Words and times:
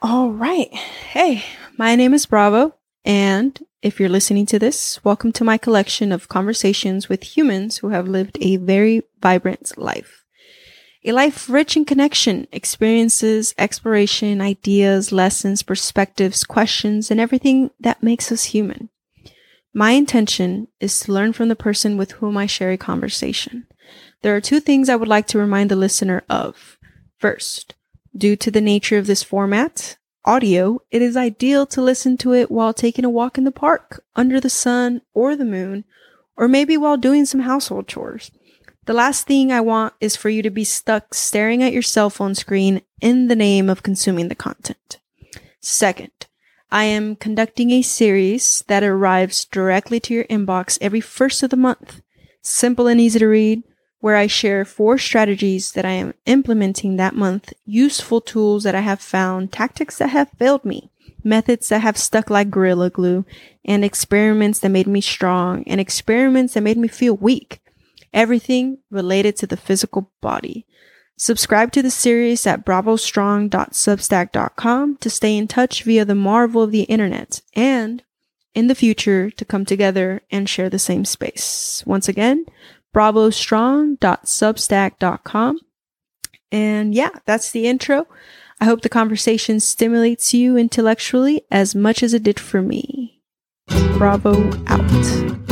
All 0.00 0.30
right. 0.30 0.72
Hey, 0.72 1.44
my 1.76 1.96
name 1.96 2.14
is 2.14 2.24
Bravo. 2.24 2.76
And 3.04 3.58
if 3.82 3.98
you're 3.98 4.08
listening 4.08 4.46
to 4.46 4.56
this, 4.56 5.04
welcome 5.04 5.32
to 5.32 5.42
my 5.42 5.58
collection 5.58 6.12
of 6.12 6.28
conversations 6.28 7.08
with 7.08 7.36
humans 7.36 7.78
who 7.78 7.88
have 7.88 8.06
lived 8.06 8.38
a 8.40 8.58
very 8.58 9.02
vibrant 9.20 9.76
life. 9.76 10.24
A 11.04 11.10
life 11.10 11.50
rich 11.50 11.76
in 11.76 11.84
connection, 11.84 12.46
experiences, 12.52 13.56
exploration, 13.58 14.40
ideas, 14.40 15.10
lessons, 15.10 15.64
perspectives, 15.64 16.44
questions, 16.44 17.10
and 17.10 17.18
everything 17.18 17.72
that 17.80 18.00
makes 18.00 18.30
us 18.30 18.44
human. 18.44 18.90
My 19.74 19.90
intention 19.92 20.68
is 20.78 21.00
to 21.00 21.12
learn 21.12 21.32
from 21.32 21.48
the 21.48 21.56
person 21.56 21.96
with 21.96 22.12
whom 22.12 22.36
I 22.36 22.46
share 22.46 22.70
a 22.70 22.78
conversation. 22.78 23.66
There 24.22 24.36
are 24.36 24.40
two 24.40 24.60
things 24.60 24.88
I 24.88 24.94
would 24.94 25.08
like 25.08 25.26
to 25.28 25.38
remind 25.38 25.72
the 25.72 25.76
listener 25.76 26.22
of. 26.30 26.78
First, 27.18 27.74
Due 28.18 28.34
to 28.34 28.50
the 28.50 28.60
nature 28.60 28.98
of 28.98 29.06
this 29.06 29.22
format, 29.22 29.96
audio, 30.24 30.80
it 30.90 31.00
is 31.00 31.16
ideal 31.16 31.64
to 31.66 31.80
listen 31.80 32.16
to 32.16 32.34
it 32.34 32.50
while 32.50 32.74
taking 32.74 33.04
a 33.04 33.10
walk 33.10 33.38
in 33.38 33.44
the 33.44 33.52
park, 33.52 34.02
under 34.16 34.40
the 34.40 34.50
sun 34.50 35.00
or 35.14 35.36
the 35.36 35.44
moon, 35.44 35.84
or 36.36 36.48
maybe 36.48 36.76
while 36.76 36.96
doing 36.96 37.24
some 37.24 37.42
household 37.42 37.86
chores. 37.86 38.32
The 38.86 38.92
last 38.92 39.28
thing 39.28 39.52
I 39.52 39.60
want 39.60 39.94
is 40.00 40.16
for 40.16 40.30
you 40.30 40.42
to 40.42 40.50
be 40.50 40.64
stuck 40.64 41.14
staring 41.14 41.62
at 41.62 41.72
your 41.72 41.82
cell 41.82 42.10
phone 42.10 42.34
screen 42.34 42.82
in 43.00 43.28
the 43.28 43.36
name 43.36 43.70
of 43.70 43.84
consuming 43.84 44.26
the 44.26 44.34
content. 44.34 44.98
Second, 45.60 46.10
I 46.72 46.84
am 46.84 47.14
conducting 47.14 47.70
a 47.70 47.82
series 47.82 48.64
that 48.66 48.82
arrives 48.82 49.44
directly 49.44 50.00
to 50.00 50.14
your 50.14 50.24
inbox 50.24 50.76
every 50.80 51.00
first 51.00 51.44
of 51.44 51.50
the 51.50 51.56
month. 51.56 52.02
Simple 52.42 52.88
and 52.88 53.00
easy 53.00 53.20
to 53.20 53.28
read, 53.28 53.62
where 54.00 54.16
I 54.16 54.26
share 54.26 54.64
four 54.64 54.98
strategies 54.98 55.70
that 55.72 55.84
I 55.84 55.92
am 55.92 56.14
implementing 56.26 56.96
that 56.96 57.14
month, 57.14 57.52
useful 57.64 58.20
tools 58.20 58.64
that 58.64 58.74
I 58.74 58.80
have 58.80 59.00
found, 59.00 59.52
tactics 59.52 59.98
that 59.98 60.10
have 60.10 60.30
failed 60.38 60.64
me, 60.64 60.90
methods 61.24 61.68
that 61.68 61.80
have 61.80 61.96
stuck 61.96 62.30
like 62.30 62.50
gorilla 62.50 62.90
glue, 62.90 63.24
and 63.64 63.84
experiments 63.84 64.60
that 64.60 64.68
made 64.70 64.86
me 64.86 65.00
strong, 65.00 65.64
and 65.64 65.80
experiments 65.80 66.54
that 66.54 66.62
made 66.62 66.78
me 66.78 66.86
feel 66.88 67.16
weak. 67.16 67.60
Everything 68.14 68.78
related 68.90 69.36
to 69.36 69.46
the 69.46 69.56
physical 69.56 70.10
body. 70.20 70.66
Subscribe 71.16 71.72
to 71.72 71.82
the 71.82 71.90
series 71.90 72.46
at 72.46 72.64
bravostrong.substack.com 72.64 74.96
to 74.98 75.10
stay 75.10 75.36
in 75.36 75.48
touch 75.48 75.82
via 75.82 76.04
the 76.04 76.14
marvel 76.14 76.62
of 76.62 76.70
the 76.70 76.82
internet 76.82 77.40
and 77.54 78.04
in 78.54 78.68
the 78.68 78.74
future 78.74 79.30
to 79.30 79.44
come 79.44 79.64
together 79.64 80.22
and 80.30 80.48
share 80.48 80.70
the 80.70 80.78
same 80.78 81.04
space. 81.04 81.82
Once 81.86 82.08
again, 82.08 82.46
bravostrong.substack.com. 82.98 85.58
And 86.50 86.94
yeah, 86.94 87.10
that's 87.26 87.52
the 87.52 87.68
intro. 87.68 88.08
I 88.60 88.64
hope 88.64 88.80
the 88.80 88.88
conversation 88.88 89.60
stimulates 89.60 90.34
you 90.34 90.56
intellectually 90.56 91.42
as 91.48 91.76
much 91.76 92.02
as 92.02 92.12
it 92.12 92.24
did 92.24 92.40
for 92.40 92.60
me. 92.60 93.22
Bravo 93.96 94.50
out. 94.66 95.47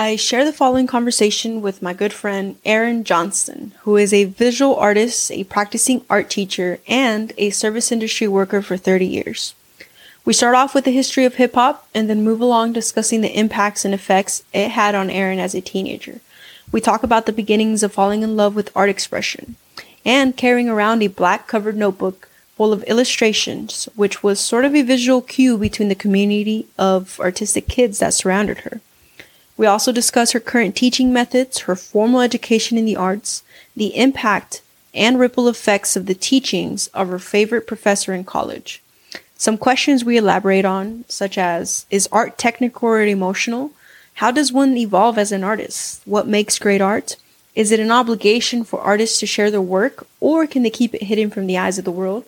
I 0.00 0.14
share 0.14 0.44
the 0.44 0.52
following 0.52 0.86
conversation 0.86 1.60
with 1.60 1.82
my 1.82 1.92
good 1.92 2.12
friend 2.12 2.54
Erin 2.64 3.02
Johnston, 3.02 3.72
who 3.80 3.96
is 3.96 4.12
a 4.12 4.26
visual 4.26 4.76
artist, 4.76 5.32
a 5.32 5.42
practicing 5.42 6.04
art 6.08 6.30
teacher, 6.30 6.78
and 6.86 7.32
a 7.36 7.50
service 7.50 7.90
industry 7.90 8.28
worker 8.28 8.62
for 8.62 8.76
30 8.76 9.04
years. 9.04 9.56
We 10.24 10.34
start 10.34 10.54
off 10.54 10.72
with 10.72 10.84
the 10.84 10.92
history 10.92 11.24
of 11.24 11.34
hip 11.34 11.56
hop 11.56 11.88
and 11.92 12.08
then 12.08 12.22
move 12.22 12.40
along 12.40 12.74
discussing 12.74 13.22
the 13.22 13.36
impacts 13.36 13.84
and 13.84 13.92
effects 13.92 14.44
it 14.52 14.70
had 14.70 14.94
on 14.94 15.10
Erin 15.10 15.40
as 15.40 15.52
a 15.52 15.60
teenager. 15.60 16.20
We 16.70 16.80
talk 16.80 17.02
about 17.02 17.26
the 17.26 17.32
beginnings 17.32 17.82
of 17.82 17.92
falling 17.92 18.22
in 18.22 18.36
love 18.36 18.54
with 18.54 18.70
art 18.76 18.90
expression 18.90 19.56
and 20.04 20.36
carrying 20.36 20.68
around 20.68 21.02
a 21.02 21.08
black 21.08 21.48
covered 21.48 21.76
notebook 21.76 22.28
full 22.56 22.72
of 22.72 22.84
illustrations, 22.84 23.88
which 23.96 24.22
was 24.22 24.38
sort 24.38 24.64
of 24.64 24.76
a 24.76 24.82
visual 24.82 25.22
cue 25.22 25.58
between 25.58 25.88
the 25.88 25.96
community 25.96 26.68
of 26.78 27.18
artistic 27.18 27.66
kids 27.66 27.98
that 27.98 28.14
surrounded 28.14 28.58
her. 28.58 28.80
We 29.58 29.66
also 29.66 29.90
discuss 29.90 30.30
her 30.32 30.40
current 30.40 30.76
teaching 30.76 31.12
methods, 31.12 31.58
her 31.60 31.74
formal 31.74 32.20
education 32.20 32.78
in 32.78 32.84
the 32.84 32.94
arts, 32.94 33.42
the 33.76 33.94
impact 33.96 34.62
and 34.94 35.18
ripple 35.18 35.48
effects 35.48 35.96
of 35.96 36.06
the 36.06 36.14
teachings 36.14 36.86
of 36.94 37.08
her 37.08 37.18
favorite 37.18 37.66
professor 37.66 38.14
in 38.14 38.22
college. 38.22 38.80
Some 39.36 39.58
questions 39.58 40.04
we 40.04 40.16
elaborate 40.16 40.64
on, 40.64 41.04
such 41.08 41.36
as 41.36 41.86
Is 41.90 42.08
art 42.12 42.38
technical 42.38 42.88
or 42.88 43.02
emotional? 43.02 43.72
How 44.14 44.30
does 44.30 44.52
one 44.52 44.76
evolve 44.76 45.18
as 45.18 45.32
an 45.32 45.42
artist? 45.42 46.02
What 46.04 46.28
makes 46.28 46.58
great 46.60 46.80
art? 46.80 47.16
Is 47.56 47.72
it 47.72 47.80
an 47.80 47.90
obligation 47.90 48.62
for 48.62 48.80
artists 48.80 49.18
to 49.20 49.26
share 49.26 49.50
their 49.50 49.60
work, 49.60 50.06
or 50.20 50.46
can 50.46 50.62
they 50.62 50.70
keep 50.70 50.94
it 50.94 51.04
hidden 51.04 51.30
from 51.30 51.48
the 51.48 51.58
eyes 51.58 51.78
of 51.78 51.84
the 51.84 51.90
world? 51.90 52.24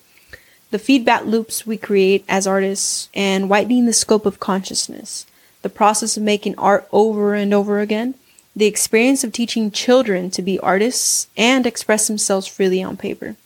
The 0.72 0.78
feedback 0.80 1.24
loops 1.24 1.64
we 1.64 1.76
create 1.76 2.24
as 2.28 2.48
artists, 2.48 3.08
and 3.14 3.48
widening 3.48 3.86
the 3.86 3.92
scope 3.92 4.26
of 4.26 4.40
consciousness 4.40 5.26
the 5.62 5.68
process 5.68 6.16
of 6.16 6.22
making 6.22 6.56
art 6.58 6.88
over 6.92 7.34
and 7.34 7.52
over 7.52 7.80
again, 7.80 8.14
the 8.54 8.66
experience 8.66 9.24
of 9.24 9.32
teaching 9.32 9.70
children 9.70 10.30
to 10.30 10.42
be 10.42 10.58
artists 10.60 11.28
and 11.36 11.66
express 11.66 12.06
themselves 12.06 12.46
freely 12.46 12.82
on 12.82 12.96
paper. 12.96 13.36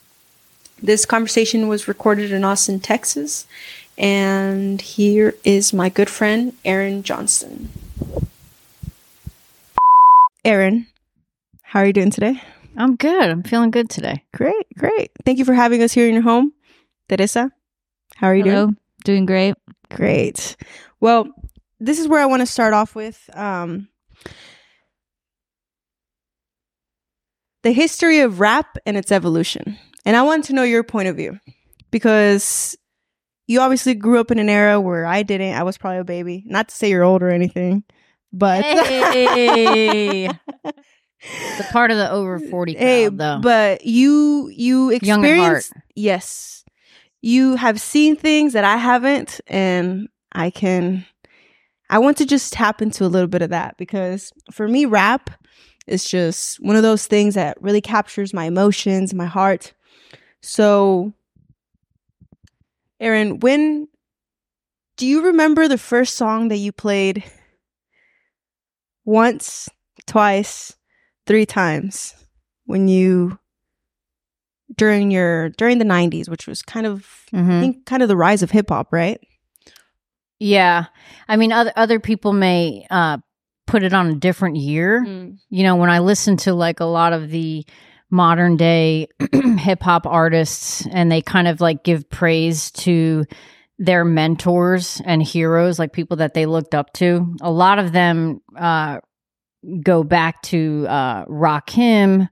This 0.82 1.06
conversation 1.06 1.68
was 1.68 1.88
recorded 1.88 2.32
in 2.32 2.44
Austin, 2.44 2.80
Texas, 2.80 3.46
and 3.96 4.80
here 4.80 5.34
is 5.44 5.72
my 5.72 5.88
good 5.88 6.10
friend, 6.10 6.52
Erin 6.64 7.02
Johnston. 7.02 7.70
Erin, 10.44 10.86
how 11.62 11.80
are 11.80 11.86
you 11.86 11.92
doing 11.92 12.10
today? 12.10 12.40
I'm 12.76 12.96
good. 12.96 13.30
I'm 13.30 13.42
feeling 13.42 13.70
good 13.70 13.88
today. 13.88 14.24
Great, 14.34 14.66
great. 14.76 15.10
Thank 15.24 15.38
you 15.38 15.44
for 15.44 15.54
having 15.54 15.82
us 15.82 15.92
here 15.92 16.08
in 16.08 16.14
your 16.14 16.22
home. 16.22 16.52
Teresa, 17.08 17.50
how 18.16 18.26
are 18.26 18.34
you 18.34 18.44
Hello. 18.44 18.66
doing? 18.66 18.76
Doing 19.04 19.26
great. 19.26 19.54
Great. 19.90 20.56
Well, 21.00 21.28
this 21.80 21.98
is 21.98 22.08
where 22.08 22.20
I 22.20 22.26
want 22.26 22.40
to 22.40 22.46
start 22.46 22.72
off 22.74 22.94
with 22.94 23.28
um, 23.34 23.88
the 27.62 27.72
history 27.72 28.20
of 28.20 28.40
rap 28.40 28.76
and 28.86 28.96
its 28.96 29.10
evolution. 29.12 29.78
And 30.04 30.16
I 30.16 30.22
want 30.22 30.44
to 30.44 30.52
know 30.52 30.62
your 30.62 30.82
point 30.84 31.08
of 31.08 31.16
view 31.16 31.38
because 31.90 32.76
you 33.46 33.60
obviously 33.60 33.94
grew 33.94 34.20
up 34.20 34.30
in 34.30 34.38
an 34.38 34.48
era 34.48 34.80
where 34.80 35.06
I 35.06 35.22
didn't. 35.22 35.54
I 35.54 35.62
was 35.62 35.78
probably 35.78 35.98
a 35.98 36.04
baby. 36.04 36.42
Not 36.46 36.68
to 36.68 36.74
say 36.74 36.90
you're 36.90 37.02
old 37.04 37.22
or 37.22 37.30
anything, 37.30 37.84
but 38.32 38.64
Hey. 38.64 40.26
the 40.26 41.66
part 41.72 41.90
of 41.90 41.96
the 41.96 42.10
over 42.10 42.38
40 42.38 42.74
crowd, 42.74 42.82
hey, 42.82 43.08
though. 43.08 43.38
but 43.42 43.86
you 43.86 44.50
you 44.54 44.90
experienced 44.90 45.72
yes. 45.94 46.64
You 47.22 47.56
have 47.56 47.80
seen 47.80 48.16
things 48.16 48.52
that 48.52 48.64
I 48.64 48.76
haven't 48.76 49.40
and 49.46 50.08
I 50.32 50.50
can 50.50 51.06
I 51.94 51.98
want 51.98 52.16
to 52.16 52.26
just 52.26 52.52
tap 52.52 52.82
into 52.82 53.04
a 53.04 53.06
little 53.06 53.28
bit 53.28 53.40
of 53.40 53.50
that 53.50 53.76
because 53.76 54.32
for 54.50 54.66
me 54.66 54.84
rap 54.84 55.30
is 55.86 56.04
just 56.04 56.56
one 56.60 56.74
of 56.74 56.82
those 56.82 57.06
things 57.06 57.36
that 57.36 57.56
really 57.62 57.80
captures 57.80 58.34
my 58.34 58.46
emotions, 58.46 59.14
my 59.14 59.26
heart. 59.26 59.72
So, 60.42 61.12
Erin, 62.98 63.38
when 63.38 63.86
do 64.96 65.06
you 65.06 65.26
remember 65.26 65.68
the 65.68 65.78
first 65.78 66.16
song 66.16 66.48
that 66.48 66.56
you 66.56 66.72
played 66.72 67.22
once, 69.04 69.68
twice, 70.04 70.74
three 71.26 71.46
times 71.46 72.12
when 72.66 72.88
you 72.88 73.38
during 74.76 75.12
your 75.12 75.50
during 75.50 75.78
the 75.78 75.84
90s, 75.84 76.28
which 76.28 76.48
was 76.48 76.60
kind 76.60 76.86
of 76.86 77.06
I 77.32 77.36
Mhm. 77.36 77.60
think 77.60 77.86
kind 77.86 78.02
of 78.02 78.08
the 78.08 78.16
rise 78.16 78.42
of 78.42 78.50
hip 78.50 78.70
hop, 78.70 78.92
right? 78.92 79.20
Yeah. 80.38 80.86
I 81.28 81.36
mean, 81.36 81.52
other 81.52 81.72
other 81.76 82.00
people 82.00 82.32
may 82.32 82.86
uh, 82.90 83.18
put 83.66 83.82
it 83.82 83.92
on 83.92 84.08
a 84.08 84.14
different 84.14 84.56
year. 84.56 85.02
You 85.48 85.62
know, 85.62 85.76
when 85.76 85.90
I 85.90 86.00
listen 86.00 86.36
to 86.38 86.54
like 86.54 86.80
a 86.80 86.84
lot 86.84 87.12
of 87.12 87.30
the 87.30 87.64
modern 88.10 88.56
day 88.56 89.08
hip 89.58 89.82
hop 89.82 90.06
artists, 90.06 90.86
and 90.90 91.10
they 91.10 91.22
kind 91.22 91.48
of 91.48 91.60
like 91.60 91.84
give 91.84 92.08
praise 92.10 92.70
to 92.72 93.24
their 93.78 94.04
mentors 94.04 95.00
and 95.04 95.22
heroes, 95.22 95.78
like 95.78 95.92
people 95.92 96.18
that 96.18 96.34
they 96.34 96.46
looked 96.46 96.74
up 96.74 96.92
to. 96.94 97.34
A 97.40 97.50
lot 97.50 97.78
of 97.78 97.92
them 97.92 98.40
uh, 98.56 98.98
go 99.82 100.04
back 100.04 100.42
to 100.42 100.86
uh, 100.88 101.24
Rakim, 101.26 102.28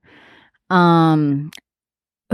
um, 0.71 1.51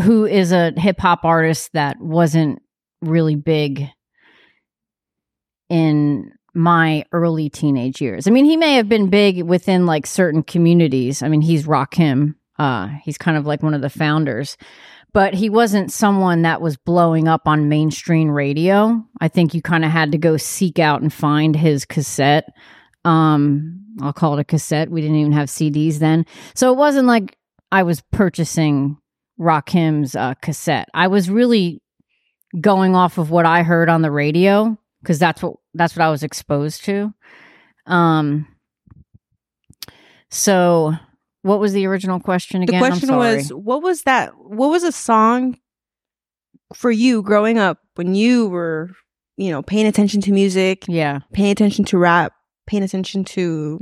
who 0.02 0.26
is 0.26 0.52
a 0.52 0.72
hip 0.76 0.98
hop 1.00 1.24
artist 1.24 1.70
that 1.72 1.98
wasn't 2.00 2.60
really 3.00 3.36
big 3.36 3.88
in 5.68 6.32
my 6.54 7.04
early 7.12 7.48
teenage 7.48 8.00
years. 8.00 8.26
I 8.26 8.30
mean, 8.30 8.44
he 8.44 8.56
may 8.56 8.74
have 8.74 8.88
been 8.88 9.10
big 9.10 9.42
within 9.42 9.86
like 9.86 10.06
certain 10.06 10.42
communities. 10.42 11.22
I 11.22 11.28
mean, 11.28 11.40
he's 11.40 11.66
Rakim. 11.66 12.34
Uh, 12.58 12.88
he's 13.04 13.18
kind 13.18 13.36
of 13.36 13.46
like 13.46 13.62
one 13.62 13.74
of 13.74 13.82
the 13.82 13.90
founders, 13.90 14.56
but 15.12 15.32
he 15.32 15.48
wasn't 15.48 15.92
someone 15.92 16.42
that 16.42 16.60
was 16.60 16.76
blowing 16.76 17.28
up 17.28 17.46
on 17.46 17.68
mainstream 17.68 18.30
radio. 18.30 19.04
I 19.20 19.28
think 19.28 19.54
you 19.54 19.62
kind 19.62 19.84
of 19.84 19.92
had 19.92 20.12
to 20.12 20.18
go 20.18 20.36
seek 20.36 20.80
out 20.80 21.00
and 21.00 21.12
find 21.12 21.54
his 21.54 21.84
cassette. 21.84 22.48
Um, 23.04 23.84
I'll 24.02 24.12
call 24.12 24.36
it 24.36 24.40
a 24.40 24.44
cassette. 24.44 24.90
We 24.90 25.00
didn't 25.00 25.16
even 25.16 25.32
have 25.32 25.48
CDs 25.48 25.98
then. 25.98 26.26
So 26.54 26.72
it 26.72 26.76
wasn't 26.76 27.06
like 27.06 27.36
I 27.70 27.84
was 27.84 28.00
purchasing 28.10 28.98
Rakim's 29.38 30.16
uh, 30.16 30.34
cassette. 30.34 30.88
I 30.94 31.06
was 31.06 31.30
really 31.30 31.80
going 32.60 32.96
off 32.96 33.18
of 33.18 33.30
what 33.30 33.46
I 33.46 33.62
heard 33.62 33.88
on 33.88 34.02
the 34.02 34.10
radio 34.10 34.76
because 35.02 35.18
that's 35.18 35.42
what 35.42 35.54
that's 35.74 35.96
what 35.96 36.04
I 36.04 36.10
was 36.10 36.22
exposed 36.22 36.84
to. 36.84 37.12
Um. 37.86 38.46
So, 40.30 40.94
what 41.42 41.60
was 41.60 41.72
the 41.72 41.86
original 41.86 42.20
question 42.20 42.62
again? 42.62 42.82
I'm 42.82 42.90
question 42.90 43.16
was 43.16 43.52
what 43.52 43.82
was 43.82 44.02
that 44.02 44.32
what 44.36 44.70
was 44.70 44.82
a 44.84 44.92
song 44.92 45.58
for 46.74 46.90
you 46.90 47.22
growing 47.22 47.58
up 47.58 47.78
when 47.94 48.14
you 48.14 48.48
were, 48.48 48.90
you 49.36 49.50
know, 49.50 49.62
paying 49.62 49.86
attention 49.86 50.20
to 50.22 50.32
music, 50.32 50.84
yeah, 50.86 51.20
paying 51.32 51.50
attention 51.50 51.84
to 51.86 51.98
rap, 51.98 52.32
paying 52.66 52.82
attention 52.82 53.24
to 53.24 53.80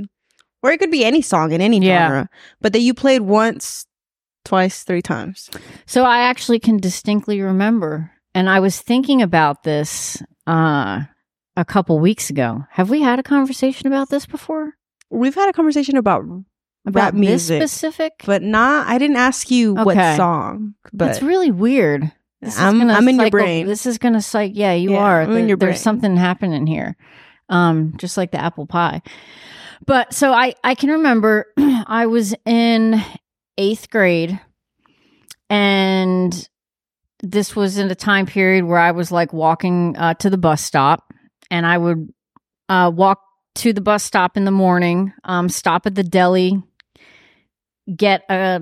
or 0.63 0.71
it 0.71 0.79
could 0.79 0.91
be 0.91 1.05
any 1.05 1.21
song 1.21 1.51
in 1.51 1.61
any 1.61 1.79
Yeah. 1.79 2.07
genre, 2.07 2.29
but 2.61 2.73
that 2.73 2.79
you 2.79 2.93
played 2.93 3.21
once, 3.21 3.85
twice, 4.43 4.83
three 4.83 5.01
times. 5.03 5.49
so 5.85 6.03
I 6.03 6.19
actually 6.19 6.59
can 6.59 6.77
distinctly 6.77 7.41
remember, 7.41 8.11
and 8.33 8.49
I 8.49 8.59
was 8.59 8.79
thinking 8.81 9.21
about 9.21 9.63
this 9.63 10.21
uh 10.47 11.01
a 11.55 11.65
couple 11.65 11.99
weeks 11.99 12.29
ago. 12.29 12.63
Have 12.71 12.89
we 12.89 13.01
had 13.01 13.19
a 13.19 13.23
conversation 13.23 13.87
about 13.87 14.09
this 14.09 14.25
before? 14.25 14.73
We've 15.09 15.35
had 15.35 15.49
a 15.49 15.53
conversation 15.53 15.97
about 15.97 16.21
About 16.23 16.43
rap 16.85 17.13
this 17.13 17.19
music, 17.19 17.61
specific? 17.61 18.13
but 18.25 18.41
not 18.43 18.87
I 18.87 18.97
didn't 18.97 19.17
ask 19.17 19.49
you 19.51 19.73
what 19.73 19.95
song, 20.15 20.75
but 20.93 21.09
it's 21.11 21.21
really 21.21 21.51
weird. 21.51 22.11
This 22.41 22.59
I'm 22.59 22.81
I'm 22.89 23.07
in 23.07 23.19
your 23.19 23.29
brain. 23.31 23.65
This 23.65 23.85
is 23.85 23.97
gonna 23.97 24.21
psych. 24.21 24.51
Yeah, 24.53 24.73
you 24.73 24.91
Yeah, 24.91 24.99
are. 24.99 25.21
I'm 25.21 25.31
in 25.35 25.47
There- 25.47 25.55
There's 25.57 25.75
brain. 25.75 25.83
something 25.83 26.15
happening 26.17 26.67
here, 26.67 26.95
um, 27.49 27.93
just 27.97 28.15
like 28.17 28.29
the 28.31 28.39
apple 28.39 28.67
pie. 28.67 29.01
But 29.85 30.13
so 30.13 30.31
I 30.33 30.53
I 30.63 30.75
can 30.75 30.91
remember 30.91 31.45
I 31.57 32.05
was 32.05 32.35
in 32.45 33.01
eighth 33.57 33.89
grade, 33.89 34.39
and 35.49 36.47
this 37.21 37.55
was 37.55 37.77
in 37.77 37.89
a 37.89 37.95
time 37.95 38.25
period 38.25 38.65
where 38.65 38.79
I 38.79 38.91
was 38.91 39.11
like 39.11 39.33
walking 39.33 39.95
uh, 39.97 40.13
to 40.15 40.29
the 40.29 40.37
bus 40.37 40.61
stop, 40.61 41.11
and 41.49 41.65
I 41.65 41.77
would 41.77 42.09
uh, 42.69 42.91
walk 42.93 43.21
to 43.55 43.73
the 43.73 43.81
bus 43.81 44.03
stop 44.03 44.37
in 44.37 44.45
the 44.45 44.51
morning, 44.51 45.13
um, 45.23 45.49
stop 45.49 45.85
at 45.85 45.95
the 45.95 46.03
deli, 46.03 46.61
get 47.95 48.23
a 48.29 48.61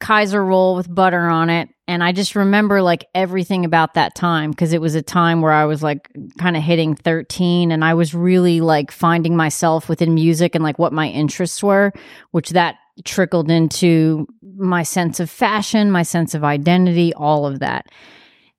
Kaiser 0.00 0.44
roll 0.44 0.76
with 0.76 0.92
butter 0.92 1.22
on 1.22 1.50
it. 1.50 1.68
And 1.88 2.02
I 2.02 2.12
just 2.12 2.34
remember 2.34 2.82
like 2.82 3.06
everything 3.14 3.64
about 3.64 3.94
that 3.94 4.14
time 4.16 4.50
because 4.50 4.72
it 4.72 4.80
was 4.80 4.96
a 4.96 5.02
time 5.02 5.40
where 5.40 5.52
I 5.52 5.64
was 5.64 5.82
like 5.82 6.10
kind 6.38 6.56
of 6.56 6.62
hitting 6.62 6.96
13 6.96 7.70
and 7.70 7.84
I 7.84 7.94
was 7.94 8.12
really 8.12 8.60
like 8.60 8.90
finding 8.90 9.36
myself 9.36 9.88
within 9.88 10.14
music 10.14 10.54
and 10.56 10.64
like 10.64 10.78
what 10.78 10.92
my 10.92 11.08
interests 11.08 11.62
were, 11.62 11.92
which 12.32 12.50
that 12.50 12.76
trickled 13.04 13.50
into 13.50 14.26
my 14.56 14.82
sense 14.82 15.20
of 15.20 15.30
fashion, 15.30 15.90
my 15.90 16.02
sense 16.02 16.34
of 16.34 16.44
identity, 16.44 17.12
all 17.14 17.46
of 17.46 17.60
that. 17.60 17.86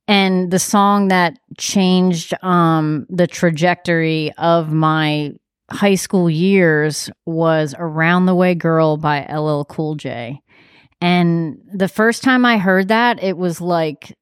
And 0.07 0.51
the 0.51 0.59
song 0.59 1.09
that 1.09 1.37
changed 1.57 2.33
um, 2.43 3.05
the 3.09 3.27
trajectory 3.27 4.31
of 4.37 4.71
my 4.71 5.31
high 5.69 5.95
school 5.95 6.29
years 6.29 7.09
was 7.25 7.75
Around 7.77 8.25
the 8.25 8.35
Way 8.35 8.55
Girl 8.55 8.97
by 8.97 9.25
LL 9.25 9.63
Cool 9.63 9.95
J. 9.95 10.41
And 11.01 11.57
the 11.73 11.89
first 11.89 12.23
time 12.23 12.45
I 12.45 12.57
heard 12.57 12.87
that, 12.87 13.21
it 13.21 13.37
was 13.37 13.59
like 13.61 14.15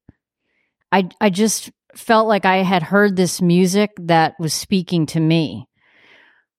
I 0.92 1.10
I 1.22 1.30
just 1.30 1.72
felt 1.96 2.28
like 2.28 2.46
I 2.46 2.58
had 2.58 2.84
heard 2.84 3.16
this 3.16 3.42
music 3.42 3.92
that 4.00 4.34
was 4.40 4.54
speaking 4.54 5.06
to 5.08 5.20
me. 5.20 5.68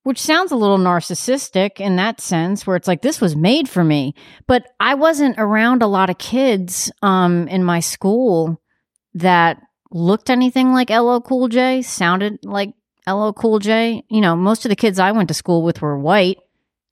Which 0.07 0.21
sounds 0.21 0.53
a 0.53 0.55
little 0.55 0.77
narcissistic 0.77 1.81
in 1.81 1.97
that 1.97 2.21
sense 2.21 2.65
where 2.65 2.77
it's 2.77 2.87
like 2.87 3.01
this 3.01 3.19
was 3.19 3.35
made 3.35 3.67
for 3.67 3.83
me, 3.83 4.15
but 4.47 4.65
I 4.79 4.93
wasn't 4.93 5.35
around 5.37 5.83
a 5.83 5.87
lot 5.87 6.09
of 6.09 6.17
kids 6.17 6.89
um 7.01 7.49
in 7.49 7.61
my 7.61 7.81
school 7.81 8.61
that 9.15 9.61
looked 9.91 10.29
anything 10.29 10.71
like 10.71 10.89
LL 10.89 11.19
Cool 11.19 11.49
J, 11.49 11.81
sounded 11.81 12.39
like 12.43 12.69
LL 13.05 13.31
Cool 13.31 13.59
J. 13.59 14.05
You 14.07 14.21
know, 14.21 14.37
most 14.37 14.63
of 14.63 14.69
the 14.69 14.77
kids 14.77 14.97
I 14.97 15.11
went 15.11 15.27
to 15.27 15.33
school 15.33 15.61
with 15.61 15.81
were 15.81 15.99
white 15.99 16.37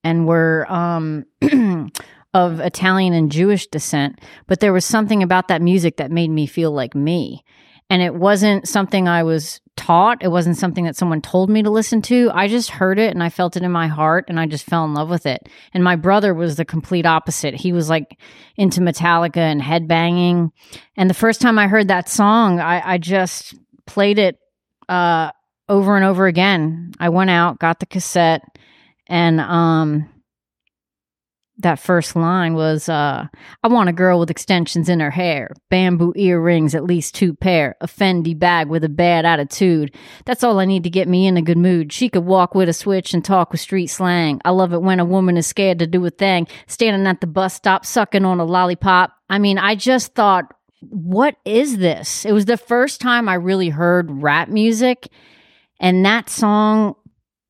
and 0.04 0.28
were 0.28 0.70
um, 0.70 1.24
of 2.34 2.60
Italian 2.60 3.14
and 3.14 3.31
Jewish 3.31 3.68
descent, 3.68 4.19
but 4.45 4.60
there 4.60 4.74
was 4.74 4.84
something 4.84 5.24
about 5.24 5.48
that 5.48 5.62
music 5.62 5.95
that 5.98 6.12
made 6.12 6.31
me 6.31 6.48
feel 6.48 6.74
like 6.74 6.94
me. 6.94 7.45
And 7.90 8.02
it 8.02 8.14
wasn't 8.14 8.68
something 8.68 9.07
I 9.07 9.24
was 9.24 9.62
taught. 9.78 10.24
It 10.24 10.30
wasn't 10.30 10.58
something 10.58 10.86
that 10.86 10.96
someone 10.96 11.22
told 11.22 11.50
me 11.50 11.64
to 11.64 11.70
listen 11.70 12.02
to. 12.04 12.32
I 12.34 12.48
just 12.48 12.70
heard 12.70 13.00
it 13.00 13.12
and 13.12 13.22
I 13.22 13.30
felt 13.30 13.58
it 13.58 13.64
in 13.64 13.72
my 13.72 13.88
heart 13.88 14.26
and 14.28 14.40
I 14.40 14.46
just 14.46 14.66
fell 14.66 14.86
in 14.86 14.94
love 14.94 15.10
with 15.10 15.26
it. 15.26 15.50
And 15.74 15.84
my 15.84 15.96
brother 15.96 16.34
was 16.34 16.56
the 16.56 16.66
complete 16.66 17.06
opposite. 17.06 17.54
He 17.54 17.72
was 17.74 17.90
like 17.90 18.20
into 18.56 18.82
Metallica 18.82 19.38
and 19.38 19.62
headbanging. 19.62 20.52
And 20.96 21.10
the 21.10 21.14
first 21.16 21.42
time 21.42 21.60
I 21.60 21.68
heard 21.68 21.88
that 21.90 22.10
song, 22.10 22.60
I, 22.60 22.94
I 22.94 22.98
just 22.98 23.56
played 23.86 24.20
it 24.20 24.38
uh, 24.90 25.32
over 25.68 25.96
and 25.96 26.06
over 26.06 26.28
again. 26.28 26.92
I 27.00 27.10
went 27.10 27.30
out, 27.30 27.60
got 27.60 27.80
the 27.80 27.86
cassette, 27.86 28.42
and 29.08 29.40
um, 29.40 30.10
that 31.57 31.80
first 31.80 32.16
line 32.16 32.54
was 32.54 32.90
uh, 32.90 33.28
I 33.64 33.68
want 33.68 33.90
a 33.90 33.94
girl 33.94 34.19
with 34.19 34.30
extensions 34.30 34.90
in 34.90 35.00
her 35.00 35.12
hair, 35.12 35.52
bamboo 35.69 36.14
earrings, 36.16 36.76
at 36.76 36.83
least 36.83 37.16
two 37.16 37.33
pair, 37.33 37.76
a 37.80 37.88
Fendi 37.88 38.38
bag 38.38 38.68
with 38.68 38.83
a 38.83 38.90
bad 38.90 39.26
attitude. 39.26 39.95
That's 40.26 40.44
all 40.44 40.59
I 40.59 40.66
need 40.66 40.83
to 40.83 40.90
get 40.90 41.07
me 41.07 41.28
in 41.28 41.38
a 41.38 41.42
good 41.42 41.57
mood. 41.57 41.94
She 41.94 42.09
could 42.09 42.26
walk 42.26 42.56
with 42.56 42.68
a 42.68 42.74
switch 42.74 43.14
and 43.14 43.24
talk 43.24 43.52
with 43.52 43.62
street 43.62 43.88
slang. 43.88 44.42
I 44.44 44.50
love 44.50 44.74
it 44.74 44.81
when 44.81 45.00
a 45.00 45.06
woman 45.06 45.38
is 45.38 45.47
scared 45.47 45.80
to 45.80 45.88
do 45.88 46.06
a 46.06 46.09
thing, 46.09 46.47
standing 46.68 47.07
at 47.07 47.21
the 47.21 47.28
bus 47.28 47.54
stop, 47.54 47.85
sucking 47.85 48.26
on 48.26 48.40
a 48.40 48.45
lollipop. 48.45 49.14
I 49.30 49.40
mean, 49.40 49.57
I 49.57 49.76
just 49.76 50.14
thought, 50.14 50.54
what 50.81 51.38
is 51.45 51.78
this? 51.78 52.26
It 52.26 52.33
was 52.33 52.45
the 52.45 52.57
first 52.57 53.00
time 53.00 53.30
I 53.30 53.35
really 53.35 53.69
heard 53.69 54.21
rap 54.21 54.50
music, 54.50 55.07
and 55.80 56.06
that 56.06 56.30
song 56.30 56.95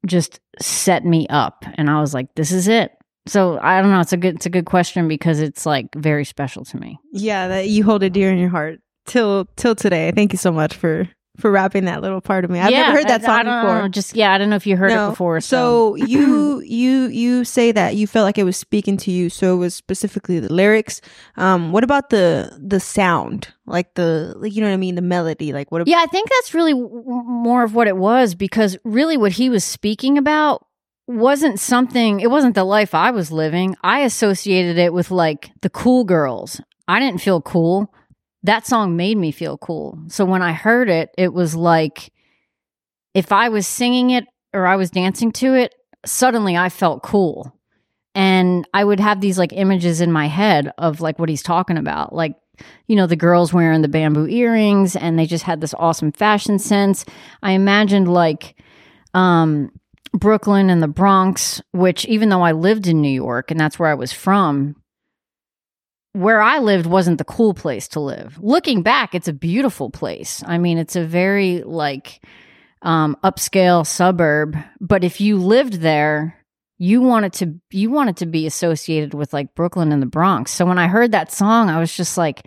just 0.05 0.39
set 0.61 1.03
me 1.03 1.27
up. 1.27 1.65
And 1.73 1.89
I 1.89 1.99
was 1.99 2.13
like, 2.13 2.33
this 2.35 2.51
is 2.51 2.67
it. 2.67 2.91
So 3.27 3.59
I 3.61 3.81
don't 3.81 3.91
know. 3.91 4.01
It's 4.01 4.13
a 4.13 4.17
good. 4.17 4.35
It's 4.35 4.45
a 4.45 4.49
good 4.51 4.65
question 4.65 5.07
because 5.07 5.39
it's 5.39 5.65
like 5.65 5.87
very 5.95 6.25
special 6.25 6.63
to 6.65 6.77
me. 6.77 6.99
Yeah, 7.11 7.47
that 7.47 7.67
you 7.69 7.83
hold 7.83 8.03
it 8.03 8.13
dear 8.13 8.31
in 8.31 8.37
your 8.37 8.49
heart 8.49 8.79
till 9.05 9.45
till 9.55 9.75
today. 9.75 10.11
Thank 10.15 10.31
you 10.31 10.37
so 10.37 10.51
much 10.51 10.75
for 10.75 11.09
for 11.37 11.51
rapping 11.51 11.83
that 11.83 12.01
little 12.01 12.21
part 12.21 12.45
of 12.45 12.51
me. 12.51 12.59
I've 12.59 12.71
Yeah, 12.71 12.83
never 12.83 12.97
heard 12.97 13.07
that 13.09 13.21
song 13.23 13.31
I 13.39 13.43
don't 13.43 13.61
before. 13.65 13.81
know. 13.81 13.87
Just 13.89 14.15
yeah, 14.15 14.31
I 14.31 14.37
don't 14.37 14.49
know 14.49 14.55
if 14.55 14.65
you 14.67 14.77
heard 14.77 14.91
No. 14.91 15.07
it 15.07 15.09
before. 15.09 15.41
So, 15.41 15.95
So 15.97 16.05
you 16.07 16.59
you 16.61 17.07
you 17.07 17.43
say 17.43 17.71
that 17.71 17.95
you 17.95 18.05
felt 18.07 18.23
like 18.25 18.37
it 18.37 18.43
was 18.43 18.57
speaking 18.57 18.95
to 18.97 19.11
you. 19.11 19.29
So 19.29 19.55
it 19.55 19.57
was 19.57 19.73
specifically 19.75 20.39
the 20.39 20.53
lyrics. 20.53 21.01
Um, 21.35 21.71
what 21.71 21.83
about 21.83 22.11
the 22.11 22.55
the 22.63 22.79
sound, 22.79 23.47
like 23.65 23.95
the 23.95 24.33
like 24.37 24.53
you 24.55 24.61
know 24.61 24.67
what 24.67 24.73
I 24.75 24.77
mean, 24.77 24.95
the 24.95 25.01
melody, 25.01 25.51
like 25.51 25.71
what? 25.71 25.87
yeah, 25.87 25.97
I 25.99 26.05
think 26.05 26.29
that's 26.29 26.53
really 26.53 26.73
w- 26.73 27.03
more 27.25 27.63
of 27.63 27.73
what 27.73 27.87
it 27.87 27.97
was 27.97 28.35
because 28.35 28.77
really 28.85 29.17
what 29.17 29.31
he 29.33 29.49
was 29.49 29.63
speaking 29.63 30.17
about 30.19 30.65
wasn't 31.07 31.59
something, 31.59 32.19
it 32.19 32.31
wasn't 32.31 32.55
the 32.55 32.63
life 32.63 32.95
I 32.95 33.11
was 33.11 33.31
living. 33.31 33.75
I 33.83 34.01
associated 34.01 34.77
it 34.77 34.93
with 34.93 35.11
like 35.11 35.51
the 35.61 35.69
cool 35.69 36.03
girls. 36.03 36.61
I 36.87 36.99
didn't 36.99 37.21
feel 37.21 37.41
cool. 37.41 37.93
That 38.43 38.65
song 38.65 38.95
made 38.95 39.17
me 39.17 39.31
feel 39.31 39.57
cool. 39.57 39.99
So 40.07 40.25
when 40.25 40.41
I 40.41 40.53
heard 40.53 40.89
it, 40.89 41.09
it 41.17 41.33
was 41.33 41.55
like 41.55 42.11
if 43.13 43.31
I 43.31 43.49
was 43.49 43.65
singing 43.65 44.11
it 44.11 44.25
or 44.53 44.67
I 44.67 44.75
was 44.75 44.91
dancing 44.91 45.31
to 45.33 45.53
it, 45.53 45.73
suddenly 46.05 46.57
I 46.57 46.69
felt 46.69 47.03
cool. 47.03 47.51
And 48.13 48.67
I 48.73 48.83
would 48.83 48.99
have 48.99 49.19
these 49.19 49.37
like 49.37 49.51
images 49.53 50.01
in 50.01 50.11
my 50.11 50.27
head 50.27 50.71
of 50.77 51.01
like 51.01 51.19
what 51.19 51.29
he's 51.29 51.43
talking 51.43 51.77
about. 51.77 52.13
Like, 52.13 52.35
you 52.87 52.95
know, 52.95 53.07
the 53.07 53.15
girls 53.15 53.51
wearing 53.53 53.81
the 53.81 53.87
bamboo 53.87 54.27
earrings 54.27 54.95
and 54.95 55.19
they 55.19 55.25
just 55.25 55.43
had 55.43 55.59
this 55.59 55.73
awesome 55.77 56.11
fashion 56.11 56.57
sense. 56.57 57.03
I 57.43 57.51
imagined 57.51 58.11
like, 58.11 58.55
um, 59.13 59.71
Brooklyn 60.15 60.69
and 60.69 60.81
the 60.81 60.87
Bronx, 60.87 61.61
which 61.71 62.05
even 62.05 62.29
though 62.29 62.41
I 62.41 62.51
lived 62.51 62.87
in 62.87 63.01
New 63.01 63.09
York 63.09 63.51
and 63.51 63.59
that's 63.59 63.77
where 63.79 63.89
I 63.89 63.95
was 63.95 64.11
from, 64.11 64.75
where 66.13 66.41
I 66.41 66.59
lived 66.59 66.85
wasn't 66.85 67.17
the 67.17 67.25
cool 67.25 67.53
place 67.53 67.87
to 67.89 67.99
live. 67.99 68.37
Looking 68.39 68.81
back, 68.81 69.13
it's 69.13 69.27
a 69.27 69.33
beautiful 69.33 69.89
place. 69.89 70.43
I 70.45 70.57
mean, 70.57 70.77
it's 70.77 70.95
a 70.95 71.03
very 71.03 71.61
like 71.63 72.23
um, 72.81 73.17
upscale 73.23 73.85
suburb, 73.85 74.57
but 74.79 75.03
if 75.03 75.19
you 75.19 75.37
lived 75.37 75.73
there, 75.73 76.39
you 76.77 77.01
wanted 77.01 77.33
to 77.33 77.59
you 77.71 77.89
wanted 77.89 78.17
to 78.17 78.25
be 78.25 78.45
associated 78.45 79.13
with 79.13 79.33
like 79.33 79.55
Brooklyn 79.55 79.91
and 79.91 80.01
the 80.01 80.07
Bronx. 80.07 80.51
So 80.51 80.65
when 80.65 80.77
I 80.77 80.87
heard 80.87 81.11
that 81.11 81.31
song, 81.31 81.69
I 81.69 81.79
was 81.79 81.95
just 81.95 82.17
like, 82.17 82.45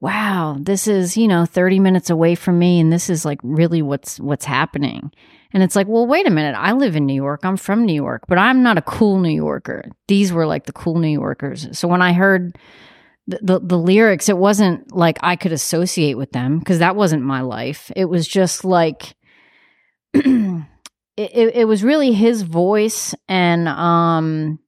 wow, 0.00 0.56
this 0.60 0.86
is, 0.86 1.16
you 1.16 1.28
know, 1.28 1.44
30 1.44 1.80
minutes 1.80 2.10
away 2.10 2.34
from 2.34 2.58
me 2.58 2.80
and 2.80 2.92
this 2.92 3.10
is 3.10 3.24
like 3.24 3.38
really 3.42 3.82
what's 3.82 4.20
what's 4.20 4.44
happening. 4.44 5.10
And 5.52 5.62
it's 5.62 5.74
like, 5.74 5.86
well, 5.88 6.06
wait 6.06 6.26
a 6.26 6.30
minute. 6.30 6.54
I 6.58 6.72
live 6.72 6.94
in 6.94 7.06
New 7.06 7.14
York. 7.14 7.40
I'm 7.44 7.56
from 7.56 7.86
New 7.86 7.94
York, 7.94 8.24
but 8.28 8.38
I'm 8.38 8.62
not 8.62 8.76
a 8.76 8.82
cool 8.82 9.18
New 9.18 9.34
Yorker. 9.34 9.90
These 10.06 10.32
were 10.32 10.46
like 10.46 10.66
the 10.66 10.72
cool 10.72 10.98
New 10.98 11.08
Yorkers. 11.08 11.78
So 11.78 11.88
when 11.88 12.02
I 12.02 12.12
heard 12.12 12.58
the, 13.26 13.38
the, 13.42 13.60
the 13.60 13.78
lyrics, 13.78 14.28
it 14.28 14.36
wasn't 14.36 14.94
like 14.94 15.18
I 15.22 15.36
could 15.36 15.52
associate 15.52 16.14
with 16.14 16.32
them 16.32 16.58
because 16.58 16.80
that 16.80 16.96
wasn't 16.96 17.22
my 17.22 17.40
life. 17.40 17.90
It 17.96 18.06
was 18.06 18.28
just 18.28 18.64
like, 18.64 19.14
it, 20.12 20.66
it, 21.16 21.56
it 21.56 21.68
was 21.68 21.82
really 21.82 22.12
his 22.12 22.42
voice 22.42 23.14
and 23.28 23.68
um 23.68 24.58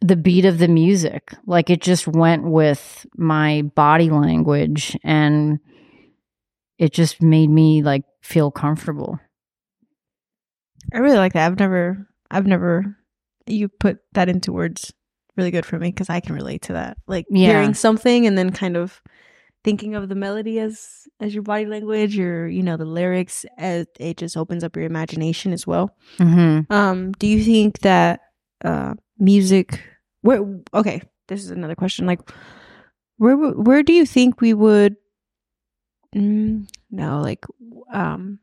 the 0.00 0.16
beat 0.16 0.44
of 0.44 0.58
the 0.58 0.68
music. 0.68 1.34
Like 1.46 1.70
it 1.70 1.80
just 1.82 2.06
went 2.06 2.44
with 2.44 3.06
my 3.16 3.62
body 3.62 4.10
language 4.10 4.96
and 5.02 5.58
it 6.78 6.92
just 6.92 7.20
made 7.20 7.50
me 7.50 7.82
like 7.82 8.04
feel 8.22 8.50
comfortable. 8.50 9.18
I 10.92 10.98
really 10.98 11.18
like 11.18 11.34
that. 11.34 11.46
I've 11.46 11.58
never, 11.58 12.06
I've 12.30 12.46
never, 12.46 12.96
you 13.46 13.68
put 13.68 13.98
that 14.12 14.28
into 14.28 14.52
words 14.52 14.92
really 15.36 15.50
good 15.50 15.64
for 15.66 15.78
me 15.78 15.90
because 15.90 16.10
I 16.10 16.20
can 16.20 16.34
relate 16.34 16.62
to 16.62 16.74
that. 16.74 16.98
Like 17.06 17.26
Yeah. 17.30 17.52
hearing 17.52 17.74
something 17.74 18.26
and 18.26 18.36
then 18.36 18.50
kind 18.50 18.76
of 18.76 19.00
thinking 19.64 19.94
of 19.94 20.08
the 20.08 20.14
melody 20.14 20.58
as 20.58 21.06
as 21.20 21.34
your 21.34 21.42
body 21.42 21.66
language 21.66 22.18
or 22.18 22.48
you 22.48 22.62
know 22.62 22.76
the 22.76 22.84
lyrics 22.84 23.44
as 23.58 23.86
it 23.98 24.16
just 24.16 24.36
opens 24.36 24.62
up 24.64 24.76
your 24.76 24.84
imagination 24.84 25.52
as 25.52 25.66
well. 25.66 25.96
Mm-hmm. 26.18 26.72
Um, 26.72 27.12
do 27.12 27.26
you 27.26 27.42
think 27.42 27.80
that 27.80 28.20
uh 28.64 28.94
music 29.18 29.80
where 30.22 30.42
okay, 30.74 31.02
this 31.28 31.42
is 31.44 31.50
another 31.50 31.74
question. 31.74 32.06
Like 32.06 32.20
where 33.18 33.36
where 33.36 33.82
do 33.82 33.92
you 33.92 34.06
think 34.06 34.40
we 34.40 34.54
would 34.54 34.96
mm, 36.14 36.68
no, 36.90 37.20
like 37.20 37.44
um 37.92 38.38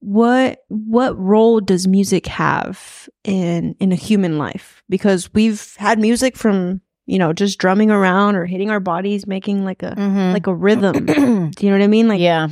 what 0.00 0.60
what 0.68 1.18
role 1.18 1.60
does 1.60 1.86
music 1.88 2.26
have 2.26 3.08
in 3.24 3.74
in 3.80 3.92
a 3.92 3.96
human 3.96 4.38
life? 4.38 4.82
Because 4.88 5.32
we've 5.34 5.74
had 5.76 5.98
music 5.98 6.36
from, 6.36 6.80
you 7.06 7.18
know, 7.18 7.32
just 7.32 7.58
drumming 7.58 7.90
around 7.90 8.36
or 8.36 8.46
hitting 8.46 8.70
our 8.70 8.80
bodies 8.80 9.26
making 9.26 9.64
like 9.64 9.82
a 9.82 9.94
Mm-hmm. 9.96 10.32
like 10.32 10.46
a 10.46 10.54
rhythm. 10.54 11.06
do 11.06 11.66
you 11.66 11.70
know 11.70 11.78
what 11.78 11.84
I 11.84 11.88
mean? 11.88 12.08
Like 12.08 12.20
yeah. 12.20 12.48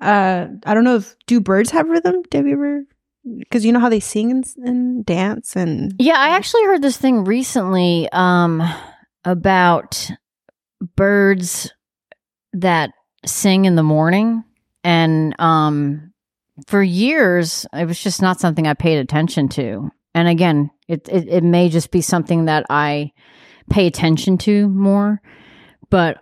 uh 0.00 0.46
i 0.66 0.74
don't 0.74 0.82
know 0.84 0.96
if 0.96 1.14
do 1.26 1.40
birds 1.40 1.70
have 1.70 1.88
rhythm 1.88 2.22
have 2.32 2.46
you 2.46 2.52
ever 2.54 2.82
because 3.38 3.64
you 3.64 3.70
know 3.72 3.78
how 3.80 3.88
they 3.88 4.00
sing 4.00 4.30
and, 4.32 4.44
and 4.64 5.06
dance 5.06 5.54
and 5.56 5.94
Yeah, 5.98 6.16
I 6.18 6.30
actually 6.30 6.64
heard 6.64 6.82
this 6.82 6.98
thing 6.98 7.24
recently 7.24 8.08
um 8.12 8.60
about 9.24 10.10
birds 10.96 11.72
that 12.52 12.90
sing 13.24 13.64
in 13.64 13.74
the 13.76 13.82
morning 13.82 14.44
and 14.82 15.34
um 15.40 16.12
for 16.66 16.82
years 16.82 17.66
it 17.72 17.86
was 17.86 17.98
just 17.98 18.22
not 18.22 18.40
something 18.40 18.66
I 18.66 18.74
paid 18.74 18.98
attention 18.98 19.48
to. 19.50 19.90
And 20.14 20.28
again, 20.28 20.70
it 20.88 21.08
it, 21.08 21.28
it 21.28 21.44
may 21.44 21.68
just 21.68 21.90
be 21.90 22.00
something 22.00 22.46
that 22.46 22.66
I 22.70 23.12
pay 23.70 23.86
attention 23.86 24.38
to 24.38 24.68
more, 24.68 25.20
but 25.90 26.18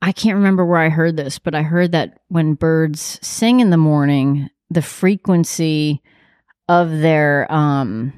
I 0.00 0.12
can't 0.12 0.36
remember 0.36 0.64
where 0.64 0.80
I 0.80 0.88
heard 0.88 1.16
this, 1.16 1.38
but 1.38 1.54
I 1.54 1.62
heard 1.62 1.92
that 1.92 2.20
when 2.28 2.54
birds 2.54 3.18
sing 3.22 3.60
in 3.60 3.70
the 3.70 3.76
morning, 3.76 4.48
the 4.70 4.82
frequency 4.82 6.02
of 6.68 6.90
their 6.90 7.50
um 7.52 8.12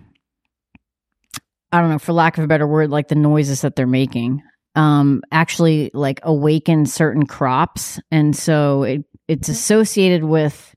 I 1.70 1.80
don't 1.80 1.90
know, 1.90 1.98
for 1.98 2.12
lack 2.14 2.38
of 2.38 2.44
a 2.44 2.48
better 2.48 2.66
word, 2.66 2.90
like 2.90 3.08
the 3.08 3.14
noises 3.14 3.60
that 3.60 3.76
they're 3.76 3.86
making, 3.86 4.42
um, 4.74 5.22
actually 5.30 5.90
like 5.92 6.20
awaken 6.22 6.86
certain 6.86 7.26
crops. 7.26 8.00
And 8.10 8.34
so 8.34 8.84
it 8.84 9.04
it's 9.26 9.48
associated 9.48 10.24
with 10.24 10.74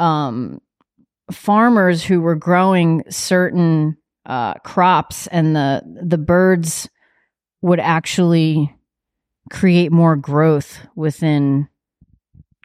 um 0.00 0.60
farmers 1.30 2.02
who 2.02 2.20
were 2.20 2.34
growing 2.34 3.02
certain 3.08 3.96
uh 4.26 4.54
crops 4.54 5.26
and 5.28 5.54
the 5.54 5.82
the 6.02 6.18
birds 6.18 6.88
would 7.62 7.80
actually 7.80 8.74
create 9.50 9.92
more 9.92 10.16
growth 10.16 10.78
within 10.96 11.68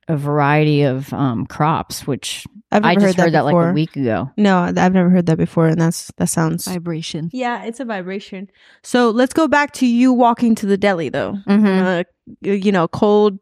a 0.08 0.15
variety 0.15 0.84
of 0.84 1.12
um 1.13 1.46
crops, 1.48 2.06
which 2.08 2.46
i've 2.72 2.84
never 2.84 3.00
I 3.00 3.06
just 3.08 3.18
heard, 3.18 3.34
that, 3.34 3.44
like 3.46 3.54
before. 3.54 3.70
a 3.70 3.74
week 3.74 3.96
ago. 3.96 4.30
no 4.38 4.60
i've 4.60 4.94
never 4.94 5.10
heard 5.10 5.25
that 5.27 5.38
before 5.38 5.68
and 5.68 5.80
that's 5.82 6.12
that 6.18 6.27
sounds 6.30 6.65
Vibration. 6.68 7.30
yeah 7.34 7.63
it's 7.63 7.80
a 7.80 7.86
vibration 7.86 8.50
so 8.84 9.10
let's 9.10 9.34
go 9.34 9.48
back 9.48 9.72
to 9.74 9.86
you 9.88 10.13
walking 10.13 10.54
to 10.56 10.65
the 10.65 10.77
deli 10.77 11.10
though 11.10 11.36
Mm-hmm. 11.48 11.65
uh, 11.86 12.04
you 12.42 12.72
know 12.72 12.88
cold 12.88 13.39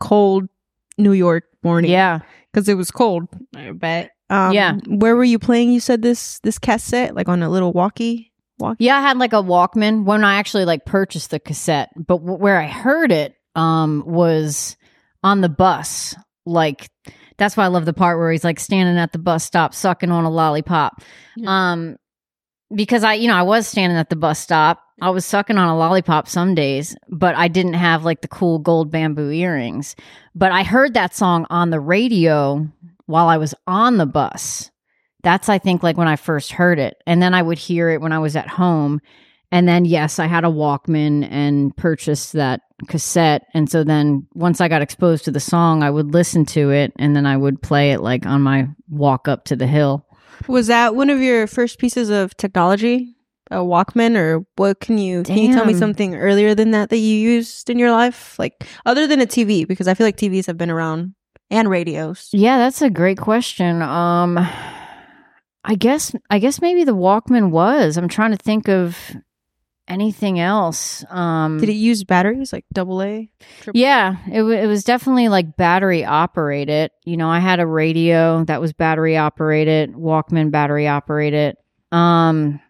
cold 0.00 0.48
new 0.98 1.12
york 1.12 1.44
morning 1.62 1.90
Yeah. 1.90 2.20
Because 2.54 2.68
it 2.68 2.74
was 2.76 2.90
cold 2.92 3.26
i 3.56 3.70
bet 3.72 4.10
um, 4.30 4.52
Yeah. 4.52 4.76
where 4.86 5.16
were 5.16 5.24
you 5.24 5.38
playing 5.38 5.72
you 5.72 5.80
said 5.80 6.00
this 6.02 6.38
this 6.40 6.58
cassette 6.58 7.14
like 7.14 7.28
on 7.28 7.42
a 7.42 7.50
little 7.50 7.72
walkie 7.72 8.32
walkie 8.58 8.84
Yeah, 8.84 8.96
I 8.96 9.00
had 9.00 9.18
like 9.18 9.32
a 9.32 9.42
Walkman 9.42 10.04
when 10.04 10.22
I 10.24 10.36
actually 10.36 10.64
like 10.64 10.84
purchased 10.86 11.30
the 11.32 11.40
cassette, 11.40 11.90
but 11.96 12.18
w- 12.18 12.38
where 12.38 12.58
I 12.60 12.66
heard 12.68 13.10
it 13.12 13.34
um 13.56 14.04
was 14.06 14.76
on 15.24 15.40
the 15.40 15.48
bus. 15.48 16.14
Like 16.46 16.88
that's 17.36 17.56
why 17.56 17.64
I 17.64 17.68
love 17.68 17.84
the 17.84 17.92
part 17.92 18.16
where 18.18 18.30
he's 18.30 18.44
like 18.44 18.60
standing 18.60 18.96
at 18.96 19.10
the 19.12 19.18
bus 19.18 19.44
stop 19.44 19.74
sucking 19.74 20.10
on 20.12 20.24
a 20.24 20.30
lollipop. 20.30 21.02
Yeah. 21.36 21.72
Um 21.72 21.96
because 22.74 23.04
I, 23.04 23.14
you 23.14 23.28
know, 23.28 23.34
I 23.34 23.42
was 23.42 23.66
standing 23.66 23.98
at 23.98 24.10
the 24.10 24.16
bus 24.16 24.38
stop. 24.38 24.82
I 25.00 25.10
was 25.10 25.26
sucking 25.26 25.58
on 25.58 25.68
a 25.68 25.76
lollipop 25.76 26.28
some 26.28 26.54
days, 26.54 26.96
but 27.08 27.34
I 27.34 27.48
didn't 27.48 27.74
have 27.74 28.04
like 28.04 28.20
the 28.20 28.28
cool 28.28 28.58
gold 28.58 28.90
bamboo 28.90 29.30
earrings. 29.30 29.96
But 30.34 30.52
I 30.52 30.62
heard 30.62 30.94
that 30.94 31.14
song 31.14 31.46
on 31.50 31.70
the 31.70 31.80
radio 31.80 32.68
while 33.06 33.28
I 33.28 33.36
was 33.36 33.54
on 33.66 33.96
the 33.96 34.06
bus. 34.06 34.70
That's, 35.22 35.48
I 35.48 35.58
think, 35.58 35.82
like 35.82 35.96
when 35.96 36.08
I 36.08 36.16
first 36.16 36.52
heard 36.52 36.78
it. 36.78 36.96
And 37.06 37.22
then 37.22 37.34
I 37.34 37.42
would 37.42 37.58
hear 37.58 37.90
it 37.90 38.00
when 38.00 38.12
I 38.12 38.18
was 38.18 38.36
at 38.36 38.48
home. 38.48 39.00
And 39.50 39.66
then, 39.66 39.84
yes, 39.84 40.18
I 40.18 40.26
had 40.26 40.44
a 40.44 40.48
Walkman 40.48 41.26
and 41.30 41.76
purchased 41.76 42.32
that 42.34 42.60
cassette. 42.88 43.42
And 43.54 43.70
so 43.70 43.84
then 43.84 44.26
once 44.34 44.60
I 44.60 44.68
got 44.68 44.82
exposed 44.82 45.24
to 45.24 45.30
the 45.30 45.40
song, 45.40 45.82
I 45.82 45.90
would 45.90 46.12
listen 46.12 46.44
to 46.46 46.70
it 46.70 46.92
and 46.98 47.14
then 47.16 47.24
I 47.24 47.36
would 47.36 47.62
play 47.62 47.92
it 47.92 48.00
like 48.00 48.26
on 48.26 48.42
my 48.42 48.68
walk 48.88 49.28
up 49.28 49.44
to 49.46 49.56
the 49.56 49.66
hill. 49.66 50.06
Was 50.48 50.66
that 50.68 50.94
one 50.94 51.10
of 51.10 51.20
your 51.20 51.46
first 51.46 51.78
pieces 51.78 52.10
of 52.10 52.36
technology? 52.36 53.16
A 53.50 53.56
Walkman, 53.56 54.16
or 54.16 54.46
what 54.56 54.80
can 54.80 54.96
you 54.96 55.22
can 55.22 55.36
you 55.36 55.52
tell 55.52 55.66
me 55.66 55.74
something 55.74 56.14
earlier 56.14 56.54
than 56.54 56.70
that 56.70 56.88
that 56.88 56.96
you 56.96 57.14
used 57.14 57.68
in 57.68 57.78
your 57.78 57.90
life, 57.90 58.38
like 58.38 58.66
other 58.86 59.06
than 59.06 59.20
a 59.20 59.26
TV? 59.26 59.68
Because 59.68 59.86
I 59.86 59.92
feel 59.92 60.06
like 60.06 60.16
TVs 60.16 60.46
have 60.46 60.56
been 60.56 60.70
around 60.70 61.14
and 61.50 61.68
radios. 61.68 62.30
Yeah, 62.32 62.56
that's 62.56 62.80
a 62.80 62.88
great 62.88 63.18
question. 63.18 63.82
Um 63.82 64.38
I 65.66 65.74
guess 65.74 66.14
I 66.30 66.38
guess 66.38 66.60
maybe 66.62 66.84
the 66.84 66.96
Walkman 66.96 67.50
was. 67.50 67.96
I'm 67.98 68.08
trying 68.08 68.30
to 68.30 68.36
think 68.38 68.68
of 68.68 68.98
anything 69.88 70.40
else. 70.40 71.04
Um 71.10 71.58
Did 71.58 71.68
it 71.68 71.74
use 71.74 72.04
batteries 72.04 72.52
like 72.52 72.64
double 72.72 73.02
A? 73.02 73.30
Yeah, 73.72 74.16
it 74.30 74.38
w- 74.38 74.58
it 74.58 74.66
was 74.66 74.84
definitely 74.84 75.28
like 75.28 75.56
battery 75.56 76.04
operated. 76.04 76.90
You 77.04 77.16
know, 77.16 77.28
I 77.28 77.38
had 77.40 77.60
a 77.60 77.66
radio 77.66 78.44
that 78.44 78.60
was 78.60 78.72
battery 78.72 79.16
operated, 79.16 79.94
Walkman 79.94 80.50
battery 80.50 80.88
operated. 80.88 81.56
Um 81.92 82.60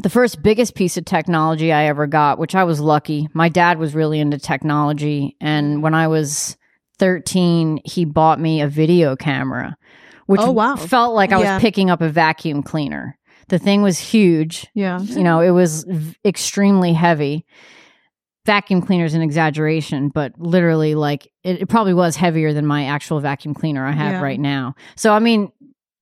the 0.00 0.10
first 0.10 0.42
biggest 0.44 0.76
piece 0.76 0.96
of 0.96 1.04
technology 1.04 1.72
I 1.72 1.86
ever 1.86 2.06
got, 2.06 2.38
which 2.38 2.54
I 2.54 2.62
was 2.64 2.78
lucky. 2.78 3.28
My 3.34 3.48
dad 3.48 3.78
was 3.78 3.94
really 3.96 4.20
into 4.20 4.38
technology 4.38 5.36
and 5.40 5.82
when 5.82 5.92
I 5.94 6.06
was 6.08 6.56
13, 7.00 7.80
he 7.84 8.04
bought 8.04 8.40
me 8.40 8.60
a 8.60 8.68
video 8.68 9.16
camera, 9.16 9.76
which 10.26 10.40
Oh, 10.42 10.52
wow. 10.52 10.76
felt 10.76 11.14
like 11.14 11.32
I 11.32 11.40
Yeah. 11.40 11.54
was 11.56 11.60
picking 11.62 11.90
up 11.90 12.00
a 12.00 12.08
vacuum 12.08 12.62
cleaner. 12.62 13.17
The 13.48 13.58
thing 13.58 13.82
was 13.82 13.98
huge. 13.98 14.66
Yeah. 14.74 15.00
You 15.00 15.22
know, 15.22 15.40
it 15.40 15.50
was 15.50 15.84
v- 15.88 16.14
extremely 16.24 16.92
heavy. 16.92 17.44
Vacuum 18.46 18.80
cleaner 18.80 19.04
is 19.04 19.14
an 19.14 19.20
exaggeration, 19.22 20.08
but 20.08 20.32
literally, 20.38 20.94
like, 20.94 21.30
it, 21.44 21.62
it 21.62 21.68
probably 21.68 21.92
was 21.92 22.16
heavier 22.16 22.52
than 22.54 22.64
my 22.64 22.84
actual 22.86 23.20
vacuum 23.20 23.52
cleaner 23.54 23.84
I 23.86 23.92
have 23.92 24.12
Yeah. 24.12 24.22
right 24.22 24.40
now. 24.40 24.74
So, 24.96 25.12
I 25.12 25.18
mean, 25.18 25.52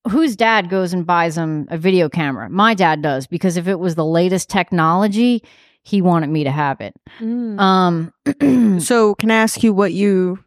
whose 0.09 0.37
dad 0.37 0.71
goes 0.71 0.93
and 0.93 1.05
buys 1.05 1.35
them 1.35 1.67
a 1.71 1.77
video 1.79 2.09
camera? 2.09 2.49
My 2.49 2.75
dad 2.75 3.03
does, 3.03 3.27
because 3.27 3.57
if 3.57 3.67
it 3.67 3.81
was 3.81 3.97
the 3.97 4.05
latest 4.05 4.49
technology, 4.49 5.43
he 5.83 6.01
wanted 6.01 6.29
me 6.31 6.45
to 6.45 6.51
have 6.53 6.81
it. 6.81 6.95
Mm. 7.21 7.59
Um, 7.61 8.79
So, 8.81 9.15
can 9.17 9.31
I 9.33 9.37
ask 9.37 9.63
you 9.65 9.73
what 9.73 9.93
you, 9.93 10.39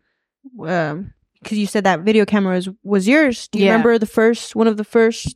um, 0.66 1.14
because 1.42 1.58
you 1.58 1.66
said 1.68 1.84
that 1.84 2.02
video 2.02 2.26
camera 2.26 2.56
was, 2.56 2.70
was 2.84 3.08
yours. 3.10 3.48
Do 3.50 3.60
you 3.60 3.66
Yeah. 3.66 3.72
remember 3.72 3.98
the 3.98 4.06
first 4.06 4.56
one 4.56 4.68
of 4.68 4.78
the 4.78 4.84
first 4.86 5.36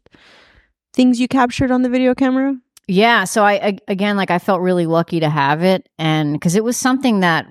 things 0.94 1.20
you 1.20 1.28
captured 1.28 1.72
on 1.72 1.82
the 1.82 1.90
video 1.90 2.16
camera? 2.16 2.56
Yeah, 2.88 3.24
so 3.24 3.44
I 3.44 3.58
ag- 3.58 3.82
again 3.88 4.18
like 4.18 4.32
I 4.32 4.40
felt 4.40 4.62
really 4.62 4.86
lucky 4.86 5.20
to 5.22 5.30
have 5.30 5.64
it 5.64 5.88
and 5.98 6.40
cuz 6.42 6.56
it 6.56 6.64
was 6.64 6.78
something 6.78 7.22
that 7.22 7.48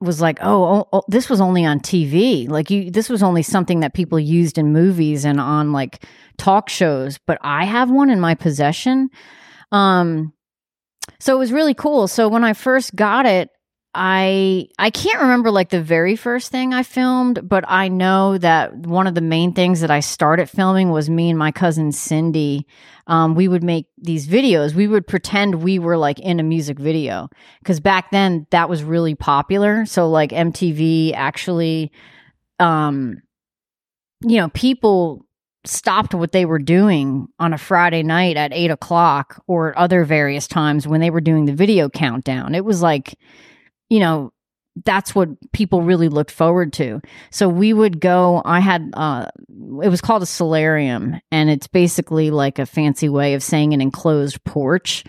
was 0.00 0.20
like, 0.20 0.38
oh, 0.42 0.64
oh, 0.64 0.88
oh, 0.92 1.02
this 1.08 1.30
was 1.30 1.40
only 1.40 1.64
on 1.64 1.78
TV. 1.80 2.48
Like 2.48 2.70
you 2.70 2.90
this 2.90 3.08
was 3.08 3.22
only 3.22 3.42
something 3.42 3.80
that 3.80 3.94
people 3.94 4.18
used 4.18 4.58
in 4.58 4.72
movies 4.72 5.24
and 5.24 5.40
on 5.40 5.72
like 5.72 6.04
talk 6.38 6.68
shows, 6.68 7.18
but 7.26 7.38
I 7.42 7.64
have 7.64 7.90
one 7.90 8.10
in 8.10 8.20
my 8.20 8.34
possession. 8.34 9.10
Um 9.70 10.32
so 11.18 11.34
it 11.34 11.38
was 11.38 11.52
really 11.52 11.74
cool. 11.74 12.08
So 12.08 12.28
when 12.28 12.44
I 12.44 12.52
first 12.52 12.94
got 12.94 13.26
it, 13.26 13.50
I 13.94 14.68
I 14.78 14.88
can't 14.90 15.20
remember 15.20 15.50
like 15.50 15.68
the 15.68 15.82
very 15.82 16.16
first 16.16 16.50
thing 16.50 16.72
I 16.72 16.82
filmed, 16.82 17.46
but 17.46 17.64
I 17.68 17.88
know 17.88 18.38
that 18.38 18.74
one 18.74 19.06
of 19.06 19.14
the 19.14 19.20
main 19.20 19.52
things 19.52 19.80
that 19.82 19.90
I 19.90 20.00
started 20.00 20.48
filming 20.48 20.90
was 20.90 21.10
me 21.10 21.28
and 21.28 21.38
my 21.38 21.52
cousin 21.52 21.92
Cindy. 21.92 22.66
Um, 23.06 23.34
we 23.34 23.48
would 23.48 23.62
make 23.62 23.86
these 23.98 24.26
videos. 24.26 24.72
We 24.74 24.88
would 24.88 25.06
pretend 25.06 25.62
we 25.62 25.78
were 25.78 25.98
like 25.98 26.18
in 26.20 26.40
a 26.40 26.42
music 26.42 26.78
video 26.78 27.28
because 27.58 27.80
back 27.80 28.10
then 28.10 28.46
that 28.50 28.70
was 28.70 28.82
really 28.82 29.14
popular. 29.14 29.84
So 29.84 30.08
like 30.08 30.30
MTV 30.30 31.12
actually, 31.14 31.92
um, 32.60 33.20
you 34.22 34.38
know, 34.38 34.48
people 34.50 35.26
stopped 35.64 36.14
what 36.14 36.32
they 36.32 36.46
were 36.46 36.58
doing 36.58 37.28
on 37.38 37.52
a 37.52 37.58
Friday 37.58 38.02
night 38.02 38.38
at 38.38 38.54
eight 38.54 38.70
o'clock 38.70 39.42
or 39.46 39.78
other 39.78 40.04
various 40.04 40.46
times 40.46 40.88
when 40.88 41.00
they 41.00 41.10
were 41.10 41.20
doing 41.20 41.44
the 41.44 41.54
video 41.54 41.90
countdown. 41.90 42.54
It 42.54 42.64
was 42.64 42.80
like, 42.80 43.18
you 43.92 44.00
know, 44.00 44.32
that's 44.86 45.14
what 45.14 45.28
people 45.52 45.82
really 45.82 46.08
looked 46.08 46.30
forward 46.30 46.72
to. 46.72 47.02
So 47.30 47.46
we 47.46 47.74
would 47.74 48.00
go, 48.00 48.40
I 48.42 48.60
had, 48.60 48.90
uh, 48.94 49.26
it 49.82 49.90
was 49.90 50.00
called 50.00 50.22
a 50.22 50.26
solarium, 50.26 51.20
and 51.30 51.50
it's 51.50 51.66
basically 51.66 52.30
like 52.30 52.58
a 52.58 52.64
fancy 52.64 53.10
way 53.10 53.34
of 53.34 53.42
saying 53.42 53.74
an 53.74 53.82
enclosed 53.82 54.42
porch. 54.44 55.04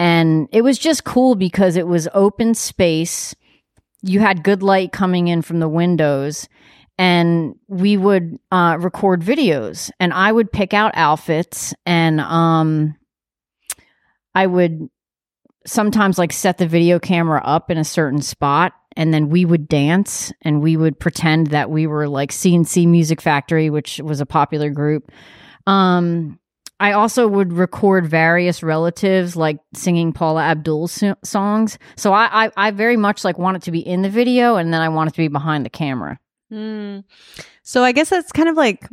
And 0.00 0.48
it 0.50 0.62
was 0.62 0.76
just 0.76 1.04
cool 1.04 1.36
because 1.36 1.76
it 1.76 1.86
was 1.86 2.08
open 2.14 2.54
space. 2.54 3.32
You 4.02 4.18
had 4.18 4.42
good 4.42 4.60
light 4.60 4.90
coming 4.90 5.28
in 5.28 5.40
from 5.40 5.60
the 5.60 5.68
windows, 5.68 6.48
and 6.98 7.54
we 7.68 7.96
would 7.96 8.40
uh, 8.50 8.76
record 8.80 9.22
videos. 9.22 9.88
And 10.00 10.12
I 10.12 10.32
would 10.32 10.50
pick 10.50 10.74
out 10.74 10.90
outfits, 10.96 11.74
and 11.86 12.20
um, 12.20 12.96
I 14.34 14.48
would 14.48 14.88
sometimes 15.66 16.18
like 16.18 16.32
set 16.32 16.58
the 16.58 16.66
video 16.66 16.98
camera 16.98 17.42
up 17.44 17.70
in 17.70 17.78
a 17.78 17.84
certain 17.84 18.22
spot 18.22 18.72
and 18.96 19.12
then 19.12 19.28
we 19.28 19.44
would 19.44 19.68
dance 19.68 20.32
and 20.42 20.62
we 20.62 20.76
would 20.76 20.98
pretend 20.98 21.48
that 21.48 21.70
we 21.70 21.86
were 21.86 22.08
like 22.08 22.32
C+C 22.32 22.86
Music 22.86 23.20
Factory, 23.20 23.68
which 23.68 24.00
was 24.02 24.20
a 24.20 24.26
popular 24.26 24.70
group. 24.70 25.10
Um, 25.66 26.38
I 26.78 26.92
also 26.92 27.26
would 27.26 27.52
record 27.52 28.06
various 28.06 28.62
relatives 28.62 29.34
like 29.36 29.58
singing 29.74 30.12
Paula 30.12 30.42
Abdul 30.42 30.88
so- 30.88 31.16
songs. 31.24 31.78
So 31.96 32.12
I, 32.12 32.46
I, 32.46 32.50
I 32.56 32.70
very 32.70 32.96
much 32.96 33.24
like 33.24 33.38
wanted 33.38 33.62
to 33.62 33.70
be 33.70 33.80
in 33.80 34.02
the 34.02 34.10
video 34.10 34.56
and 34.56 34.72
then 34.72 34.80
I 34.80 34.88
wanted 34.88 35.12
to 35.14 35.18
be 35.18 35.28
behind 35.28 35.64
the 35.64 35.70
camera. 35.70 36.18
Mm. 36.52 37.04
So 37.62 37.82
I 37.82 37.92
guess 37.92 38.10
that's 38.10 38.32
kind 38.32 38.48
of 38.48 38.56
like 38.56 38.88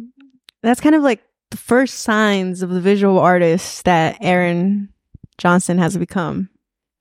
that's 0.62 0.82
kind 0.82 0.96
of 0.96 1.04
like 1.04 1.22
the 1.52 1.58
first 1.58 2.00
signs 2.00 2.64
of 2.64 2.72
the 2.72 2.82
visual 2.82 3.20
artist 3.20 3.86
that 3.86 4.18
Erin 4.22 4.90
Johnston 5.38 5.78
has 5.78 5.98
become, 5.98 6.50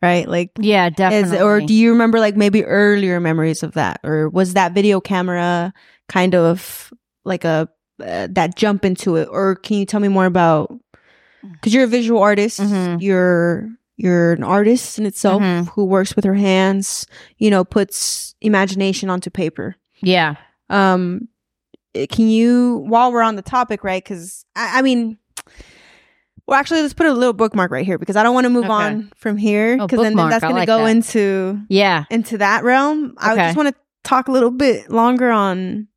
right? 0.03 0.29
Like, 0.29 0.51
Yeah, 0.59 0.89
is, 0.89 0.95
definitely. 0.97 1.39
or 1.39 1.61
do 1.61 1.73
you 1.75 1.91
remember 1.93 2.19
like 2.21 2.37
maybe 2.37 2.65
earlier 2.65 3.21
memories 3.21 3.63
of 3.63 3.73
that, 3.75 4.01
or 4.05 4.29
was 4.29 4.55
that 4.55 4.73
video 4.75 5.01
camera 5.01 5.73
kind 6.09 6.35
of 6.35 6.93
like 7.25 7.45
a 7.45 7.69
uh, 8.03 8.27
that 8.31 8.57
jump 8.57 8.85
into 8.85 9.17
it, 9.17 9.29
or 9.31 9.55
can 9.57 9.79
you 9.79 9.87
tell 9.87 10.01
me 10.01 10.09
more 10.09 10.27
about? 10.27 10.73
Because 11.43 11.73
you're 11.75 11.85
a 11.85 11.89
visual 11.89 12.21
artist, 12.21 12.61
Mhm. 12.61 13.01
you're 13.01 13.69
you're 13.97 14.33
an 14.33 14.43
artist 14.43 14.99
in 14.99 15.07
itself 15.07 15.43
Mhm. 15.43 15.69
who 15.69 15.85
works 15.85 16.17
with 16.17 16.25
her 16.25 16.35
hands, 16.35 17.07
you 17.39 17.51
know, 17.51 17.63
puts 17.65 18.35
imagination 18.41 19.09
onto 19.11 19.31
paper 19.31 19.77
yeah. 20.03 20.35
um 20.69 21.29
eh, 21.95 22.07
can 22.11 22.29
you 22.29 22.79
while 22.89 23.13
we're 23.13 23.23
on 23.23 23.37
the 23.37 23.43
topic 23.43 23.85
right 23.85 24.03
because 24.03 24.45
I, 24.57 24.79
I 24.79 24.83
mean 24.83 25.19
well 26.47 26.59
actually 26.59 26.83
let's 26.83 26.95
put 26.95 27.07
a 27.07 27.13
little 27.13 27.33
bookmark 27.33 27.71
right 27.71 27.87
here 27.87 27.99
because 27.99 28.17
i 28.17 28.23
don't 28.23 28.35
want 28.35 28.45
to 28.45 28.51
move 28.51 28.65
Okay. 28.65 28.73
on 28.73 29.13
from 29.17 29.37
here 29.37 29.79
Oh, 29.81 29.87
because 29.87 30.01
then, 30.03 30.17
then 30.17 30.29
that's 30.29 30.43
going 30.43 30.55
like 30.55 30.63
to 30.67 30.73
go 30.73 30.85
that. 30.85 30.91
into 30.91 31.61
Yeah. 31.69 32.05
into 32.11 32.39
that 32.39 32.65
realm 32.65 33.15
i 33.19 33.33
Okay. 33.33 33.45
just 33.45 33.57
want 33.57 33.69
to 33.69 33.75
talk 34.05 34.29
a 34.29 34.33
little 34.33 34.51
bit 34.51 34.91
longer 34.91 35.31
on 35.31 35.89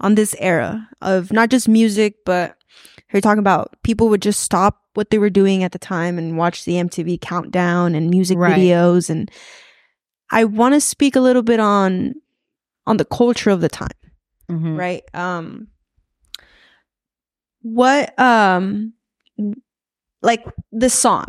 on 0.00 0.14
this 0.16 0.34
era 0.38 0.88
of 1.00 1.32
not 1.32 1.48
just 1.50 1.68
music 1.68 2.16
but 2.26 2.56
you're 3.12 3.20
talking 3.22 3.38
about 3.38 3.76
people 3.84 4.08
would 4.08 4.22
just 4.22 4.40
stop 4.40 4.80
what 4.94 5.10
they 5.10 5.18
were 5.18 5.30
doing 5.30 5.62
at 5.62 5.70
the 5.72 5.78
time 5.78 6.18
and 6.18 6.36
watch 6.36 6.64
the 6.64 6.72
mtv 6.74 7.20
countdown 7.20 7.94
and 7.94 8.10
music 8.10 8.36
Right. 8.38 8.56
videos 8.58 9.08
and 9.08 9.30
i 10.30 10.42
want 10.44 10.74
to 10.74 10.80
speak 10.80 11.14
a 11.14 11.20
little 11.20 11.42
bit 11.42 11.60
on 11.60 12.14
on 12.86 12.96
the 12.96 13.04
culture 13.04 13.50
of 13.50 13.60
the 13.60 13.68
time 13.68 13.88
Mhm. 14.50 14.76
right 14.76 15.04
um 15.14 15.68
what 17.62 18.18
um 18.18 18.92
like 20.24 20.44
the 20.72 20.88
song 20.90 21.26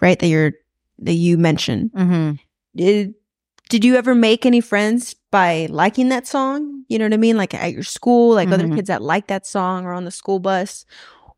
right 0.00 0.18
that 0.20 0.28
you're 0.28 0.52
that 0.98 1.14
you 1.14 1.36
mentioned 1.36 1.90
Mhm. 1.92 2.38
did 2.74 3.14
did 3.68 3.84
you 3.84 3.96
ever 3.96 4.14
make 4.14 4.46
any 4.46 4.60
friends 4.62 5.14
by 5.30 5.66
liking 5.70 6.08
that 6.08 6.26
song 6.26 6.84
you 6.88 6.98
know 6.98 7.04
what 7.04 7.12
i 7.12 7.18
mean 7.18 7.36
like 7.36 7.52
at 7.52 7.72
your 7.72 7.82
school 7.82 8.34
like 8.34 8.48
other 8.52 8.66
Mhm. 8.66 8.76
kids 8.76 8.88
that 8.88 9.02
like 9.02 9.26
that 9.26 9.46
song 9.46 9.84
or 9.84 9.92
on 9.92 10.04
the 10.04 10.10
school 10.10 10.38
bus 10.38 10.86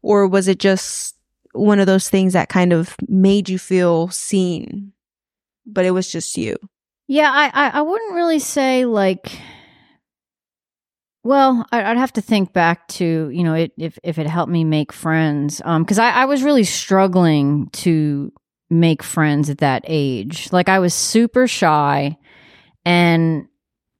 or 0.02 0.26
was 0.28 0.46
it 0.46 0.58
just 0.60 1.16
one 1.54 1.80
of 1.80 1.86
those 1.86 2.08
things 2.08 2.34
that 2.34 2.48
kind 2.48 2.72
of 2.72 2.94
made 3.08 3.48
you 3.48 3.58
feel 3.58 4.08
seen 4.08 4.92
but 5.66 5.84
it 5.84 5.90
was 5.92 6.10
just 6.12 6.36
you 6.36 6.56
Yeah, 7.08 7.30
I, 7.32 7.48
I, 7.54 7.78
I 7.78 7.82
wouldn't 7.82 8.12
really 8.14 8.38
say 8.38 8.84
like. 8.84 9.32
Well, 11.28 11.66
I'd 11.72 11.98
have 11.98 12.14
to 12.14 12.22
think 12.22 12.54
back 12.54 12.88
to 12.88 13.28
you 13.28 13.44
know 13.44 13.52
it, 13.52 13.72
if 13.76 13.98
if 14.02 14.18
it 14.18 14.26
helped 14.26 14.50
me 14.50 14.64
make 14.64 14.94
friends, 14.94 15.60
um, 15.62 15.82
because 15.82 15.98
I, 15.98 16.08
I 16.08 16.24
was 16.24 16.42
really 16.42 16.64
struggling 16.64 17.68
to 17.84 18.32
make 18.70 19.02
friends 19.02 19.50
at 19.50 19.58
that 19.58 19.84
age. 19.86 20.50
Like 20.54 20.70
I 20.70 20.78
was 20.78 20.94
super 20.94 21.46
shy, 21.46 22.16
and 22.86 23.46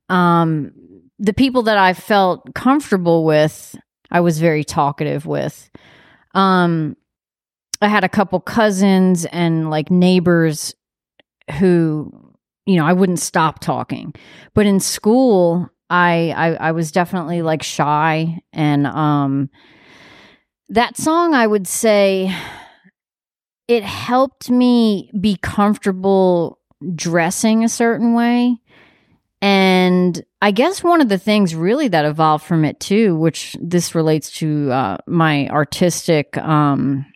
um, 0.09 0.73
the 1.19 1.35
people 1.35 1.65
that 1.65 1.77
I 1.77 1.93
felt 1.93 2.55
comfortable 2.55 3.27
with, 3.27 3.77
I 4.11 4.21
was 4.21 4.41
very 4.41 4.65
talkative 4.65 5.27
with. 5.27 5.69
Um, 6.33 6.97
I 7.83 7.89
had 7.89 8.05
a 8.05 8.09
couple 8.09 8.41
cousins 8.41 9.27
and 9.27 9.69
like 9.69 9.91
neighbors 9.91 10.75
who 11.59 12.11
you 12.65 12.77
know, 12.77 12.87
I 12.87 12.95
wouldn't 12.95 13.19
stop 13.19 13.61
talking. 13.61 14.15
But 14.55 14.65
in 14.67 14.81
school, 14.81 15.71
I, 15.91 16.31
I 16.37 16.69
I 16.69 16.73
was 16.73 16.93
definitely 16.93 17.43
like 17.43 17.63
shy 17.63 18.41
and 18.53 18.87
um 18.87 19.51
that 20.69 20.97
song 20.97 21.35
I 21.35 21.47
would 21.47 21.67
say 21.67 22.35
it 23.69 23.85
helped 23.85 24.51
me 24.51 25.11
be 25.19 25.37
comfortable 25.37 26.59
dressing 26.95 27.63
a 27.63 27.69
certain 27.69 28.15
way. 28.15 28.57
And 29.41 30.21
I 30.43 30.51
guess 30.51 30.83
one 30.83 31.01
of 31.01 31.09
the 31.09 31.19
things 31.19 31.55
really 31.55 31.87
that 31.89 32.05
evolved 32.05 32.45
from 32.45 32.65
it 32.65 32.81
too, 32.81 33.17
which 33.17 33.57
this 33.61 33.95
relates 33.95 34.33
to 34.39 34.73
uh, 34.73 34.97
my 35.07 35.49
artistic 35.49 36.37
um, 36.39 37.07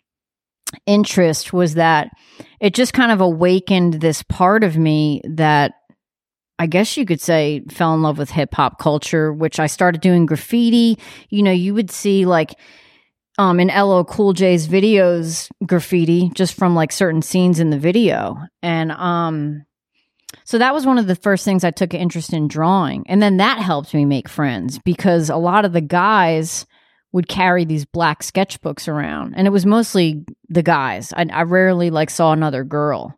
interest, 0.85 1.51
was 1.51 1.73
that 1.73 2.11
it 2.61 2.73
just 2.73 2.93
kind 2.93 3.11
of 3.11 3.19
awakened 3.19 3.95
this 3.95 4.23
part 4.23 4.63
of 4.63 4.77
me 4.77 5.21
that 5.25 5.73
I 6.59 6.67
guess 6.67 6.95
you 6.97 7.05
could 7.05 7.21
say 7.21 7.63
fell 7.69 7.93
in 7.93 8.01
love 8.01 8.17
with 8.17 8.29
hip 8.29 8.53
hop 8.53 8.79
culture, 8.79 9.33
which 9.33 9.59
I 9.59 9.67
started 9.67 10.01
doing 10.01 10.25
graffiti. 10.25 10.99
You 11.29 11.43
know, 11.43 11.51
you 11.51 11.73
would 11.73 11.91
see 11.91 12.25
like 12.25 12.53
um 13.37 13.59
in 13.59 13.69
LL 13.69 14.03
Cool 14.03 14.33
J's 14.33 14.67
videos 14.67 15.49
graffiti 15.65 16.31
just 16.35 16.53
from 16.53 16.75
like 16.75 16.91
certain 16.91 17.21
scenes 17.21 17.59
in 17.59 17.69
the 17.69 17.79
video. 17.79 18.37
And 18.61 18.91
um 18.91 19.65
so 20.45 20.57
that 20.57 20.73
was 20.73 20.85
one 20.85 20.97
of 20.97 21.07
the 21.07 21.15
first 21.15 21.45
things 21.45 21.63
I 21.63 21.71
took 21.71 21.93
an 21.93 21.99
interest 21.99 22.33
in 22.33 22.47
drawing. 22.47 23.03
And 23.07 23.21
then 23.21 23.37
that 23.37 23.59
helped 23.59 23.93
me 23.93 24.05
make 24.05 24.27
friends 24.27 24.79
because 24.79 25.29
a 25.29 25.37
lot 25.37 25.65
of 25.65 25.73
the 25.73 25.81
guys 25.81 26.65
would 27.13 27.27
carry 27.27 27.63
these 27.63 27.85
black 27.85 28.23
sketchbooks 28.23 28.87
around, 28.87 29.35
and 29.37 29.45
it 29.47 29.51
was 29.51 29.67
mostly 29.67 30.25
the 30.49 30.63
guys. 30.63 31.13
I, 31.13 31.27
I 31.31 31.43
rarely 31.43 31.91
like 31.91 32.09
saw 32.09 32.33
another 32.33 32.63
girl. 32.63 33.15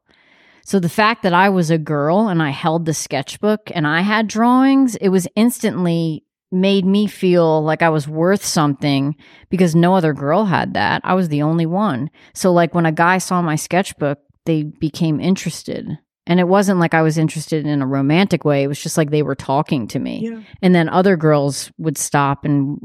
So 0.66 0.80
the 0.80 0.90
fact 0.90 1.22
that 1.24 1.34
I 1.34 1.50
was 1.50 1.70
a 1.70 1.78
girl 1.78 2.28
and 2.28 2.42
I 2.42 2.50
held 2.50 2.86
the 2.86 2.94
sketchbook 2.94 3.72
and 3.76 3.86
I 3.86 4.02
had 4.02 4.28
drawings, 4.28 4.96
it 4.96 5.10
was 5.10 5.28
instantly 5.36 6.26
made 6.52 6.86
me 6.86 7.06
feel 7.06 7.64
like 7.64 7.84
I 7.84 7.90
was 7.90 8.08
worth 8.08 8.44
something 8.44 9.16
because 9.50 9.76
no 9.76 9.96
other 9.96 10.12
girl 10.12 10.46
had 10.46 10.74
that. 10.74 11.02
I 11.04 11.14
was 11.14 11.30
the 11.30 11.44
only 11.44 11.68
one. 11.68 12.10
So 12.34 12.52
like 12.52 12.74
when 12.74 12.88
a 12.88 12.92
guy 12.92 13.20
saw 13.20 13.44
my 13.44 13.56
sketchbook, 13.56 14.18
they 14.46 14.64
became 14.64 15.20
interested. 15.20 15.88
And 16.28 16.40
it 16.40 16.48
wasn't 16.48 16.80
like 16.80 16.96
I 16.96 17.04
was 17.04 17.20
interested 17.20 17.68
in 17.68 17.84
a 17.84 17.88
romantic 17.88 18.44
way. 18.44 18.64
It 18.64 18.68
was 18.68 18.82
just 18.82 18.98
like 18.98 19.12
they 19.12 19.22
were 19.22 19.36
talking 19.36 19.88
to 19.90 20.00
me. 20.00 20.22
Yeah. 20.24 20.42
And 20.64 20.74
then 20.74 20.90
other 20.90 21.16
girls 21.16 21.72
would 21.78 22.00
stop 22.00 22.44
and, 22.44 22.80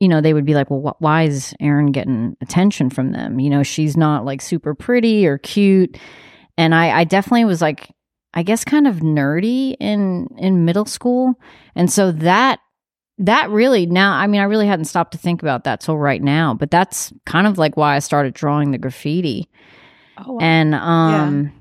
you 0.00 0.08
know, 0.08 0.20
they 0.20 0.34
would 0.34 0.44
be 0.44 0.52
like, 0.54 0.68
well, 0.68 0.94
wh- 0.98 1.00
why 1.00 1.22
is 1.22 1.54
Erin 1.60 1.92
getting 1.92 2.36
attention 2.42 2.90
from 2.90 3.12
them? 3.12 3.40
You 3.40 3.48
know, 3.48 3.62
she's 3.62 3.96
not 3.96 4.26
like 4.26 4.42
super 4.42 4.74
pretty 4.74 5.26
or 5.26 5.38
cute. 5.38 5.96
And 6.56 6.74
I, 6.74 7.00
I 7.00 7.04
definitely 7.04 7.44
was 7.44 7.60
like, 7.62 7.90
I 8.34 8.42
guess 8.42 8.64
kind 8.64 8.86
of 8.86 8.96
nerdy 8.96 9.76
in, 9.80 10.28
in 10.38 10.64
middle 10.64 10.84
school. 10.84 11.34
And 11.74 11.90
so 11.90 12.12
that, 12.12 12.60
that 13.18 13.50
really 13.50 13.86
now, 13.86 14.12
I 14.14 14.26
mean, 14.26 14.40
I 14.40 14.44
really 14.44 14.66
hadn't 14.66 14.84
stopped 14.86 15.12
to 15.12 15.18
think 15.18 15.42
about 15.42 15.64
that 15.64 15.80
till 15.80 15.98
right 15.98 16.22
now, 16.22 16.54
but 16.54 16.70
that's 16.70 17.12
kind 17.26 17.46
of 17.46 17.58
like 17.58 17.76
why 17.76 17.96
I 17.96 17.98
started 17.98 18.34
drawing 18.34 18.70
the 18.70 18.78
graffiti. 18.78 19.48
Oh, 20.18 20.34
wow. 20.34 20.38
And, 20.40 20.74
um, 20.74 21.52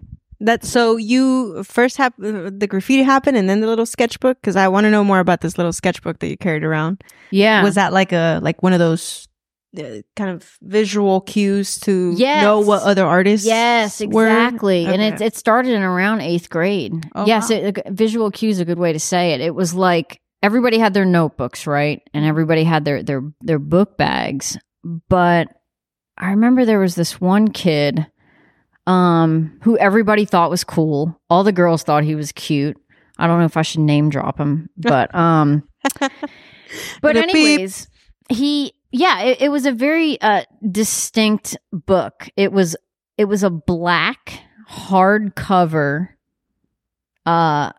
That 0.41 0.63
so 0.63 0.95
you 0.97 1.63
first 1.63 1.97
have 1.97 2.13
the 2.17 2.67
graffiti 2.67 3.03
happened 3.03 3.35
and 3.35 3.49
then 3.49 3.59
the 3.61 3.67
little 3.67 3.85
sketchbook 3.85 4.39
because 4.41 4.55
I 4.55 4.67
want 4.69 4.85
to 4.85 4.91
know 4.91 5.03
more 5.03 5.19
about 5.19 5.41
this 5.41 5.57
little 5.57 5.73
sketchbook 5.73 6.19
that 6.19 6.27
you 6.29 6.37
carried 6.37 6.63
around. 6.63 7.03
yeah. 7.31 7.63
Was 7.63 7.75
that 7.75 7.91
like 7.93 8.11
a 8.13 8.39
like 8.41 8.63
one 8.63 8.71
of 8.73 8.79
those 8.79 9.27
uh, 9.27 9.28
kind 9.75 10.31
of 10.31 10.57
visual 10.61 11.21
cues 11.21 11.79
to 11.81 12.13
Yes. 12.17 12.43
know 12.43 12.59
what 12.59 12.83
other 12.83 13.05
artists? 13.05 13.45
Yes, 13.45 14.01
exactly. 14.01 14.85
And 14.85 15.01
it 15.01 15.21
it 15.21 15.35
started 15.35 15.73
in 15.73 15.81
around 15.83 16.21
eighth 16.21 16.49
grade. 16.49 16.93
Oh, 17.15 17.25
yes, 17.25 17.49
wow. 17.49 17.57
it, 17.57 17.79
visual 17.89 18.31
cues 18.31 18.57
is 18.57 18.61
a 18.61 18.65
good 18.65 18.79
way 18.79 18.93
to 18.93 18.99
say 18.99 19.33
it. 19.33 19.41
It 19.41 19.53
was 19.53 19.73
like 19.73 20.19
everybody 20.41 20.79
had 20.79 20.93
their 20.93 21.05
notebooks, 21.05 21.67
right, 21.67 22.01
and 22.13 22.25
everybody 22.25 22.63
had 22.63 22.83
their 22.85 23.03
their 23.03 23.21
their 23.41 23.59
book 23.59 23.97
bags. 23.97 24.57
But 24.83 25.49
I 26.17 26.31
remember 26.31 26.65
there 26.65 26.79
was 26.79 26.95
this 26.95 27.21
one 27.21 27.49
kid, 27.49 28.07
um, 28.87 29.59
who 29.63 29.77
everybody 29.77 30.25
thought 30.25 30.49
was 30.49 30.63
cool. 30.63 31.19
All 31.29 31.43
the 31.43 31.51
girls 31.51 31.83
thought 31.83 32.03
he 32.03 32.15
was 32.15 32.31
cute. 32.31 32.77
I 33.17 33.27
don't 33.27 33.39
know 33.39 33.45
if 33.45 33.57
I 33.57 33.61
should 33.61 33.81
name 33.81 34.09
drop 34.09 34.39
him, 34.39 34.69
but 34.77 35.13
um, 35.15 35.67
but 35.99 36.11
The 37.13 37.13
beep. 37.13 37.35
anyways, 37.35 37.87
he 38.29 38.73
yeah, 38.91 39.21
it, 39.21 39.41
it 39.41 39.49
was 39.49 39.65
a 39.65 39.71
very 39.71 40.19
uh 40.21 40.43
distinct 40.71 41.57
book. 41.71 42.29
It 42.35 42.51
was 42.51 42.75
it 43.17 43.25
was 43.25 43.43
a 43.43 43.49
black 43.49 44.41
hardcover 44.69 46.09
uh 47.25 47.71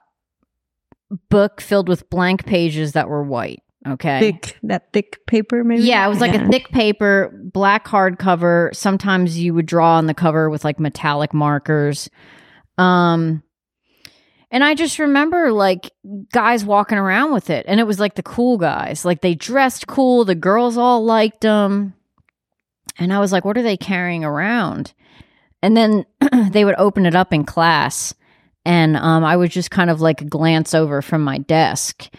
book 1.28 1.60
filled 1.60 1.88
with 1.88 2.08
blank 2.10 2.44
pages 2.46 2.92
that 2.92 3.08
were 3.08 3.22
white. 3.22 3.62
Okay. 3.88 4.20
thick 4.20 4.58
that 4.64 4.92
thick 4.92 5.18
paper 5.26 5.64
maybe. 5.64 5.82
Yeah, 5.84 6.04
it 6.04 6.10
was 6.10 6.20
like 6.20 6.34
Yeah. 6.34 6.46
a 6.46 6.50
thick 6.50 6.68
paper, 6.68 7.32
black 7.52 7.86
hardcover. 7.86 8.74
Sometimes 8.74 9.38
you 9.38 9.54
would 9.54 9.64
draw 9.66 9.96
on 9.96 10.06
the 10.06 10.14
cover 10.14 10.50
with 10.50 10.64
like 10.64 10.78
metallic 10.78 11.32
markers. 11.32 12.10
Um 12.76 13.42
and 14.50 14.64
I 14.64 14.74
just 14.74 14.98
remember 14.98 15.52
like 15.52 15.92
guys 16.32 16.64
walking 16.64 16.98
around 16.98 17.32
with 17.32 17.50
it 17.50 17.66
and 17.68 17.78
it 17.78 17.86
was 17.86 18.00
like 18.00 18.16
the 18.16 18.22
cool 18.22 18.58
guys. 18.58 19.04
Like 19.04 19.20
they 19.20 19.34
dressed 19.34 19.86
cool, 19.86 20.24
the 20.24 20.34
girls 20.34 20.76
all 20.76 21.04
liked 21.04 21.42
them. 21.42 21.94
And 22.98 23.12
I 23.12 23.20
was 23.20 23.32
like, 23.32 23.44
what 23.44 23.56
are 23.56 23.62
they 23.62 23.76
carrying 23.76 24.24
around? 24.24 24.92
And 25.62 25.76
then 25.76 26.04
they 26.50 26.64
would 26.64 26.74
open 26.78 27.06
it 27.06 27.14
up 27.14 27.32
in 27.32 27.44
class 27.44 28.14
and 28.64 28.96
um 28.96 29.24
I 29.24 29.36
would 29.36 29.50
just 29.50 29.70
kind 29.70 29.88
of 29.88 30.00
like 30.00 30.28
glance 30.28 30.74
over 30.74 31.00
from 31.00 31.22
my 31.22 31.38
desk. 31.38 32.10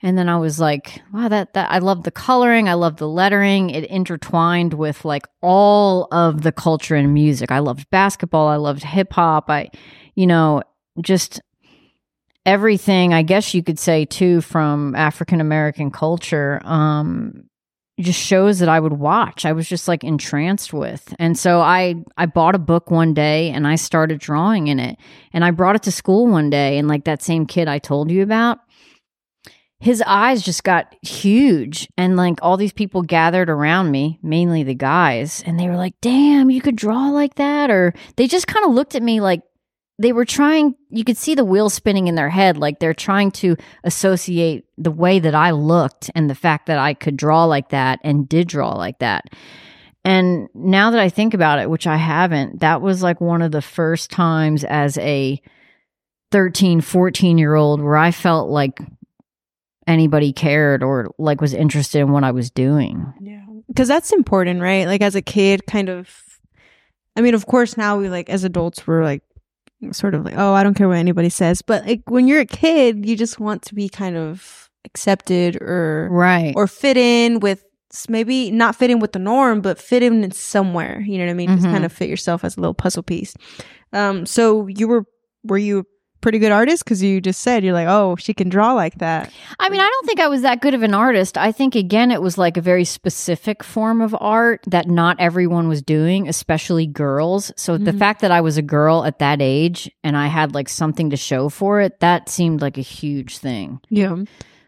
And 0.00 0.16
then 0.16 0.28
I 0.28 0.38
was 0.38 0.60
like, 0.60 1.00
wow, 1.12 1.28
that, 1.28 1.54
that 1.54 1.70
I 1.72 1.78
love 1.78 2.04
the 2.04 2.12
coloring. 2.12 2.68
I 2.68 2.74
love 2.74 2.98
the 2.98 3.08
lettering. 3.08 3.70
It 3.70 3.84
intertwined 3.86 4.74
with 4.74 5.04
like 5.04 5.26
all 5.42 6.06
of 6.12 6.42
the 6.42 6.52
culture 6.52 6.94
and 6.94 7.12
music. 7.12 7.50
I 7.50 7.58
loved 7.58 7.90
basketball. 7.90 8.46
I 8.46 8.56
loved 8.56 8.84
hip 8.84 9.12
hop. 9.12 9.50
I, 9.50 9.70
you 10.14 10.28
know, 10.28 10.62
just 11.02 11.40
everything, 12.46 13.12
I 13.12 13.22
guess 13.22 13.54
you 13.54 13.62
could 13.62 13.78
say 13.78 14.04
too, 14.04 14.40
from 14.40 14.94
African 14.94 15.40
American 15.40 15.90
culture, 15.90 16.60
um, 16.64 17.44
just 18.00 18.20
shows 18.20 18.60
that 18.60 18.68
I 18.68 18.78
would 18.78 18.92
watch. 18.92 19.44
I 19.44 19.52
was 19.52 19.68
just 19.68 19.88
like 19.88 20.04
entranced 20.04 20.72
with. 20.72 21.14
And 21.18 21.36
so 21.36 21.60
I 21.60 21.96
I 22.16 22.26
bought 22.26 22.54
a 22.54 22.58
book 22.58 22.90
one 22.90 23.12
day 23.12 23.50
and 23.50 23.66
I 23.66 23.74
started 23.74 24.20
drawing 24.20 24.68
in 24.68 24.78
it. 24.78 24.98
And 25.32 25.44
I 25.44 25.50
brought 25.50 25.76
it 25.76 25.82
to 25.84 25.92
school 25.92 26.26
one 26.26 26.50
day 26.50 26.78
and 26.78 26.88
like 26.88 27.04
that 27.04 27.22
same 27.22 27.46
kid 27.46 27.68
I 27.68 27.78
told 27.78 28.10
you 28.10 28.22
about, 28.22 28.58
his 29.80 30.02
eyes 30.06 30.42
just 30.42 30.64
got 30.64 30.94
huge 31.02 31.88
and 31.96 32.16
like 32.16 32.38
all 32.42 32.56
these 32.56 32.72
people 32.72 33.02
gathered 33.02 33.48
around 33.48 33.90
me 33.90 34.18
mainly 34.22 34.64
the 34.64 34.74
guys 34.74 35.42
and 35.46 35.58
they 35.58 35.68
were 35.68 35.76
like 35.76 35.94
damn 36.00 36.50
you 36.50 36.60
could 36.60 36.74
draw 36.74 37.10
like 37.10 37.36
that 37.36 37.70
or 37.70 37.94
they 38.16 38.26
just 38.26 38.48
kind 38.48 38.66
of 38.66 38.72
looked 38.72 38.96
at 38.96 39.02
me 39.02 39.20
like 39.20 39.42
they 39.98 40.12
were 40.12 40.24
trying 40.24 40.74
you 40.90 41.04
could 41.04 41.16
see 41.16 41.34
the 41.34 41.44
wheels 41.44 41.74
spinning 41.74 42.08
in 42.08 42.14
their 42.14 42.28
head 42.28 42.56
like 42.56 42.78
they're 42.78 42.94
trying 42.94 43.30
to 43.30 43.56
associate 43.84 44.64
the 44.76 44.90
way 44.90 45.18
that 45.18 45.34
i 45.34 45.50
looked 45.50 46.10
and 46.14 46.28
the 46.28 46.34
fact 46.34 46.66
that 46.66 46.78
i 46.78 46.94
could 46.94 47.16
draw 47.16 47.44
like 47.44 47.70
that 47.70 47.98
and 48.04 48.28
did 48.28 48.48
draw 48.48 48.74
like 48.74 48.98
that 48.98 49.24
and 50.04 50.48
now 50.54 50.90
that 50.90 51.00
i 51.00 51.08
think 51.08 51.34
about 51.34 51.58
it 51.58 51.70
which 51.70 51.86
i 51.86 51.96
haven't 51.96 52.60
that 52.60 52.80
was 52.80 53.02
like 53.02 53.20
one 53.20 53.42
of 53.42 53.52
the 53.52 53.62
first 53.62 54.10
times 54.10 54.64
as 54.64 54.96
a 54.98 55.40
13 56.30 56.80
14 56.80 57.38
year 57.38 57.54
old 57.54 57.80
where 57.80 57.96
i 57.96 58.10
felt 58.10 58.48
like 58.48 58.80
anybody 59.88 60.32
cared 60.32 60.82
or 60.82 61.12
like 61.18 61.40
was 61.40 61.54
interested 61.54 62.00
in 62.00 62.12
what 62.12 62.22
I 62.22 62.30
was 62.30 62.50
doing. 62.50 63.12
Yeah. 63.20 63.44
Because 63.66 63.88
that's 63.88 64.12
important, 64.12 64.60
right? 64.60 64.86
Like 64.86 65.00
as 65.02 65.16
a 65.16 65.22
kid, 65.22 65.66
kind 65.66 65.88
of. 65.88 66.08
I 67.16 67.20
mean, 67.20 67.34
of 67.34 67.46
course, 67.46 67.76
now 67.76 67.98
we 67.98 68.08
like 68.08 68.30
as 68.30 68.44
adults, 68.44 68.86
we're 68.86 69.02
like 69.02 69.22
sort 69.92 70.14
of 70.14 70.24
like, 70.24 70.34
oh, 70.36 70.52
I 70.54 70.62
don't 70.62 70.74
care 70.74 70.88
what 70.88 70.96
anybody 70.98 71.28
says. 71.28 71.62
But 71.62 71.86
like 71.86 72.02
when 72.10 72.26
you're 72.28 72.40
a 72.40 72.46
kid, 72.46 73.06
you 73.06 73.16
just 73.16 73.38
want 73.40 73.62
to 73.62 73.74
be 73.74 73.88
kind 73.88 74.16
of 74.16 74.70
accepted 74.84 75.56
or 75.56 76.08
Right. 76.10 76.52
or 76.56 76.66
fit 76.66 76.96
in 76.96 77.40
with 77.40 77.64
maybe 78.08 78.50
not 78.50 78.76
fit 78.76 78.90
in 78.90 78.98
with 79.00 79.12
the 79.12 79.18
norm, 79.18 79.60
but 79.60 79.78
fit 79.78 80.02
in 80.02 80.30
somewhere. 80.32 81.00
You 81.00 81.18
know 81.18 81.24
what 81.24 81.30
I 81.30 81.34
mean? 81.34 81.48
Just 81.56 81.66
Mhm. 81.66 81.72
kind 81.72 81.84
of 81.84 81.92
fit 81.92 82.08
yourself 82.08 82.44
as 82.44 82.56
a 82.56 82.60
little 82.60 82.74
puzzle 82.74 83.02
piece. 83.02 83.34
Um. 83.92 84.26
So 84.26 84.66
you 84.66 84.88
were 84.88 85.04
were 85.44 85.58
you 85.58 85.84
pretty 86.20 86.38
good 86.38 86.52
artist? 86.52 86.84
Because 86.84 87.02
you 87.02 87.20
just 87.20 87.40
said 87.40 87.64
you're 87.64 87.72
like, 87.72 87.88
oh, 87.88 88.16
she 88.16 88.34
can 88.34 88.48
draw 88.48 88.72
like 88.72 88.98
that. 88.98 89.32
I 89.58 89.68
mean, 89.68 89.80
I 89.80 89.84
don't 89.88 90.06
think 90.06 90.20
I 90.20 90.28
was 90.28 90.42
that 90.42 90.60
good 90.60 90.74
of 90.74 90.82
an 90.82 90.94
artist. 90.94 91.38
I 91.38 91.52
think 91.52 91.74
again 91.74 92.10
it 92.10 92.20
was 92.22 92.36
like 92.38 92.56
a 92.56 92.60
very 92.60 92.84
specific 92.84 93.62
form 93.64 94.00
of 94.00 94.16
art 94.20 94.60
that 94.66 94.88
not 94.88 95.16
everyone 95.20 95.68
was 95.68 95.82
doing, 95.82 96.28
especially 96.28 96.86
girls. 96.86 97.52
So 97.56 97.78
the 97.78 97.92
Mhm. 97.92 97.98
fact 97.98 98.20
that 98.22 98.30
I 98.30 98.40
was 98.40 98.56
a 98.56 98.62
girl 98.62 99.04
at 99.04 99.18
that 99.20 99.40
age 99.40 99.90
and 100.02 100.16
I 100.16 100.26
had 100.26 100.54
like 100.54 100.68
something 100.68 101.10
to 101.10 101.16
show 101.16 101.48
for 101.48 101.80
it, 101.80 102.00
that 102.00 102.28
seemed 102.28 102.60
like 102.60 102.78
a 102.78 102.82
huge 102.82 103.38
thing. 103.38 103.80
Yeah. 103.88 104.16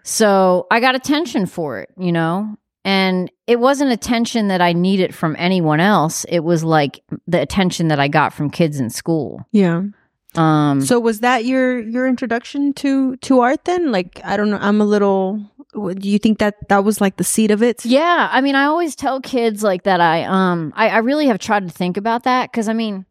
So 0.03 0.67
I 0.71 0.81
got 0.81 0.95
attention 0.95 1.47
for 1.47 1.79
it, 1.81 1.91
you 1.99 2.13
know? 2.13 2.57
And 2.85 3.31
it 3.47 3.61
wasn't 3.61 3.93
attention 3.93 4.49
that 4.49 4.63
I 4.63 4.73
needed 4.73 5.15
from 5.15 5.37
anyone 5.39 5.81
else. 5.81 6.25
It 6.31 6.41
was 6.41 6.65
like 6.65 7.01
the 7.27 7.41
attention 7.41 7.89
that 7.89 8.01
I 8.01 8.09
got 8.09 8.33
from 8.33 8.49
kids 8.49 8.81
in 8.81 8.89
school. 8.89 9.45
Yeah. 9.53 9.83
Um 10.37 10.81
So 10.81 11.01
was 11.01 11.21
that 11.21 11.45
your 11.45 11.81
your 11.81 12.07
introduction 12.07 12.73
to 12.75 13.17
to 13.17 13.41
art 13.41 13.65
then? 13.65 13.93
Like 13.93 14.21
I 14.25 14.37
don't 14.37 14.51
know, 14.51 14.59
I'm 14.61 14.81
a 14.81 14.85
little 14.85 15.51
do 15.73 16.09
you 16.09 16.19
think 16.19 16.39
that 16.39 16.69
that 16.69 16.85
was 16.85 17.01
like 17.01 17.17
the 17.17 17.25
seed 17.25 17.51
of 17.51 17.63
it? 17.63 17.85
Yeah, 17.85 18.29
I 18.31 18.41
mean, 18.41 18.55
I 18.55 18.65
always 18.65 18.97
tell 18.97 19.21
kids 19.21 19.63
like 19.63 19.85
that. 19.85 20.01
I 20.01 20.25
um, 20.25 20.73
I, 20.77 20.89
I 20.89 20.99
really 20.99 21.27
have 21.27 21.39
tried 21.39 21.67
to 21.69 21.73
think 21.73 21.97
about 21.97 22.25
that 22.25 22.51
because 22.51 22.69
I 22.69 22.73
mean, 22.73 23.07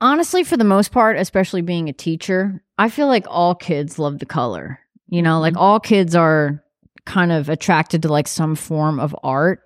honestly, 0.00 0.44
for 0.44 0.56
the 0.56 0.64
most 0.64 0.92
part, 0.92 1.16
especially 1.16 1.62
being 1.62 1.88
a 1.88 1.92
teacher, 1.92 2.62
I 2.78 2.90
feel 2.90 3.06
like 3.06 3.26
all 3.28 3.54
kids 3.54 3.98
love 3.98 4.18
the 4.18 4.26
color. 4.26 4.78
You 5.08 5.22
know, 5.22 5.40
like 5.40 5.56
all 5.56 5.80
kids 5.80 6.14
are 6.14 6.62
kind 7.04 7.32
of 7.32 7.48
attracted 7.48 8.02
to 8.02 8.08
like 8.08 8.28
some 8.28 8.54
form 8.54 9.00
of 9.00 9.16
art. 9.22 9.60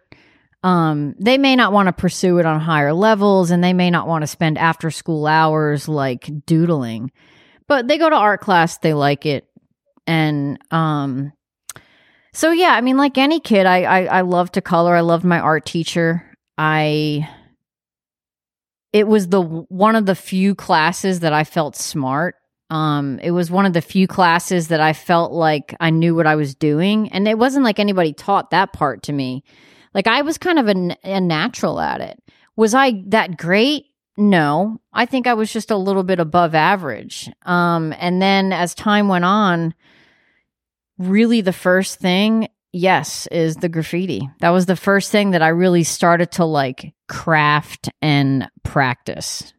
Um, 0.67 1.15
they 1.21 1.39
may 1.39 1.55
not 1.55 1.73
want 1.73 1.87
to 1.87 1.93
pursue 1.93 2.39
it 2.39 2.47
on 2.47 2.61
higher 2.61 2.93
levels, 2.93 3.53
and 3.53 3.63
they 3.63 3.73
may 3.73 3.91
not 3.91 4.09
want 4.09 4.23
to 4.23 4.27
spend 4.27 4.59
after 4.59 4.91
school 4.91 5.27
hours 5.27 5.89
like 5.89 6.29
doodling, 6.47 7.13
but 7.69 7.87
they 7.87 7.99
go 7.99 8.11
to 8.11 8.17
art 8.17 8.41
class, 8.41 8.79
they 8.79 8.95
like 8.95 9.27
it, 9.27 9.47
and 10.07 10.59
um. 10.73 11.33
So 12.33 12.51
yeah, 12.51 12.73
I 12.73 12.81
mean, 12.83 12.97
like 12.97 13.17
any 13.19 13.41
kid, 13.41 13.67
I, 13.67 13.83
I 13.85 14.05
I 14.19 14.21
love 14.23 14.51
to 14.53 14.61
color. 14.61 14.95
I 14.97 15.03
loved 15.03 15.25
my 15.25 15.39
art 15.39 15.67
teacher. 15.67 16.35
I 16.59 17.29
it 18.93 19.07
was 19.07 19.29
the 19.29 19.43
one 19.43 19.97
of 19.97 20.07
the 20.07 20.15
few 20.17 20.55
classes 20.55 21.21
that 21.21 21.33
I 21.33 21.45
felt 21.45 21.77
smart 21.77 22.35
Um, 22.71 23.21
it 23.23 23.31
was 23.31 23.51
one 23.51 23.67
of 23.67 23.73
the 23.73 23.81
few 23.83 24.09
classes 24.09 24.69
that 24.69 24.81
I 24.81 24.93
felt 24.93 25.33
like 25.33 25.75
I 25.79 25.91
knew 25.91 26.15
what 26.17 26.27
I 26.27 26.35
was 26.35 26.55
doing, 26.57 27.11
and 27.13 27.29
it 27.29 27.39
wasn't 27.39 27.65
like 27.65 27.79
anybody 27.79 28.13
taught 28.13 28.51
that 28.51 28.73
part 28.73 29.05
to 29.05 29.13
me. 29.13 29.45
Like 29.97 30.07
I 30.07 30.21
was 30.23 30.37
kind 30.37 30.59
of 30.59 30.69
a, 30.69 30.97
a 31.05 31.21
natural 31.23 31.81
at 31.81 32.01
it. 32.03 32.23
Was 32.55 32.75
I 32.75 33.03
that 33.09 33.39
great? 33.39 33.87
No, 34.19 34.79
I 34.93 35.07
think 35.07 35.27
I 35.27 35.33
was 35.35 35.51
just 35.53 35.71
a 35.71 35.77
little 35.77 36.03
bit 36.05 36.21
above 36.21 36.55
average. 36.55 37.31
Um, 37.47 37.93
and 37.99 38.21
then 38.21 38.53
as 38.53 38.75
time 38.75 39.09
went 39.09 39.25
on, 39.25 39.75
really 40.99 41.41
the 41.41 41.53
first 41.53 41.99
thing, 41.99 42.49
yes, 42.73 43.27
is 43.29 43.57
the 43.57 43.69
graffiti. 43.71 44.29
That 44.41 44.51
was 44.51 44.67
the 44.67 44.77
first 44.77 45.11
thing 45.11 45.31
that 45.31 45.43
I 45.43 45.49
really 45.49 45.83
started 45.83 46.31
to 46.33 46.45
like 46.45 46.95
craft 47.09 47.89
and 48.03 48.49
practice. 48.65 49.53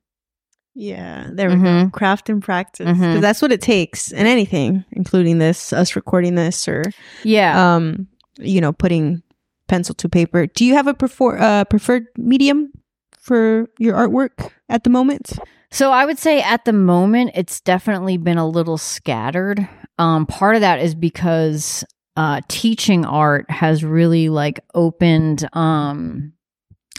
Yeah, 0.76 1.30
there 1.34 1.50
we 1.50 1.56
Mhm. 1.56 1.86
go. 1.86 1.89
Craft 1.89 2.30
and 2.30 2.43
practice. 2.43 2.88
Mhm. 2.88 3.21
that's 3.21 3.41
what 3.41 3.52
it 3.52 3.62
takes 3.62 4.12
in 4.12 4.28
anything, 4.28 4.86
including 4.91 5.39
this, 5.39 5.73
us 5.73 5.95
recording 5.95 6.36
this 6.36 6.67
or, 6.67 6.84
Yeah. 7.23 7.76
um, 7.76 8.08
you 8.38 8.62
know, 8.62 8.71
putting 8.73 9.23
pencil 9.67 9.95
to 9.95 10.10
paper. 10.10 10.47
Do 10.47 10.65
you 10.65 10.73
have 10.73 10.88
a 10.88 10.93
prefer- 10.93 11.38
uh, 11.38 11.63
preferred 11.65 12.08
medium 12.17 12.71
for 13.19 13.67
your 13.80 13.95
artwork 13.95 14.51
at 14.69 14.84
the 14.84 14.89
moment? 14.89 15.38
So 15.69 15.91
I 15.91 16.06
would 16.06 16.17
say 16.17 16.41
at 16.41 16.65
the 16.65 16.73
moment 16.73 17.32
it's 17.36 17.60
definitely 17.60 18.17
been 18.17 18.38
a 18.38 18.47
little 18.47 18.77
scattered. 18.77 19.67
Um, 19.99 20.25
part 20.25 20.56
of 20.56 20.62
that 20.62 20.80
is 20.80 20.95
because 20.95 21.84
uh, 22.15 22.41
teaching 22.47 23.06
art 23.06 23.49
has 23.51 23.84
really 23.84 24.30
like 24.30 24.60
opened 24.73 25.47
um, 25.53 26.34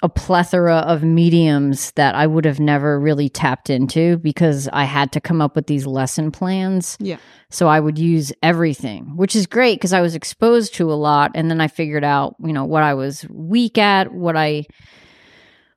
a 0.03 0.09
plethora 0.09 0.77
of 0.77 1.03
mediums 1.03 1.91
that 1.93 2.15
I 2.15 2.27
would 2.27 2.45
have 2.45 2.61
never 2.61 3.01
really 3.01 3.29
tapped 3.29 3.69
into 3.69 4.19
because 4.19 4.69
I 4.73 4.85
had 4.85 5.11
to 5.13 5.21
come 5.21 5.41
up 5.41 5.57
with 5.57 5.67
these 5.67 5.87
lesson 5.87 6.31
plans. 6.31 6.97
Yeah. 7.01 7.17
So 7.51 7.67
I 7.67 7.81
would 7.81 7.99
use 7.99 8.33
everything, 8.43 9.17
which 9.17 9.35
is 9.35 9.47
great 9.47 9.77
because 9.77 9.93
I 9.93 10.01
was 10.01 10.15
exposed 10.15 10.75
to 10.75 10.93
a 10.93 10.95
lot, 10.95 11.33
and 11.35 11.51
then 11.51 11.61
I 11.61 11.67
figured 11.69 12.05
out, 12.05 12.37
you 12.39 12.53
know, 12.53 12.65
what 12.65 12.83
I 12.83 12.95
was 12.95 13.27
weak 13.29 13.79
at, 13.79 14.13
what 14.13 14.37
I 14.37 14.67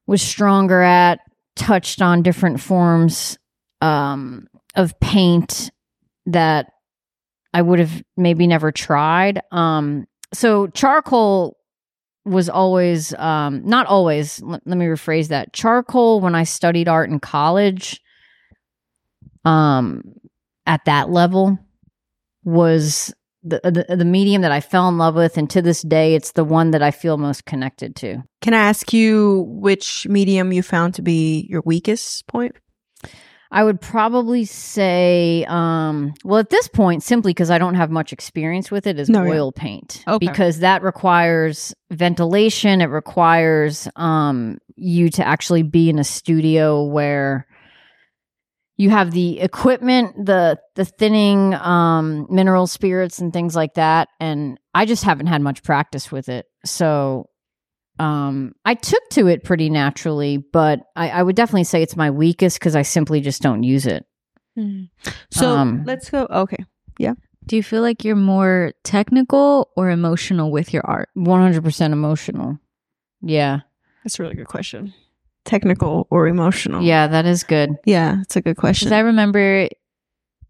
was 0.06 0.22
stronger 0.22 0.82
at, 0.82 1.20
touched 1.56 2.02
on 2.02 2.22
different 2.22 2.60
forms 2.60 3.38
um, 3.82 4.48
of 4.76 5.00
paint 5.00 5.72
that 6.28 6.72
I 7.54 7.62
would 7.62 7.80
have 7.80 8.04
maybe 8.18 8.46
never 8.48 8.72
tried. 8.72 9.42
Um, 9.52 10.06
so 10.34 10.68
charcoal 10.68 11.58
was 12.26 12.50
always 12.50 13.14
um, 13.16 13.66
not 13.66 13.88
always. 13.88 14.42
Let, 14.42 14.66
let 14.66 14.78
me 14.78 14.86
rephrase 14.86 15.30
that. 15.30 15.54
Charcoal 15.54 16.22
when 16.22 16.36
I 16.36 16.44
studied 16.44 16.88
art 16.88 17.10
in 17.10 17.20
college, 17.20 18.02
um, 19.46 20.04
at 20.66 20.86
that 20.86 21.10
level 21.10 21.58
was 22.44 23.14
the, 23.44 23.60
the 23.64 23.96
the 23.96 24.06
medium 24.06 24.44
that 24.44 24.52
I 24.52 24.62
fell 24.62 24.88
in 24.88 24.98
love 24.98 25.16
with, 25.16 25.38
and 25.38 25.50
to 25.50 25.62
this 25.62 25.82
day, 25.82 26.14
it's 26.14 26.34
the 26.34 26.44
one 26.44 26.72
that 26.72 26.84
I 26.84 26.92
feel 26.92 27.18
most 27.18 27.46
connected 27.46 27.96
to. 27.98 28.24
Can 28.42 28.54
I 28.54 28.60
ask 28.60 28.94
you 28.94 29.46
which 29.48 30.08
medium 30.08 30.54
you 30.54 30.62
found 30.62 30.94
to 30.96 31.02
be 31.02 31.48
your 31.50 31.64
weakest 31.66 32.28
point? 32.28 32.56
I 33.54 33.66
would 33.66 33.82
probably 33.82 34.46
say, 34.46 35.46
um, 35.50 36.14
well, 36.24 36.40
at 36.40 36.50
this 36.50 36.70
point, 36.70 37.04
simply 37.04 37.32
because 37.32 37.52
I 37.52 37.58
don't 37.58 37.76
have 37.76 37.92
much 37.92 38.14
experience 38.14 38.72
with 38.72 38.88
it, 38.88 38.98
is 38.98 39.10
No, 39.10 39.24
yeah. 39.24 39.32
oil 39.32 39.52
paint. 39.52 40.04
Okay. 40.08 40.26
Because 40.26 40.60
that 40.60 40.84
requires 40.84 41.74
ventilation. 41.92 42.80
It 42.80 42.86
requires 42.86 43.90
um, 43.98 44.60
you 44.76 45.10
to 45.12 45.28
actually 45.28 45.64
be 45.64 45.90
in 45.90 46.00
a 46.00 46.04
studio 46.06 46.84
where 46.84 47.46
you 48.78 48.90
have 48.90 49.12
the 49.12 49.42
equipment, 49.42 50.26
the 50.26 50.58
the 50.76 50.86
thinning 50.86 51.54
um, 51.54 52.28
mineral 52.30 52.68
spirits 52.68 53.20
and 53.20 53.34
things 53.34 53.54
like 53.54 53.74
that. 53.74 54.08
And 54.22 54.60
I 54.74 54.86
just 54.86 55.04
haven't 55.04 55.28
had 55.28 55.42
much 55.42 55.62
practice 55.62 56.10
with 56.10 56.30
it. 56.30 56.46
So 56.66 57.28
um, 58.02 58.54
I 58.66 58.74
took 58.74 59.02
to 59.12 59.28
it 59.28 59.44
pretty 59.44 59.70
naturally, 59.70 60.38
but 60.38 60.80
I, 60.96 61.10
I 61.10 61.24
would 61.24 61.36
definitely 61.36 61.66
say 61.66 61.82
it's 61.82 61.96
my 61.96 62.10
weakest 62.10 62.60
because 62.60 62.76
I 62.76 62.82
simply 62.82 63.22
just 63.22 63.42
don't 63.42 63.64
use 63.64 63.86
it. 63.86 64.06
So 65.32 65.48
Um, 65.58 65.84
let's 65.86 66.10
go. 66.10 66.28
Okay. 66.30 66.66
Yeah. 66.98 67.14
Do 67.46 67.56
you 67.56 67.64
feel 67.64 67.82
like 67.82 68.04
you're 68.04 68.16
more 68.16 68.74
technical 68.84 69.70
or 69.76 69.90
emotional 69.90 70.52
with 70.52 70.74
your 70.74 70.84
art? 70.86 71.10
100% 71.18 71.92
emotional. 71.92 72.58
Yeah. 73.22 73.62
That's 74.04 74.20
a 74.20 74.24
really 74.24 74.36
good 74.36 74.48
question. 74.48 74.94
Technical 75.46 76.08
or 76.12 76.28
emotional? 76.28 76.82
Yeah, 76.84 77.08
that 77.08 77.26
is 77.26 77.44
good. 77.44 77.72
Yeah, 77.86 78.22
it's 78.22 78.36
a 78.36 78.42
good 78.42 78.58
question. 78.58 78.88
Because 78.88 78.98
I 78.98 79.02
remember 79.02 79.68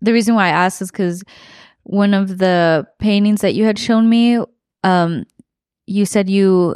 the 0.02 0.14
reason 0.14 0.36
why 0.36 0.48
I 0.48 0.50
asked 0.50 0.82
is 0.82 0.92
because 0.92 1.24
one 1.84 2.14
of 2.14 2.38
the 2.40 2.88
paintings 3.00 3.42
that 3.42 3.54
you 3.56 3.66
had 3.66 3.80
shown 3.80 4.10
me, 4.10 4.40
um, 4.84 5.24
you 5.86 6.06
said 6.06 6.30
you 6.30 6.76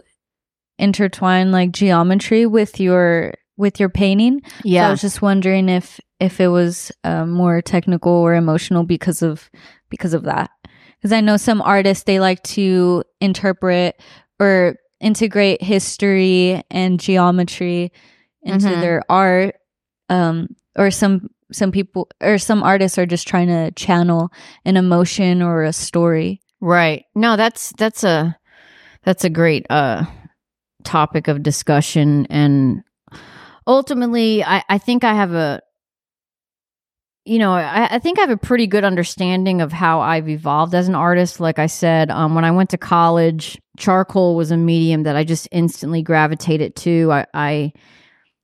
intertwine 0.77 1.51
like 1.51 1.71
geometry 1.71 2.45
with 2.45 2.79
your 2.79 3.33
with 3.57 3.79
your 3.79 3.89
painting. 3.89 4.41
So 4.83 4.88
I 4.88 4.91
was 4.91 5.01
just 5.01 5.21
wondering 5.21 5.69
if 5.69 5.99
if 6.19 6.39
it 6.39 6.47
was 6.49 6.91
um, 7.03 7.31
more 7.31 7.61
technical 7.61 8.11
or 8.11 8.35
emotional 8.35 8.83
because 8.83 9.21
of 9.21 9.49
because 9.89 10.13
of 10.13 10.23
that. 10.23 10.49
Because 10.97 11.11
I 11.13 11.21
know 11.21 11.38
some 11.38 11.61
artists 11.61 12.03
they 12.05 12.19
like 12.19 12.41
to 12.43 13.03
interpret 13.21 14.01
or 14.39 14.75
integrate 14.99 15.61
history 15.61 16.61
and 16.71 16.99
geometry 16.99 17.91
into 18.41 18.67
Mhm. 18.67 18.81
their 18.81 19.01
art. 19.09 19.55
Um, 20.09 20.49
or 20.77 20.91
some 20.91 21.29
some 21.51 21.71
people 21.71 22.09
or 22.21 22.38
some 22.38 22.63
artists 22.63 22.97
are 22.97 23.05
just 23.05 23.27
trying 23.27 23.47
to 23.47 23.71
channel 23.71 24.29
an 24.65 24.77
emotion 24.77 25.41
or 25.41 25.63
a 25.63 25.71
story. 25.73 26.41
Right. 26.59 27.05
No, 27.15 27.38
that's 27.38 27.71
that's 27.77 28.03
a 28.03 28.35
that's 29.03 29.23
a 29.23 29.29
great 29.29 29.65
uh 29.69 30.05
topic 30.86 31.28
of 31.28 31.43
discussion 31.43 32.26
and 32.30 32.84
ultimately 33.67 34.43
I, 34.43 34.63
I 34.69 34.78
think 34.78 35.04
I 35.04 35.13
have 35.13 35.34
a 35.34 35.62
you 37.26 37.39
know, 37.39 37.54
I, 37.54 37.95
I 37.95 38.00
think 38.00 38.19
I 38.19 38.21
have 38.21 38.30
a 38.30 38.38
pretty 38.38 38.67
good 38.67 38.84
understanding 38.84 39.60
of 39.60 39.71
how 39.71 40.00
I've 40.00 40.30
evolved 40.30 40.76
as 40.76 40.88
an 40.88 40.93
artist. 40.93 41.39
Like 41.39 41.58
I 41.58 41.65
said, 41.65 42.12
um, 42.12 42.36
when 42.36 42.45
I 42.45 42.52
went 42.52 42.69
to 42.69 42.78
college, 42.78 43.60
charcoal 43.78 44.36
was 44.36 44.52
a 44.52 44.58
medium 44.58 45.04
that 45.04 45.15
I 45.15 45.24
just 45.24 45.48
instantly 45.52 46.04
gravitated 46.04 46.76
to. 46.78 47.12
I, 47.12 47.26
I 47.34 47.74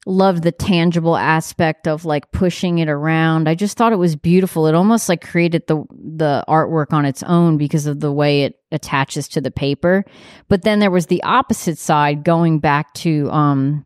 loved 0.08 0.42
the 0.42 0.52
tangible 0.52 1.16
aspect 1.16 1.88
of 1.88 2.06
like 2.06 2.32
pushing 2.32 2.80
it 2.80 2.90
around. 2.90 3.48
I 3.48 3.54
just 3.54 3.78
thought 3.78 3.94
it 3.94 3.98
was 3.98 4.16
beautiful. 4.16 4.66
It 4.66 4.74
almost 4.74 5.08
like 5.08 5.22
created 5.22 5.68
the 5.68 5.84
the 5.92 6.44
artwork 6.48 6.92
on 6.92 7.06
its 7.06 7.22
own 7.22 7.58
because 7.58 7.86
of 7.86 8.00
the 8.00 8.12
way 8.12 8.44
it 8.44 8.56
attaches 8.72 9.28
to 9.30 9.42
the 9.42 9.52
paper. 9.52 10.04
But 10.48 10.64
then 10.64 10.80
there 10.80 10.92
was 10.92 11.08
the 11.08 11.24
opposite 11.24 11.78
side 11.78 12.24
going 12.24 12.60
back 12.60 12.94
to 12.96 13.30
um 13.32 13.86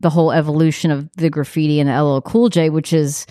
the 0.00 0.10
whole 0.10 0.32
evolution 0.32 0.90
of 0.90 1.10
the 1.16 1.30
graffiti 1.30 1.78
and 1.78 1.88
the 1.88 2.02
LL 2.02 2.22
Cool 2.22 2.48
J, 2.48 2.70
which 2.70 2.92
is 2.92 3.26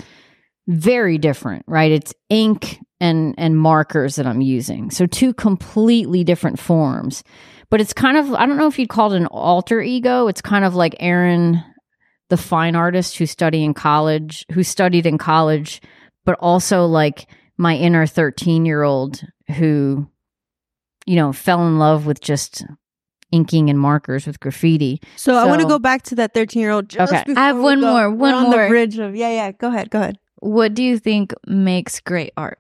very 0.67 1.17
different, 1.17 1.65
right? 1.67 1.91
It's 1.91 2.13
ink 2.30 2.80
and 2.99 3.34
and 3.38 3.58
markers 3.58 4.15
that 4.15 4.28
I'm 4.28 4.41
using. 4.41 4.91
So 4.91 5.06
two 5.06 5.34
completely 5.34 6.23
different 6.23 6.60
forms. 6.60 7.23
But 7.69 7.82
it's 7.82 7.93
kind 7.93 8.17
of 8.17 8.34
I 8.34 8.45
don't 8.45 8.58
know 8.58 8.67
if 8.67 8.80
you'd 8.80 8.89
call 8.89 9.13
it 9.13 9.17
an 9.17 9.28
alter 9.28 9.82
ego. 9.82 10.28
It's 10.28 10.41
kind 10.41 10.65
of 10.65 10.75
like 10.75 10.95
Erin 10.99 11.63
the 12.30 12.38
fine 12.38 12.75
artist 12.75 13.17
who 13.17 13.25
study 13.25 13.63
in 13.63 13.73
college, 13.73 14.45
who 14.52 14.63
studied 14.63 15.06
in 15.06 15.17
college, 15.17 15.82
but 16.25 16.38
also 16.39 16.86
like 16.86 17.28
my 17.58 17.75
inner 17.75 18.06
13 18.06 18.65
year 18.65 18.84
old 18.84 19.21
who, 19.58 20.08
you 21.10 21.15
know, 21.15 21.34
fell 21.34 21.65
in 21.67 21.80
love 21.80 22.06
with 22.06 22.22
just 22.22 22.63
inking 23.32 23.69
and 23.69 23.80
markers 23.80 24.28
with 24.28 24.39
graffiti. 24.39 25.02
so, 25.15 25.34
I 25.36 25.45
want 25.45 25.62
to 25.62 25.67
go 25.67 25.80
back 25.80 26.04
to 26.04 26.15
that 26.15 26.36
13 26.36 26.62
year 26.62 26.69
old. 26.69 26.95
Okay. 26.95 27.24
I 27.36 27.48
have 27.48 27.58
one 27.58 27.82
more, 27.82 28.12
one 28.12 28.34
on 28.36 28.52
the 28.52 28.67
bridge 28.67 28.98
of, 29.00 29.15
yeah, 29.15 29.30
yeah. 29.30 29.52
Go 29.52 29.69
ahead. 29.69 29.89
Go 29.89 30.00
ahead. 30.02 30.17
What 30.38 30.76
do 30.76 30.84
you 30.84 31.00
think 31.00 31.34
makes 31.48 32.00
great 32.00 32.32
art? 32.38 32.60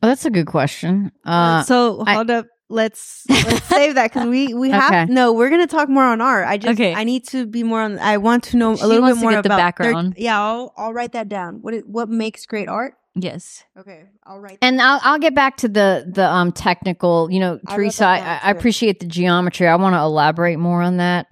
Oh, 0.00 0.06
that's 0.06 0.24
a 0.24 0.30
good 0.30 0.46
question. 0.46 1.10
Uh, 1.24 1.62
so 1.64 2.04
I- 2.06 2.14
hold 2.14 2.30
up. 2.30 2.46
Let's 2.70 3.24
let's 3.28 3.64
save 3.66 3.94
that 3.96 4.10
because 4.12 4.26
we 4.26 4.54
we 4.54 4.70
have 4.70 4.90
Okay. 4.90 5.12
no. 5.12 5.32
We're 5.34 5.50
gonna 5.50 5.66
talk 5.66 5.88
more 5.90 6.02
on 6.04 6.20
art. 6.22 6.48
I 6.48 6.56
just 6.56 6.72
Okay. 6.80 6.94
I 6.94 7.04
need 7.04 7.26
to 7.28 7.46
be 7.46 7.62
more 7.62 7.82
on. 7.82 7.98
I 7.98 8.16
want 8.16 8.42
to 8.44 8.56
know 8.56 8.74
She 8.74 8.82
a 8.82 8.86
little 8.86 9.06
bit 9.06 9.18
more 9.18 9.32
get 9.32 9.42
the 9.42 9.48
about 9.50 9.58
background. 9.58 10.14
yeah, 10.16 10.40
I'll 10.40 10.72
I'll 10.76 10.92
write 10.94 11.12
that 11.12 11.28
down. 11.28 11.58
What 11.60 11.74
is, 11.74 11.82
what 11.86 12.08
makes 12.08 12.46
great 12.46 12.68
art? 12.68 12.94
Yes. 13.16 13.62
Okay, 13.78 14.06
I'll 14.24 14.40
write. 14.40 14.58
and 14.60 14.80
I'll, 14.82 14.98
I'll 15.02 15.18
get 15.20 15.34
back 15.34 15.56
to 15.58 15.68
the 15.68 16.04
the 16.12 16.28
um 16.28 16.50
technical. 16.52 17.30
You 17.30 17.38
know, 17.40 17.60
I 17.66 17.76
Teresa, 17.76 18.06
I, 18.06 18.40
I 18.42 18.50
appreciate 18.50 18.98
the 19.00 19.06
geometry. 19.06 19.68
I 19.68 19.76
want 19.76 19.94
to 19.94 20.00
elaborate 20.00 20.58
more 20.58 20.82
on 20.82 20.96
that, 20.96 21.26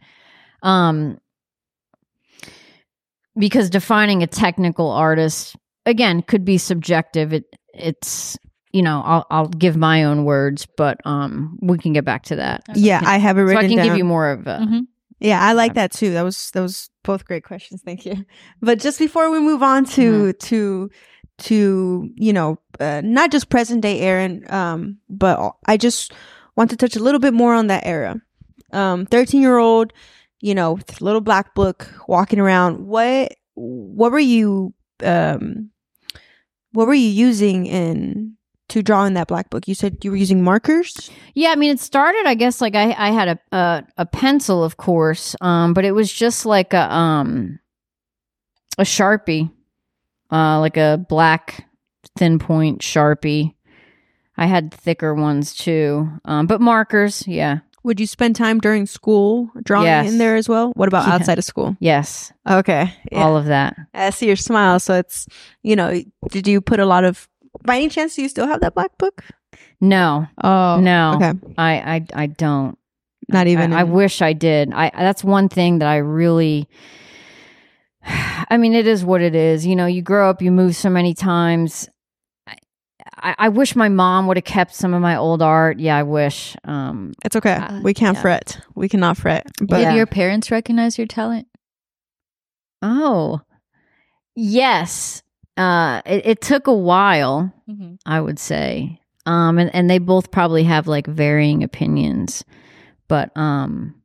um, 0.63 1.19
because 3.37 3.71
defining 3.71 4.23
a 4.23 4.27
technical 4.27 4.91
artist 4.91 5.57
again 5.87 6.23
could 6.23 6.45
be 6.45 6.59
subjective. 6.59 7.33
It 7.33 7.45
it's 7.75 8.39
you 8.73 8.83
know 8.83 9.03
I'll 9.05 9.27
I'll 9.31 9.49
give 9.49 9.77
my 9.77 10.05
own 10.05 10.25
words, 10.25 10.67
but 10.77 10.99
um 11.05 11.59
we 11.63 11.79
can 11.79 11.93
get 11.93 12.05
back 12.05 12.25
to 12.25 12.37
that. 12.37 12.63
yeah, 12.75 13.01
I 13.05 13.19
have 13.19 13.39
it 13.39 13.49
So 13.49 13.57
I 13.57 13.67
can 13.67 13.77
down. 13.77 13.87
give 13.87 13.97
you 13.97 14.05
more 14.05 14.31
of 14.31 14.47
a. 14.47 14.59
Mhm. 14.63 14.81
Yeah, 15.21 15.41
I 15.41 15.53
like 15.53 15.75
that 15.75 15.93
too. 15.93 16.13
That 16.15 16.23
was 16.23 16.51
that 16.53 16.61
was 16.63 16.91
both 17.05 17.25
great 17.25 17.45
questions. 17.45 17.81
Thank 17.85 18.05
you. 18.07 18.25
But 18.61 18.81
just 18.81 18.99
before 18.99 19.31
we 19.31 19.39
move 19.41 19.63
on 19.63 19.85
to 19.87 20.33
to 20.33 20.91
to 21.43 22.11
you 22.15 22.33
know 22.33 22.59
uh, 22.81 23.03
not 23.05 23.31
just 23.31 23.49
present 23.49 23.83
day 23.83 24.01
Erin, 24.01 24.45
um, 24.53 24.99
but 25.09 25.55
I 25.67 25.77
just 25.77 26.13
want 26.57 26.71
to 26.71 26.77
touch 26.77 26.97
a 26.97 27.03
little 27.03 27.21
bit 27.21 27.35
more 27.35 27.55
on 27.55 27.69
that 27.69 27.87
era. 27.87 28.21
Um, 28.73 29.07
thirteen 29.07 29.43
year 29.43 29.59
old, 29.59 29.93
you 30.41 30.55
know, 30.55 30.79
little 31.01 31.21
black 31.21 31.55
book, 31.55 31.89
walking 32.09 32.39
around. 32.39 32.87
What 32.87 33.35
what 33.55 34.13
were 34.13 34.19
you 34.19 34.75
um, 35.03 35.71
what 36.73 36.87
were 36.87 36.95
you 36.95 37.09
using 37.09 37.67
in 37.67 38.37
to 38.71 38.83
draw 38.83 39.05
in 39.05 39.15
that 39.15 39.29
black 39.29 39.51
book? 39.51 39.69
You 39.69 39.75
said 39.75 39.99
you 40.03 40.11
were 40.11 40.17
using 40.17 40.43
markers. 40.43 41.11
Yeah, 41.35 41.51
I 41.51 41.57
mean, 41.57 41.71
it 41.71 41.81
started. 41.81 42.25
I 42.27 42.35
guess 42.35 42.61
like 42.61 42.75
I 42.75 42.95
I 42.97 43.11
had 43.11 43.29
a 43.29 43.57
a, 43.57 43.85
a 43.99 44.07
pencil, 44.07 44.65
of 44.65 44.77
course, 44.77 45.37
um, 45.41 45.75
but 45.75 45.85
it 45.85 45.93
was 45.93 46.13
just 46.13 46.47
like 46.47 46.73
a 46.73 46.93
um 46.93 47.59
a 48.79 48.83
sharpie, 48.83 49.51
uh, 50.33 50.59
like 50.61 50.77
a 50.77 51.05
black 51.09 51.67
thin 52.17 52.39
point 52.39 52.81
sharpie. 52.81 53.55
I 54.37 54.47
had 54.47 54.73
thicker 54.73 55.15
ones 55.15 55.55
too, 55.55 56.09
um, 56.25 56.47
but 56.47 56.61
markers. 56.61 57.27
Yeah, 57.29 57.59
Would 57.85 58.01
you 58.01 58.07
spend 58.07 58.35
time 58.37 58.61
during 58.61 58.87
school 58.87 59.51
drawing 59.63 59.87
Yes. 59.87 60.11
in 60.11 60.19
there 60.19 60.37
as 60.37 60.49
well? 60.49 60.73
What 60.75 60.89
about 60.89 61.07
Yeah. 61.07 61.15
outside 61.15 61.39
of 61.39 61.45
school? 61.45 61.77
yes, 61.81 62.33
Okay, 62.49 62.93
yeah. 63.13 63.23
all 63.23 63.37
of 63.37 63.45
that. 63.47 63.77
I 63.93 64.11
see 64.11 64.27
your 64.27 64.37
smile. 64.37 64.81
So 64.81 64.95
it's 64.95 65.27
you 65.63 65.77
know, 65.77 66.01
did 66.31 66.47
you 66.49 66.61
put 66.61 66.81
a 66.81 66.87
lot 66.87 67.05
of? 67.05 67.29
By 67.65 67.77
any 67.77 67.89
chance, 67.89 68.17
do 68.17 68.23
you 68.23 68.29
still 68.29 68.47
have 68.47 68.61
that 68.63 68.75
black 68.75 68.97
book? 68.99 69.23
No, 69.81 70.27
Oh 70.43 70.81
no, 70.81 71.13
Okay, 71.17 71.33
I 71.59 71.73
I 72.15 72.23
I 72.23 72.27
don't. 72.27 72.79
not 73.29 73.47
even. 73.49 73.73
I, 73.73 73.81
I 73.81 73.85
wish 73.85 74.23
I 74.23 74.33
did. 74.33 74.73
I 74.73 74.91
that's 74.97 75.23
one 75.23 75.49
thing 75.49 75.79
that 75.81 75.89
I 75.89 75.99
really. 75.99 76.69
I 78.05 78.57
mean, 78.59 78.75
it 78.75 78.87
is 78.87 79.05
what 79.05 79.21
it 79.21 79.35
is. 79.35 79.67
You 79.67 79.77
know, 79.77 79.87
you 79.87 80.03
grow 80.03 80.29
up, 80.31 80.43
you 80.43 80.51
move 80.51 80.77
so 80.77 80.91
many 80.91 81.15
times. 81.15 81.89
I, 83.17 83.35
I 83.39 83.49
wish 83.49 83.77
my 83.77 83.89
mom 83.89 84.27
would 84.27 84.37
have 84.37 84.45
kept 84.45 84.75
some 84.75 84.95
of 84.95 85.01
my 85.01 85.17
old 85.17 85.43
art. 85.43 85.79
Yeah, 85.79 85.97
I 85.97 86.03
wish. 86.03 86.57
Um, 86.65 87.13
it's 87.25 87.37
okay. 87.37 87.55
Uh, 87.55 87.81
we 87.83 87.95
can't 87.95 88.17
yeah. 88.17 88.23
fret. 88.23 88.61
We 88.75 88.89
cannot 88.89 89.17
fret. 89.17 89.47
But 89.61 89.81
Yeah. 89.81 89.91
Did 89.91 89.97
your 89.97 90.07
parents 90.07 90.51
recognize 90.51 90.99
your 90.99 91.07
talent? 91.07 91.47
oh, 92.83 93.41
yes. 94.35 95.23
Uh, 95.57 96.03
it, 96.05 96.27
it 96.27 96.41
took 96.41 96.67
a 96.67 96.75
while, 96.75 97.53
I 98.07 98.21
would 98.21 98.39
say. 98.39 99.01
Um, 99.25 99.59
and, 99.59 99.73
and 99.75 99.89
they 99.89 99.99
both 99.99 100.31
probably 100.31 100.65
have 100.65 100.89
like 100.89 101.07
varying 101.07 101.63
opinions, 101.63 102.45
but 103.07 103.31
um, 103.37 104.02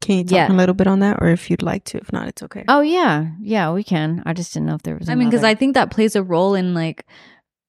can 0.00 0.18
you 0.18 0.24
talk 0.24 0.32
Yeah. 0.32 0.52
a 0.52 0.54
little 0.54 0.74
bit 0.74 0.86
on 0.86 1.00
that, 1.00 1.18
or 1.20 1.28
if 1.28 1.50
you'd 1.50 1.62
like 1.62 1.84
to? 1.84 1.98
If 1.98 2.12
not, 2.12 2.28
it's 2.28 2.42
okay. 2.42 2.64
oh 2.68 2.80
yeah, 2.80 3.26
yeah, 3.40 3.72
we 3.72 3.82
can. 3.84 4.22
I 4.26 4.32
just 4.32 4.52
didn't 4.54 4.66
know 4.66 4.74
if 4.74 4.82
there 4.82 4.96
was. 4.96 5.08
I 5.08 5.14
mean, 5.14 5.28
because. 5.30 5.44
I 5.44 5.54
think 5.54 5.74
that 5.74 5.90
plays 5.90 6.14
a 6.16 6.22
role 6.22 6.54
in 6.54 6.74
like 6.74 7.06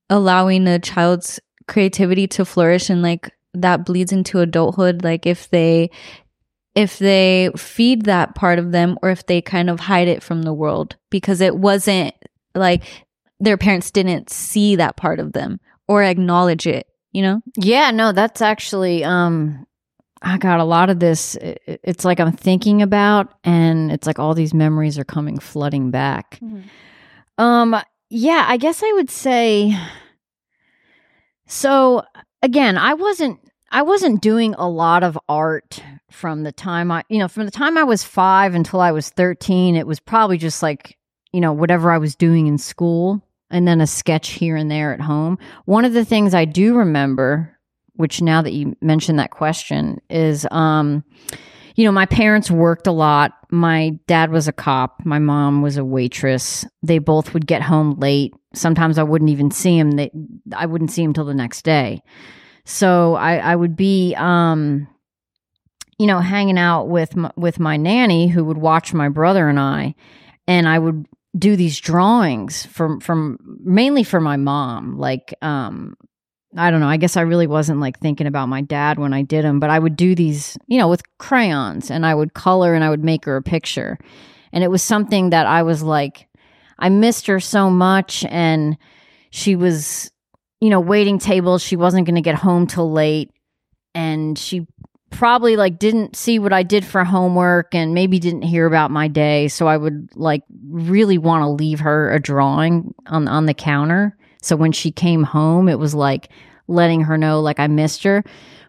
allowing 0.10 0.68
a 0.68 0.80
child's 0.80 1.40
creativity 1.68 2.28
to 2.28 2.46
flourish 2.46 2.90
and 2.90 3.02
like 3.02 3.32
that 3.54 3.86
bleeds 3.86 4.12
into 4.12 4.40
adulthood. 4.40 5.04
Like 5.04 5.26
if 5.26 5.50
they 5.50 5.90
if 6.76 7.00
they 7.00 7.50
feed 7.56 8.04
that 8.04 8.36
part 8.36 8.60
of 8.60 8.72
them 8.72 8.98
or 9.02 9.10
if 9.10 9.26
they 9.26 9.42
kind 9.42 9.70
of 9.70 9.80
hide 9.80 10.08
it 10.10 10.22
from 10.22 10.42
the 10.44 10.54
world 10.54 10.98
because 11.10 11.40
it 11.40 11.56
wasn't 11.56 12.14
like 12.54 12.84
their 13.40 13.58
parents 13.58 13.92
didn't 13.92 14.30
see 14.30 14.76
that 14.76 14.98
part 14.98 15.20
of 15.20 15.32
them 15.34 15.60
or 15.88 16.04
acknowledge 16.04 16.68
it, 16.68 16.86
you 17.14 17.22
know? 17.22 17.42
Yeah, 17.58 17.92
no, 17.92 18.12
that's 18.12 18.42
actually 18.42 19.04
um 19.06 19.66
I 20.22 20.38
got 20.38 20.60
a 20.60 20.64
lot 20.64 20.90
of 20.90 21.00
this 21.00 21.38
it's 21.42 22.06
like 22.06 22.20
I'm 22.20 22.32
thinking 22.32 22.82
about 22.82 23.34
and 23.44 23.92
it's 23.92 24.08
like 24.08 24.18
all 24.18 24.34
these 24.34 24.54
memories 24.54 24.98
are 24.98 25.04
coming 25.04 25.40
flooding 25.40 25.92
back. 25.92 26.40
Um 27.38 27.76
yeah, 28.10 28.46
I 28.48 28.58
guess 28.58 28.82
I 28.84 28.92
would 28.94 29.10
say 29.10 29.78
so 31.48 32.04
again, 32.42 32.78
I 32.78 32.94
wasn't 32.94 33.40
I 33.72 33.82
wasn't 33.82 34.22
doing 34.22 34.56
a 34.58 34.70
lot 34.70 35.04
of 35.04 35.20
art 35.28 35.84
from 36.12 36.44
the 36.44 36.52
time 36.52 36.92
I 36.92 37.04
you 37.10 37.20
know, 37.20 37.28
from 37.28 37.46
the 37.46 37.52
time 37.52 37.78
I 37.78 37.84
was 37.84 38.04
5 38.04 38.56
until 38.56 38.80
I 38.80 38.92
was 38.92 39.10
13, 39.10 39.76
it 39.76 39.86
was 39.86 40.00
probably 40.00 40.38
just 40.38 40.64
like, 40.64 40.98
you 41.34 41.42
know, 41.42 41.54
whatever 41.54 41.92
I 41.92 41.98
was 41.98 42.16
doing 42.16 42.48
in 42.48 42.58
school 42.58 43.22
and 43.52 43.68
then 43.68 43.82
a 43.82 43.88
sketch 43.88 44.30
here 44.30 44.56
and 44.56 44.72
there 44.72 44.94
at 44.94 45.02
home. 45.02 45.38
One 45.66 45.86
of 45.86 45.94
the 45.94 46.06
things 46.06 46.34
I 46.34 46.46
do 46.46 46.76
remember, 46.76 47.55
which 47.96 48.22
now 48.22 48.42
that 48.42 48.54
you 48.54 48.76
mentioned 48.82 49.20
that 49.20 49.32
question, 49.32 50.02
is 50.10 50.48
um, 50.52 51.04
you 51.76 51.84
know, 51.84 51.92
my 51.92 52.06
parents 52.06 52.50
worked 52.50 52.88
a 52.88 52.92
lot. 52.92 53.34
My 53.52 54.00
dad 54.08 54.32
was 54.32 54.48
a 54.48 54.54
cop. 54.54 55.02
My 55.06 55.20
mom 55.20 55.62
was 55.62 55.78
a 55.78 55.84
waitress. 55.86 56.66
They 56.82 57.00
both 57.00 57.34
would 57.34 57.46
get 57.46 57.62
home 57.62 58.00
late. 58.00 58.34
Sometimes 58.54 58.98
I 58.98 59.04
wouldn't 59.04 59.30
even 59.30 59.52
see 59.52 59.78
him. 59.78 59.92
They, 59.92 60.10
I 60.56 60.66
wouldn't 60.66 60.92
see 60.92 61.04
him 61.04 61.14
till 61.14 61.26
the 61.26 61.34
next 61.34 61.64
day. 61.64 62.02
So 62.64 63.16
I, 63.16 63.38
I 63.38 63.56
would 63.56 63.76
be, 63.76 64.16
um, 64.16 64.88
you 66.00 66.08
know, 66.08 66.20
hanging 66.20 66.58
out 66.58 66.86
with 66.86 67.16
my, 67.16 67.32
with 67.36 67.60
my 67.60 67.76
nanny 67.78 68.28
who 68.28 68.46
would 68.46 68.58
watch 68.58 68.94
my 68.94 69.10
brother 69.10 69.50
and 69.50 69.60
I, 69.60 69.96
and 70.48 70.68
I 70.68 70.80
would 70.80 71.06
do 71.38 71.56
these 71.56 71.80
drawings 71.80 72.66
from 72.68 73.00
from 73.02 73.38
mainly 73.62 74.04
for 74.04 74.22
my 74.22 74.38
mom 74.38 74.98
like 74.98 75.34
um 75.42 75.98
i 76.58 76.72
don't 76.72 76.80
know. 76.80 76.88
I 76.88 76.98
guess 76.98 77.18
i 77.18 77.22
really 77.22 77.48
wasn't 77.48 77.80
like 77.80 78.00
thinking 78.00 78.28
about 78.28 78.50
my 78.50 78.62
dad 78.62 78.98
when 79.00 79.14
i 79.14 79.22
did 79.22 79.46
them 79.46 79.60
but 79.60 79.70
i 79.70 79.80
would 79.80 79.96
do 79.96 80.16
these 80.16 80.58
you 80.68 80.78
know 80.78 80.88
with 80.88 81.04
crayons 81.18 81.92
and 81.92 82.06
i 82.06 82.14
would 82.14 82.34
color 82.34 82.74
and 82.74 82.84
i 82.84 82.90
would 82.90 83.04
make 83.04 83.26
her 83.26 83.38
a 83.38 83.44
picture. 83.44 83.98
And 84.54 84.64
it 84.64 84.72
was 84.72 84.82
something 84.82 85.32
that 85.32 85.48
i 85.48 85.64
was 85.64 85.84
like 85.84 86.28
i 86.80 86.90
missed 86.90 87.28
her 87.28 87.40
so 87.40 87.70
much 87.70 88.24
and 88.26 88.78
she 89.32 89.56
was 89.58 90.12
you 90.62 90.70
know 90.70 90.80
waiting 90.80 91.20
tables. 91.20 91.62
She 91.62 91.76
wasn't 91.76 92.08
going 92.08 92.16
to 92.16 92.22
get 92.22 92.36
home 92.36 92.68
till 92.68 92.92
late 92.92 93.32
and 93.94 94.38
she 94.38 94.66
probably 95.12 95.56
like 95.56 95.78
didn't 95.78 96.16
see 96.16 96.40
what 96.40 96.52
I 96.52 96.64
did 96.64 96.84
for 96.84 97.04
homework 97.04 97.76
and 97.76 97.94
maybe 97.94 98.20
didn't 98.20 98.42
hear 98.42 98.66
about 98.66 98.92
my 98.92 99.08
day. 99.08 99.48
So 99.48 99.68
I 99.68 99.78
would 99.78 100.10
like 100.16 100.44
really 100.68 101.18
want 101.18 101.44
to 101.44 101.50
leave 101.50 101.82
her 101.82 102.12
a 102.12 102.20
drawing 102.20 102.94
on 103.06 103.28
on 103.28 103.46
the 103.46 103.54
counter 103.54 104.18
so 104.46 104.56
when 104.56 104.72
she 104.72 104.92
came 104.92 105.24
home 105.24 105.68
it 105.68 105.80
was 105.80 105.94
like 105.96 106.30
letting 106.68 107.02
her 107.02 107.18
know 107.18 107.42
like 107.42 107.60
I 107.60 107.68
missed 107.68 108.04
her 108.04 108.24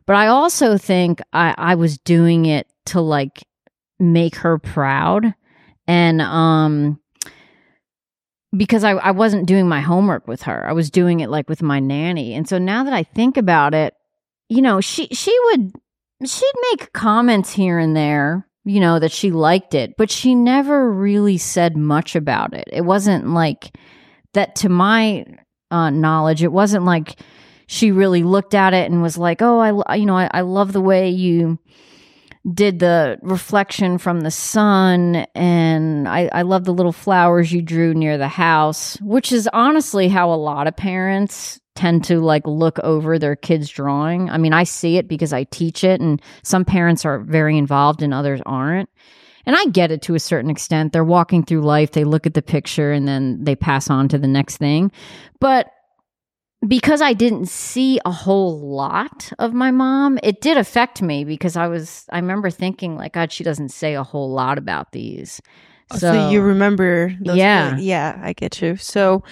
but 0.07 0.17
I 0.17 0.29
also 0.29 0.79
think 0.79 1.21
I 1.33 1.55
I 1.57 1.75
was 1.75 1.99
doing 1.99 2.47
it 2.47 2.67
to 2.87 3.01
like 3.01 3.47
make 3.99 4.37
her 4.37 4.59
proud 4.59 5.35
and 5.87 6.21
um 6.21 7.01
because 8.57 8.85
I, 8.85 8.93
I 8.93 9.11
wasn't 9.11 9.47
doing 9.47 9.69
my 9.69 9.81
homework 9.81 10.27
with 10.27 10.43
her. 10.43 10.67
I 10.67 10.73
was 10.73 10.91
doing 10.91 11.21
it 11.21 11.29
like 11.29 11.49
with 11.49 11.63
my 11.63 11.81
nanny. 11.81 12.35
And 12.35 12.49
so 12.49 12.59
now 12.59 12.85
that 12.85 12.93
I 12.93 13.03
think 13.03 13.37
about 13.37 13.75
it, 13.75 13.95
you 14.49 14.63
know, 14.63 14.81
she 14.81 15.09
she 15.09 15.37
would 15.47 15.73
she'd 16.25 16.53
make 16.71 16.93
comments 16.93 17.53
here 17.53 17.79
and 17.79 17.97
there, 17.97 18.49
you 18.65 18.81
know, 18.81 18.99
that 18.99 19.13
she 19.13 19.31
liked 19.31 19.75
it, 19.75 19.97
but 19.97 20.11
she 20.11 20.35
never 20.35 20.91
really 20.91 21.39
said 21.39 21.77
much 21.77 22.17
about 22.17 22.55
it. 22.55 22.69
It 22.73 22.83
wasn't 22.83 23.29
like 23.29 23.77
that 24.35 24.57
to 24.57 24.69
my 24.69 25.25
uh, 25.71 25.91
knowledge, 25.91 26.43
it 26.43 26.53
wasn't 26.53 26.85
like 26.85 27.19
she 27.67 27.91
really 27.91 28.23
looked 28.23 28.55
at 28.55 28.75
it 28.75 28.91
and 28.91 29.03
was 29.03 29.19
like, 29.19 29.43
"Oh, 29.43 29.59
I 29.59 29.97
you 29.97 30.07
know, 30.07 30.17
I, 30.17 30.31
I 30.33 30.41
love 30.43 30.73
the 30.73 30.81
way 30.81 31.11
you 31.11 31.59
did 32.53 32.79
the 32.79 33.19
reflection 33.23 33.99
from 33.99 34.21
the 34.21 34.31
sun 34.31 35.27
and 35.35 36.09
I, 36.09 36.29
I 36.33 36.43
love 36.43 36.65
the 36.65 36.75
little 36.75 36.93
flowers 36.93 37.53
you 37.53 37.61
drew 37.61 37.93
near 37.93 38.19
the 38.19 38.29
house 38.29 38.97
which 39.01 39.33
is 39.33 39.49
honestly 39.53 40.09
how 40.09 40.33
a 40.33 40.37
lot 40.37 40.69
of 40.69 40.77
parents 40.77 41.61
tend 41.75 42.05
to 42.05 42.21
like 42.21 42.47
look 42.47 42.79
over 42.81 43.19
their 43.19 43.37
kids 43.37 43.69
drawing. 43.69 44.31
I 44.31 44.39
mean 44.39 44.53
i 44.53 44.63
see 44.63 44.97
it 44.97 45.09
because 45.09 45.33
i 45.33 45.45
teach 45.45 45.83
it 45.83 46.01
and 46.01 46.23
some 46.45 46.65
parents 46.65 47.05
are 47.05 47.19
very 47.19 47.59
involved 47.59 48.01
and 48.01 48.15
others 48.15 48.41
aren't 48.47 48.89
and 49.47 49.57
i 49.57 49.65
get 49.67 49.91
it 49.91 50.03
to 50.03 50.15
a 50.15 50.21
certain 50.21 50.51
extent 50.51 50.93
they're 50.93 51.05
walking 51.05 51.43
through 51.45 51.63
life 51.63 51.93
they 51.93 52.05
look 52.05 52.27
at 52.27 52.35
the 52.35 52.43
picture 52.43 52.93
and 52.93 53.07
then 53.09 53.43
they 53.43 53.57
pass 53.57 53.89
on 53.91 54.09
to 54.09 54.19
the 54.19 54.29
next 54.29 54.57
thing 54.59 54.91
but 55.41 55.69
because 56.67 57.03
I 57.03 57.13
didn't 57.13 57.47
see 57.49 58.01
a 58.05 58.11
whole 58.11 58.59
lot 58.59 59.31
of 59.39 59.53
my 59.53 59.71
mom, 59.71 60.19
it 60.23 60.41
did 60.41 60.57
affect 60.57 61.03
me 61.03 61.23
because 61.23 61.55
I 61.55 61.69
was 61.69 62.07
I 62.11 62.17
remember 62.19 62.51
thinking 62.51 62.97
like 62.97 63.13
God, 63.13 63.31
she 63.31 63.45
doesn't 63.45 63.69
say 63.69 63.95
a 63.95 64.03
whole 64.03 64.31
lot 64.33 64.57
about 64.59 64.91
these. 64.93 65.41
Oh, 65.93 65.99
So, 65.99 66.31
you 66.31 66.41
remember 66.41 67.15
those 67.21 67.37
Yeah. 67.37 67.77
yeah 67.77 68.19
i 68.21 68.33
get 68.33 68.61
you 68.61 68.75
so 68.77 69.23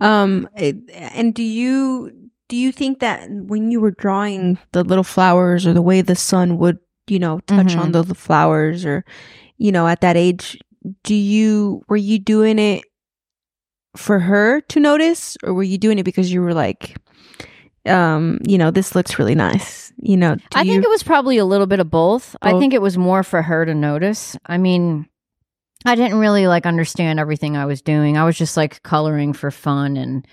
um 0.00 0.46
and 0.56 1.34
do 1.34 1.42
you 1.42 2.12
do 2.48 2.56
you 2.56 2.70
think 2.70 3.00
that 3.00 3.28
when 3.30 3.72
you 3.72 3.80
were 3.80 3.90
drawing 3.92 4.58
the 4.72 4.84
little 4.84 5.02
flowers 5.02 5.66
or 5.66 5.72
the 5.72 5.82
way 5.82 6.02
the 6.02 6.14
sun 6.14 6.58
would 6.58 6.78
you 7.08 7.18
know 7.18 7.40
touch 7.46 7.74
Mhm. 7.74 7.78
on 7.80 7.92
the, 7.92 8.02
the 8.02 8.14
flowers 8.14 8.84
or 8.84 9.04
you 9.64 9.72
know 9.72 9.86
at 9.86 10.02
that 10.02 10.14
age 10.16 10.58
do 11.02 11.14
you 11.14 11.82
were 11.88 11.96
you 11.96 12.18
doing 12.18 12.58
it 12.58 12.84
for 13.96 14.18
her 14.18 14.60
to 14.60 14.78
notice 14.78 15.38
or 15.42 15.54
were 15.54 15.62
you 15.62 15.78
doing 15.78 15.98
it 15.98 16.02
because 16.02 16.30
you 16.30 16.42
were 16.42 16.52
like 16.52 16.96
um 17.86 18.38
you 18.46 18.58
know 18.58 18.70
this 18.70 18.94
looks 18.94 19.18
really 19.18 19.34
nice 19.34 19.84
you 19.96 20.18
know 20.18 20.36
I 20.54 20.62
you, 20.62 20.72
think 20.72 20.84
it 20.84 20.90
was 20.90 21.02
probably 21.02 21.38
a 21.38 21.46
little 21.46 21.66
bit 21.66 21.80
of 21.80 21.90
both. 21.90 22.36
I 22.42 22.58
think 22.58 22.74
it 22.74 22.82
was 22.82 22.98
more 22.98 23.22
for 23.22 23.40
her 23.40 23.64
to 23.64 23.74
notice. 23.74 24.36
I 24.44 24.58
mean, 24.58 25.08
I 25.86 25.94
didn't 25.94 26.18
really 26.18 26.46
like 26.46 26.66
understand 26.66 27.18
everything 27.18 27.56
I 27.56 27.64
was 27.64 27.80
doing. 27.80 28.18
I 28.18 28.24
was 28.24 28.36
just 28.36 28.56
like 28.56 28.82
coloring 28.82 29.32
for 29.32 29.50
fun 29.50 29.96
and 29.96 30.26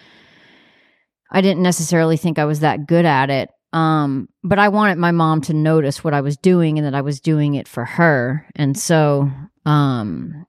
I 1.31 1.41
didn't 1.41 1.63
necessarily 1.63 2.17
think 2.17 2.37
I 2.37 2.45
was 2.45 2.59
that 2.61 2.85
good 2.85 3.05
at 3.05 3.29
it. 3.29 3.49
Um, 3.73 4.27
but 4.43 4.59
I 4.59 4.69
wanted 4.69 4.97
my 4.97 5.11
mom 5.11 5.41
to 5.41 5.53
notice 5.53 6.03
what 6.03 6.13
I 6.13 6.21
was 6.21 6.37
doing 6.37 6.77
and 6.77 6.85
that 6.85 6.95
I 6.95 7.01
was 7.01 7.21
doing 7.21 7.55
it 7.55 7.67
for 7.67 7.85
her. 7.85 8.47
And 8.55 8.77
so 8.77 9.29
um 9.65 10.45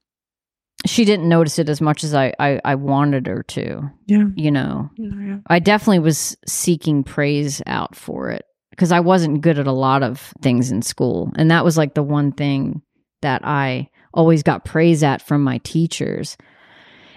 she 0.84 1.04
didn't 1.04 1.28
notice 1.28 1.60
it 1.60 1.68
as 1.68 1.80
much 1.80 2.02
as 2.02 2.14
I 2.14 2.32
I, 2.38 2.60
I 2.64 2.74
wanted 2.74 3.26
her 3.26 3.42
to. 3.44 3.90
Yeah. 4.06 4.24
You 4.34 4.50
know. 4.50 4.90
Yeah. 4.96 5.38
I 5.46 5.58
definitely 5.60 6.00
was 6.00 6.36
seeking 6.46 7.04
praise 7.04 7.62
out 7.66 7.94
for 7.94 8.30
it 8.30 8.44
because 8.70 8.90
I 8.90 9.00
wasn't 9.00 9.42
good 9.42 9.58
at 9.58 9.66
a 9.66 9.72
lot 9.72 10.02
of 10.02 10.32
things 10.40 10.72
in 10.72 10.82
school. 10.82 11.30
And 11.36 11.50
that 11.50 11.64
was 11.64 11.76
like 11.76 11.94
the 11.94 12.02
one 12.02 12.32
thing 12.32 12.82
that 13.20 13.42
I 13.44 13.88
always 14.12 14.42
got 14.42 14.64
praise 14.64 15.02
at 15.02 15.22
from 15.22 15.44
my 15.44 15.58
teachers. 15.58 16.36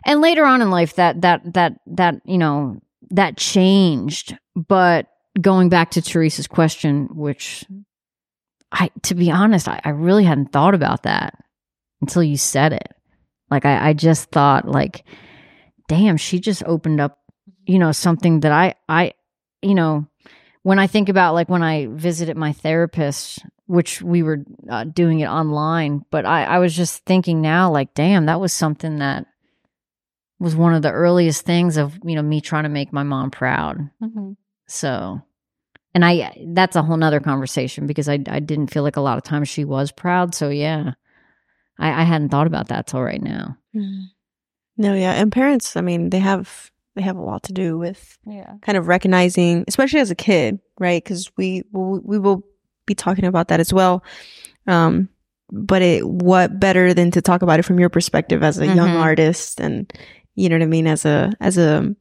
And 0.06 0.22
later 0.22 0.46
on 0.46 0.62
in 0.62 0.70
life 0.70 0.96
that 0.96 1.22
that 1.22 1.54
that 1.56 1.80
that, 1.88 2.16
you 2.26 2.38
know, 2.38 2.80
that 3.10 3.38
changed. 3.38 4.38
But 4.56 5.08
going 5.40 5.70
back 5.70 5.92
to 5.92 6.02
Teresa's 6.02 6.48
question, 6.48 7.10
which 7.14 7.66
I 8.72 8.90
to 9.04 9.16
be 9.16 9.32
honest, 9.32 9.68
I, 9.68 9.82
I 9.84 9.90
really 9.90 10.24
hadn't 10.24 10.52
thought 10.52 10.74
about 10.74 11.04
that 11.04 11.38
until 12.02 12.24
you 12.24 12.38
said 12.38 12.74
it. 12.74 12.88
Like 13.50 13.66
I, 13.66 13.90
I 13.90 13.94
just 13.94 14.32
thought 14.32 14.68
like, 14.68 15.04
damn, 15.88 16.18
she 16.18 16.40
just 16.40 16.64
opened 16.66 17.00
up, 17.00 17.20
you 17.66 17.80
know, 17.80 17.92
something 17.92 18.42
that 18.42 18.52
I 18.52 18.76
I 18.90 19.14
you 19.62 19.76
know, 19.76 20.08
when 20.64 20.80
I 20.80 20.88
think 20.88 21.10
about 21.10 21.34
like 21.34 21.50
when 21.50 21.64
I 21.64 21.88
visited 21.88 22.38
my 22.38 22.54
therapist, 22.54 23.40
which 23.68 24.02
we 24.02 24.24
were 24.24 24.44
uh, 24.70 24.84
doing 24.84 25.20
it 25.20 25.28
online, 25.28 26.06
but 26.12 26.26
I, 26.26 26.44
I 26.44 26.60
was 26.60 26.76
just 26.76 27.04
thinking 27.06 27.42
now, 27.42 27.72
like, 27.72 27.94
damn, 27.94 28.28
that 28.28 28.40
was 28.40 28.54
something 28.54 29.00
that 29.00 29.26
was 30.40 30.56
one 30.56 30.74
of 30.74 30.82
the 30.82 30.92
earliest 30.92 31.44
things 31.46 31.78
of 31.78 31.98
you 32.04 32.16
know 32.16 32.22
me 32.22 32.42
trying 32.42 32.64
to 32.64 32.70
make 32.70 32.92
my 32.94 33.04
mom 33.04 33.32
proud. 33.32 33.90
So, 34.68 35.22
and 35.94 36.04
I 36.04 36.46
that's 36.54 36.76
a 36.76 36.82
whole 36.84 36.98
nother 36.98 37.20
conversation 37.20 37.88
because 37.88 38.10
I 38.10 38.20
I 38.28 38.40
didn't 38.40 38.68
feel 38.72 38.84
like 38.84 38.98
a 38.98 39.02
lot 39.02 39.18
of 39.18 39.24
times 39.24 39.50
she 39.50 39.66
was 39.66 39.92
proud. 39.92 40.34
So 40.36 40.50
yeah, 40.50 40.94
I, 41.80 42.02
I 42.02 42.04
hadn't 42.04 42.30
thought 42.30 42.48
about 42.48 42.70
that 42.70 42.88
till 42.88 43.02
right 43.02 43.22
now. 43.22 43.58
No, 44.78 44.94
yeah, 44.94 45.14
and 45.14 45.32
parents. 45.32 45.76
I 45.78 45.82
mean, 45.82 46.10
they 46.10 46.20
have 46.20 46.72
they 46.96 47.02
have 47.02 47.18
a 47.18 47.22
lot 47.22 47.44
to 47.44 47.54
do 47.54 47.78
with 47.78 48.18
Yeah. 48.26 48.54
kind 48.62 48.78
of 48.78 48.88
recognizing, 48.88 49.66
especially 49.68 50.00
as 50.00 50.12
a 50.12 50.16
kid, 50.16 50.60
right? 50.80 51.04
Because 51.04 51.32
we 51.38 51.64
we 51.72 52.20
will 52.20 52.44
be 52.86 52.96
talking 52.96 53.26
about 53.26 53.48
that 53.50 53.60
as 53.60 53.74
well. 53.74 54.04
Um, 54.68 55.10
but 55.52 55.82
it 55.82 56.08
what 56.08 56.60
better 56.60 56.94
than 56.94 57.12
to 57.12 57.22
talk 57.22 57.42
about 57.42 57.60
it 57.60 57.64
from 57.64 57.80
your 57.80 57.90
perspective 57.90 58.44
as 58.44 58.60
a 58.60 58.66
young 58.68 58.90
Mhm. 58.90 59.00
artist, 59.02 59.60
and 59.62 59.92
you 60.36 60.50
know 60.50 60.56
what 60.56 60.64
I 60.64 60.68
mean, 60.68 60.88
as 60.88 61.06
a 61.06 61.32
as 61.40 61.58
a 61.58 61.96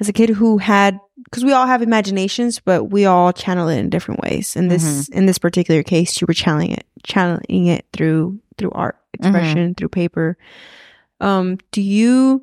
as 0.00 0.08
a 0.08 0.12
kid 0.12 0.30
who 0.30 0.58
had 0.58 0.98
because 1.26 1.44
we 1.44 1.52
all 1.52 1.66
have 1.66 1.82
imaginations, 1.82 2.58
but 2.60 2.84
we 2.84 3.04
all 3.04 3.32
channel 3.32 3.68
it 3.68 3.78
in 3.78 3.90
different 3.90 4.20
ways. 4.22 4.56
In 4.56 4.68
this 4.68 5.08
in 5.10 5.26
this 5.26 5.38
particular 5.38 5.82
case, 5.82 6.20
you 6.20 6.26
were 6.26 6.34
channeling 6.34 6.72
it 6.72 6.86
channeling 7.04 7.66
it 7.66 7.84
through 7.92 8.40
through 8.56 8.70
art 8.70 8.96
expression, 9.12 9.74
through 9.74 9.90
paper. 9.90 10.36
Um, 11.20 11.58
do 11.72 11.82
you 11.82 12.42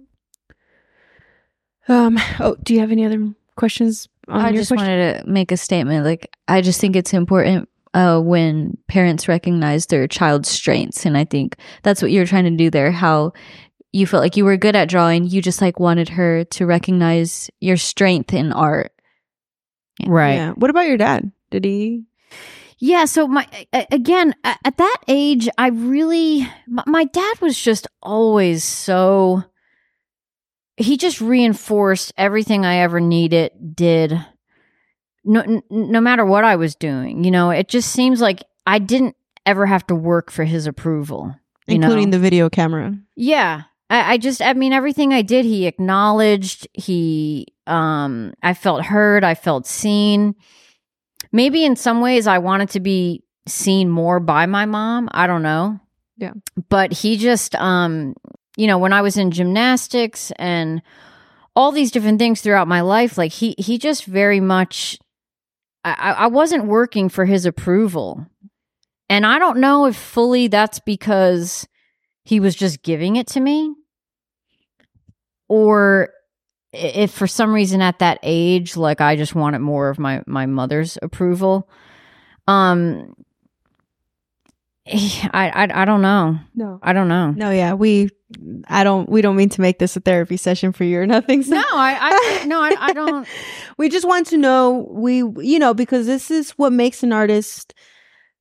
um 1.88 2.18
oh 2.40 2.56
do 2.64 2.74
you 2.74 2.80
have 2.80 2.92
any 2.92 3.06
other 3.06 3.34
questions 3.56 4.08
on 4.28 4.42
I 4.42 4.50
your 4.50 4.62
just 4.62 4.70
question? 4.72 4.88
wanted 4.88 5.24
to 5.24 5.30
make 5.30 5.52
a 5.52 5.58
statement. 5.58 6.06
Like, 6.06 6.36
I 6.48 6.62
just 6.62 6.80
think 6.80 6.96
it's 6.96 7.14
important 7.14 7.68
uh, 7.94 8.20
when 8.20 8.78
parents 8.88 9.28
recognize 9.28 9.88
their 9.88 10.08
child's 10.08 10.50
strengths. 10.50 11.06
And 11.06 11.18
I 11.18 11.26
think 11.26 11.58
that's 11.84 12.02
what 12.02 12.12
you're 12.12 12.26
trying 12.26 12.46
to 12.46 12.52
do 12.56 12.70
there. 12.70 12.92
How 12.92 13.34
you 13.94 14.08
felt 14.08 14.22
like 14.22 14.36
you 14.36 14.44
were 14.44 14.58
good 14.58 14.76
at 14.76 14.90
drawing. 14.90 15.26
You 15.26 15.42
just 15.42 15.62
like 15.62 15.80
wanted 15.80 16.10
her 16.10 16.44
to 16.46 16.66
recognize 16.66 17.50
your 17.62 17.78
strength 17.78 18.34
in 18.34 18.52
art. 18.52 18.92
Right. 20.06 20.34
Yeah. 20.34 20.52
What 20.54 20.72
about 20.72 20.88
your 20.88 20.98
dad? 20.98 21.32
Did 21.52 21.64
he? 21.64 22.04
Yeah, 22.80 23.06
so 23.06 23.28
my 23.28 23.48
again 23.92 24.36
at 24.44 24.76
that 24.78 24.98
age, 25.08 25.48
I 25.58 25.68
really 25.70 26.50
my, 26.68 26.84
my 26.86 27.04
dad 27.06 27.40
was 27.40 27.58
just 27.58 27.88
always 28.02 28.64
so. 28.64 29.44
He 30.76 30.98
just 30.98 31.22
reinforced 31.22 32.12
everything 32.18 32.66
I 32.66 32.78
ever 32.78 33.00
needed. 33.00 33.52
Did 33.76 34.20
no 35.24 35.62
no 35.70 36.02
matter 36.02 36.26
what 36.26 36.44
I 36.44 36.58
was 36.58 36.76
doing, 36.76 37.24
you 37.24 37.32
know. 37.32 37.52
It 37.52 37.70
just 37.70 37.92
seems 37.92 38.20
like 38.20 38.44
I 38.66 38.80
didn't 38.80 39.16
ever 39.46 39.66
have 39.66 39.86
to 39.88 39.96
work 39.96 40.32
for 40.32 40.44
his 40.44 40.68
approval, 40.68 41.36
you 41.68 41.76
Including 41.76 42.10
know? 42.10 42.18
the 42.18 42.22
video 42.22 42.50
camera. 42.50 42.98
Yeah. 43.16 43.64
I, 43.90 44.14
I 44.14 44.18
just 44.18 44.42
I 44.42 44.54
mean 44.54 44.74
everything 44.74 45.14
I 45.14 45.22
did 45.22 45.46
he 45.46 45.68
acknowledged. 45.68 46.68
He 46.74 47.48
um 47.68 48.34
I 48.42 48.54
felt 48.54 48.86
heard, 48.86 49.24
I 49.24 49.36
felt 49.36 49.68
seen. 49.68 50.36
Maybe 51.32 51.66
in 51.66 51.76
some 51.76 52.02
ways 52.02 52.28
I 52.28 52.38
wanted 52.40 52.70
to 52.72 52.80
be 52.80 53.24
seen 53.48 53.90
more 53.90 54.20
by 54.20 54.46
my 54.46 54.66
mom. 54.66 55.10
I 55.12 55.28
don't 55.28 55.44
know. 55.44 55.80
Yeah. 56.18 56.34
But 56.70 56.94
he 56.94 57.18
just 57.18 57.56
um 57.56 58.16
you 58.56 58.68
know, 58.68 58.78
when 58.78 58.94
I 58.94 59.02
was 59.02 59.18
in 59.18 59.32
gymnastics 59.32 60.32
and 60.38 60.82
all 61.56 61.72
these 61.72 61.92
different 61.92 62.20
things 62.20 62.42
throughout 62.42 62.68
my 62.68 62.82
life, 62.82 63.18
like 63.18 63.32
he 63.32 63.56
he 63.58 63.78
just 63.78 64.06
very 64.06 64.40
much 64.40 64.98
I, 65.84 65.94
I 65.94 66.12
I 66.12 66.28
wasn't 66.28 66.66
working 66.66 67.10
for 67.10 67.26
his 67.26 67.46
approval. 67.46 68.26
And 69.10 69.26
I 69.26 69.38
don't 69.38 69.60
know 69.60 69.86
if 69.86 69.96
fully 69.96 70.48
that's 70.48 70.80
because 70.80 71.68
he 72.24 72.40
was 72.40 72.56
just 72.56 72.82
giving 72.84 73.16
it 73.16 73.28
to 73.28 73.40
me 73.40 73.74
or 75.48 76.10
if 76.72 77.12
for 77.12 77.28
some 77.28 77.54
reason 77.54 77.82
at 77.82 78.00
that 78.00 78.20
age 78.24 78.76
like 78.78 79.02
i 79.02 79.16
just 79.16 79.36
wanted 79.36 79.60
more 79.60 79.90
of 79.90 80.00
my 80.00 80.24
my 80.26 80.46
mother's 80.46 80.98
approval 81.02 81.70
um 82.48 83.14
I, 84.88 85.50
I 85.54 85.82
i 85.82 85.86
don't 85.86 86.02
know 86.02 86.40
No. 86.56 86.80
i 86.82 86.94
don't 86.94 87.08
know 87.08 87.32
No, 87.32 87.52
yeah. 87.52 87.74
We 87.74 88.10
I 88.68 88.84
don't 88.84 89.08
we 89.08 89.22
don't 89.22 89.36
mean 89.36 89.50
to 89.50 89.62
make 89.62 89.78
this 89.78 89.96
a 89.96 90.00
therapy 90.00 90.38
session 90.38 90.72
for 90.74 90.84
you 90.86 90.98
or 91.00 91.06
nothing. 91.06 91.44
So 91.44 91.54
no 91.54 91.64
i 91.72 92.42
i 92.42 92.46
no 92.46 92.60
I, 92.62 92.76
I 92.80 92.94
don't 92.94 93.28
we 93.78 93.90
just 93.90 94.08
want 94.08 94.26
to 94.28 94.38
know 94.38 94.88
we 94.90 95.18
you 95.18 95.60
know 95.60 95.74
because 95.76 96.08
this 96.08 96.32
is 96.32 96.52
what 96.52 96.74
makes 96.74 97.04
an 97.04 97.14
artist 97.14 97.74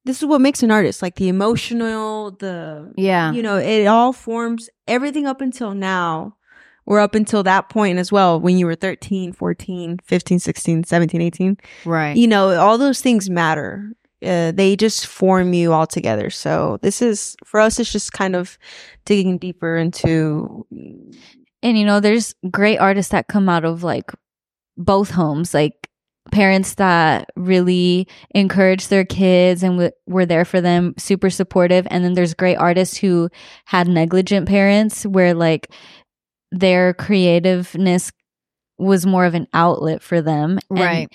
this 0.05 0.21
is 0.21 0.27
what 0.27 0.41
makes 0.41 0.63
an 0.63 0.71
artist 0.71 1.03
like 1.03 1.17
the 1.17 1.29
emotional 1.29 2.33
the 2.33 2.93
yeah. 2.97 3.33
you 3.33 3.43
know 3.43 3.57
it 3.57 3.87
all 3.87 4.13
forms 4.13 4.69
everything 4.87 5.27
up 5.27 5.41
until 5.41 5.75
now 5.75 6.37
or 6.85 6.99
up 6.99 7.15
until 7.15 7.43
that 7.43 7.69
point 7.69 7.99
as 7.99 8.11
well 8.11 8.41
when 8.41 8.59
you 8.59 8.67
were 8.67 8.75
13 8.75 9.33
14 9.33 9.99
15 10.05 10.39
16 10.39 10.85
17 10.85 11.21
18 11.21 11.57
right. 11.85 12.17
You 12.17 12.27
know 12.27 12.59
all 12.59 12.79
those 12.79 13.01
things 13.01 13.31
matter. 13.31 13.93
Uh, 14.25 14.53
they 14.53 14.77
just 14.77 15.07
form 15.07 15.53
you 15.53 15.73
all 15.73 15.87
together. 15.87 16.31
So 16.31 16.79
this 16.83 17.03
is 17.03 17.37
for 17.45 17.59
us 17.59 17.81
it's 17.81 17.91
just 17.91 18.13
kind 18.13 18.37
of 18.37 18.57
digging 19.05 19.39
deeper 19.39 19.77
into 19.77 20.67
And 21.63 21.79
you 21.79 21.85
know, 21.85 22.01
there's 22.01 22.35
great 22.51 22.79
artists 22.79 23.13
that 23.13 23.29
come 23.29 23.49
out 23.49 23.65
of 23.65 23.83
like 23.83 24.11
both 24.77 25.11
homes, 25.11 25.55
like 25.55 25.89
parents 26.33 26.75
that 26.75 27.31
really 27.37 28.09
encouraged 28.35 28.91
their 28.91 29.05
kids 29.05 29.63
and 29.63 29.75
w- 29.75 29.91
were 30.07 30.27
there 30.27 30.45
for 30.45 30.61
them, 30.61 30.95
super 30.99 31.31
supportive. 31.31 31.87
And 31.91 32.05
then 32.05 32.15
there's 32.15 32.35
great 32.35 32.57
artists 32.57 32.97
who 32.97 33.29
had 33.67 33.87
negligent 33.87 34.49
parents 34.49 35.05
where 35.07 35.35
like 35.35 35.73
their 36.51 36.95
creativeness 36.95 38.11
was 38.79 39.07
more 39.07 39.25
of 39.27 39.35
an 39.35 39.47
outlet 39.55 40.03
for 40.03 40.21
them. 40.21 40.59
And- 40.71 40.79
right 40.81 41.09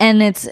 and 0.00 0.22
it's 0.22 0.48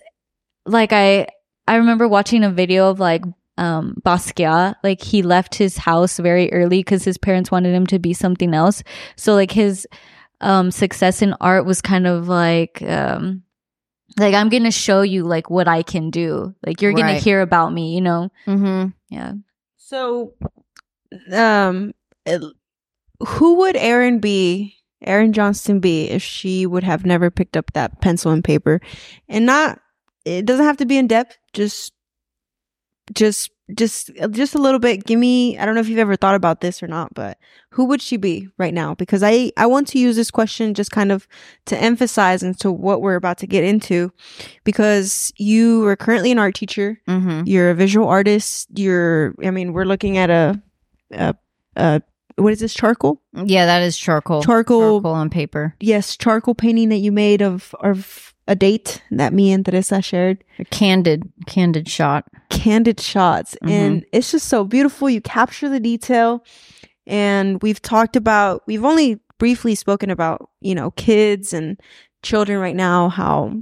like 0.66 0.92
I 0.92 1.26
I 1.66 1.76
remember 1.76 2.06
watching 2.06 2.44
a 2.44 2.50
video 2.50 2.90
of 2.90 3.00
like 3.00 3.24
um 3.56 3.96
Basquiat 4.04 4.76
like 4.84 5.02
he 5.02 5.22
left 5.22 5.54
his 5.54 5.78
house 5.78 6.18
very 6.18 6.52
early 6.52 6.82
cuz 6.82 7.04
his 7.04 7.18
parents 7.18 7.50
wanted 7.50 7.74
him 7.74 7.86
to 7.86 7.98
be 7.98 8.12
something 8.14 8.54
else 8.54 8.82
so 9.16 9.34
like 9.34 9.50
his 9.50 9.86
um 10.40 10.70
success 10.70 11.22
in 11.22 11.34
art 11.40 11.64
was 11.66 11.80
kind 11.80 12.06
of 12.06 12.28
like 12.28 12.82
um 12.82 13.42
like 14.16 14.34
I'm 14.34 14.48
going 14.48 14.64
to 14.64 14.70
show 14.70 15.02
you 15.02 15.24
like 15.24 15.50
what 15.50 15.68
I 15.68 15.82
can 15.82 16.10
do 16.10 16.54
like 16.64 16.80
you're 16.80 16.92
going 16.92 17.04
Right. 17.04 17.18
to 17.18 17.24
hear 17.24 17.40
about 17.42 17.72
me 17.72 17.94
you 17.94 18.00
know 18.00 18.30
mm-hmm 18.46 18.88
yeah 19.10 19.32
So, 19.76 20.34
um, 21.32 21.92
it- 22.26 22.42
who 23.26 23.54
would 23.54 23.76
Erin 23.76 24.20
be, 24.20 24.76
Erin 25.02 25.32
Johnston 25.32 25.80
be, 25.80 26.08
if 26.10 26.22
she 26.22 26.66
would 26.66 26.84
have 26.84 27.04
never 27.06 27.30
picked 27.30 27.56
up 27.56 27.72
that 27.72 28.00
pencil 28.00 28.30
and 28.30 28.44
paper, 28.44 28.80
and 29.28 29.44
not? 29.46 29.80
It 30.24 30.44
doesn't 30.46 30.64
have 30.64 30.76
to 30.76 30.86
be 30.86 30.98
in 30.98 31.06
depth. 31.08 31.36
Just, 31.52 31.92
just, 33.14 33.50
just, 33.74 34.10
just 34.30 34.54
a 34.54 34.58
little 34.58 34.80
bit. 34.80 35.04
Give 35.04 35.18
me. 35.18 35.58
I 35.58 35.66
don't 35.66 35.74
know 35.74 35.80
if 35.80 35.88
you've 35.88 35.98
ever 35.98 36.16
thought 36.16 36.34
about 36.34 36.60
this 36.60 36.82
or 36.82 36.86
not, 36.86 37.14
but 37.14 37.38
who 37.70 37.84
would 37.84 38.00
she 38.00 38.16
be 38.16 38.48
right 38.58 38.72
now? 38.72 38.94
Because 38.94 39.22
I, 39.22 39.52
I 39.56 39.66
want 39.66 39.88
to 39.88 39.98
use 39.98 40.16
this 40.16 40.30
question 40.30 40.74
just 40.74 40.90
kind 40.90 41.12
of 41.12 41.28
to 41.66 41.76
emphasize 41.76 42.42
into 42.42 42.72
what 42.72 43.02
we're 43.02 43.16
about 43.16 43.38
to 43.38 43.46
get 43.46 43.64
into, 43.64 44.12
because 44.64 45.32
you 45.36 45.86
are 45.86 45.96
currently 45.96 46.32
an 46.32 46.38
art 46.38 46.54
teacher 46.54 47.00
mm-hmm 47.08 47.28
you're 47.46 47.70
a 47.70 47.74
visual 47.74 48.08
artist 48.08 48.68
you're 48.74 49.34
i 49.44 49.50
mean 49.50 49.72
we're 49.72 49.84
looking 49.84 50.18
at 50.18 50.28
a 50.28 50.60
a, 51.12 51.34
uh 51.76 52.00
what 52.38 52.52
is 52.52 52.60
this 52.60 52.74
charcoal? 52.74 53.20
Yeah, 53.34 53.66
that 53.66 53.82
is 53.82 53.98
charcoal. 53.98 54.42
Charcoal- 54.42 55.00
charcoal 55.00 55.12
on 55.12 55.30
paper. 55.30 55.74
Yes, 55.80 56.16
charcoal 56.16 56.54
painting 56.54 56.88
that 56.90 56.98
you 56.98 57.12
made 57.12 57.42
of 57.42 57.74
of 57.80 58.34
a 58.46 58.54
date 58.56 59.02
that 59.10 59.32
me 59.34 59.52
and 59.52 59.64
Teresa 59.66 60.00
shared. 60.00 60.42
A 60.58 60.64
candid, 60.64 61.30
candid 61.46 61.88
shot. 61.88 62.24
Candid 62.48 62.98
shots, 63.00 63.56
Mhm. 63.62 63.70
and 63.70 64.04
it's 64.12 64.30
just 64.32 64.48
so 64.48 64.64
beautiful. 64.64 65.10
You 65.10 65.20
capture 65.20 65.68
the 65.68 65.80
detail, 65.80 66.42
and 67.06 67.62
we've 67.62 67.82
talked 67.82 68.16
about. 68.16 68.62
We've 68.66 68.84
only 68.84 69.20
briefly 69.38 69.74
spoken 69.74 70.10
about 70.10 70.48
you 70.60 70.74
know 70.74 70.90
kids 70.92 71.52
and 71.52 71.78
children 72.22 72.58
right 72.58 72.74
now. 72.76 73.08
How 73.10 73.52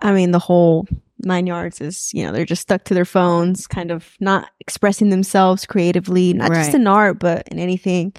I 0.00 0.12
mean 0.12 0.30
the 0.30 0.38
whole 0.38 0.86
nine 1.20 1.46
yards 1.46 1.80
is 1.80 2.12
you 2.12 2.24
know 2.24 2.32
they're 2.32 2.44
just 2.44 2.62
stuck 2.62 2.84
to 2.84 2.94
their 2.94 3.04
phones, 3.04 3.66
kind 3.66 3.90
of 3.90 4.16
not 4.20 4.50
expressing 4.60 5.10
themselves 5.10 5.66
creatively, 5.66 6.32
not 6.32 6.52
just 6.52 6.74
in 6.74 6.86
art 6.86 7.18
but 7.18 7.48
in 7.48 7.58
anything. 7.58 8.12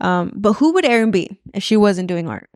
Um, 0.00 0.32
but 0.34 0.54
who 0.54 0.74
would 0.74 0.84
Erin 0.84 1.10
be 1.10 1.40
if 1.54 1.62
she 1.62 1.76
wasn't 1.76 2.08
doing 2.08 2.28
art? 2.28 2.50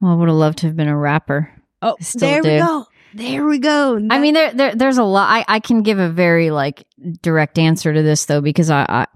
Well, 0.00 0.12
I 0.12 0.14
would 0.14 0.28
have 0.28 0.36
loved 0.36 0.58
to 0.58 0.66
have 0.66 0.76
been 0.76 0.88
a 0.88 0.96
rapper. 0.96 1.52
Oh, 1.82 1.96
there 2.14 2.42
we 2.42 2.58
go. 2.58 2.86
There 3.14 3.44
we 3.44 3.58
go. 3.58 3.96
I 4.10 4.18
mean, 4.18 4.34
there, 4.34 4.52
there 4.52 4.74
there's 4.74 4.98
a 4.98 5.04
lot. 5.04 5.28
I, 5.30 5.44
I 5.56 5.60
can 5.60 5.82
give 5.82 5.98
a 5.98 6.08
very 6.08 6.50
like 6.50 6.86
direct 7.22 7.58
answer 7.58 7.92
to 7.92 8.02
this 8.02 8.26
though, 8.26 8.40
because 8.40 8.70
I, 8.70 9.06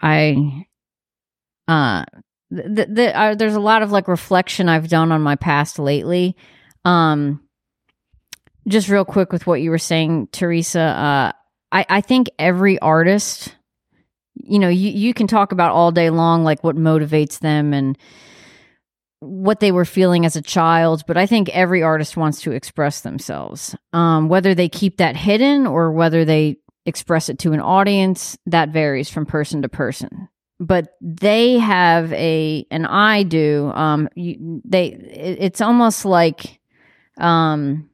I 0.00 0.66
uh, 1.68 2.04
the, 2.50 2.86
the, 2.86 3.18
uh, 3.18 3.34
there's 3.34 3.54
a 3.54 3.60
lot 3.60 3.82
of 3.82 3.92
like 3.92 4.08
reflection 4.08 4.68
I've 4.68 4.88
done 4.88 5.12
on 5.12 5.22
my 5.22 5.36
past 5.36 5.78
lately. 5.78 6.36
Um, 6.84 7.40
just 8.68 8.88
real 8.88 9.04
quick 9.04 9.32
with 9.32 9.46
what 9.46 9.60
you 9.60 9.70
were 9.70 9.78
saying, 9.78 10.28
Teresa. 10.32 10.80
Uh, 10.80 11.32
I, 11.72 11.86
I 11.88 12.00
think 12.00 12.30
every 12.38 12.78
artist, 12.78 13.54
you 14.34 14.58
know, 14.58 14.68
you, 14.68 14.90
you 14.90 15.14
can 15.14 15.26
talk 15.26 15.52
about 15.52 15.72
all 15.72 15.90
day 15.90 16.10
long, 16.10 16.44
like 16.44 16.62
what 16.62 16.76
motivates 16.76 17.40
them 17.40 17.72
and 17.72 17.98
what 19.20 19.60
they 19.60 19.70
were 19.70 19.84
feeling 19.84 20.26
as 20.26 20.34
a 20.34 20.42
child, 20.42 21.04
but 21.06 21.16
I 21.16 21.26
think 21.26 21.48
every 21.50 21.82
artist 21.82 22.16
wants 22.16 22.40
to 22.42 22.50
express 22.50 23.02
themselves. 23.02 23.76
Um, 23.92 24.28
whether 24.28 24.52
they 24.52 24.68
keep 24.68 24.96
that 24.96 25.16
hidden 25.16 25.66
or 25.66 25.92
whether 25.92 26.24
they 26.24 26.56
express 26.86 27.28
it 27.28 27.38
to 27.40 27.52
an 27.52 27.60
audience, 27.60 28.36
that 28.46 28.70
varies 28.70 29.08
from 29.08 29.24
person 29.24 29.62
to 29.62 29.68
person. 29.68 30.28
But 30.58 30.94
they 31.00 31.58
have 31.58 32.12
a, 32.12 32.66
and 32.70 32.84
I 32.84 33.22
do. 33.22 33.70
Um, 33.72 34.08
you, 34.16 34.60
they, 34.64 34.86
it, 34.86 35.36
it's 35.40 35.60
almost 35.60 36.04
like, 36.04 36.60
um, 37.18 37.88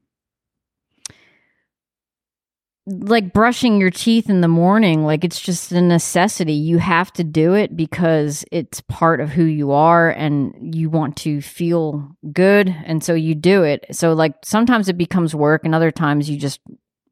like 2.89 3.35
brushing 3.35 3.79
your 3.79 3.91
teeth 3.91 4.31
in 4.31 4.41
the 4.41 4.49
morning 4.49 5.05
like 5.05 5.23
it's 5.23 5.41
just 5.41 5.73
a 5.73 5.81
necessity. 5.81 6.55
You 6.55 6.79
have 6.79 7.13
to 7.15 7.25
do 7.25 7.53
it 7.53 7.77
because 7.77 8.47
it's 8.51 8.81
part 8.83 9.21
of 9.21 9.29
who 9.29 9.45
you 9.45 9.73
are 9.73 10.11
and 10.11 10.75
you 10.75 10.89
want 10.89 11.17
to 11.19 11.43
feel 11.43 12.09
good 12.33 12.75
and 12.87 13.05
so 13.05 13.13
you 13.13 13.35
do 13.35 13.63
it. 13.63 13.85
So 13.93 14.15
like 14.15 14.35
sometimes 14.43 14.89
it 14.89 14.97
becomes 14.97 15.35
work 15.35 15.63
and 15.65 15.75
other 15.75 15.91
times 15.91 16.31
you 16.31 16.39
just 16.39 16.61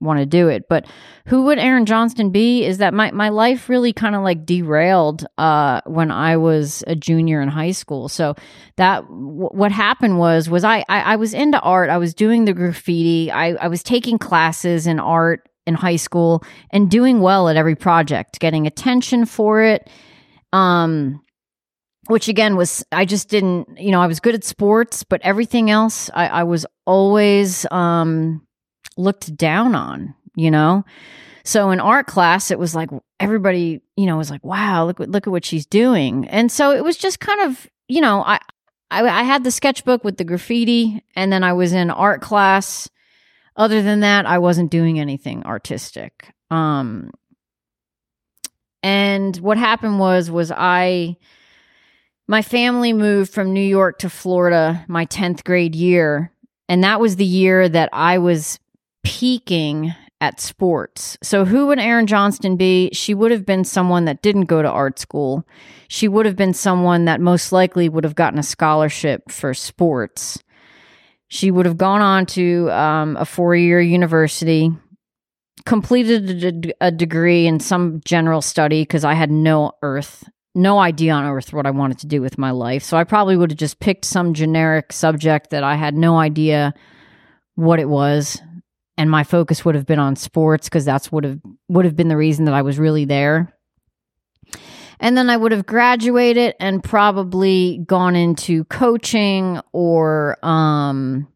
want 0.00 0.18
to 0.18 0.26
do 0.26 0.48
it. 0.48 0.68
But 0.68 0.86
who 1.26 1.44
would 1.44 1.58
Erin 1.58 1.84
Johnston 1.84 2.30
be? 2.30 2.64
Is 2.64 2.78
that 2.78 2.94
my, 2.94 3.10
my 3.10 3.28
life 3.28 3.68
really 3.68 3.92
kind 3.92 4.14
of 4.14 4.22
like 4.22 4.46
derailed 4.46 5.26
uh 5.36 5.80
when 5.84 6.10
i 6.10 6.36
was 6.36 6.84
a 6.86 6.94
junior 6.94 7.42
in 7.42 7.48
high 7.48 7.72
school. 7.72 8.08
So 8.08 8.34
that 8.76 9.02
w- 9.02 9.50
what 9.52 9.72
happened 9.72 10.18
was 10.18 10.48
was 10.48 10.64
I, 10.64 10.84
I 10.88 11.00
i 11.00 11.16
was 11.16 11.34
into 11.34 11.60
art. 11.60 11.90
I 11.90 11.98
was 11.98 12.14
doing 12.14 12.46
the 12.46 12.54
graffiti. 12.54 13.30
I 13.30 13.50
i 13.54 13.68
was 13.68 13.82
taking 13.82 14.18
classes 14.18 14.86
in 14.86 14.98
art 14.98 15.46
in 15.66 15.74
high 15.74 15.96
school 15.96 16.42
and 16.70 16.90
doing 16.90 17.20
well 17.20 17.48
at 17.48 17.56
every 17.56 17.74
project, 17.74 18.38
getting 18.38 18.66
attention 18.66 19.26
for 19.26 19.62
it. 19.62 19.88
Um, 20.52 21.22
which 22.06 22.28
again 22.28 22.56
was 22.56 22.84
I 22.92 23.04
just 23.04 23.28
didn't, 23.28 23.78
you 23.78 23.90
know, 23.90 24.00
I 24.00 24.06
was 24.06 24.20
good 24.20 24.34
at 24.34 24.44
sports, 24.44 25.02
but 25.02 25.20
everything 25.22 25.70
else 25.70 26.08
I, 26.14 26.28
I 26.28 26.42
was 26.44 26.64
always 26.86 27.66
um 27.72 28.46
looked 28.96 29.36
down 29.36 29.74
on, 29.74 30.14
you 30.36 30.50
know. 30.50 30.84
So 31.44 31.70
in 31.70 31.80
art 31.80 32.06
class, 32.06 32.50
it 32.50 32.58
was 32.58 32.74
like 32.74 32.90
everybody, 33.20 33.80
you 33.96 34.06
know, 34.06 34.16
was 34.16 34.30
like, 34.30 34.44
"Wow, 34.44 34.86
look 34.86 34.98
look 34.98 35.26
at 35.26 35.30
what 35.30 35.44
she's 35.44 35.66
doing," 35.66 36.26
and 36.28 36.50
so 36.50 36.72
it 36.72 36.84
was 36.84 36.96
just 36.96 37.20
kind 37.20 37.40
of, 37.40 37.68
you 37.88 38.00
know, 38.00 38.22
I 38.22 38.38
I, 38.90 39.02
I 39.02 39.22
had 39.22 39.44
the 39.44 39.50
sketchbook 39.50 40.04
with 40.04 40.16
the 40.16 40.24
graffiti, 40.24 41.02
and 41.14 41.32
then 41.32 41.44
I 41.44 41.52
was 41.52 41.72
in 41.72 41.90
art 41.90 42.20
class 42.20 42.88
other 43.56 43.82
than 43.82 44.00
that 44.00 44.26
i 44.26 44.38
wasn't 44.38 44.70
doing 44.70 45.00
anything 45.00 45.42
artistic. 45.44 46.32
Um 46.50 47.10
and 48.82 49.36
what 49.38 49.58
happened 49.58 49.98
was 49.98 50.30
was 50.30 50.52
i 50.54 51.16
my 52.28 52.42
family 52.42 52.92
moved 52.92 53.32
from 53.32 53.52
new 53.52 53.60
york 53.60 53.98
to 53.98 54.10
florida 54.10 54.84
my 54.86 55.06
10th 55.06 55.42
grade 55.44 55.74
year 55.74 56.30
and 56.68 56.84
that 56.84 57.00
was 57.00 57.16
the 57.16 57.24
year 57.24 57.68
that 57.68 57.88
i 57.92 58.18
was 58.18 58.60
peaking 59.02 59.94
at 60.20 60.40
sports. 60.40 61.18
So 61.22 61.44
who 61.44 61.66
would 61.66 61.78
Erin 61.78 62.06
Johnston 62.06 62.56
be? 62.56 62.90
She 62.92 63.14
would 63.14 63.30
have 63.30 63.44
been 63.44 63.64
someone 63.64 64.06
that 64.06 64.22
didn't 64.22 64.46
go 64.46 64.62
to 64.62 64.70
art 64.70 64.98
school. 64.98 65.46
She 65.88 66.08
would 66.08 66.26
have 66.26 66.36
been 66.36 66.54
someone 66.54 67.04
that 67.04 67.20
most 67.20 67.52
likely 67.52 67.88
would 67.88 68.04
have 68.04 68.14
gotten 68.14 68.38
a 68.38 68.42
scholarship 68.42 69.30
for 69.30 69.52
sports 69.54 70.42
she 71.28 71.50
would 71.50 71.66
have 71.66 71.76
gone 71.76 72.02
on 72.02 72.26
to 72.26 72.70
um, 72.70 73.16
a 73.16 73.24
four 73.24 73.54
year 73.56 73.80
university, 73.80 74.70
completed 75.64 76.74
a, 76.80 76.90
degree 76.90 77.46
in 77.46 77.60
some 77.60 78.00
general 78.04 78.40
study 78.40 78.82
because 78.82 79.04
I 79.04 79.14
had 79.14 79.30
no 79.30 79.72
earth, 79.82 80.28
no 80.54 80.78
idea 80.78 81.12
on 81.12 81.24
earth 81.24 81.52
what 81.52 81.66
I 81.66 81.70
wanted 81.72 81.98
to 82.00 82.06
do 82.06 82.22
with 82.22 82.38
my 82.38 82.52
life. 82.52 82.82
So 82.82 82.96
I 82.96 83.04
probably 83.04 83.36
would 83.36 83.50
have 83.50 83.58
just 83.58 83.80
picked 83.80 84.04
some 84.04 84.34
generic 84.34 84.92
subject 84.92 85.50
that 85.50 85.64
I 85.64 85.74
had 85.74 85.94
no 85.94 86.16
idea 86.16 86.74
what 87.56 87.80
it 87.80 87.88
was. 87.88 88.40
And 88.96 89.10
my 89.10 89.24
focus 89.24 89.64
would 89.64 89.74
have 89.74 89.84
been 89.84 89.98
on 89.98 90.16
sports 90.16 90.68
because 90.68 90.84
that's 90.84 91.12
would 91.12 91.24
have 91.24 91.40
would 91.68 91.84
have 91.84 91.96
been 91.96 92.08
the 92.08 92.16
reason 92.16 92.46
that 92.46 92.54
I 92.54 92.62
was 92.62 92.78
really 92.78 93.04
there. 93.04 93.52
And 94.98 95.16
then 95.16 95.28
I 95.28 95.36
would 95.36 95.52
have 95.52 95.66
graduated 95.66 96.54
and 96.58 96.82
probably 96.82 97.84
gone 97.86 98.16
into 98.16 98.64
coaching 98.64 99.60
or 99.72 100.38
um 100.44 101.28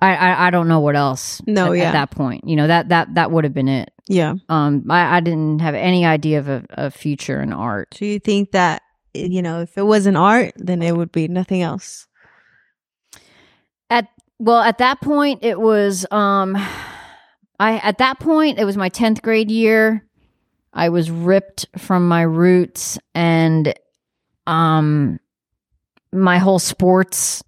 I, 0.00 0.14
I 0.14 0.46
I 0.46 0.50
don't 0.50 0.68
know 0.68 0.80
what 0.80 0.96
else. 0.96 1.40
No, 1.46 1.72
at, 1.72 1.78
yeah. 1.78 1.84
at 1.84 1.92
that 1.92 2.10
point, 2.10 2.46
you 2.46 2.56
know 2.56 2.66
that 2.66 2.90
that 2.90 3.14
that 3.14 3.30
would 3.30 3.44
have 3.44 3.54
been 3.54 3.68
it. 3.68 3.90
Yeah. 4.08 4.34
Um, 4.48 4.84
I, 4.90 5.16
I 5.16 5.20
didn't 5.20 5.60
have 5.60 5.74
any 5.74 6.04
idea 6.04 6.38
of 6.38 6.48
a, 6.48 6.64
a 6.70 6.90
future 6.90 7.40
in 7.40 7.52
art. 7.52 7.90
Do 7.90 8.06
you 8.06 8.18
think 8.18 8.52
that 8.52 8.82
you 9.14 9.42
know 9.42 9.62
if 9.62 9.76
it 9.78 9.84
wasn't 9.84 10.16
art, 10.16 10.52
then 10.56 10.82
it 10.82 10.96
would 10.96 11.12
be 11.12 11.28
nothing 11.28 11.62
else? 11.62 12.06
At 13.88 14.08
well, 14.38 14.60
at 14.60 14.78
that 14.78 15.00
point, 15.00 15.42
it 15.42 15.58
was 15.58 16.06
um, 16.10 16.56
I 17.58 17.78
at 17.78 17.98
that 17.98 18.20
point 18.20 18.58
it 18.58 18.64
was 18.64 18.76
my 18.76 18.88
tenth 18.88 19.22
grade 19.22 19.50
year. 19.50 20.05
I 20.76 20.90
was 20.90 21.10
ripped 21.10 21.66
from 21.78 22.06
my 22.06 22.22
roots, 22.22 22.98
and 23.14 23.74
um, 24.46 25.18
my 26.12 26.38
whole 26.38 26.58
sports 26.60 27.42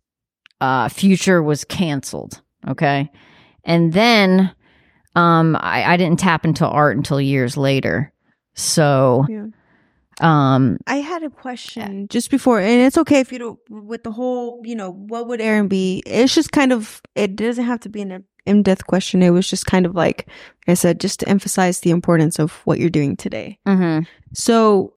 uh 0.60 0.88
future 0.88 1.40
was 1.42 1.62
canceled. 1.64 2.40
Okay, 2.66 3.10
and 3.64 3.92
then 3.92 4.52
um, 5.14 5.56
I, 5.60 5.92
I 5.92 5.96
didn't 5.96 6.18
tap 6.20 6.44
into 6.44 6.66
art 6.66 6.96
until 6.96 7.20
years 7.20 7.56
later. 7.56 8.12
So 8.54 9.24
Yeah. 9.28 9.46
um, 10.20 10.78
I 10.86 10.96
had 10.96 11.22
a 11.22 11.30
question 11.30 12.08
just 12.08 12.30
before, 12.30 12.58
and 12.60 12.80
it's 12.82 12.98
okay 12.98 13.20
if 13.20 13.30
you 13.32 13.38
don't. 13.38 13.58
With 13.68 14.02
the 14.04 14.10
whole, 14.12 14.60
you 14.64 14.74
know, 14.74 14.90
what 14.90 15.28
would 15.28 15.40
Erin 15.40 15.68
be? 15.68 16.02
It's 16.06 16.34
just 16.34 16.50
kind 16.50 16.72
of. 16.72 17.00
It 17.14 17.36
doesn't 17.36 17.64
have 17.64 17.80
to 17.80 17.88
be 17.88 18.00
an 18.02 18.24
in 18.48 18.62
depth 18.62 18.86
question. 18.86 19.22
It 19.22 19.30
was 19.30 19.48
just 19.48 19.66
kind 19.66 19.86
of 19.86 19.94
like, 19.94 20.26
like 20.66 20.68
I 20.68 20.74
said, 20.74 21.00
just 21.00 21.20
to 21.20 21.28
emphasize 21.28 21.80
the 21.80 21.90
importance 21.90 22.38
of 22.38 22.52
what 22.64 22.78
you're 22.80 22.90
doing 22.90 23.16
today. 23.16 23.58
mhm. 23.66 24.06
So 24.34 24.94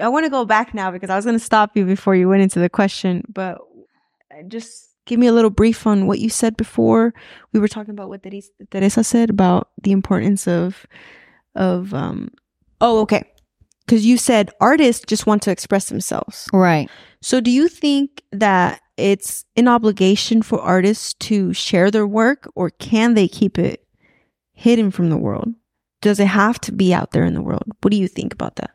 I 0.00 0.08
want 0.08 0.24
to 0.26 0.30
go 0.30 0.44
back 0.44 0.74
now 0.74 0.90
because 0.90 1.10
I 1.10 1.16
was 1.16 1.24
going 1.24 1.38
to 1.38 1.44
stop 1.44 1.76
you 1.76 1.84
before 1.86 2.14
you 2.14 2.28
went 2.28 2.42
into 2.42 2.58
the 2.58 2.68
question, 2.68 3.22
but 3.28 3.58
just 4.48 4.90
give 5.06 5.18
me 5.18 5.26
a 5.26 5.32
little 5.32 5.50
brief 5.50 5.86
on 5.86 6.06
what 6.06 6.18
you 6.18 6.28
said 6.28 6.56
before. 6.56 7.14
We 7.52 7.60
were 7.60 7.68
talking 7.68 7.92
about 7.92 8.08
what 8.08 8.22
Teresa, 8.22 8.50
Teresa 8.70 9.04
said 9.04 9.30
about 9.30 9.68
the 9.82 9.92
importance 9.92 10.48
of 10.48 10.86
of 11.54 11.94
um. 11.94 12.30
Oh, 12.80 13.00
okay. 13.00 13.22
Because 13.86 14.04
you 14.04 14.16
said 14.16 14.50
artists 14.60 15.04
just 15.06 15.26
want 15.26 15.42
to 15.42 15.50
express 15.50 15.88
themselves. 15.88 16.48
right. 16.52 16.90
So 17.24 17.40
do 17.40 17.50
you 17.50 17.68
think 17.68 18.22
that 18.32 18.82
it's 18.98 19.46
an 19.56 19.66
obligation 19.66 20.42
for 20.42 20.60
artists 20.60 21.14
to 21.20 21.54
share 21.54 21.90
their 21.90 22.06
work, 22.06 22.52
or 22.54 22.68
can 22.68 23.14
they 23.14 23.28
keep 23.28 23.58
it 23.58 23.82
hidden 24.52 24.90
from 24.90 25.08
the 25.08 25.16
world? 25.16 25.54
Does 26.02 26.20
it 26.20 26.26
have 26.26 26.60
to 26.60 26.72
be 26.72 26.92
out 26.92 27.12
there 27.12 27.24
in 27.24 27.32
the 27.32 27.40
world? 27.40 27.64
What 27.80 27.92
do 27.92 27.96
you 27.96 28.08
think 28.08 28.34
about 28.34 28.56
that? 28.56 28.72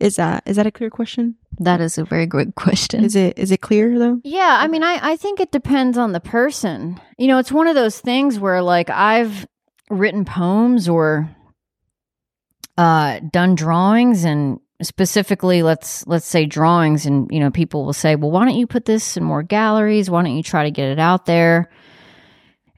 Is 0.00 0.16
that 0.16 0.44
is 0.46 0.56
that 0.56 0.66
a 0.66 0.70
clear 0.70 0.88
question? 0.88 1.34
That 1.58 1.82
is 1.82 1.98
a 1.98 2.04
very 2.04 2.24
good 2.24 2.54
question. 2.54 3.04
Is 3.04 3.14
it 3.14 3.38
is 3.38 3.50
it 3.50 3.60
clear 3.60 3.98
though? 3.98 4.22
Yeah, 4.24 4.56
I 4.58 4.66
mean, 4.66 4.82
I, 4.82 4.98
I 5.02 5.16
think 5.16 5.38
it 5.38 5.52
depends 5.52 5.98
on 5.98 6.12
the 6.12 6.20
person. 6.20 6.98
You 7.18 7.28
know, 7.28 7.36
it's 7.36 7.52
one 7.52 7.66
of 7.66 7.74
those 7.74 8.00
things 8.00 8.38
where, 8.38 8.62
like, 8.62 8.88
I've 8.88 9.46
written 9.90 10.24
poems 10.24 10.88
or 10.88 11.28
uh, 12.78 13.20
done 13.30 13.56
drawings 13.56 14.24
and 14.24 14.58
specifically 14.82 15.62
let's 15.62 16.06
let's 16.06 16.26
say 16.26 16.46
drawings 16.46 17.06
and 17.06 17.30
you 17.30 17.40
know 17.40 17.50
people 17.50 17.84
will 17.84 17.92
say 17.92 18.16
well 18.16 18.30
why 18.30 18.44
don't 18.44 18.56
you 18.56 18.66
put 18.66 18.84
this 18.84 19.16
in 19.16 19.24
more 19.24 19.42
galleries? 19.42 20.10
Why 20.10 20.22
don't 20.22 20.36
you 20.36 20.42
try 20.42 20.64
to 20.64 20.70
get 20.70 20.88
it 20.88 20.98
out 20.98 21.26
there? 21.26 21.70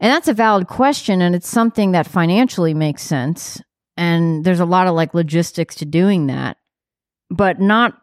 And 0.01 0.13
that's 0.13 0.29
a 0.29 0.35
valid 0.35 0.67
question 0.67 1.23
and 1.23 1.35
it's 1.35 1.49
something 1.49 1.93
that 1.93 2.07
financially 2.07 2.75
makes 2.75 3.03
sense 3.03 3.61
and 3.97 4.45
there's 4.45 4.61
a 4.61 4.65
lot 4.65 4.89
of 4.89 4.95
like 4.95 5.15
logistics 5.15 5.77
to 5.77 5.85
doing 5.85 6.27
that. 6.27 6.57
But 7.31 7.61
not 7.61 7.95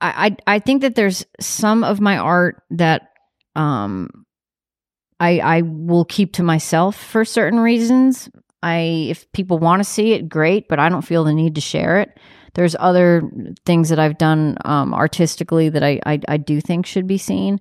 i 0.00 0.36
i, 0.46 0.56
I 0.56 0.58
think 0.58 0.82
that 0.82 0.94
there's 0.94 1.24
some 1.40 1.84
of 1.84 2.00
my 2.00 2.18
art 2.18 2.62
that 2.70 3.10
um 3.54 4.26
i 5.20 5.38
i 5.38 5.62
will 5.62 6.04
keep 6.04 6.34
to 6.34 6.42
myself 6.42 6.96
for 6.96 7.24
certain 7.24 7.60
reasons. 7.60 8.28
I 8.62 9.06
if 9.10 9.30
people 9.32 9.58
want 9.58 9.80
to 9.80 9.84
see 9.84 10.12
it 10.12 10.28
great 10.28 10.66
but 10.66 10.80
i 10.80 10.88
don't 10.88 11.02
feel 11.02 11.24
the 11.24 11.32
need 11.32 11.54
to 11.54 11.60
share 11.60 12.00
it 12.00 12.18
there's 12.56 12.74
other 12.78 13.22
things 13.64 13.90
that 13.90 13.98
I've 14.00 14.18
done 14.18 14.56
um, 14.64 14.92
artistically 14.92 15.68
that 15.68 15.84
I, 15.84 16.00
I, 16.04 16.20
I 16.26 16.36
do 16.38 16.60
think 16.60 16.86
should 16.86 17.06
be 17.06 17.18
seen. 17.18 17.60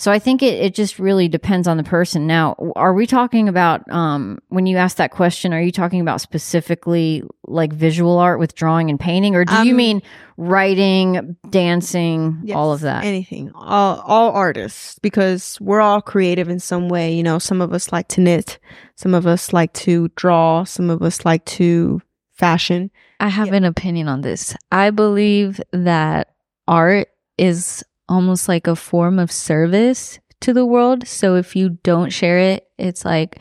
So 0.00 0.12
I 0.12 0.20
think 0.20 0.44
it, 0.44 0.54
it 0.62 0.74
just 0.76 1.00
really 1.00 1.26
depends 1.26 1.66
on 1.66 1.76
the 1.76 1.82
person. 1.82 2.28
Now, 2.28 2.54
are 2.76 2.94
we 2.94 3.04
talking 3.04 3.48
about 3.48 3.82
um, 3.90 4.38
when 4.46 4.64
you 4.64 4.76
ask 4.76 4.96
that 4.98 5.10
question? 5.10 5.52
Are 5.52 5.60
you 5.60 5.72
talking 5.72 6.00
about 6.00 6.20
specifically 6.20 7.24
like 7.48 7.72
visual 7.72 8.16
art 8.16 8.38
with 8.38 8.54
drawing 8.54 8.90
and 8.90 9.00
painting, 9.00 9.34
or 9.34 9.44
do 9.44 9.52
you 9.64 9.72
Um, 9.72 9.76
mean 9.76 10.02
writing, 10.36 11.36
dancing, 11.50 12.40
Yes, 12.44 12.54
all 12.56 12.72
of 12.72 12.80
that? 12.82 13.04
Anything. 13.04 13.50
All, 13.56 14.00
all 14.06 14.30
artists, 14.30 15.00
because 15.00 15.58
we're 15.60 15.80
all 15.80 16.00
creative 16.00 16.48
in 16.48 16.60
some 16.60 16.88
way. 16.88 17.12
You 17.12 17.24
know, 17.24 17.40
some 17.40 17.60
of 17.60 17.72
us 17.72 17.90
like 17.90 18.06
to 18.08 18.20
knit, 18.20 18.60
some 18.94 19.14
of 19.14 19.26
us 19.26 19.52
like 19.52 19.72
to 19.84 20.08
draw, 20.14 20.62
some 20.62 20.90
of 20.90 21.02
us 21.02 21.24
like 21.24 21.44
to 21.46 22.00
fashion. 22.34 22.92
I 23.20 23.28
have 23.28 23.48
Yeah. 23.48 23.56
an 23.56 23.64
opinion 23.64 24.08
on 24.08 24.20
this. 24.20 24.54
I 24.70 24.90
believe 24.90 25.60
that 25.72 26.34
art 26.66 27.08
is 27.36 27.84
almost 28.08 28.48
like 28.48 28.66
a 28.66 28.76
form 28.76 29.18
of 29.18 29.30
service 29.32 30.18
to 30.40 30.52
the 30.52 30.64
world. 30.64 31.06
So 31.06 31.34
if 31.34 31.56
you 31.56 31.78
don't 31.82 32.10
share 32.10 32.38
it, 32.38 32.66
it's 32.78 33.04
like 33.04 33.40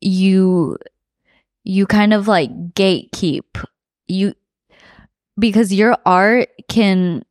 you 0.00 0.76
you 1.62 1.86
kind 1.86 2.12
of 2.12 2.28
like 2.28 2.50
gatekeep. 2.74 3.64
You 4.08 4.34
because 5.38 5.72
your 5.72 5.96
art 6.04 6.48
can 6.68 7.24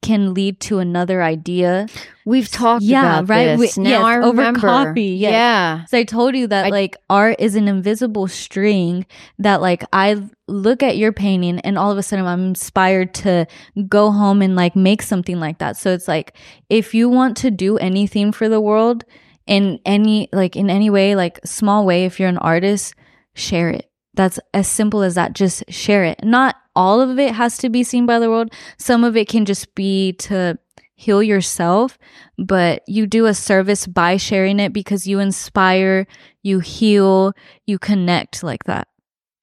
can 0.00 0.32
lead 0.32 0.60
to 0.60 0.78
another 0.78 1.22
idea. 1.22 1.86
We've 2.24 2.48
talked 2.48 2.84
Yeah, 2.84 3.18
about 3.20 3.28
right. 3.28 3.56
this. 3.58 3.76
We- 3.76 3.82
now 3.84 4.08
yes, 4.16 4.24
over 4.24 4.52
coffee, 4.52 5.02
yes. 5.18 5.32
Yeah. 5.32 5.84
So 5.86 5.98
I 5.98 6.04
told 6.04 6.36
you 6.36 6.46
that 6.46 6.66
I- 6.66 6.68
like 6.68 6.96
art 7.10 7.36
is 7.40 7.56
an 7.56 7.66
invisible 7.68 8.28
string 8.28 9.06
that 9.38 9.60
like 9.60 9.84
I 9.92 10.22
look 10.46 10.82
at 10.82 10.96
your 10.96 11.12
painting 11.12 11.58
and 11.60 11.76
all 11.76 11.90
of 11.90 11.98
a 11.98 12.02
sudden 12.02 12.24
I'm 12.26 12.46
inspired 12.48 13.12
to 13.14 13.46
go 13.88 14.10
home 14.12 14.40
and 14.40 14.54
like 14.54 14.76
make 14.76 15.02
something 15.02 15.40
like 15.40 15.58
that. 15.58 15.76
So 15.76 15.90
it's 15.92 16.06
like 16.08 16.34
if 16.70 16.94
you 16.94 17.08
want 17.08 17.36
to 17.38 17.50
do 17.50 17.76
anything 17.78 18.30
for 18.32 18.48
the 18.48 18.60
world 18.60 19.04
in 19.46 19.80
any 19.84 20.28
like 20.32 20.54
in 20.56 20.70
any 20.70 20.90
way, 20.90 21.16
like 21.16 21.40
small 21.44 21.84
way, 21.84 22.04
if 22.04 22.20
you're 22.20 22.28
an 22.28 22.38
artist, 22.38 22.94
share 23.34 23.70
it. 23.70 23.87
That's 24.18 24.40
as 24.52 24.66
simple 24.66 25.02
as 25.02 25.14
that. 25.14 25.32
Just 25.32 25.62
share 25.68 26.02
it. 26.02 26.24
Not 26.24 26.56
all 26.74 27.00
of 27.00 27.20
it 27.20 27.36
has 27.36 27.56
to 27.58 27.68
be 27.68 27.84
seen 27.84 28.04
by 28.04 28.18
the 28.18 28.28
world. 28.28 28.52
Some 28.76 29.04
of 29.04 29.16
it 29.16 29.28
can 29.28 29.44
just 29.44 29.72
be 29.76 30.14
to 30.14 30.58
heal 30.96 31.22
yourself, 31.22 31.96
but 32.36 32.82
you 32.88 33.06
do 33.06 33.26
a 33.26 33.32
service 33.32 33.86
by 33.86 34.16
sharing 34.16 34.58
it 34.58 34.72
because 34.72 35.06
you 35.06 35.20
inspire, 35.20 36.04
you 36.42 36.58
heal, 36.58 37.32
you 37.64 37.78
connect 37.78 38.42
like 38.42 38.64
that. 38.64 38.88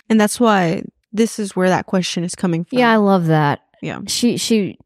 And 0.10 0.20
that's 0.20 0.42
why 0.42 0.84
this 1.14 1.40
is 1.40 1.56
where 1.56 1.70
that 1.70 1.86
question 1.86 2.26
is 2.26 2.36
coming 2.36 2.66
from. 2.66 2.78
Yeah, 2.78 2.92
I 2.92 2.98
love 2.98 3.28
that. 3.28 3.62
Yeah. 3.82 4.02
She 4.08 4.36
she 4.36 4.78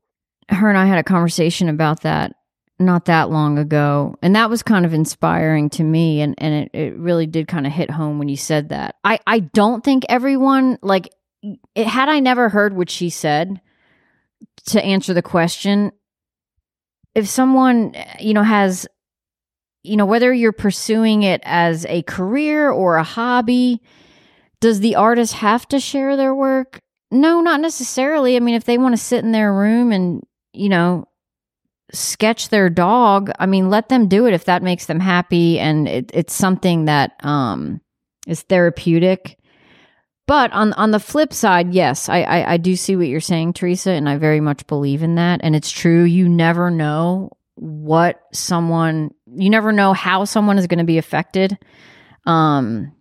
her 0.50 0.70
and 0.70 0.78
I 0.78 0.86
had 0.86 1.00
a 1.00 1.04
conversation 1.04 1.68
about 1.68 2.02
that 2.02 2.34
not 2.80 3.06
that 3.06 3.30
long 3.30 3.58
ago. 3.58 4.16
And 4.22 4.36
that 4.36 4.50
was 4.50 4.64
kind 4.64 4.86
of 4.86 4.94
inspiring 4.94 5.70
to 5.72 5.84
me 5.84 6.22
and, 6.22 6.34
and 6.38 6.54
it, 6.54 6.70
it 6.74 6.98
really 6.98 7.28
did 7.28 7.48
kind 7.48 7.68
of 7.68 7.74
hit 7.74 7.92
home 7.92 8.20
when 8.20 8.30
you 8.30 8.38
said 8.38 8.70
that. 8.70 8.96
I, 9.04 9.20
I 9.28 9.40
don't 9.40 9.84
think 9.84 10.06
everyone 10.08 10.78
like 10.82 11.10
it 11.76 11.88
had 11.88 12.10
I 12.10 12.20
never 12.20 12.50
heard 12.50 12.76
what 12.76 12.90
she 12.90 13.10
said 13.10 13.62
to 14.68 14.84
answer 14.84 15.14
the 15.14 15.22
question, 15.22 15.92
if 17.16 17.28
someone 17.28 17.96
you 18.20 18.34
know 18.34 18.44
has 18.44 18.88
you 19.84 19.98
know 19.98 20.06
whether 20.06 20.34
you're 20.34 20.52
pursuing 20.52 21.24
it 21.24 21.42
as 21.44 21.86
a 21.88 22.02
career 22.04 22.70
or 22.70 22.98
a 22.98 23.04
hobby 23.04 23.82
does 24.60 24.80
the 24.80 24.96
artist 24.96 25.34
have 25.34 25.68
to 25.68 25.80
share 25.80 26.16
their 26.16 26.36
work 26.36 26.80
no 27.12 27.42
not 27.42 27.62
necessarily 27.62 28.36
i 28.36 28.40
mean 28.40 28.56
if 28.56 28.66
they 28.66 28.78
want 28.78 28.94
to 28.94 29.02
sit 29.02 29.24
in 29.24 29.32
their 29.32 29.54
room 29.54 29.92
and 29.92 30.24
you 30.54 30.70
know 30.70 31.08
sketch 31.92 32.50
their 32.50 32.70
dog 32.70 33.32
i 33.40 33.46
mean 33.46 33.70
let 33.70 33.90
them 33.90 34.08
do 34.08 34.26
it 34.26 34.34
if 34.34 34.46
that 34.46 34.64
makes 34.64 34.86
them 34.86 35.00
happy 35.00 35.60
and 35.60 35.88
it, 35.88 36.12
it's 36.14 36.34
something 36.34 36.86
that 36.86 37.14
um 37.24 37.82
is 38.28 38.42
therapeutic 38.44 39.40
but 40.30 40.54
on 40.54 40.74
on 40.74 40.92
the 40.92 41.00
flip 41.00 41.34
side, 41.34 41.74
yes, 41.74 42.08
I, 42.08 42.22
I 42.22 42.54
I 42.54 42.58
do 42.58 42.76
see 42.76 42.96
what 42.96 43.08
you're 43.08 43.20
saying, 43.20 43.54
Teresa, 43.54 43.90
and 43.90 44.08
I 44.08 44.18
very 44.18 44.40
much 44.40 44.68
believe 44.68 45.02
in 45.02 45.16
that. 45.16 45.40
And 45.42 45.56
it's 45.56 45.72
true. 45.72 46.04
You 46.04 46.30
never 46.30 46.70
know 46.70 47.32
what 47.56 48.22
someone, 48.32 49.10
you 49.26 49.50
never 49.50 49.72
know 49.72 49.92
how 49.92 50.26
someone 50.26 50.60
is 50.60 50.68
going 50.68 50.78
to 50.78 50.84
be 50.84 51.00
affected. 51.00 51.58
Um, 52.28 52.92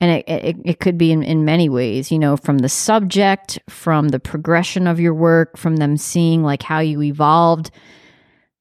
and 0.00 0.10
it, 0.10 0.28
it 0.28 0.56
it 0.64 0.80
could 0.80 0.96
be 0.96 1.12
in 1.12 1.22
in 1.22 1.44
many 1.44 1.68
ways. 1.68 2.10
You 2.10 2.18
know, 2.18 2.36
from 2.36 2.58
the 2.58 2.68
subject, 2.68 3.58
from 3.68 4.08
the 4.08 4.20
progression 4.20 4.86
of 4.86 5.00
your 5.00 5.14
work, 5.14 5.56
from 5.56 5.76
them 5.76 5.96
seeing 5.96 6.42
like 6.42 6.62
how 6.62 6.80
you 6.80 7.02
evolved. 7.02 7.70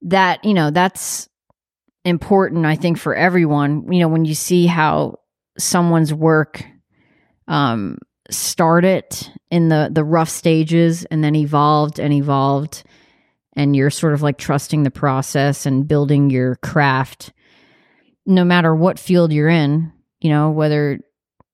That 0.02 0.44
you 0.44 0.54
know 0.54 0.72
that's 0.72 1.30
important. 2.04 2.66
I 2.66 2.76
think 2.76 2.98
for 2.98 3.16
everyone. 3.16 3.92
You 3.92 4.00
know, 4.00 4.08
when 4.08 4.26
you 4.26 4.36
see 4.36 4.66
how 4.66 5.20
someone's 5.58 6.14
work 6.14 6.64
um, 7.48 7.98
started 8.30 9.06
in 9.52 9.70
the 9.70 9.90
the 9.92 10.04
rough 10.04 10.30
stages 10.30 11.06
and 11.06 11.24
then 11.24 11.36
evolved 11.36 12.00
and 12.00 12.14
evolved 12.14 12.84
and 13.54 13.76
you're 13.76 13.90
sort 13.90 14.14
of 14.14 14.22
like 14.22 14.38
trusting 14.38 14.84
the 14.84 14.92
process 14.92 15.66
and 15.66 15.88
building 15.88 16.30
your 16.30 16.58
craft 16.58 17.32
no 18.26 18.44
matter 18.44 18.76
what 18.76 19.00
field 19.00 19.32
you're 19.32 19.48
in 19.48 19.92
you 20.20 20.30
know 20.30 20.52
whether 20.52 21.00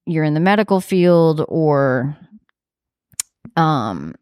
you're 0.05 0.23
in 0.23 0.33
the 0.33 0.39
medical 0.39 0.81
field 0.81 1.43
or 1.47 2.17
um 3.55 4.15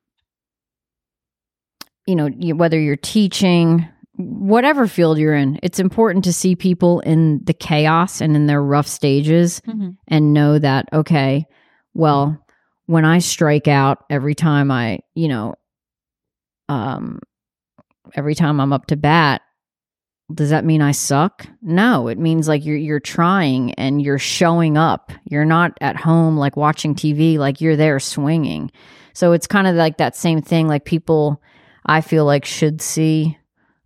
you 2.08 2.16
know 2.16 2.28
you, 2.38 2.56
whether 2.56 2.80
you're 2.80 2.96
teaching 2.96 3.88
whatever 4.18 4.88
field 4.88 5.18
you're 5.18 5.34
in 5.36 5.60
it's 5.64 5.80
important 5.80 6.24
to 6.26 6.34
see 6.34 6.56
people 6.56 7.00
in 7.02 7.40
the 7.46 7.54
chaos 7.54 8.22
and 8.22 8.36
in 8.36 8.46
their 8.48 8.62
rough 8.62 8.88
stages 8.88 9.62
and 10.08 10.34
know 10.34 10.60
that 10.60 10.88
okay 10.94 11.46
well 11.94 12.38
when 12.86 13.06
i 13.06 13.20
strike 13.20 13.68
out 13.68 14.04
every 14.10 14.36
time 14.36 14.70
i 14.70 15.00
you 15.16 15.28
know 15.28 15.56
um 16.70 17.20
every 18.14 18.36
time 18.36 18.60
i'm 18.60 18.74
up 18.74 18.86
to 18.86 18.96
bat 18.98 19.42
does 20.34 20.50
that 20.50 20.66
mean 20.66 20.82
i 20.82 20.92
suck 20.92 21.46
no 21.62 22.08
it 22.08 22.18
means 22.18 22.48
like 22.48 22.66
you're 22.66 22.78
you're 22.78 23.00
trying 23.00 23.74
and 23.76 24.02
you're 24.02 24.20
showing 24.20 24.78
up 24.78 25.12
you're 25.26 25.46
not 25.46 25.78
at 25.82 25.96
home 25.96 26.38
like 26.38 26.56
watching 26.58 26.96
tv 26.96 27.38
like 27.38 27.62
you're 27.62 27.76
there 27.76 28.00
swinging 28.00 28.72
so 29.14 29.32
it's 29.34 29.48
kind 29.48 29.68
of 29.68 29.76
like 29.76 29.98
that 29.98 30.16
same 30.16 30.42
thing 30.42 30.68
like 30.68 30.86
people 30.86 31.42
i 31.86 32.02
feel 32.02 32.26
like 32.26 32.46
should 32.46 32.82
see 32.82 33.38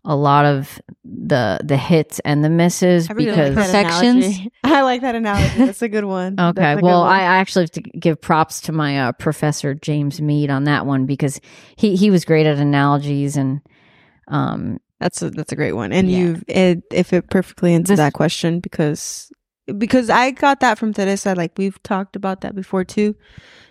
a 0.07 0.15
lot 0.15 0.45
of 0.45 0.79
the 1.03 1.59
the 1.63 1.77
hits 1.77 2.19
and 2.19 2.43
the 2.43 2.49
misses 2.49 3.09
I 3.09 3.13
really 3.13 3.31
because 3.31 3.55
like 3.55 3.71
that 3.71 3.85
Perfections? 3.85 4.25
analogy. 4.25 4.51
I 4.63 4.81
like 4.83 5.01
that 5.01 5.15
analogy. 5.15 5.65
That's 5.65 5.81
a 5.81 5.89
good 5.89 6.05
one. 6.05 6.39
Okay. 6.39 6.75
Good 6.75 6.83
Well, 6.83 7.01
one. 7.01 7.11
I 7.11 7.21
I 7.21 7.37
actually 7.37 7.63
have 7.63 7.71
to 7.71 7.81
give 7.81 8.21
props 8.21 8.61
to 8.61 8.71
my 8.71 8.99
uh, 8.99 9.11
professor 9.13 9.73
James 9.73 10.21
Mead 10.21 10.51
on 10.51 10.65
that 10.65 10.85
one 10.85 11.07
because 11.07 11.41
he 11.75 11.95
he 11.95 12.11
was 12.11 12.23
great 12.23 12.45
at 12.45 12.57
analogies 12.59 13.35
and 13.35 13.61
um 14.27 14.79
That's 14.99 15.21
a 15.21 15.29
that's 15.29 15.51
a 15.51 15.55
great 15.55 15.73
one, 15.73 15.91
and 15.91 16.09
Yeah. 16.09 16.17
you 16.17 16.41
it 16.47 16.83
if 16.91 17.11
it 17.13 17.29
perfectly 17.29 17.73
answers 17.73 17.97
that 17.97 18.13
question 18.13 18.59
because 18.59 19.29
because 19.77 20.09
I 20.09 20.31
got 20.31 20.59
that 20.61 20.77
from 20.77 20.93
Teresa. 20.93 21.33
Like 21.35 21.51
we've 21.57 21.81
talked 21.83 22.15
about 22.15 22.41
that 22.41 22.55
before 22.55 22.83
too. 22.85 23.15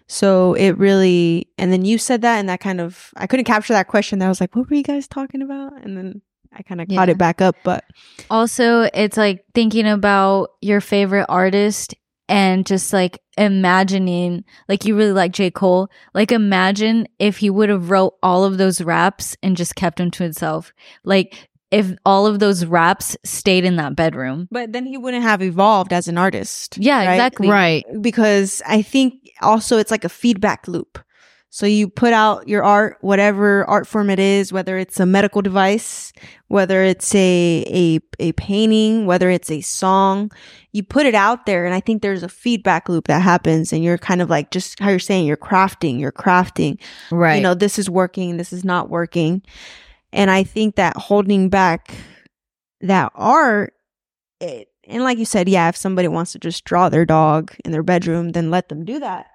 So 0.07 0.53
it 0.55 0.77
really, 0.77 1.49
and 1.57 1.72
then 1.72 1.85
you 1.87 1.97
said 1.97 2.20
that, 2.22 2.39
and 2.39 2.49
that 2.49 2.61
kind 2.61 2.81
of 2.81 3.11
I 3.16 3.27
couldn't 3.27 3.47
capture 3.47 3.72
that 3.72 3.89
question. 3.89 4.20
I 4.20 4.29
was 4.29 4.41
like, 4.41 4.55
what 4.55 4.68
were 4.68 4.77
you 4.77 4.83
guys 4.83 5.09
talking 5.09 5.41
about? 5.41 5.83
And 5.83 5.97
then 5.97 6.20
I 6.53 6.62
kind 6.62 6.81
of 6.81 6.89
caught 6.89 7.09
it 7.09 7.16
back 7.18 7.41
up, 7.41 7.57
but 7.64 7.85
Also, 8.31 8.83
it's 8.93 9.16
like 9.16 9.45
thinking 9.55 9.87
about 9.87 10.51
your 10.61 10.81
favorite 10.83 11.27
artist 11.29 11.95
and 12.29 12.66
just 12.66 12.93
like 12.93 13.20
imagining, 13.37 14.45
like 14.68 14.85
you 14.85 14.97
really 14.97 15.12
like 15.12 15.33
J. 15.33 15.51
Cole. 15.51 15.89
Like 16.14 16.33
imagine 16.33 17.07
if 17.18 17.39
he 17.39 17.51
would 17.51 17.68
have 17.68 17.91
wrote 17.91 18.14
all 18.22 18.45
of 18.45 18.59
those 18.59 18.81
raps 18.81 19.37
and 19.43 19.57
just 19.57 19.75
kept 19.75 19.99
them 19.99 20.11
to 20.12 20.22
himself. 20.22 20.72
Like 21.05 21.49
if 21.70 21.93
all 22.07 22.27
of 22.27 22.39
those 22.39 22.64
raps 22.64 23.16
stayed 23.25 23.64
in 23.64 23.77
that 23.77 23.97
bedroom. 23.97 24.47
but 24.51 24.72
then 24.72 24.87
he 24.87 24.97
wouldn't 24.97 25.25
have 25.25 25.43
evolved 25.43 25.93
as 25.93 26.07
an 26.07 26.16
artist. 26.16 26.79
Yeah, 26.79 27.05
right? 27.05 27.14
exactly. 27.14 27.49
right 27.49 27.85
because 28.01 28.62
I 28.66 28.83
think 28.83 29.14
also 29.43 29.79
it's 29.79 29.91
like 29.91 30.05
a 30.05 30.09
feedback 30.09 30.68
loop. 30.68 30.99
So 31.55 31.67
you 31.67 31.89
put 31.89 32.13
out 32.13 32.49
your 32.49 32.65
art, 32.65 32.99
whatever 33.01 33.65
art 33.67 33.87
form 33.87 34.11
it 34.11 34.19
is, 34.19 34.53
whether 34.53 34.77
it's 34.77 34.99
a 34.99 35.07
medical 35.07 35.41
device, 35.41 36.13
whether 36.49 36.83
it's 36.83 37.15
a, 37.15 37.65
a, 37.69 38.01
a 38.19 38.33
painting, 38.33 39.07
whether 39.07 39.31
it's 39.31 39.53
a 39.53 39.61
song, 39.61 40.33
you 40.73 40.83
put 40.83 41.07
it 41.07 41.15
out 41.15 41.47
there. 41.47 41.65
And 41.65 41.73
I 41.73 41.79
think 41.79 42.03
there's 42.03 42.25
a 42.25 42.29
feedback 42.29 42.89
loop 42.89 43.07
that 43.07 43.23
happens 43.23 43.73
and 43.73 43.85
you're 43.85 43.99
kind 43.99 44.21
of 44.21 44.29
like, 44.29 44.51
just 44.51 44.81
how 44.81 44.91
you're 44.91 44.99
saying, 44.99 45.29
you're 45.29 45.37
crafting, 45.37 46.01
you're 46.01 46.11
crafting, 46.11 46.81
Right. 47.13 47.37
you 47.37 47.41
know, 47.41 47.55
this 47.55 47.79
is 47.79 47.89
working, 47.89 48.37
this 48.37 48.53
is 48.53 48.65
not 48.65 48.91
working. 48.91 49.41
And 50.13 50.33
I 50.33 50.43
think 50.43 50.75
that 50.75 50.97
holding 50.97 51.51
back 51.51 51.95
that 52.81 53.13
art, 53.15 53.75
it, 54.41 54.71
and 54.89 55.05
like 55.05 55.19
you 55.19 55.25
said, 55.25 55.49
yeah, 55.49 55.69
if 55.69 55.77
somebody 55.77 56.09
wants 56.09 56.33
to 56.33 56.41
just 56.41 56.65
draw 56.65 56.89
their 56.89 57.07
dog 57.07 57.55
in 57.65 57.71
their 57.71 57.85
bedroom, 57.85 58.31
then 58.31 58.51
let 58.51 58.71
them 58.71 58.85
do 58.85 58.99
that. 58.99 59.29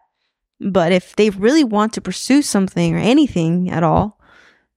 But 0.62 0.92
if 0.92 1.16
they 1.16 1.30
really 1.30 1.64
want 1.64 1.94
to 1.94 2.02
pursue 2.02 2.42
something 2.42 2.94
or 2.96 3.00
anything 3.00 3.70
at 3.70 3.84
all, 3.84 4.20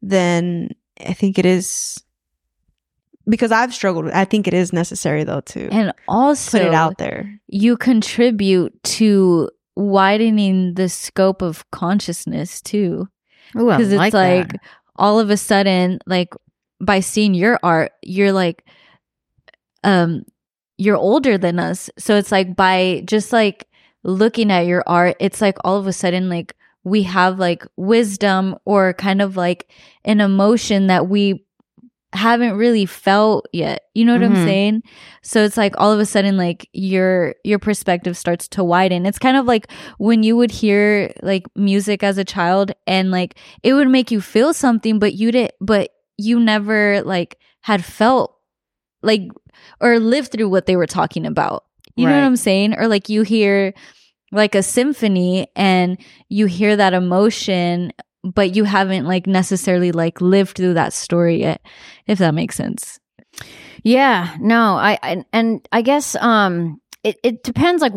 then 0.01 0.71
I 1.05 1.13
think 1.13 1.39
it 1.39 1.47
is 1.47 2.03
because 3.29 3.53
I've 3.53 3.75
struggled. 3.75 4.09
I 4.11 4.25
think 4.25 4.47
it 4.47 4.55
is 4.55 4.73
necessary 4.73 5.25
though 5.25 5.41
to 5.41 5.69
And 5.71 5.93
also 6.09 6.59
put 6.59 6.67
it 6.67 6.75
out 6.75 6.99
there. 6.99 7.41
you 7.49 7.77
contribute 7.77 8.81
to 8.85 9.51
widening 9.77 10.75
the 10.75 10.89
scope 10.89 11.43
of 11.43 11.69
consciousness 11.71 12.61
too. 12.61 13.09
Because 13.55 13.93
it's 13.93 13.99
like, 13.99 14.15
like 14.15 14.53
all 14.97 15.19
of 15.21 15.31
a 15.31 15.37
sudden, 15.37 15.99
like 16.07 16.35
by 16.81 17.01
seeing 17.01 17.35
your 17.35 17.59
art, 17.63 17.93
you're 18.03 18.33
like, 18.33 18.65
um, 19.85 20.25
you're 20.79 20.97
older 20.97 21.39
than 21.39 21.59
us. 21.59 21.91
So 21.99 22.17
it's 22.17 22.33
like 22.33 22.57
by 22.57 23.03
just 23.05 23.33
like 23.33 23.69
looking 24.05 24.51
at 24.51 24.67
your 24.67 24.83
art, 24.87 25.17
it's 25.21 25.41
like 25.41 25.59
all 25.65 25.77
of 25.79 25.87
a 25.87 25.93
sudden, 25.93 26.29
like 26.29 26.55
we 26.85 27.05
have 27.05 27.39
like 27.39 27.65
wisdom 27.77 28.57
or 28.65 28.93
kind 28.95 29.23
of 29.23 29.37
like 29.37 29.71
an 30.05 30.21
emotion 30.21 30.89
that 30.89 31.09
we 31.09 31.45
haven't 32.15 32.57
really 32.57 32.85
felt 32.85 33.47
yet. 33.55 33.85
You 33.95 34.05
know 34.05 34.13
what 34.13 34.23
I'm 34.23 34.35
Mhm. 34.35 34.45
saying? 34.45 34.83
So 35.23 35.45
it's 35.45 35.57
like 35.57 35.75
all 35.79 35.91
of 35.93 35.99
a 36.01 36.05
sudden 36.05 36.37
like 36.37 36.69
your 36.75 37.35
your 37.43 37.59
perspective 37.59 38.19
starts 38.19 38.49
to 38.49 38.63
widen. 38.65 39.07
It's 39.07 39.19
kind 39.19 39.37
of 39.37 39.47
like 39.47 39.71
when 39.97 40.23
you 40.23 40.37
would 40.37 40.51
hear 40.51 41.11
like 41.23 41.45
music 41.57 42.03
as 42.03 42.19
a 42.19 42.25
child 42.25 42.73
and 42.87 43.11
like 43.11 43.37
it 43.63 43.73
would 43.73 43.89
make 43.89 44.11
you 44.11 44.21
feel 44.21 44.53
something 44.53 44.99
but 44.99 45.15
you 45.15 45.33
didn't 45.33 45.53
but 45.61 45.91
you 46.19 46.39
never 46.39 47.01
like 47.03 47.39
had 47.63 47.83
felt 47.83 48.37
like 49.03 49.23
or 49.81 49.99
lived 49.99 50.33
through 50.33 50.51
what 50.51 50.67
they 50.67 50.77
were 50.77 50.87
talking 50.87 51.25
about. 51.25 51.65
You 51.97 52.07
know 52.07 52.15
what 52.15 52.25
I'm 52.25 52.37
saying? 52.37 52.75
Or 52.79 52.89
like 52.89 53.09
you 53.09 53.23
hear 53.23 53.75
like 54.33 54.55
a 54.55 54.63
symphony 54.63 55.47
and 55.55 55.99
you 56.29 56.47
hear 56.47 56.77
that 56.77 56.95
emotion 56.95 57.93
but 58.25 58.55
you 58.55 58.65
haven't 58.65 59.05
like 59.05 59.27
necessarily 59.27 59.93
like 59.93 60.21
lived 60.21 60.57
through 60.57 60.75
that 60.75 60.93
story 60.93 61.41
yet 61.41 61.61
if 62.07 62.19
that 62.19 62.35
makes 62.35 62.57
sense. 62.57 62.99
Yeah, 63.83 64.37
no, 64.41 64.77
I, 64.77 64.99
I 65.03 65.25
and 65.33 65.67
I 65.73 65.83
guess 65.83 66.15
um 66.17 66.81
it, 67.03 67.19
it 67.23 67.43
depends 67.43 67.83
like 67.83 67.93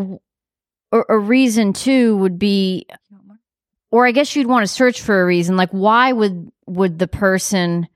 a 0.91 1.17
reason 1.17 1.73
too 1.73 2.15
would 2.17 2.39
be 2.39 2.85
or 3.91 4.07
I 4.07 4.11
guess 4.11 4.35
you'd 4.35 4.47
want 4.47 4.63
to 4.63 4.73
search 4.73 5.01
for 5.01 5.21
a 5.21 5.25
reason 5.25 5.57
like 5.57 5.71
why 5.71 6.11
would 6.11 6.51
would 6.67 6.99
the 6.99 7.07
person 7.07 7.87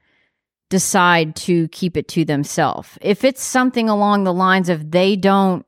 decide 0.70 1.36
to 1.36 1.68
keep 1.70 1.97
it 1.97 2.08
to 2.10 2.26
themselves 2.26 2.97
if 3.02 3.24
it's 3.24 3.41
something 3.41 3.89
along 3.89 4.24
the 4.24 4.34
lines 4.34 4.70
of 4.70 4.91
they 4.91 5.16
don't 5.16 5.66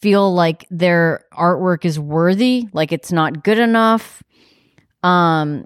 feel 0.00 0.34
like 0.34 0.66
their 0.70 1.24
artwork 1.32 1.84
is 1.84 1.98
worthy 1.98 2.68
like 2.72 2.92
it's 2.92 3.12
not 3.12 3.42
good 3.42 3.58
enough 3.58 4.22
um 5.02 5.64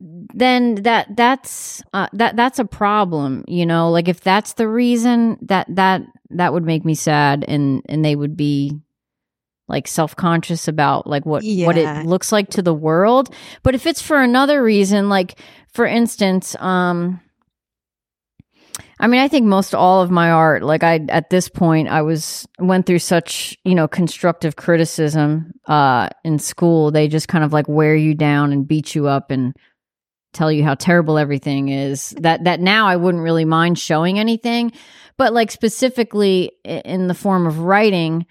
then 0.00 0.76
that 0.76 1.14
that's 1.14 1.82
uh, 1.92 2.08
that 2.14 2.36
that's 2.36 2.58
a 2.58 2.64
problem 2.64 3.44
you 3.46 3.66
know? 3.66 3.90
Like 3.90 4.08
if 4.08 4.20
that's 4.20 4.54
the 4.54 4.68
reason 4.68 5.38
that 5.42 5.66
that 5.76 6.02
that 6.30 6.52
would 6.52 6.64
make 6.64 6.84
me 6.84 6.94
sad 6.94 7.44
and 7.46 7.82
and 7.86 8.04
they 8.04 8.16
would 8.16 8.36
be 8.36 8.80
like 9.68 9.86
self-conscious 9.86 10.68
about 10.68 11.06
like 11.06 11.24
what 11.26 11.44
what 11.66 11.76
it 11.76 12.06
looks 12.06 12.32
like 12.32 12.50
to 12.50 12.62
the 12.62 12.74
world. 12.74 13.34
But 13.62 13.74
if 13.74 13.86
it's 13.86 14.00
for 14.00 14.20
another 14.20 14.62
reason 14.62 15.08
like 15.08 15.38
for 15.72 15.86
instance 15.86 16.56
um 16.60 17.20
I 19.00 19.06
mean, 19.06 19.20
I 19.20 19.28
think 19.28 19.46
most 19.46 19.74
all 19.74 20.02
of 20.02 20.10
my 20.10 20.30
art, 20.30 20.62
like 20.62 20.82
I 20.82 21.00
at 21.08 21.30
this 21.30 21.48
point, 21.48 21.88
I 21.88 22.02
was 22.02 22.46
went 22.58 22.84
through 22.84 22.98
such 22.98 23.56
you 23.64 23.74
know 23.74 23.88
constructive 23.88 24.56
criticism 24.56 25.52
uh, 25.66 26.10
in 26.22 26.38
school. 26.38 26.90
They 26.90 27.08
just 27.08 27.26
kind 27.26 27.42
of 27.42 27.52
like 27.52 27.66
wear 27.66 27.96
you 27.96 28.14
down 28.14 28.52
and 28.52 28.68
beat 28.68 28.94
you 28.94 29.08
up 29.08 29.30
and 29.30 29.56
tell 30.34 30.52
you 30.52 30.62
how 30.64 30.74
terrible 30.74 31.16
everything 31.16 31.70
is. 31.70 32.10
That 32.20 32.44
that 32.44 32.60
now 32.60 32.86
I 32.86 32.96
wouldn't 32.96 33.24
really 33.24 33.46
mind 33.46 33.78
showing 33.78 34.18
anything, 34.18 34.70
but 35.16 35.32
like 35.32 35.50
specifically 35.50 36.52
in 36.62 37.08
the 37.08 37.14
form 37.14 37.46
of 37.46 37.60
writing, 37.60 38.26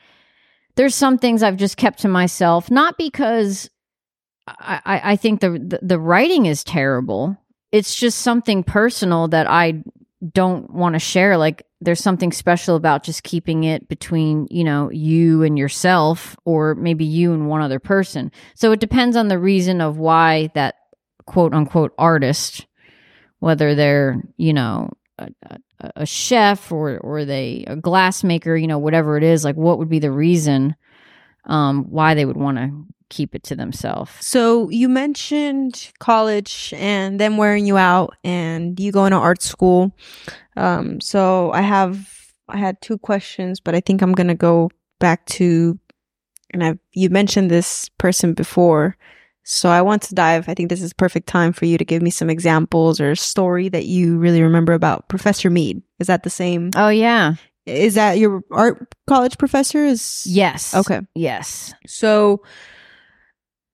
there's 0.75 0.93
some 0.93 1.17
things 1.17 1.41
I've 1.41 1.57
just 1.57 1.77
kept 1.77 2.01
to 2.01 2.07
myself, 2.07 2.69
not 2.69 2.95
because 2.95 3.71
I, 4.47 5.01
I, 5.03 5.15
think 5.15 5.41
the, 5.41 5.49
the 5.49 5.79
the 5.81 5.99
writing 5.99 6.45
is 6.45 6.63
terrible. 6.63 7.37
It's 7.71 7.95
just 7.95 8.19
something 8.19 8.63
personal 8.63 9.27
that 9.29 9.49
I 9.49 9.83
don't 10.33 10.69
want 10.69 10.93
to 10.93 10.99
share 10.99 11.37
like 11.37 11.63
there's 11.81 12.01
something 12.01 12.31
special 12.31 12.75
about 12.75 13.03
just 13.03 13.23
keeping 13.23 13.63
it 13.63 13.87
between 13.87 14.47
you 14.51 14.63
know 14.63 14.91
you 14.91 15.43
and 15.43 15.57
yourself 15.57 16.35
or 16.45 16.75
maybe 16.75 17.05
you 17.05 17.33
and 17.33 17.47
one 17.47 17.61
other 17.61 17.79
person. 17.79 18.31
So 18.53 18.71
it 18.71 18.79
depends 18.79 19.15
on 19.15 19.29
the 19.29 19.39
reason 19.39 19.79
of 19.79 19.97
why 19.97 20.49
that 20.55 20.75
quote 21.25 21.53
unquote 21.53 21.93
artist 21.97 22.65
whether 23.39 23.75
they're 23.75 24.21
you 24.37 24.53
know 24.53 24.89
a, 25.17 25.29
a, 25.95 26.05
chef 26.05 26.71
or 26.71 26.97
or 26.99 27.25
they 27.25 27.63
a 27.67 27.75
glass 27.75 28.23
maker 28.23 28.55
you 28.55 28.67
know 28.67 28.79
whatever 28.79 29.17
it 29.17 29.23
is 29.23 29.43
like 29.43 29.55
what 29.55 29.77
would 29.79 29.89
be 29.89 29.99
the 29.99 30.11
reason 30.11 30.75
um 31.45 31.85
why 31.85 32.13
they 32.13 32.25
would 32.25 32.37
want 32.37 32.57
to 32.57 32.71
keep 33.09 33.33
it 33.35 33.43
to 33.43 33.55
themselves 33.55 34.11
So 34.19 34.69
you 34.69 34.87
mentioned 34.89 35.91
college 35.99 36.73
and 36.77 37.19
them 37.19 37.37
wearing 37.37 37.65
you 37.65 37.77
out 37.77 38.15
and 38.23 38.79
you 38.79 38.91
going 38.91 39.11
to 39.11 39.17
art 39.17 39.41
school. 39.41 39.91
Um, 40.55 40.99
so 41.01 41.51
I 41.51 41.61
have 41.61 42.07
I 42.47 42.57
had 42.57 42.81
two 42.81 42.97
questions, 42.97 43.59
but 43.59 43.75
I 43.75 43.79
think 43.81 44.01
I'm 44.01 44.13
gonna 44.13 44.35
go 44.35 44.69
back 44.99 45.25
to 45.37 45.77
and 46.51 46.63
I've 46.63 46.79
you 46.93 47.09
mentioned 47.09 47.49
this 47.51 47.89
person 47.97 48.33
before. 48.33 48.97
So 49.43 49.69
I 49.69 49.81
want 49.81 50.01
to 50.03 50.13
dive. 50.15 50.47
I 50.49 50.53
think 50.53 50.69
this 50.69 50.81
is 50.81 50.93
perfect 50.93 51.27
time 51.27 51.53
for 51.53 51.65
you 51.65 51.77
to 51.77 51.85
give 51.85 52.01
me 52.03 52.11
some 52.11 52.29
examples 52.29 52.99
or 53.01 53.11
a 53.11 53.15
story 53.15 53.69
that 53.69 53.85
you 53.85 54.17
really 54.17 54.41
remember 54.43 54.73
about 54.73 55.09
Professor 55.09 55.49
Mead. 55.49 55.81
Is 55.99 56.07
that 56.07 56.23
the 56.23 56.29
same? 56.29 56.69
oh 56.75 56.89
yeah 56.89 57.33
Is 57.65 57.95
that 57.95 58.17
your 58.19 58.41
art 58.51 58.93
college 59.07 59.37
professor? 59.37 59.85
Is 59.85 60.25
yes 60.27 60.73
Okay. 60.75 61.01
yes 61.15 61.73
So 61.87 62.41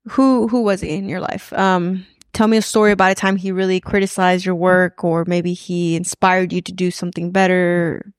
who 0.09 0.47
who 0.47 0.61
was 0.61 0.81
he 0.81 0.89
in 0.89 1.09
your 1.09 1.19
life? 1.19 1.51
Um 1.53 2.05
tell 2.33 2.47
me 2.47 2.57
a 2.57 2.61
story 2.61 2.91
about 2.91 3.11
a 3.11 3.15
time 3.15 3.37
he 3.37 3.51
really 3.51 3.79
criticized 3.79 4.45
your 4.45 4.55
work 4.55 5.03
or 5.03 5.25
maybe 5.25 5.53
he 5.53 5.95
inspired 5.95 6.51
you 6.51 6.61
to 6.61 6.71
do 6.71 6.91
something 6.91 7.31
better. 7.31 8.11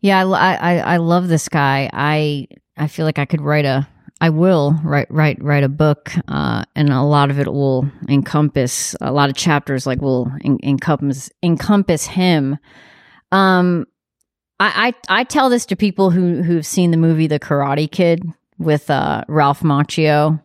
Yeah, 0.00 0.24
I, 0.24 0.54
I, 0.54 0.54
I 0.54 0.94
I 0.94 0.96
love 0.98 1.28
this 1.28 1.48
guy. 1.48 1.90
I 1.92 2.46
I 2.76 2.88
feel 2.88 3.04
like 3.04 3.18
I 3.18 3.24
could 3.24 3.40
write 3.40 3.64
a 3.64 3.88
I 4.20 4.30
will 4.30 4.78
write 4.84 5.10
write 5.10 5.42
write 5.42 5.64
a 5.64 5.68
book, 5.68 6.12
uh, 6.28 6.64
and 6.74 6.90
a 6.90 7.02
lot 7.02 7.30
of 7.30 7.38
it 7.38 7.52
will 7.52 7.90
encompass 8.08 8.94
a 9.00 9.12
lot 9.12 9.28
of 9.28 9.36
chapters. 9.36 9.86
Like 9.86 10.00
will 10.00 10.30
en- 10.42 10.60
encompass 10.62 11.30
encompass 11.42 12.06
him. 12.06 12.56
Um, 13.32 13.86
I, 14.60 14.94
I 15.08 15.20
I 15.20 15.24
tell 15.24 15.50
this 15.50 15.66
to 15.66 15.76
people 15.76 16.10
who 16.10 16.42
who've 16.42 16.64
seen 16.64 16.90
the 16.90 16.96
movie 16.96 17.26
The 17.26 17.40
Karate 17.40 17.90
Kid 17.90 18.22
with 18.56 18.88
uh, 18.88 19.24
Ralph 19.28 19.60
Macchio 19.60 20.40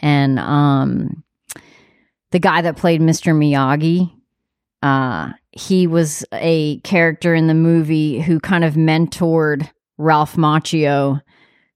and 0.00 0.38
um 0.38 1.22
the 2.30 2.38
guy 2.38 2.62
that 2.62 2.76
played 2.76 3.00
Mr. 3.00 3.34
Miyagi. 3.34 4.12
Uh, 4.82 5.32
he 5.52 5.86
was 5.86 6.24
a 6.32 6.78
character 6.80 7.34
in 7.34 7.48
the 7.48 7.54
movie 7.54 8.20
who 8.20 8.40
kind 8.40 8.64
of 8.64 8.74
mentored 8.74 9.68
Ralph 9.98 10.36
Macchio 10.36 11.20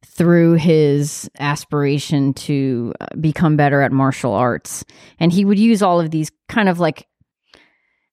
through 0.07 0.55
his 0.55 1.29
aspiration 1.39 2.33
to 2.35 2.95
uh, 3.01 3.07
become 3.20 3.57
better 3.57 3.81
at 3.81 3.93
martial 3.93 4.33
arts. 4.33 4.85
And 5.18 5.33
he 5.33 5.45
would 5.45 5.59
use 5.59 5.83
all 5.83 6.01
of 6.01 6.11
these 6.11 6.31
kind 6.49 6.68
of 6.68 6.79
like 6.79 7.07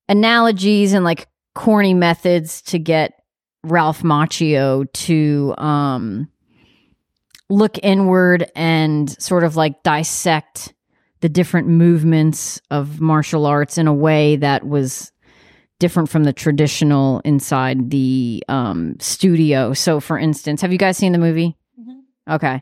analogies 0.10 0.94
and 0.94 1.06
like 1.06 1.28
corny 1.54 1.94
methods 1.94 2.62
to 2.64 2.80
get 2.80 3.14
Ralph 3.64 4.02
Macchio 4.02 4.92
to 4.92 5.54
um, 5.58 6.28
look 7.52 7.78
inward 7.84 8.50
and 8.56 9.10
sort 9.22 9.44
of 9.44 9.56
like 9.56 9.84
dissect 9.84 10.74
the 11.20 11.30
different 11.30 11.68
movements 11.68 12.62
of 12.72 13.00
martial 13.00 13.46
arts 13.46 13.78
in 13.78 13.88
a 13.88 13.94
way 13.94 14.38
that 14.38 14.66
was 14.66 15.12
different 15.80 16.10
from 16.10 16.24
the 16.24 16.34
traditional 16.34 17.22
inside 17.26 17.90
the 17.90 18.44
um, 18.48 18.96
studio. 19.00 19.74
So, 19.74 20.00
for 20.00 20.18
instance, 20.18 20.62
have 20.62 20.72
you 20.72 20.78
guys 20.78 20.98
seen 20.98 21.12
the 21.12 21.18
movie? 21.18 21.58
Okay. 22.30 22.62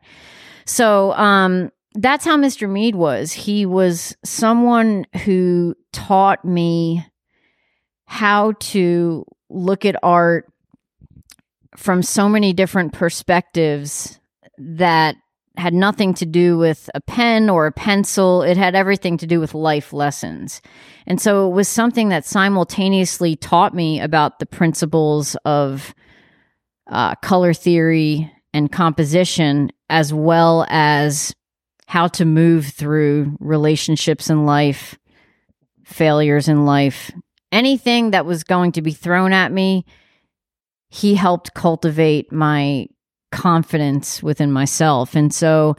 So, 0.65 1.13
um, 1.13 1.71
that's 1.95 2.25
how 2.25 2.37
Mr. 2.37 2.69
Mead 2.69 2.95
was. 2.95 3.31
He 3.31 3.65
was 3.65 4.15
someone 4.23 5.05
who 5.25 5.75
taught 5.91 6.45
me 6.45 7.05
how 8.05 8.53
to 8.59 9.25
look 9.49 9.85
at 9.85 9.95
art 10.03 10.51
from 11.75 12.03
so 12.03 12.29
many 12.29 12.53
different 12.53 12.93
perspectives 12.93 14.18
that 14.59 15.15
had 15.57 15.73
nothing 15.73 16.13
to 16.13 16.25
do 16.25 16.57
with 16.57 16.89
a 16.95 17.01
pen 17.01 17.49
or 17.49 17.67
a 17.67 17.71
pencil. 17.71 18.43
It 18.43 18.57
had 18.57 18.75
everything 18.75 19.17
to 19.17 19.27
do 19.27 19.39
with 19.39 19.53
life 19.53 19.91
lessons. 19.93 20.61
And 21.05 21.19
so 21.19 21.47
it 21.47 21.53
was 21.53 21.67
something 21.67 22.09
that 22.09 22.25
simultaneously 22.25 23.35
taught 23.35 23.73
me 23.73 23.99
about 23.99 24.39
the 24.39 24.45
principles 24.45 25.35
of 25.45 25.93
uh, 26.87 27.15
color 27.15 27.53
theory 27.53 28.31
and 28.53 28.71
composition, 28.71 29.71
as 29.89 30.13
well 30.13 30.65
as 30.69 31.33
how 31.87 32.07
to 32.07 32.25
move 32.25 32.67
through 32.67 33.35
relationships 33.39 34.29
in 34.29 34.45
life, 34.45 34.97
failures 35.83 36.47
in 36.47 36.65
life, 36.65 37.11
anything 37.51 38.11
that 38.11 38.25
was 38.25 38.43
going 38.43 38.71
to 38.71 38.81
be 38.81 38.91
thrown 38.91 39.33
at 39.33 39.51
me. 39.51 39.85
He 40.89 41.15
helped 41.15 41.53
cultivate 41.53 42.31
my 42.31 42.87
confidence 43.31 44.23
within 44.23 44.51
myself. 44.51 45.15
And 45.15 45.33
so 45.33 45.75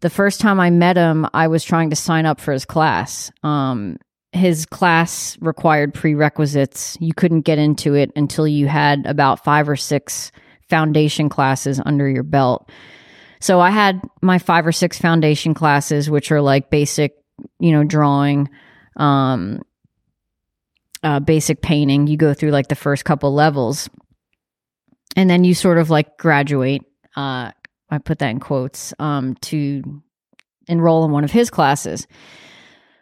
the 0.00 0.10
first 0.10 0.40
time 0.40 0.60
I 0.60 0.70
met 0.70 0.96
him, 0.96 1.26
I 1.32 1.48
was 1.48 1.64
trying 1.64 1.90
to 1.90 1.96
sign 1.96 2.26
up 2.26 2.40
for 2.40 2.52
his 2.52 2.64
class. 2.64 3.30
Um, 3.42 3.98
his 4.32 4.66
class 4.66 5.38
required 5.40 5.94
prerequisites. 5.94 6.98
You 7.00 7.14
couldn't 7.14 7.42
get 7.42 7.58
into 7.58 7.94
it 7.94 8.10
until 8.16 8.48
you 8.48 8.66
had 8.66 9.06
about 9.06 9.44
five 9.44 9.68
or 9.68 9.76
six 9.76 10.32
foundation 10.68 11.28
classes 11.28 11.80
under 11.84 12.08
your 12.08 12.22
belt. 12.22 12.68
So 13.40 13.60
I 13.60 13.70
had 13.70 14.00
my 14.22 14.38
five 14.38 14.66
or 14.66 14.72
six 14.72 14.98
foundation 14.98 15.54
classes, 15.54 16.10
which 16.10 16.32
are 16.32 16.40
like 16.40 16.70
basic, 16.70 17.14
you 17.60 17.72
know, 17.72 17.84
drawing, 17.84 18.48
um, 18.96 19.62
uh, 21.02 21.20
basic 21.20 21.62
painting. 21.62 22.06
You 22.06 22.16
go 22.16 22.34
through 22.34 22.50
like 22.50 22.68
the 22.68 22.74
first 22.74 23.04
couple 23.04 23.32
levels, 23.34 23.88
and 25.14 25.30
then 25.30 25.44
you 25.44 25.54
sort 25.54 25.78
of 25.78 25.90
like 25.90 26.16
graduate 26.18 26.82
uh, 27.16 27.50
I 27.90 27.98
put 27.98 28.18
that 28.18 28.30
in 28.30 28.40
quotes, 28.40 28.94
um, 28.98 29.34
to 29.42 30.02
enroll 30.68 31.04
in 31.04 31.12
one 31.12 31.24
of 31.24 31.30
his 31.30 31.50
classes. 31.50 32.06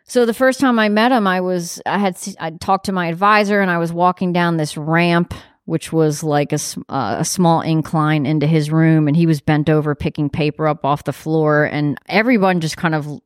So 0.04 0.26
the 0.26 0.34
first 0.34 0.60
time 0.60 0.78
I 0.78 0.88
met 0.88 1.12
him, 1.12 1.26
I 1.26 1.40
was 1.40 1.80
I 1.86 1.98
had 1.98 2.18
I 2.38 2.50
talked 2.50 2.86
to 2.86 2.92
my 2.92 3.06
advisor, 3.06 3.60
and 3.60 3.70
I 3.70 3.78
was 3.78 3.92
walking 3.92 4.32
down 4.32 4.56
this 4.56 4.76
ramp, 4.76 5.32
which 5.64 5.92
was 5.92 6.22
like 6.22 6.52
a 6.52 6.58
uh, 6.88 7.16
a 7.20 7.24
small 7.24 7.60
incline 7.60 8.26
into 8.26 8.46
his 8.46 8.70
room, 8.70 9.08
and 9.08 9.16
he 9.16 9.26
was 9.26 9.40
bent 9.40 9.70
over 9.70 9.94
picking 9.94 10.28
paper 10.28 10.66
up 10.68 10.84
off 10.84 11.04
the 11.04 11.12
floor, 11.12 11.64
and 11.64 11.96
everyone 12.08 12.60
just 12.60 12.76
kind 12.76 12.94
of 12.94 13.20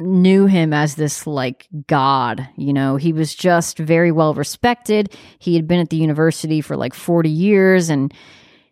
knew 0.00 0.46
him 0.46 0.72
as 0.72 0.94
this 0.94 1.26
like 1.26 1.66
god 1.88 2.48
you 2.56 2.72
know 2.72 2.94
he 2.94 3.12
was 3.12 3.34
just 3.34 3.78
very 3.78 4.12
well 4.12 4.32
respected 4.32 5.12
he 5.40 5.56
had 5.56 5.66
been 5.66 5.80
at 5.80 5.90
the 5.90 5.96
university 5.96 6.60
for 6.60 6.76
like 6.76 6.94
40 6.94 7.28
years 7.28 7.90
and 7.90 8.14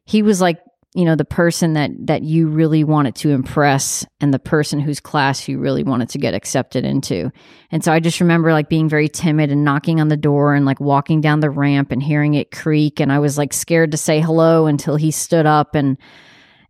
he 0.05 0.23
was 0.23 0.41
like 0.41 0.61
you 0.97 1.05
know 1.05 1.15
the 1.15 1.27
person 1.27 1.75
that 1.75 1.91
that 2.07 2.23
you 2.23 2.49
really 2.49 2.83
wanted 2.83 3.15
to 3.17 3.29
impress 3.29 4.07
and 4.19 4.33
the 4.33 4.39
person 4.39 4.81
whose 4.81 4.99
class 4.99 5.47
you 5.47 5.59
really 5.59 5.83
wanted 5.83 6.09
to 6.09 6.19
get 6.19 6.33
accepted 6.33 6.87
into. 6.87 7.31
And 7.71 7.85
so 7.85 7.93
i 7.93 8.01
just 8.01 8.19
remember 8.19 8.51
like 8.53 8.71
being 8.71 8.89
very 8.89 9.07
timid 9.07 9.53
and 9.53 9.63
knocking 9.63 10.01
on 10.01 10.09
the 10.09 10.17
door 10.17 10.55
and 10.55 10.65
like 10.65 10.81
walking 10.81 11.21
down 11.21 11.41
the 11.41 11.51
ramp 11.51 11.93
and 11.93 12.03
hearing 12.03 12.33
it 12.33 12.51
creak. 12.51 12.99
And 12.99 13.13
i 13.13 13.19
was 13.19 13.37
like 13.37 13.53
scared 13.53 13.91
to 13.91 13.99
say 13.99 14.23
hello 14.23 14.67
until 14.67 14.97
he 14.97 15.11
stood 15.11 15.45
up 15.45 15.75
and 15.75 15.99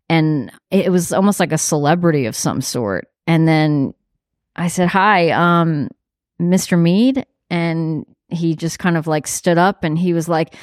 and 0.09 0.51
it 0.73 0.91
was 0.91 1.13
almost 1.13 1.39
like 1.39 1.53
a 1.53 1.59
celebrity 1.59 2.27
of 2.27 2.35
some 2.35 2.61
sort. 2.61 3.07
And 3.29 3.47
then 3.47 3.95
i 4.57 4.67
said 4.67 4.89
hi 4.89 5.31
um 5.31 5.89
mr 6.43 6.77
mead. 6.77 7.25
And 7.49 8.05
he 8.27 8.57
just 8.57 8.81
kind 8.81 8.97
of 8.97 9.07
like 9.07 9.29
stood 9.29 9.57
up 9.57 9.85
and 9.85 9.97
he 9.97 10.13
was 10.13 10.29
like 10.29 10.57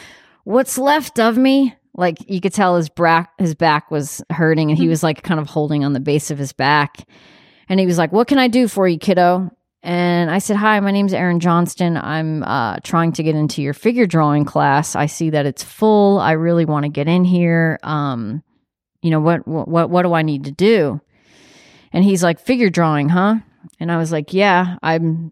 what's 0.43 0.77
left 0.77 1.17
of 1.17 1.37
me 1.37 1.73
like 1.95 2.17
you 2.29 2.41
could 2.41 2.53
tell 2.53 2.75
his 2.75 2.89
back 2.89 3.31
his 3.39 3.55
back 3.55 3.91
was 3.91 4.21
hurting 4.29 4.69
and 4.69 4.77
he 4.77 4.85
mm-hmm. 4.85 4.91
was 4.91 5.03
like 5.03 5.23
kind 5.23 5.39
of 5.39 5.47
holding 5.47 5.85
on 5.85 5.93
the 5.93 5.99
base 5.99 6.31
of 6.31 6.37
his 6.37 6.53
back. 6.53 7.07
And 7.69 7.79
he 7.79 7.85
was 7.85 7.97
like 7.97 8.11
what 8.11 8.27
can 8.27 8.39
i 8.39 8.47
do 8.47 8.67
for 8.67 8.87
you 8.87 8.97
kiddo? 8.97 9.51
And 9.83 10.31
i 10.31 10.39
said 10.39 10.55
hi 10.55 10.79
my 10.79 10.91
name's 10.91 11.13
Erin 11.13 11.39
Johnston. 11.39 11.97
I'm 11.97 12.43
uh, 12.43 12.77
trying 12.83 13.13
to 13.13 13.23
get 13.23 13.35
into 13.35 13.61
your 13.61 13.73
figure 13.73 14.07
drawing 14.07 14.45
class. 14.45 14.95
I 14.95 15.05
see 15.05 15.29
that 15.31 15.45
it's 15.45 15.63
full. 15.63 16.19
I 16.19 16.31
really 16.33 16.65
want 16.65 16.83
to 16.83 16.89
get 16.89 17.07
in 17.07 17.23
here. 17.23 17.79
Um, 17.83 18.43
you 19.01 19.11
know 19.11 19.19
what 19.19 19.47
what 19.47 19.89
what 19.89 20.03
do 20.03 20.13
i 20.13 20.21
need 20.21 20.45
to 20.45 20.51
do? 20.51 21.01
And 21.91 22.03
he's 22.03 22.23
like 22.23 22.39
figure 22.39 22.69
drawing 22.69 23.09
huh? 23.09 23.35
And 23.79 23.91
i 23.91 23.97
was 23.97 24.11
like 24.11 24.33
yeah 24.33 24.77
i'm 24.81 25.31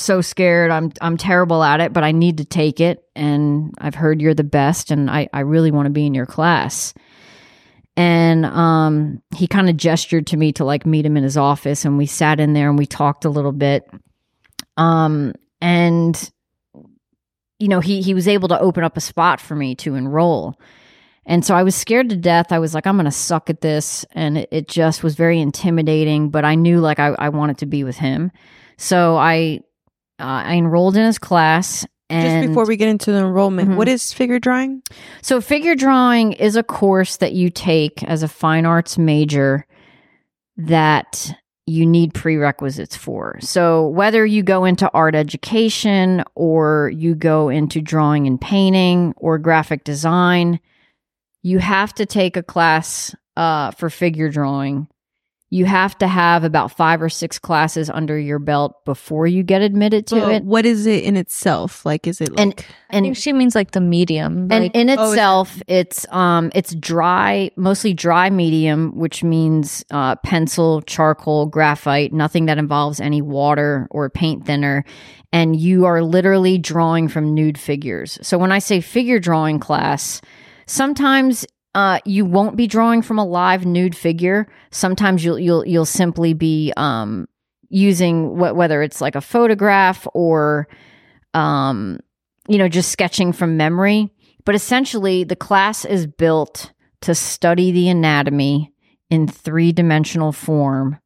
so 0.00 0.20
scared. 0.20 0.70
I'm 0.70 0.92
I'm 1.00 1.16
terrible 1.16 1.62
at 1.62 1.80
it, 1.80 1.92
but 1.92 2.04
I 2.04 2.12
need 2.12 2.38
to 2.38 2.44
take 2.44 2.80
it 2.80 3.04
and 3.14 3.74
I've 3.78 3.94
heard 3.94 4.20
you're 4.20 4.34
the 4.34 4.44
best 4.44 4.90
and 4.90 5.10
I, 5.10 5.28
I 5.32 5.40
really 5.40 5.70
want 5.70 5.86
to 5.86 5.90
be 5.90 6.06
in 6.06 6.14
your 6.14 6.26
class. 6.26 6.94
And 7.96 8.46
um, 8.46 9.22
he 9.34 9.48
kind 9.48 9.68
of 9.68 9.76
gestured 9.76 10.28
to 10.28 10.36
me 10.36 10.52
to 10.52 10.64
like 10.64 10.86
meet 10.86 11.04
him 11.04 11.16
in 11.16 11.24
his 11.24 11.36
office 11.36 11.84
and 11.84 11.98
we 11.98 12.06
sat 12.06 12.38
in 12.38 12.52
there 12.52 12.68
and 12.68 12.78
we 12.78 12.86
talked 12.86 13.24
a 13.24 13.30
little 13.30 13.52
bit. 13.52 13.88
Um, 14.76 15.34
and 15.60 16.30
you 17.58 17.68
know, 17.68 17.80
he 17.80 18.00
he 18.02 18.14
was 18.14 18.28
able 18.28 18.48
to 18.48 18.60
open 18.60 18.84
up 18.84 18.96
a 18.96 19.00
spot 19.00 19.40
for 19.40 19.56
me 19.56 19.74
to 19.76 19.96
enroll. 19.96 20.58
And 21.26 21.44
so 21.44 21.54
I 21.54 21.62
was 21.62 21.74
scared 21.74 22.08
to 22.08 22.16
death. 22.16 22.52
I 22.52 22.58
was 22.58 22.74
like, 22.74 22.86
I'm 22.86 22.96
going 22.96 23.04
to 23.04 23.10
suck 23.10 23.50
at 23.50 23.60
this. 23.60 24.06
And 24.12 24.38
it, 24.38 24.48
it, 24.50 24.66
just 24.66 25.02
was 25.02 25.14
very 25.14 25.38
intimidating, 25.38 26.30
but 26.30 26.46
I 26.46 26.54
knew 26.54 26.80
like 26.80 26.98
I, 26.98 27.08
I 27.18 27.28
wanted 27.28 27.58
to 27.58 27.66
be 27.66 27.84
with 27.84 27.98
him. 27.98 28.32
So 28.78 29.18
I 29.18 29.60
uh, 30.18 30.42
I 30.46 30.54
enrolled 30.56 30.96
in 30.96 31.04
his 31.04 31.18
class. 31.18 31.86
And 32.10 32.42
Just 32.42 32.48
before 32.48 32.66
we 32.66 32.76
get 32.76 32.88
into 32.88 33.12
the 33.12 33.18
enrollment, 33.18 33.68
mm-hmm. 33.68 33.78
what 33.78 33.88
is 33.88 34.12
figure 34.12 34.38
drawing? 34.38 34.82
So, 35.20 35.42
figure 35.42 35.74
drawing 35.74 36.32
is 36.32 36.56
a 36.56 36.62
course 36.62 37.18
that 37.18 37.34
you 37.34 37.50
take 37.50 38.02
as 38.04 38.22
a 38.22 38.28
fine 38.28 38.64
arts 38.64 38.96
major 38.96 39.66
that 40.56 41.30
you 41.66 41.84
need 41.84 42.14
prerequisites 42.14 42.96
for. 42.96 43.38
So, 43.42 43.88
whether 43.88 44.24
you 44.24 44.42
go 44.42 44.64
into 44.64 44.90
art 44.94 45.14
education 45.14 46.24
or 46.34 46.90
you 46.94 47.14
go 47.14 47.50
into 47.50 47.82
drawing 47.82 48.26
and 48.26 48.40
painting 48.40 49.12
or 49.18 49.36
graphic 49.36 49.84
design, 49.84 50.60
you 51.42 51.58
have 51.58 51.92
to 51.96 52.06
take 52.06 52.38
a 52.38 52.42
class 52.42 53.14
uh, 53.36 53.70
for 53.72 53.90
figure 53.90 54.30
drawing 54.30 54.88
you 55.50 55.64
have 55.64 55.96
to 55.98 56.06
have 56.06 56.44
about 56.44 56.70
five 56.72 57.00
or 57.00 57.08
six 57.08 57.38
classes 57.38 57.88
under 57.88 58.18
your 58.18 58.38
belt 58.38 58.84
before 58.84 59.26
you 59.26 59.42
get 59.42 59.62
admitted 59.62 60.06
to 60.08 60.16
well, 60.16 60.30
it. 60.30 60.44
What 60.44 60.66
is 60.66 60.84
it 60.84 61.04
in 61.04 61.16
itself? 61.16 61.86
Like, 61.86 62.06
is 62.06 62.20
it 62.20 62.30
like? 62.30 62.40
And, 62.40 62.66
and 62.90 63.04
I 63.04 63.08
think 63.08 63.16
she 63.16 63.32
means 63.32 63.54
like 63.54 63.70
the 63.70 63.80
medium. 63.80 64.52
And 64.52 64.70
in 64.74 64.90
oh, 64.90 65.10
itself, 65.10 65.62
it's 65.66 66.06
um, 66.10 66.50
it's 66.54 66.74
dry, 66.74 67.50
mostly 67.56 67.94
dry 67.94 68.28
medium, 68.28 68.94
which 68.94 69.24
means 69.24 69.84
uh, 69.90 70.16
pencil, 70.16 70.82
charcoal, 70.82 71.46
graphite, 71.46 72.12
nothing 72.12 72.44
that 72.46 72.58
involves 72.58 73.00
any 73.00 73.22
water 73.22 73.88
or 73.90 74.10
paint 74.10 74.44
thinner. 74.44 74.84
And 75.32 75.56
you 75.56 75.86
are 75.86 76.02
literally 76.02 76.58
drawing 76.58 77.08
from 77.08 77.34
nude 77.34 77.58
figures. 77.58 78.18
So 78.20 78.36
when 78.36 78.52
I 78.52 78.58
say 78.58 78.82
figure 78.82 79.18
drawing 79.18 79.60
class, 79.60 80.20
sometimes 80.66 81.46
uh, 81.78 82.00
you 82.04 82.24
won't 82.24 82.56
be 82.56 82.66
drawing 82.66 83.02
from 83.02 83.20
a 83.20 83.24
live 83.24 83.64
nude 83.64 83.94
figure. 83.94 84.48
Sometimes 84.72 85.24
you'll 85.24 85.38
you'll 85.38 85.64
you'll 85.64 85.84
simply 85.84 86.34
be 86.34 86.72
um, 86.76 87.28
using 87.68 88.30
wh- 88.30 88.56
whether 88.56 88.82
it's 88.82 89.00
like 89.00 89.14
a 89.14 89.20
photograph 89.20 90.04
or 90.12 90.66
um, 91.34 92.00
you 92.48 92.58
know 92.58 92.68
just 92.68 92.90
sketching 92.90 93.32
from 93.32 93.56
memory. 93.56 94.12
But 94.44 94.56
essentially, 94.56 95.22
the 95.22 95.36
class 95.36 95.84
is 95.84 96.08
built 96.08 96.72
to 97.02 97.14
study 97.14 97.70
the 97.70 97.88
anatomy 97.90 98.74
in 99.08 99.28
three 99.28 99.70
dimensional 99.70 100.32
form 100.32 100.98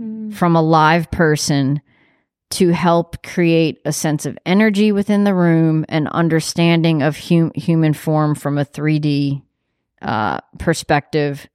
mm. 0.00 0.32
from 0.32 0.54
a 0.54 0.62
live 0.62 1.10
person 1.10 1.82
to 2.50 2.68
help 2.68 3.24
create 3.24 3.80
a 3.84 3.92
sense 3.92 4.24
of 4.24 4.38
energy 4.46 4.92
within 4.92 5.24
the 5.24 5.34
room 5.34 5.84
and 5.88 6.06
understanding 6.10 7.02
of 7.02 7.18
hum- 7.18 7.50
human 7.56 7.92
form 7.92 8.36
from 8.36 8.56
a 8.56 8.64
3D 8.64 9.42
uh, 10.02 10.40
perspective. 10.58 11.46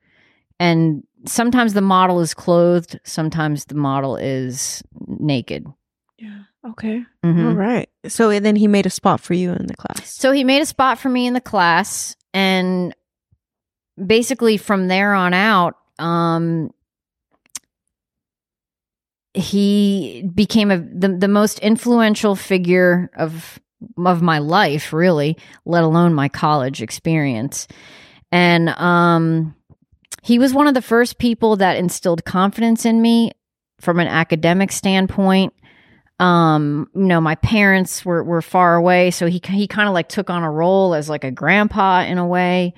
And 0.60 1.04
sometimes 1.26 1.74
the 1.74 1.82
model 1.82 2.20
is 2.20 2.34
clothed, 2.34 3.00
sometimes 3.04 3.66
the 3.66 3.76
model 3.76 4.16
is 4.16 4.84
naked. 5.08 5.66
Yeah. 6.18 6.39
Okay. 6.70 7.04
Mm-hmm. 7.26 7.48
All 7.48 7.54
right. 7.54 7.89
So 8.08 8.39
then 8.39 8.56
he 8.56 8.68
made 8.68 8.86
a 8.86 8.92
spot 8.92 9.20
for 9.20 9.34
you 9.34 9.52
in 9.52 9.66
the 9.66 9.76
class. 9.76 10.14
So 10.16 10.32
he 10.32 10.44
made 10.44 10.62
a 10.62 10.66
spot 10.68 11.00
for 11.00 11.10
me 11.10 11.26
in 11.26 11.34
the 11.34 11.42
class. 11.42 12.16
And 12.34 12.96
basically 14.04 14.58
from 14.58 14.88
there 14.88 15.14
on 15.14 15.34
out, 15.34 15.76
um, 15.98 16.72
he 19.34 20.30
became 20.34 20.72
a 20.72 20.78
the, 20.78 21.16
the 21.18 21.28
most 21.28 21.60
influential 21.60 22.36
figure 22.36 23.10
of 23.16 23.60
of 23.98 24.22
my 24.22 24.39
life 24.39 24.94
really 24.94 25.38
let 25.66 25.84
alone 25.84 26.14
my 26.14 26.28
college 26.28 26.82
experience 26.82 27.68
and 28.32 28.70
um, 28.70 29.56
he 30.22 30.40
was 30.40 30.54
one 30.54 30.68
of 30.68 30.74
the 30.74 30.82
first 30.82 31.18
people 31.18 31.58
that 31.58 31.78
instilled 31.78 32.24
confidence 32.26 32.86
in 32.86 33.02
me 33.02 33.32
from 33.80 34.00
an 34.00 34.08
academic 34.08 34.72
standpoint. 34.72 35.54
Um, 36.20 36.88
you 36.94 37.02
know, 37.02 37.20
my 37.20 37.36
parents 37.36 38.06
were 38.06 38.24
were 38.24 38.44
far 38.44 38.76
away, 38.76 39.12
so 39.12 39.26
he 39.26 39.42
he 39.44 39.68
kind 39.68 39.88
of 39.88 39.94
like 39.94 40.08
took 40.08 40.30
on 40.30 40.44
a 40.44 40.52
role 40.52 40.94
as 40.94 41.10
like 41.10 41.24
a 41.24 41.32
grandpa 41.32 42.04
in 42.04 42.18
a 42.18 42.28
way. 42.28 42.74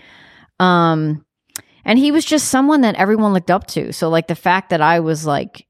Um, 0.60 1.26
and 1.86 1.99
he 1.99 2.12
was 2.12 2.24
just 2.24 2.47
someone 2.47 2.82
that 2.82 2.95
everyone 2.95 3.34
looked 3.34 3.51
up 3.51 3.68
to. 3.68 3.91
So 3.91 4.10
like 4.10 4.28
the 4.28 4.36
fact 4.36 4.70
that 4.70 4.82
I 4.82 5.01
was 5.01 5.26
like 5.26 5.68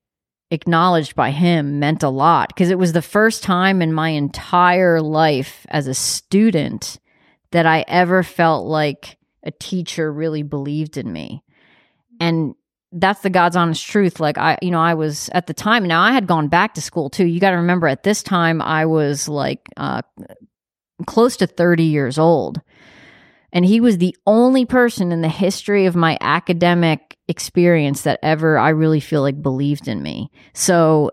acknowledged 0.52 1.16
by 1.16 1.32
him 1.32 1.80
meant 1.80 2.04
a 2.04 2.10
lot 2.10 2.50
because 2.50 2.70
it 2.70 2.78
was 2.78 2.94
the 2.94 3.02
first 3.02 3.42
time 3.42 3.82
in 3.82 3.92
my 3.92 4.10
entire 4.10 5.02
life 5.02 5.66
as 5.70 5.88
a 5.88 5.96
student 5.96 7.00
that 7.52 7.66
I 7.66 7.84
ever 7.88 8.22
felt 8.22 8.68
like 8.68 9.18
a 9.44 9.52
teacher 9.52 10.12
really 10.12 10.44
believed 10.44 10.98
in 10.98 11.12
me. 11.12 11.44
And 12.20 12.56
that's 12.92 13.22
the 13.22 13.30
God's 13.30 13.56
honest 13.56 13.86
truth. 13.86 14.20
Like 14.20 14.38
I, 14.38 14.58
you 14.62 14.70
know, 14.72 14.80
I 14.80 14.94
was 14.94 15.30
at 15.34 15.48
the 15.48 15.54
time. 15.54 15.88
Now 15.88 16.02
I 16.02 16.12
had 16.12 16.28
gone 16.28 16.48
back 16.48 16.76
to 16.76 16.82
school 16.82 17.10
too. 17.10 17.26
You 17.26 17.40
got 17.40 17.50
to 17.50 17.58
remember, 17.58 17.88
at 17.88 18.04
this 18.04 18.22
time, 18.22 18.62
I 18.62 18.86
was 18.86 19.28
like 19.28 19.68
uh, 19.78 20.04
close 21.08 21.36
to 21.38 21.48
thirty 21.48 21.86
years 21.86 22.20
old, 22.20 22.62
and 23.52 23.66
he 23.66 23.82
was 23.82 23.98
the 23.98 24.16
only 24.28 24.66
person 24.66 25.12
in 25.12 25.22
the 25.22 25.28
history 25.28 25.88
of 25.88 25.96
my 25.96 26.20
academic 26.22 27.18
experience 27.28 28.04
that 28.04 28.20
ever 28.22 28.60
I 28.60 28.70
really 28.70 29.00
feel 29.00 29.22
like 29.22 29.42
believed 29.42 29.88
in 29.88 30.04
me. 30.04 30.30
So 30.54 31.10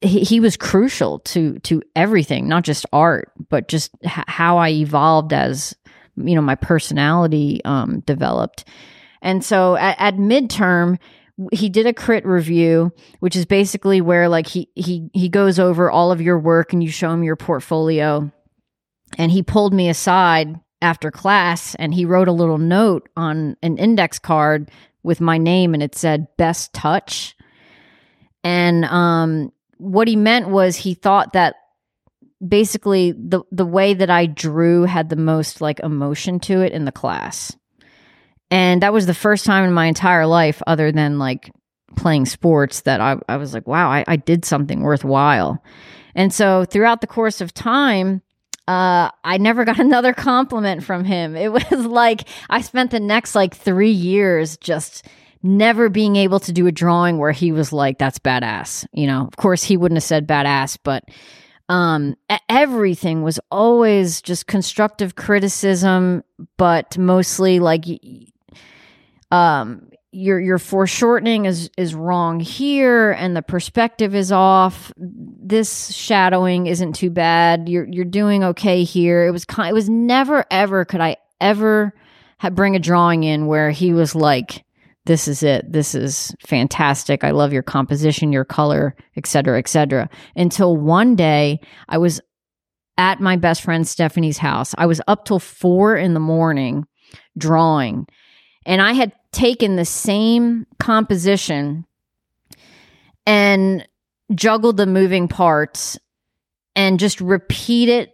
he, 0.00 0.20
he 0.20 0.40
was 0.40 0.56
crucial 0.56 1.18
to 1.20 1.58
to 1.58 1.82
everything, 1.94 2.48
not 2.48 2.64
just 2.64 2.86
art, 2.92 3.32
but 3.50 3.68
just 3.68 3.90
h- 4.02 4.24
how 4.26 4.56
I 4.56 4.70
evolved 4.70 5.34
as 5.34 5.74
you 6.16 6.34
know 6.34 6.42
my 6.42 6.54
personality 6.54 7.60
um, 7.64 8.00
developed. 8.00 8.64
And 9.22 9.44
so 9.44 9.76
at, 9.76 9.96
at 9.98 10.16
midterm, 10.16 10.98
he 11.52 11.68
did 11.68 11.86
a 11.86 11.92
crit 11.92 12.24
review, 12.24 12.92
which 13.20 13.36
is 13.36 13.44
basically 13.44 14.00
where 14.00 14.28
like 14.28 14.46
he 14.46 14.70
he 14.74 15.10
he 15.12 15.28
goes 15.28 15.58
over 15.58 15.90
all 15.90 16.12
of 16.12 16.20
your 16.20 16.38
work 16.38 16.72
and 16.72 16.82
you 16.82 16.90
show 16.90 17.12
him 17.12 17.24
your 17.24 17.36
portfolio. 17.36 18.30
And 19.18 19.30
he 19.30 19.42
pulled 19.42 19.72
me 19.72 19.88
aside 19.88 20.58
after 20.82 21.10
class 21.10 21.74
and 21.76 21.94
he 21.94 22.04
wrote 22.04 22.28
a 22.28 22.32
little 22.32 22.58
note 22.58 23.08
on 23.16 23.56
an 23.62 23.78
index 23.78 24.18
card 24.18 24.70
with 25.02 25.20
my 25.20 25.38
name 25.38 25.74
and 25.74 25.82
it 25.82 25.94
said 25.94 26.28
best 26.36 26.72
touch. 26.72 27.36
And 28.42 28.84
um 28.86 29.52
what 29.78 30.08
he 30.08 30.16
meant 30.16 30.48
was 30.48 30.76
he 30.76 30.94
thought 30.94 31.34
that 31.34 31.56
basically 32.46 33.12
the 33.12 33.42
the 33.50 33.66
way 33.66 33.94
that 33.94 34.10
I 34.10 34.26
drew 34.26 34.84
had 34.84 35.08
the 35.08 35.16
most 35.16 35.60
like 35.60 35.80
emotion 35.80 36.40
to 36.40 36.60
it 36.60 36.72
in 36.72 36.84
the 36.84 36.92
class. 36.92 37.56
And 38.50 38.82
that 38.82 38.92
was 38.92 39.06
the 39.06 39.14
first 39.14 39.44
time 39.44 39.64
in 39.64 39.72
my 39.72 39.86
entire 39.86 40.26
life, 40.26 40.62
other 40.66 40.92
than 40.92 41.18
like 41.18 41.50
playing 41.96 42.26
sports, 42.26 42.82
that 42.82 43.00
I, 43.00 43.16
I 43.28 43.38
was 43.38 43.52
like, 43.52 43.66
wow, 43.66 43.90
I, 43.90 44.04
I 44.06 44.16
did 44.16 44.44
something 44.44 44.82
worthwhile. 44.82 45.62
And 46.14 46.32
so 46.32 46.64
throughout 46.64 47.00
the 47.00 47.08
course 47.08 47.40
of 47.40 47.52
time, 47.52 48.22
uh, 48.68 49.10
I 49.24 49.38
never 49.38 49.64
got 49.66 49.80
another 49.80 50.12
compliment 50.12 50.84
from 50.84 51.04
him. 51.04 51.36
It 51.36 51.52
was 51.52 51.70
like 51.86 52.28
I 52.48 52.60
spent 52.60 52.90
the 52.90 53.00
next 53.00 53.34
like 53.34 53.54
three 53.54 53.90
years 53.90 54.56
just 54.58 55.06
never 55.42 55.88
being 55.88 56.16
able 56.16 56.40
to 56.40 56.52
do 56.52 56.66
a 56.66 56.72
drawing 56.72 57.18
where 57.18 57.32
he 57.32 57.52
was 57.52 57.72
like, 57.72 57.98
that's 57.98 58.18
badass. 58.18 58.86
You 58.92 59.06
know, 59.06 59.26
of 59.26 59.36
course, 59.36 59.62
he 59.62 59.76
wouldn't 59.76 59.96
have 59.96 60.04
said 60.04 60.26
badass, 60.26 60.78
but 60.82 61.04
um 61.68 62.14
everything 62.48 63.22
was 63.22 63.40
always 63.50 64.22
just 64.22 64.46
constructive 64.46 65.16
criticism 65.16 66.22
but 66.56 66.96
mostly 66.96 67.58
like 67.58 67.84
um 69.30 69.88
your 70.16 70.40
your 70.40 70.58
foreshortening 70.58 71.44
is 71.44 71.70
is 71.76 71.94
wrong 71.94 72.40
here 72.40 73.10
and 73.12 73.36
the 73.36 73.42
perspective 73.42 74.14
is 74.14 74.32
off. 74.32 74.90
This 74.96 75.92
shadowing 75.92 76.66
isn't 76.66 76.94
too 76.94 77.10
bad. 77.10 77.68
You're 77.68 77.86
you're 77.86 78.06
doing 78.06 78.42
okay 78.42 78.82
here. 78.82 79.26
It 79.26 79.30
was 79.30 79.44
kind 79.44 79.68
it 79.68 79.74
was 79.74 79.90
never 79.90 80.46
ever 80.50 80.86
could 80.86 81.02
i 81.02 81.16
ever 81.40 81.92
bring 82.52 82.76
a 82.76 82.78
drawing 82.78 83.24
in 83.24 83.46
where 83.46 83.70
he 83.70 83.92
was 83.92 84.14
like 84.14 84.64
this 85.06 85.26
is 85.26 85.42
it 85.42 85.70
this 85.72 85.94
is 85.94 86.34
fantastic 86.46 87.24
i 87.24 87.30
love 87.30 87.52
your 87.52 87.62
composition 87.62 88.32
your 88.32 88.44
color 88.44 88.94
etc 89.16 89.58
etc 89.58 90.08
until 90.36 90.76
one 90.76 91.16
day 91.16 91.58
i 91.88 91.96
was 91.96 92.20
at 92.98 93.20
my 93.20 93.36
best 93.36 93.62
friend 93.62 93.86
stephanie's 93.86 94.38
house. 94.38 94.74
I 94.78 94.86
was 94.86 95.00
up 95.06 95.24
till 95.24 95.38
four 95.38 95.96
in 95.96 96.14
the 96.14 96.20
morning 96.20 96.86
drawing. 97.36 98.06
And 98.64 98.80
I 98.82 98.92
had 98.92 99.12
taken 99.32 99.76
the 99.76 99.84
same 99.84 100.66
composition 100.78 101.84
and 103.26 103.86
juggled 104.34 104.76
the 104.76 104.86
moving 104.86 105.28
parts 105.28 105.98
and 106.74 106.98
just 106.98 107.20
repeated 107.20 108.10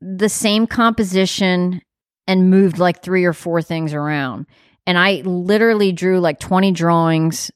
the 0.00 0.28
same 0.28 0.66
composition 0.66 1.82
and 2.26 2.50
moved 2.50 2.78
like 2.78 3.02
three 3.02 3.24
or 3.24 3.32
four 3.32 3.60
things 3.60 3.92
around. 3.92 4.46
And 4.86 4.98
I 4.98 5.22
literally 5.24 5.92
drew 5.92 6.20
like 6.20 6.38
20 6.38 6.72
drawings 6.72 7.50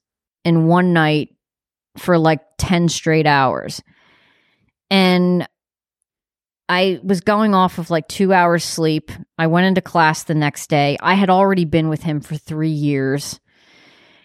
in 0.44 0.66
one 0.66 0.92
night 0.92 1.34
for 1.96 2.18
like 2.18 2.40
10 2.58 2.88
straight 2.88 3.26
hours. 3.26 3.82
And 4.90 5.46
I 6.68 7.00
was 7.02 7.20
going 7.20 7.54
off 7.54 7.78
of 7.78 7.90
like 7.90 8.08
two 8.08 8.32
hours 8.32 8.64
sleep. 8.64 9.10
I 9.38 9.46
went 9.46 9.66
into 9.66 9.80
class 9.80 10.24
the 10.24 10.34
next 10.34 10.68
day. 10.68 10.96
I 11.00 11.14
had 11.14 11.30
already 11.30 11.64
been 11.64 11.88
with 11.88 12.02
him 12.02 12.20
for 12.20 12.36
three 12.36 12.70
years. 12.70 13.40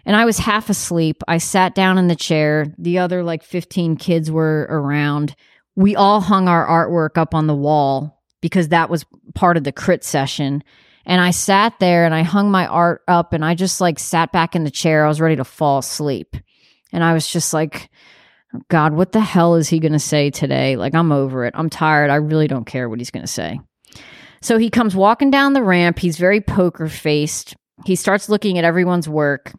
And 0.05 0.15
I 0.15 0.25
was 0.25 0.37
half 0.37 0.69
asleep. 0.69 1.23
I 1.27 1.37
sat 1.37 1.75
down 1.75 1.97
in 1.97 2.07
the 2.07 2.15
chair. 2.15 2.73
The 2.77 2.99
other 2.99 3.23
like 3.23 3.43
15 3.43 3.95
kids 3.95 4.29
were 4.29 4.67
around. 4.69 5.35
We 5.75 5.95
all 5.95 6.19
hung 6.19 6.49
our 6.49 6.67
artwork 6.67 7.17
up 7.17 7.33
on 7.33 7.47
the 7.47 7.55
wall 7.55 8.21
because 8.41 8.67
that 8.69 8.89
was 8.89 9.05
part 9.33 9.55
of 9.55 9.63
the 9.63 9.71
crit 9.71 10.03
session. 10.03 10.63
And 11.05 11.19
I 11.19 11.31
sat 11.31 11.79
there 11.79 12.05
and 12.05 12.15
I 12.15 12.23
hung 12.23 12.49
my 12.49 12.65
art 12.67 13.01
up 13.07 13.33
and 13.33 13.43
I 13.43 13.55
just 13.55 13.81
like 13.81 13.99
sat 13.99 14.31
back 14.31 14.55
in 14.55 14.63
the 14.63 14.71
chair. 14.71 15.05
I 15.05 15.09
was 15.09 15.21
ready 15.21 15.35
to 15.35 15.43
fall 15.43 15.79
asleep. 15.79 16.37
And 16.91 17.03
I 17.03 17.13
was 17.13 17.27
just 17.27 17.53
like, 17.53 17.89
God, 18.69 18.93
what 18.93 19.11
the 19.11 19.19
hell 19.19 19.55
is 19.55 19.67
he 19.67 19.79
going 19.79 19.93
to 19.93 19.99
say 19.99 20.29
today? 20.29 20.75
Like, 20.75 20.93
I'm 20.93 21.11
over 21.11 21.43
it. 21.45 21.53
I'm 21.57 21.69
tired. 21.69 22.09
I 22.09 22.15
really 22.15 22.47
don't 22.47 22.65
care 22.65 22.87
what 22.87 22.99
he's 22.99 23.11
going 23.11 23.25
to 23.25 23.31
say. 23.31 23.59
So 24.41 24.57
he 24.57 24.69
comes 24.69 24.95
walking 24.95 25.31
down 25.31 25.53
the 25.53 25.63
ramp. 25.63 25.99
He's 25.99 26.17
very 26.17 26.39
poker 26.39 26.87
faced. 26.87 27.55
He 27.85 27.95
starts 27.95 28.29
looking 28.29 28.57
at 28.57 28.63
everyone's 28.63 29.09
work 29.09 29.53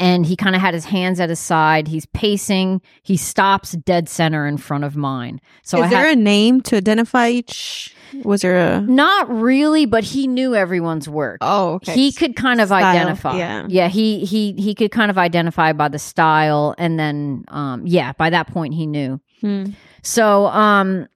and 0.00 0.24
he 0.24 0.34
kind 0.34 0.56
of 0.56 0.62
had 0.62 0.72
his 0.72 0.86
hands 0.86 1.20
at 1.20 1.28
his 1.28 1.38
side. 1.38 1.86
He's 1.86 2.06
pacing. 2.06 2.80
He 3.02 3.18
stops 3.18 3.72
dead 3.72 4.08
center 4.08 4.46
in 4.46 4.56
front 4.56 4.84
of 4.84 4.96
mine. 4.96 5.42
So 5.62 5.78
is 5.78 5.84
I 5.84 5.90
there 5.90 6.06
had, 6.06 6.18
a 6.18 6.20
name 6.20 6.62
to 6.62 6.76
identify 6.76 7.28
each? 7.28 7.94
Was 8.24 8.42
there 8.42 8.56
a? 8.56 8.80
not 8.80 9.30
really, 9.30 9.86
but 9.86 10.04
he 10.04 10.26
knew 10.26 10.54
everyone's 10.54 11.08
work. 11.08 11.38
Oh, 11.40 11.74
okay. 11.74 11.94
He 11.94 12.12
could 12.12 12.36
kind 12.36 12.60
of 12.60 12.68
Style, 12.68 12.84
identify. 12.84 13.36
yeah. 13.38 13.66
Yeah, 13.68 13.88
he 13.88 14.24
he 14.24 14.52
he 14.52 14.74
could 14.74 14.90
kind 14.90 15.10
of 15.10 15.18
identify 15.18 15.72
by 15.72 15.88
the 15.88 15.98
style 15.98 16.74
and 16.78 16.98
then 16.98 17.44
um 17.48 17.86
yeah, 17.86 18.12
by 18.12 18.30
that 18.30 18.48
point 18.48 18.74
he 18.74 18.86
knew. 18.86 19.20
Hmm. 19.40 19.64
So, 20.02 20.46
um, 20.46 21.06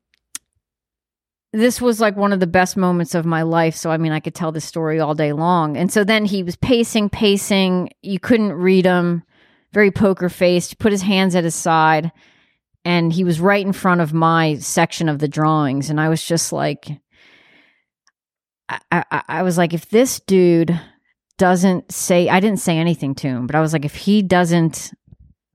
this 1.53 1.81
was 1.81 2.01
like 2.01 2.17
one 2.17 2.33
of 2.33 2.41
the 2.41 2.47
best 2.47 2.77
moments 2.77 3.15
of 3.15 3.25
my 3.25 3.43
life. 3.43 3.77
So, 3.77 3.91
I 3.91 3.97
mean, 3.97 4.13
I 4.13 4.19
could 4.21 4.35
tell 4.35 4.51
this 4.51 4.65
story 4.65 4.99
all 4.99 5.15
day 5.15 5.33
long. 5.33 5.77
And 5.77 5.91
so 5.93 6.03
then 6.03 6.25
he 6.25 6.43
was 6.43 6.57
pacing, 6.57 7.11
pacing. 7.11 7.91
You 8.03 8.19
couldn't 8.19 8.53
read 8.55 8.85
him, 8.87 9.23
very 9.73 9.91
poker 9.93 10.29
faced, 10.29 10.79
put 10.79 10.91
his 10.91 11.03
hands 11.03 11.35
at 11.37 11.45
his 11.45 11.55
side. 11.55 12.11
And 12.85 13.13
he 13.13 13.25
was 13.25 13.41
right 13.41 13.65
in 13.65 13.73
front 13.73 14.01
of 14.01 14.13
my 14.13 14.57
section 14.59 15.09
of 15.09 15.19
the 15.19 15.29
drawings. 15.29 15.89
And 15.89 16.01
I 16.01 16.09
was 16.09 16.25
just 16.25 16.53
like, 16.53 16.89
I, 18.69 18.79
I, 18.93 19.23
I 19.29 19.43
was 19.43 19.57
like, 19.57 19.73
if 19.73 19.89
this 19.89 20.21
dude 20.21 20.79
doesn't 21.39 21.91
say, 21.93 22.29
I 22.29 22.41
didn't 22.41 22.61
say 22.61 22.79
anything 22.79 23.15
to 23.17 23.29
him, 23.29 23.47
but 23.47 23.57
I 23.57 23.61
was 23.61 23.73
like, 23.73 23.85
if 23.85 23.95
he 23.95 24.23
doesn't 24.23 24.93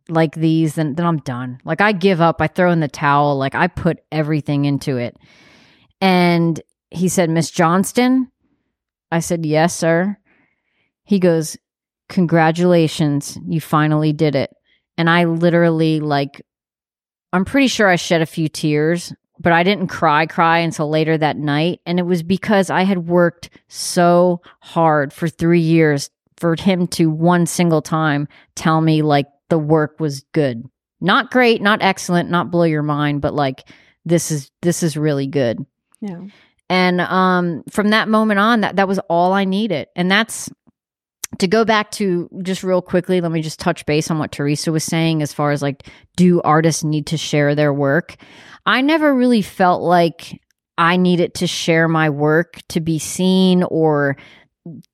like 0.10 0.36
these, 0.36 0.76
then 0.76 0.96
then 0.96 1.06
I'm 1.06 1.20
done. 1.20 1.60
Like 1.64 1.82
I 1.82 1.92
give 1.92 2.22
up. 2.22 2.42
I 2.42 2.48
throw 2.48 2.72
in 2.72 2.80
the 2.80 2.88
towel. 2.88 3.38
Like 3.38 3.56
I 3.56 3.68
put 3.68 4.00
everything 4.12 4.66
into 4.66 4.98
it. 4.98 5.18
And 6.02 6.60
he 6.90 7.08
said, 7.08 7.30
Miss 7.30 7.52
Johnston. 7.52 8.32
I 9.12 9.20
said, 9.20 9.46
Yes, 9.46 9.76
sir. 9.76 10.18
He 11.04 11.20
goes, 11.20 11.58
Congratulations, 12.10 13.38
you 13.48 13.62
finally 13.62 14.14
did 14.14 14.36
it. 14.36 14.52
And 14.98 15.10
I 15.10 15.26
literally 15.26 16.00
like 16.00 16.42
I'm 17.34 17.46
pretty 17.46 17.68
sure 17.68 17.88
I 17.88 17.96
shed 17.96 18.22
a 18.22 18.26
few 18.26 18.50
tears, 18.50 19.14
but 19.40 19.54
I 19.54 19.64
didn't 19.64 19.88
cry 19.88 20.26
cry 20.26 20.60
until 20.60 20.90
later 20.90 21.18
that 21.18 21.38
night. 21.38 21.82
And 21.86 22.00
it 22.00 22.04
was 22.04 22.24
because 22.24 22.70
I 22.70 22.84
had 22.84 23.08
worked 23.08 23.50
so 23.68 24.42
hard 24.62 25.14
for 25.14 25.28
three 25.28 25.62
years 25.62 26.10
for 26.38 26.56
him 26.56 26.88
to 26.88 27.10
one 27.10 27.46
single 27.46 27.82
time 27.82 28.28
tell 28.56 28.82
me 28.82 29.02
like 29.02 29.28
the 29.50 29.60
work 29.60 30.00
was 30.00 30.22
good. 30.32 30.64
Not 31.02 31.32
great, 31.32 31.62
not 31.62 31.82
excellent, 31.82 32.30
not 32.30 32.52
blow 32.52 32.64
your 32.64 32.84
mind, 32.84 33.22
but 33.22 33.34
like 33.34 33.70
this 34.06 34.32
is 34.32 34.52
this 34.62 34.84
is 34.84 34.98
really 34.98 35.28
good. 35.28 35.66
Yeah. 36.02 36.22
And 36.70 37.02
um 37.02 37.64
from 37.70 37.90
that 37.90 38.10
moment 38.10 38.40
on 38.40 38.62
that 38.62 38.76
that 38.78 38.88
was 38.88 39.00
all 39.10 39.34
I 39.34 39.46
needed. 39.46 39.88
And 39.96 40.10
that's 40.10 40.50
to 41.40 41.48
go 41.48 41.66
back 41.66 41.92
to 41.92 42.30
just 42.44 42.64
real 42.64 42.82
quickly, 42.82 43.22
let 43.22 43.32
me 43.32 43.42
just 43.42 43.60
touch 43.60 43.86
base 43.86 44.12
on 44.12 44.20
what 44.20 44.32
Teresa 44.32 44.72
was 44.72 44.84
saying 44.84 45.22
as 45.22 45.34
far 45.34 45.52
as 45.52 45.62
like, 45.62 45.88
do 46.16 46.42
artists 46.42 46.84
need 46.84 47.08
to 47.08 47.18
share 47.18 47.56
their 47.56 47.74
work? 47.74 48.16
I 48.66 48.82
never 48.82 49.14
really 49.14 49.42
felt 49.42 49.82
like 49.82 50.40
I 50.78 50.98
needed 50.98 51.34
to 51.36 51.48
share 51.48 51.88
my 51.88 52.10
work 52.10 52.60
to 52.70 52.80
be 52.80 53.00
seen 53.00 53.64
or 53.64 54.18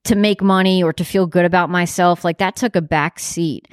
to 0.06 0.16
make 0.16 0.42
money 0.42 0.84
or 0.84 0.94
to 0.94 1.04
feel 1.04 1.28
good 1.28 1.46
about 1.46 1.70
myself. 1.70 2.24
Like 2.24 2.38
that 2.38 2.56
took 2.56 2.76
a 2.76 2.82
back 2.82 3.20
seat. 3.20 3.68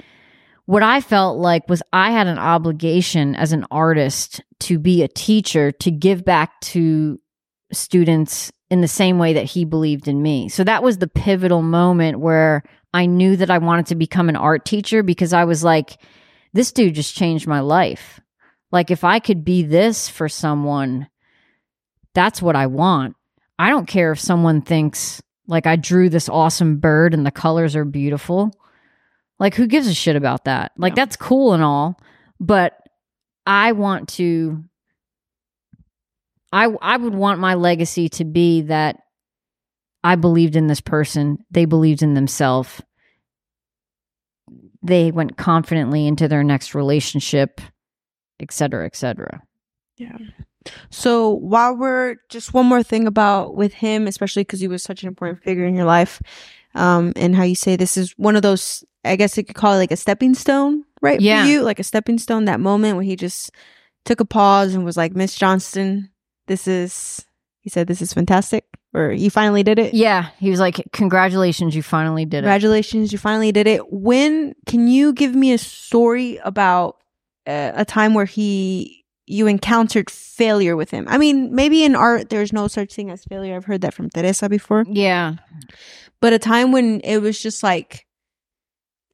What 0.65 0.83
I 0.83 1.01
felt 1.01 1.37
like 1.39 1.67
was 1.69 1.83
I 1.91 2.11
had 2.11 2.27
an 2.27 2.39
obligation 2.39 3.35
as 3.35 3.51
an 3.51 3.65
artist 3.69 4.41
to 4.61 4.79
be 4.79 5.03
a 5.03 5.07
teacher 5.07 5.71
to 5.71 5.91
give 5.91 6.23
back 6.23 6.59
to 6.61 7.19
students 7.73 8.51
in 8.69 8.81
the 8.81 8.87
same 8.87 9.19
way 9.19 9.33
that 9.33 9.45
he 9.45 9.65
believed 9.65 10.07
in 10.07 10.21
me. 10.21 10.49
So 10.49 10.63
that 10.63 10.83
was 10.83 10.97
the 10.97 11.07
pivotal 11.07 11.61
moment 11.61 12.19
where 12.19 12.63
I 12.93 13.05
knew 13.05 13.35
that 13.37 13.49
I 13.49 13.57
wanted 13.57 13.87
to 13.87 13.95
become 13.95 14.29
an 14.29 14.35
art 14.35 14.65
teacher 14.65 15.03
because 15.03 15.33
I 15.33 15.45
was 15.45 15.63
like, 15.63 15.99
this 16.53 16.71
dude 16.71 16.95
just 16.95 17.15
changed 17.15 17.47
my 17.47 17.59
life. 17.59 18.19
Like, 18.71 18.89
if 18.89 19.03
I 19.03 19.19
could 19.19 19.45
be 19.45 19.63
this 19.63 20.09
for 20.09 20.27
someone, 20.29 21.07
that's 22.13 22.41
what 22.41 22.55
I 22.55 22.67
want. 22.67 23.15
I 23.59 23.69
don't 23.69 23.87
care 23.87 24.11
if 24.11 24.19
someone 24.19 24.61
thinks 24.61 25.21
like 25.47 25.67
I 25.67 25.75
drew 25.75 26.09
this 26.09 26.29
awesome 26.29 26.77
bird 26.77 27.13
and 27.13 27.25
the 27.25 27.31
colors 27.31 27.75
are 27.75 27.85
beautiful. 27.85 28.51
Like, 29.39 29.55
who 29.55 29.67
gives 29.67 29.87
a 29.87 29.93
shit 29.93 30.15
about 30.15 30.45
that? 30.45 30.71
Like, 30.77 30.95
that's 30.95 31.15
cool 31.15 31.53
and 31.53 31.63
all, 31.63 31.99
but 32.39 32.77
I 33.45 33.73
want 33.73 34.09
to 34.09 34.63
I 36.53 36.67
I 36.81 36.97
would 36.97 37.15
want 37.15 37.39
my 37.41 37.55
legacy 37.55 38.07
to 38.09 38.23
be 38.23 38.61
that 38.61 38.97
I 40.03 40.15
believed 40.15 40.55
in 40.55 40.67
this 40.67 40.81
person, 40.81 41.39
they 41.49 41.65
believed 41.65 42.03
in 42.03 42.13
themselves. 42.13 42.81
They 44.83 45.11
went 45.11 45.37
confidently 45.37 46.05
into 46.05 46.27
their 46.27 46.43
next 46.43 46.75
relationship, 46.75 47.59
et 48.39 48.51
cetera, 48.51 48.85
et 48.85 48.95
cetera. 48.95 49.41
Yeah. 49.97 50.17
So 50.89 51.29
while 51.29 51.75
we're 51.75 52.17
just 52.29 52.53
one 52.53 52.65
more 52.67 52.83
thing 52.83 53.07
about 53.07 53.55
with 53.55 53.73
him, 53.73 54.07
especially 54.07 54.43
because 54.43 54.59
he 54.59 54.67
was 54.67 54.83
such 54.83 55.03
an 55.03 55.07
important 55.07 55.43
figure 55.43 55.65
in 55.65 55.75
your 55.75 55.85
life, 55.85 56.21
um, 56.75 57.13
and 57.15 57.35
how 57.35 57.43
you 57.43 57.55
say 57.55 57.75
this 57.75 57.97
is 57.97 58.13
one 58.17 58.35
of 58.35 58.41
those, 58.41 58.83
I 59.03 59.15
guess 59.15 59.37
you 59.37 59.43
could 59.43 59.55
call 59.55 59.73
it 59.73 59.77
like 59.77 59.91
a 59.91 59.97
stepping 59.97 60.35
stone, 60.35 60.83
right? 61.01 61.19
Yeah. 61.19 61.43
For 61.43 61.49
you, 61.49 61.61
like 61.63 61.79
a 61.79 61.83
stepping 61.83 62.17
stone. 62.17 62.45
That 62.45 62.59
moment 62.59 62.97
when 62.97 63.05
he 63.05 63.15
just 63.15 63.51
took 64.05 64.19
a 64.19 64.25
pause 64.25 64.73
and 64.73 64.83
was 64.83 64.97
like, 64.97 65.15
"Miss 65.15 65.35
Johnston, 65.35 66.09
this 66.47 66.67
is," 66.67 67.25
he 67.61 67.69
said, 67.69 67.87
"This 67.87 68.01
is 68.01 68.13
fantastic," 68.13 68.65
or 68.93 69.11
"You 69.11 69.29
finally 69.29 69.63
did 69.63 69.79
it." 69.79 69.93
Yeah, 69.93 70.29
he 70.39 70.49
was 70.49 70.59
like, 70.59 70.81
"Congratulations, 70.91 71.75
you 71.75 71.83
finally 71.83 72.25
did 72.25 72.39
it." 72.39 72.41
Congratulations, 72.41 73.11
you 73.11 73.17
finally 73.17 73.51
did 73.51 73.67
it. 73.67 73.91
When 73.91 74.53
can 74.65 74.87
you 74.87 75.13
give 75.13 75.35
me 75.35 75.53
a 75.53 75.57
story 75.57 76.37
about 76.43 76.97
uh, 77.47 77.71
a 77.75 77.85
time 77.85 78.13
where 78.13 78.25
he 78.25 79.05
you 79.25 79.47
encountered 79.47 80.09
failure 80.09 80.75
with 80.75 80.91
him? 80.91 81.05
I 81.09 81.17
mean, 81.17 81.53
maybe 81.55 81.83
in 81.83 81.95
art 81.95 82.29
there's 82.29 82.51
no 82.51 82.67
such 82.67 82.93
thing 82.93 83.09
as 83.09 83.23
failure. 83.23 83.55
I've 83.55 83.65
heard 83.65 83.81
that 83.81 83.93
from 83.93 84.09
Teresa 84.09 84.49
before. 84.49 84.85
Yeah, 84.89 85.35
But 86.19 86.33
a 86.33 86.39
time 86.39 86.71
when 86.71 86.99
it 87.01 87.19
was 87.19 87.41
just 87.41 87.63
like 87.63 88.05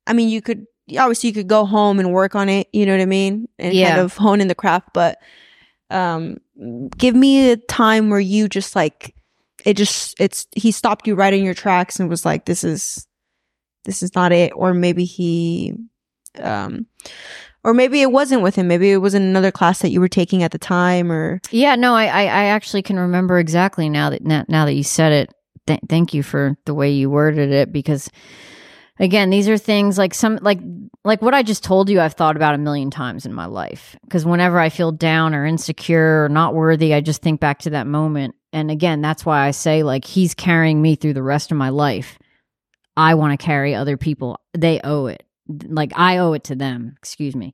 I 0.07 0.13
mean, 0.13 0.29
you 0.29 0.41
could 0.41 0.65
obviously 0.97 1.29
you 1.29 1.33
could 1.35 1.47
go 1.47 1.65
home 1.65 1.99
and 1.99 2.11
work 2.11 2.33
on 2.33 2.49
it, 2.49 2.67
you 2.73 2.85
know 2.85 2.93
what 2.93 3.01
I 3.01 3.05
mean? 3.05 3.47
And 3.59 3.75
Yeah. 3.75 3.89
kind 3.91 4.01
of 4.01 4.17
hone 4.17 4.41
in 4.41 4.47
the 4.47 4.55
craft, 4.55 4.89
but 4.93 5.19
um 5.91 6.37
give 6.97 7.15
me 7.15 7.51
a 7.51 7.57
time 7.57 8.09
where 8.09 8.19
you 8.19 8.49
just 8.49 8.75
like 8.75 9.15
it 9.65 9.75
just 9.75 10.19
it's 10.19 10.47
he 10.55 10.71
stopped 10.71 11.07
you 11.07 11.15
right 11.15 11.33
in 11.33 11.43
your 11.43 11.53
tracks 11.53 11.99
and 11.99 12.09
was 12.09 12.25
like 12.25 12.45
this 12.45 12.63
is 12.63 13.07
this 13.85 14.03
is 14.03 14.13
not 14.15 14.31
it 14.31 14.51
or 14.55 14.73
maybe 14.73 15.05
he 15.05 15.73
um 16.41 16.85
or 17.63 17.73
maybe 17.73 18.01
it 18.01 18.11
wasn't 18.11 18.41
with 18.41 18.55
him 18.55 18.67
maybe 18.67 18.91
it 18.91 18.97
was 18.97 19.13
in 19.13 19.21
another 19.21 19.51
class 19.51 19.79
that 19.79 19.89
you 19.89 19.99
were 19.99 20.07
taking 20.07 20.43
at 20.43 20.51
the 20.51 20.57
time 20.57 21.11
or 21.11 21.41
yeah. 21.51 21.75
No, 21.75 21.93
I, 21.93 22.05
I, 22.05 22.21
I 22.23 22.43
actually 22.45 22.81
can 22.81 22.99
remember 22.99 23.37
exactly 23.39 23.89
now 23.89 24.09
that 24.09 24.23
now, 24.23 24.45
now 24.47 24.65
that 24.65 24.73
you 24.73 24.83
said 24.83 25.11
it. 25.11 25.33
Th- 25.67 25.79
thank 25.87 26.13
you 26.13 26.23
for 26.23 26.57
the 26.65 26.73
way 26.73 26.89
you 26.89 27.09
worded 27.09 27.51
it 27.51 27.71
because, 27.71 28.09
again, 28.99 29.29
these 29.29 29.47
are 29.47 29.57
things 29.57 29.97
like 29.97 30.13
some 30.13 30.39
like 30.41 30.59
like 31.03 31.21
what 31.21 31.33
I 31.33 31.43
just 31.43 31.63
told 31.63 31.89
you. 31.89 32.01
I've 32.01 32.13
thought 32.13 32.35
about 32.35 32.55
a 32.55 32.59
million 32.59 32.91
times 32.91 33.25
in 33.25 33.33
my 33.33 33.45
life 33.45 33.95
because 34.03 34.25
whenever 34.25 34.59
I 34.59 34.69
feel 34.69 34.91
down 34.91 35.33
or 35.33 35.45
insecure 35.45 36.25
or 36.25 36.29
not 36.29 36.53
worthy, 36.53 36.93
I 36.93 37.01
just 37.01 37.21
think 37.21 37.39
back 37.39 37.59
to 37.59 37.71
that 37.71 37.87
moment. 37.87 38.35
And 38.51 38.69
again, 38.69 39.01
that's 39.01 39.25
why 39.25 39.47
I 39.47 39.51
say 39.51 39.83
like 39.83 40.05
he's 40.05 40.33
carrying 40.33 40.81
me 40.81 40.95
through 40.95 41.13
the 41.13 41.23
rest 41.23 41.51
of 41.51 41.57
my 41.57 41.69
life. 41.69 42.19
I 42.97 43.15
want 43.15 43.39
to 43.39 43.43
carry 43.43 43.73
other 43.73 43.95
people. 43.95 44.39
They 44.53 44.81
owe 44.83 45.05
it. 45.05 45.23
Like 45.47 45.93
I 45.95 46.17
owe 46.17 46.33
it 46.33 46.43
to 46.45 46.55
them. 46.55 46.95
Excuse 46.97 47.35
me. 47.35 47.53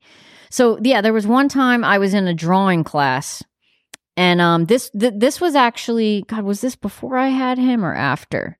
So 0.50 0.80
yeah, 0.82 1.02
there 1.02 1.14
was 1.14 1.28
one 1.28 1.50
time 1.50 1.84
I 1.84 1.98
was 1.98 2.14
in 2.14 2.28
a 2.28 2.34
drawing 2.34 2.84
class, 2.84 3.44
and 4.18 4.42
um, 4.42 4.66
this 4.66 4.90
th- 4.90 5.14
this 5.18 5.40
was 5.40 5.56
actually 5.56 6.24
God. 6.28 6.44
Was 6.44 6.62
this 6.62 6.76
before 6.76 7.18
I 7.18 7.28
had 7.28 7.58
him 7.58 7.86
or 7.86 7.94
after? 7.94 8.58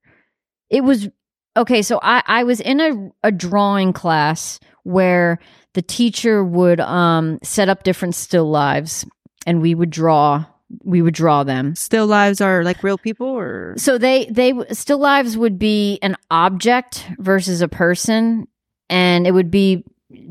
It 0.70 0.84
was 0.84 1.08
okay. 1.56 1.82
So 1.82 1.98
I 2.02 2.22
I 2.26 2.44
was 2.44 2.60
in 2.60 2.80
a 2.80 3.10
a 3.24 3.32
drawing 3.32 3.92
class 3.92 4.60
where 4.82 5.38
the 5.74 5.82
teacher 5.82 6.44
would 6.44 6.80
um 6.80 7.38
set 7.42 7.68
up 7.68 7.82
different 7.82 8.14
still 8.14 8.48
lives, 8.48 9.04
and 9.46 9.60
we 9.60 9.74
would 9.74 9.90
draw. 9.90 10.44
We 10.82 11.00
would 11.00 11.14
draw 11.14 11.44
them. 11.44 11.76
still 11.76 12.08
lives 12.08 12.40
are 12.40 12.64
like 12.64 12.82
real 12.82 12.98
people 12.98 13.28
or 13.28 13.74
So 13.76 13.98
they 13.98 14.26
they 14.26 14.52
still 14.72 14.98
lives 14.98 15.36
would 15.36 15.60
be 15.60 16.00
an 16.02 16.16
object 16.28 17.08
versus 17.18 17.62
a 17.62 17.68
person, 17.68 18.48
and 18.90 19.28
it 19.28 19.30
would 19.30 19.50
be 19.50 19.84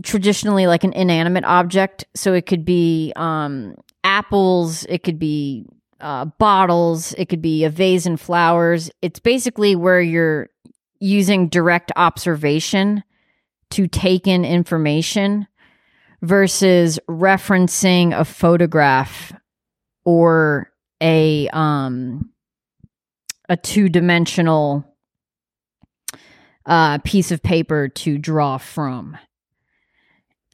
traditionally 0.03 0.67
like 0.67 0.83
an 0.83 0.93
inanimate 0.93 1.45
object. 1.45 2.05
So 2.15 2.33
it 2.33 2.45
could 2.45 2.65
be 2.65 3.13
um, 3.15 3.75
apples, 4.03 4.85
it 4.85 5.03
could 5.03 5.19
be 5.19 5.65
uh, 5.99 6.25
bottles, 6.25 7.13
it 7.13 7.29
could 7.29 7.41
be 7.41 7.63
a 7.63 7.69
vase 7.69 8.05
and 8.05 8.19
flowers. 8.19 8.91
It's 9.01 9.19
basically 9.19 9.75
where 9.75 10.01
you're 10.01 10.49
using 10.99 11.49
direct 11.49 11.91
observation 11.95 13.03
to 13.71 13.87
take 13.87 14.27
in 14.27 14.45
information 14.45 15.47
versus 16.21 16.99
referencing 17.09 18.17
a 18.17 18.25
photograph 18.25 19.33
or 20.05 20.71
a 21.01 21.47
um 21.49 22.29
a 23.49 23.57
two-dimensional 23.57 24.85
uh 26.65 26.97
piece 26.99 27.31
of 27.31 27.43
paper 27.43 27.87
to 27.89 28.17
draw 28.17 28.57
from. 28.57 29.17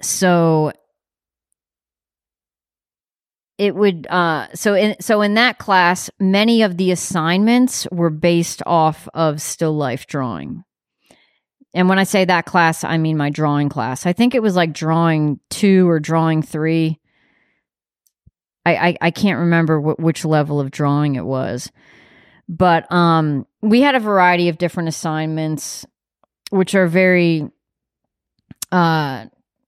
So 0.02 0.74
it 3.62 3.76
would 3.76 4.08
uh 4.08 4.48
so 4.56 4.74
in 4.74 4.96
so 5.00 5.22
in 5.22 5.36
that 5.36 5.60
class 5.60 6.10
many 6.20 6.64
of 6.64 6.78
the 6.78 6.90
assignments 6.90 7.88
were 7.92 8.10
based 8.10 8.64
off 8.66 9.08
of 9.14 9.40
still 9.40 9.74
life 9.74 10.08
drawing. 10.08 10.64
And 11.76 11.88
when 11.88 12.00
i 12.00 12.04
say 12.04 12.26
that 12.26 12.46
class 12.46 12.84
i 12.84 12.98
mean 12.98 13.18
my 13.18 13.30
drawing 13.30 13.70
class. 13.70 14.08
I 14.08 14.14
think 14.14 14.34
it 14.34 14.42
was 14.42 14.56
like 14.56 14.74
drawing 14.74 15.40
2 15.52 15.88
or 15.88 16.00
drawing 16.00 16.42
3 16.42 17.00
I, 18.66 18.76
I, 18.76 18.98
I 19.02 19.12
can't 19.12 19.40
remember 19.40 19.80
wh- 19.80 20.00
which 20.00 20.26
level 20.26 20.60
of 20.60 20.72
drawing 20.72 21.16
it 21.16 21.26
was, 21.26 21.72
but 22.50 22.92
um, 22.92 23.46
we 23.62 23.82
had 23.82 23.96
a 23.96 24.00
variety 24.00 24.50
of 24.50 24.58
different 24.58 24.90
assignments, 24.90 25.86
which 26.52 26.76
are 26.76 26.86
very, 26.86 27.50
uh, 28.72 29.26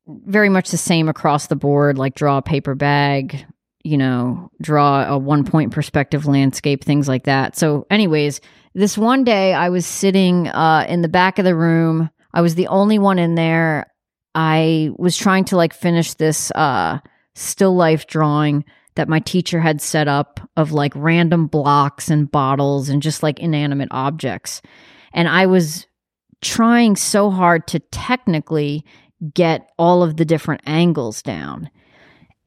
very 0.08 0.50
much 0.50 0.70
the 0.70 0.78
same 0.78 1.10
across 1.10 1.48
the 1.48 1.56
board. 1.56 1.98
Like 1.98 2.14
draw 2.14 2.38
a 2.38 2.44
paper 2.44 2.76
bag, 2.76 3.48
you 3.84 3.98
know, 3.98 4.50
draw 4.62 5.06
a 5.14 5.18
one 5.18 5.44
point 5.44 5.72
perspective 5.72 6.26
landscape, 6.26 6.84
things 6.84 7.08
like 7.08 7.24
that. 7.26 7.58
So, 7.58 7.86
anyways, 7.90 8.42
this 8.74 8.98
one 8.98 9.24
day 9.24 9.54
I 9.54 9.70
was 9.70 9.86
sitting 9.86 10.48
uh, 10.48 10.86
in 10.88 11.02
the 11.02 11.08
back 11.10 11.38
of 11.38 11.46
the 11.46 11.56
room. 11.56 12.10
I 12.34 12.42
was 12.42 12.56
the 12.56 12.68
only 12.68 12.98
one 12.98 13.20
in 13.20 13.36
there. 13.36 13.92
I 14.34 14.90
was 14.98 15.18
trying 15.18 15.46
to 15.46 15.58
like 15.58 15.74
finish 15.74 16.14
this 16.16 16.50
uh, 16.52 17.00
still 17.36 17.76
life 17.76 18.08
drawing 18.08 18.66
that 18.96 19.10
my 19.10 19.20
teacher 19.20 19.60
had 19.60 19.82
set 19.82 20.08
up 20.08 20.40
of 20.56 20.72
like 20.72 20.94
random 20.96 21.48
blocks 21.48 22.10
and 22.10 22.32
bottles 22.32 22.90
and 22.90 23.02
just 23.02 23.24
like 23.24 23.40
inanimate 23.40 23.90
objects. 23.92 24.62
And 25.14 25.28
I 25.28 25.46
was 25.46 25.88
trying 26.42 26.96
so 26.96 27.30
hard 27.30 27.68
to 27.68 27.80
technically 27.80 28.86
get 29.34 29.70
all 29.78 30.04
of 30.04 30.18
the 30.18 30.26
different 30.26 30.62
angles 30.66 31.22
down. 31.22 31.70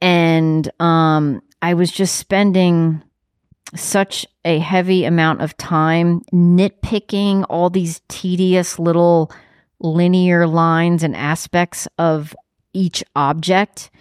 And 0.01 0.69
um, 0.79 1.41
I 1.61 1.73
was 1.73 1.91
just 1.91 2.15
spending 2.15 3.01
such 3.75 4.25
a 4.45 4.59
heavy 4.59 5.03
amount 5.05 5.41
of 5.41 5.57
time 5.57 6.21
nitpicking 6.33 7.45
all 7.49 7.69
these 7.69 8.01
tedious 8.07 8.79
little 8.79 9.31
linear 9.79 10.47
lines 10.47 11.03
and 11.03 11.15
aspects 11.15 11.87
of 11.97 12.35
each 12.73 13.03
object 13.15 13.91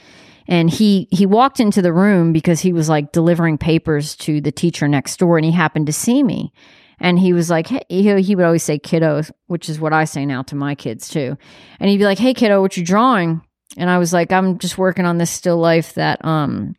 and 0.48 0.70
he 0.70 1.08
he 1.10 1.26
walked 1.26 1.58
into 1.60 1.82
the 1.82 1.92
room 1.92 2.32
because 2.32 2.60
he 2.60 2.72
was 2.72 2.88
like 2.88 3.12
delivering 3.12 3.58
papers 3.58 4.14
to 4.16 4.40
the 4.40 4.52
teacher 4.52 4.86
next 4.86 5.18
door 5.18 5.36
and 5.36 5.44
he 5.44 5.50
happened 5.50 5.86
to 5.86 5.92
see 5.92 6.22
me 6.22 6.52
And 6.98 7.18
he 7.18 7.32
was 7.32 7.50
like, 7.50 7.66
hey, 7.66 7.82
he, 7.88 8.22
he 8.22 8.34
would 8.34 8.44
always 8.44 8.62
say 8.62 8.78
kiddo, 8.78 9.22
which 9.46 9.68
is 9.68 9.78
what 9.78 9.92
I 9.92 10.04
say 10.04 10.24
now 10.24 10.42
to 10.44 10.54
my 10.56 10.74
kids 10.74 11.08
too. 11.08 11.36
And 11.78 11.90
he'd 11.90 11.98
be 11.98 12.04
like, 12.04 12.18
hey, 12.18 12.34
kiddo, 12.34 12.60
what 12.62 12.76
you 12.76 12.84
drawing? 12.84 13.42
And 13.76 13.90
I 13.90 13.98
was 13.98 14.12
like, 14.12 14.32
I'm 14.32 14.58
just 14.58 14.78
working 14.78 15.04
on 15.04 15.18
this 15.18 15.30
still 15.30 15.58
life 15.58 15.94
that 15.94 16.24
um 16.24 16.74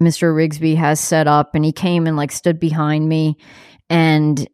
Mr. 0.00 0.34
Rigsby 0.34 0.76
has 0.76 0.98
set 1.00 1.28
up. 1.28 1.54
And 1.54 1.64
he 1.64 1.72
came 1.72 2.06
and 2.06 2.16
like 2.16 2.32
stood 2.32 2.58
behind 2.58 3.08
me 3.08 3.36
and 3.88 4.48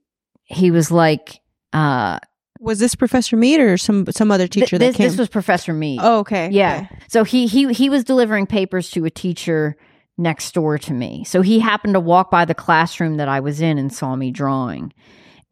he 0.45 0.71
was 0.71 0.91
like, 0.91 1.41
uh, 1.73 2.19
Was 2.61 2.79
this 2.79 2.95
Professor 2.95 3.37
Mead 3.37 3.61
or 3.61 3.77
some 3.77 4.07
some 4.11 4.31
other 4.31 4.49
th- 4.49 4.65
teacher 4.65 4.79
this, 4.79 4.95
that 4.95 4.97
came? 4.97 5.09
this 5.09 5.19
was 5.19 5.29
Professor 5.29 5.73
Mead. 5.73 6.01
oh, 6.03 6.21
okay. 6.21 6.49
Yeah. 6.51 6.87
okay. 6.91 6.99
So 7.09 7.25
he 7.25 7.47
he 7.47 7.73
he 7.73 7.89
was 7.89 8.05
delivering 8.05 8.47
papers 8.47 8.91
to 8.91 9.05
a 9.05 9.11
teacher 9.11 9.77
next 10.17 10.53
door 10.53 10.79
to 10.79 10.93
me. 10.93 11.25
So 11.25 11.43
he 11.43 11.61
happened 11.61 11.95
to 11.95 12.01
walk 12.01 12.31
by 12.31 12.45
the 12.45 12.55
classroom 12.55 13.19
that 13.19 13.29
I 13.29 13.41
was 13.41 13.61
in 13.61 13.79
and 13.79 13.93
saw 13.93 14.17
me 14.17 14.31
drawing. 14.31 14.93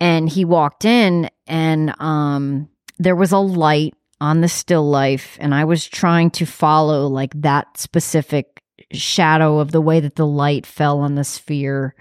And 0.01 0.29
he 0.29 0.45
walked 0.45 0.85
in 0.85 1.31
and 1.47 1.95
um 2.01 2.69
there 2.99 3.17
was 3.17 3.33
a 3.33 3.39
light 3.39 3.95
on 4.21 4.41
the 4.41 4.49
still 4.49 4.89
life 4.89 5.37
and 5.41 5.55
I 5.55 5.65
was 5.65 5.87
trying 5.87 6.31
to 6.33 6.47
follow 6.47 7.07
like 7.07 7.33
that 7.43 7.79
specific 7.79 8.63
shadow 8.93 9.59
of 9.59 9.73
the 9.73 9.81
way 9.81 10.01
that 10.01 10.17
the 10.17 10.27
light 10.27 10.65
fell 10.67 11.01
on 11.01 11.15
the 11.15 11.25
sphere. 11.25 11.95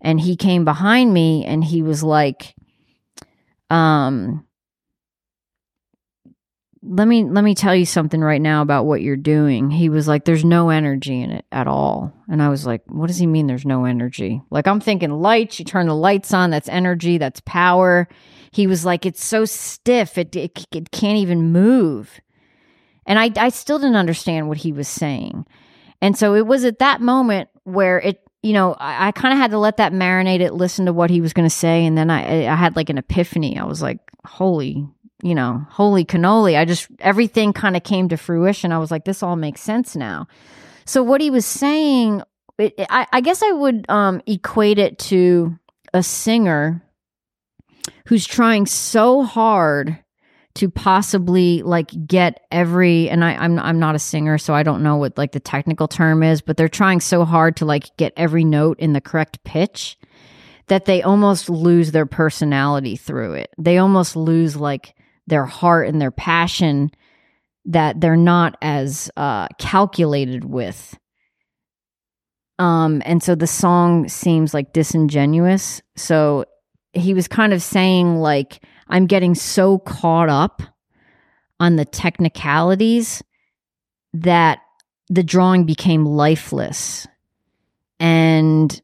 And 0.00 0.20
he 0.20 0.36
came 0.36 0.64
behind 0.64 1.12
me 1.12 1.44
and 1.44 1.64
he 1.64 1.82
was 1.82 2.02
like 2.02 2.54
um 3.70 4.46
let 6.88 7.08
me 7.08 7.24
let 7.24 7.42
me 7.42 7.54
tell 7.54 7.74
you 7.74 7.86
something 7.86 8.20
right 8.20 8.40
now 8.40 8.62
about 8.62 8.84
what 8.84 9.02
you're 9.02 9.16
doing. 9.16 9.70
He 9.70 9.88
was 9.88 10.06
like 10.06 10.24
there's 10.24 10.44
no 10.44 10.68
energy 10.68 11.20
in 11.20 11.30
it 11.32 11.46
at 11.50 11.66
all. 11.66 12.12
And 12.28 12.42
i 12.42 12.48
was 12.48 12.66
like 12.66 12.82
what 12.86 13.06
does 13.06 13.18
he 13.18 13.26
mean 13.26 13.46
there's 13.46 13.66
no 13.66 13.86
energy? 13.86 14.42
Like 14.50 14.66
i'm 14.66 14.80
thinking 14.80 15.10
lights 15.10 15.58
you 15.58 15.64
turn 15.64 15.86
the 15.86 15.96
lights 15.96 16.34
on 16.34 16.50
that's 16.50 16.68
energy 16.68 17.18
that's 17.18 17.40
power 17.40 18.08
he 18.50 18.66
was 18.66 18.84
like 18.84 19.06
it's 19.06 19.24
so 19.24 19.44
stiff 19.44 20.18
it 20.18 20.34
it, 20.36 20.66
it 20.72 20.90
can't 20.90 21.18
even 21.18 21.52
move 21.52 22.20
and 23.06 23.18
i 23.18 23.30
i 23.36 23.48
still 23.48 23.78
didn't 23.78 23.96
understand 23.96 24.48
what 24.48 24.58
he 24.58 24.72
was 24.72 24.88
saying 24.88 25.46
and 26.00 26.16
so 26.16 26.34
it 26.34 26.46
was 26.46 26.64
at 26.64 26.78
that 26.78 27.00
moment 27.00 27.48
where 27.64 28.00
it 28.00 28.20
you 28.42 28.52
know 28.52 28.74
i, 28.74 29.08
I 29.08 29.12
kind 29.12 29.32
of 29.32 29.38
had 29.38 29.50
to 29.52 29.58
let 29.58 29.78
that 29.78 29.92
marinate 29.92 30.40
it 30.40 30.54
listen 30.54 30.86
to 30.86 30.92
what 30.92 31.10
he 31.10 31.20
was 31.20 31.32
going 31.32 31.48
to 31.48 31.54
say 31.54 31.84
and 31.84 31.96
then 31.96 32.10
i 32.10 32.46
i 32.46 32.54
had 32.54 32.76
like 32.76 32.90
an 32.90 32.98
epiphany 32.98 33.58
i 33.58 33.64
was 33.64 33.82
like 33.82 34.00
holy 34.24 34.88
you 35.22 35.34
know, 35.34 35.66
holy 35.70 36.04
cannoli. 36.04 36.58
I 36.58 36.64
just, 36.64 36.88
everything 37.00 37.52
kind 37.52 37.76
of 37.76 37.82
came 37.82 38.08
to 38.10 38.16
fruition. 38.16 38.72
I 38.72 38.78
was 38.78 38.90
like, 38.90 39.04
this 39.04 39.22
all 39.22 39.36
makes 39.36 39.60
sense 39.60 39.96
now. 39.96 40.28
So 40.84 41.02
what 41.02 41.20
he 41.20 41.30
was 41.30 41.46
saying, 41.46 42.22
it, 42.58 42.74
I, 42.90 43.06
I 43.12 43.20
guess 43.20 43.42
I 43.42 43.52
would 43.52 43.88
um, 43.88 44.20
equate 44.26 44.78
it 44.78 44.98
to 45.00 45.58
a 45.94 46.02
singer 46.02 46.82
who's 48.06 48.26
trying 48.26 48.66
so 48.66 49.22
hard 49.22 49.98
to 50.56 50.70
possibly 50.70 51.62
like 51.62 51.90
get 52.06 52.46
every 52.50 53.10
and 53.10 53.22
I, 53.22 53.34
I'm 53.34 53.58
I'm 53.58 53.78
not 53.78 53.94
a 53.94 53.98
singer, 53.98 54.38
so 54.38 54.54
I 54.54 54.62
don't 54.62 54.82
know 54.82 54.96
what 54.96 55.18
like 55.18 55.32
the 55.32 55.40
technical 55.40 55.86
term 55.86 56.22
is, 56.22 56.40
but 56.40 56.56
they're 56.56 56.68
trying 56.68 57.00
so 57.00 57.24
hard 57.24 57.56
to 57.56 57.66
like 57.66 57.94
get 57.96 58.14
every 58.16 58.44
note 58.44 58.78
in 58.80 58.94
the 58.94 59.00
correct 59.00 59.44
pitch 59.44 59.98
that 60.68 60.86
they 60.86 61.02
almost 61.02 61.50
lose 61.50 61.92
their 61.92 62.06
personality 62.06 62.96
through 62.96 63.34
it. 63.34 63.50
They 63.58 63.78
almost 63.78 64.16
lose 64.16 64.56
like 64.56 64.94
their 65.26 65.44
heart 65.44 65.88
and 65.88 66.00
their 66.00 66.10
passion 66.10 66.90
that 67.66 68.00
they're 68.00 68.16
not 68.16 68.56
as 68.62 69.10
uh, 69.16 69.48
calculated 69.58 70.44
with. 70.44 70.98
Um, 72.58 73.02
and 73.04 73.22
so 73.22 73.34
the 73.34 73.46
song 73.46 74.08
seems 74.08 74.54
like 74.54 74.72
disingenuous. 74.72 75.82
So 75.96 76.46
he 76.96 77.14
was 77.14 77.28
kind 77.28 77.52
of 77.52 77.62
saying 77.62 78.16
like, 78.16 78.62
I'm 78.88 79.06
getting 79.06 79.34
so 79.34 79.78
caught 79.78 80.28
up 80.28 80.62
on 81.58 81.76
the 81.76 81.84
technicalities 81.84 83.22
that 84.12 84.60
the 85.08 85.22
drawing 85.22 85.64
became 85.64 86.04
lifeless. 86.04 87.06
And 87.98 88.80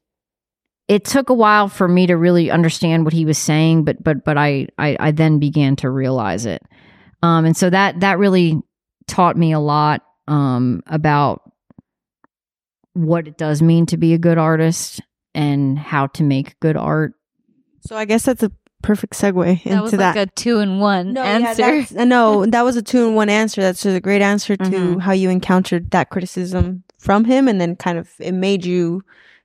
it 0.87 1.05
took 1.05 1.29
a 1.29 1.33
while 1.33 1.69
for 1.69 1.87
me 1.87 2.07
to 2.07 2.17
really 2.17 2.51
understand 2.51 3.05
what 3.05 3.13
he 3.13 3.25
was 3.25 3.37
saying, 3.37 3.83
but 3.83 4.03
but 4.03 4.23
but 4.23 4.37
I 4.37 4.67
I, 4.77 4.97
I 4.99 5.11
then 5.11 5.39
began 5.39 5.75
to 5.77 5.89
realize 5.89 6.45
it, 6.45 6.61
um, 7.21 7.45
and 7.45 7.55
so 7.55 7.69
that 7.69 8.01
that 8.01 8.19
really 8.19 8.61
taught 9.07 9.37
me 9.37 9.53
a 9.53 9.59
lot 9.59 10.01
um, 10.27 10.81
about 10.87 11.41
what 12.93 13.27
it 13.27 13.37
does 13.37 13.61
mean 13.61 13.85
to 13.87 13.97
be 13.97 14.13
a 14.13 14.17
good 14.17 14.37
artist 14.37 15.01
and 15.33 15.79
how 15.79 16.07
to 16.07 16.23
make 16.23 16.59
good 16.59 16.77
art. 16.77 17.13
So 17.85 17.95
I 17.97 18.05
guess 18.05 18.23
that's 18.23 18.43
a 18.43 18.51
perfect 18.81 19.13
segue 19.13 19.63
That 19.63 19.69
into 19.71 19.81
was 19.81 19.91
that. 19.93 20.15
a 20.17 20.25
two 20.25 20.59
in 20.59 20.79
one 20.79 21.13
no, 21.13 21.23
answer. 21.23 21.61
Yeah, 21.79 22.01
uh, 22.01 22.05
no, 22.05 22.45
that 22.53 22.63
was 22.63 22.75
a 22.75 22.81
two 22.81 23.07
in 23.07 23.15
one 23.15 23.29
answer. 23.29 23.61
That's 23.61 23.85
a 23.85 23.99
great 23.99 24.21
answer 24.21 24.55
to 24.57 24.63
Mhm. 24.63 25.01
how 25.01 25.11
you 25.13 25.29
encountered 25.29 25.91
that 25.91 26.09
criticism 26.09 26.83
from 26.97 27.25
him, 27.25 27.47
and 27.47 27.59
then 27.61 27.75
kind 27.75 27.97
of 27.97 28.11
it 28.19 28.33
made 28.33 28.65
you 28.65 29.03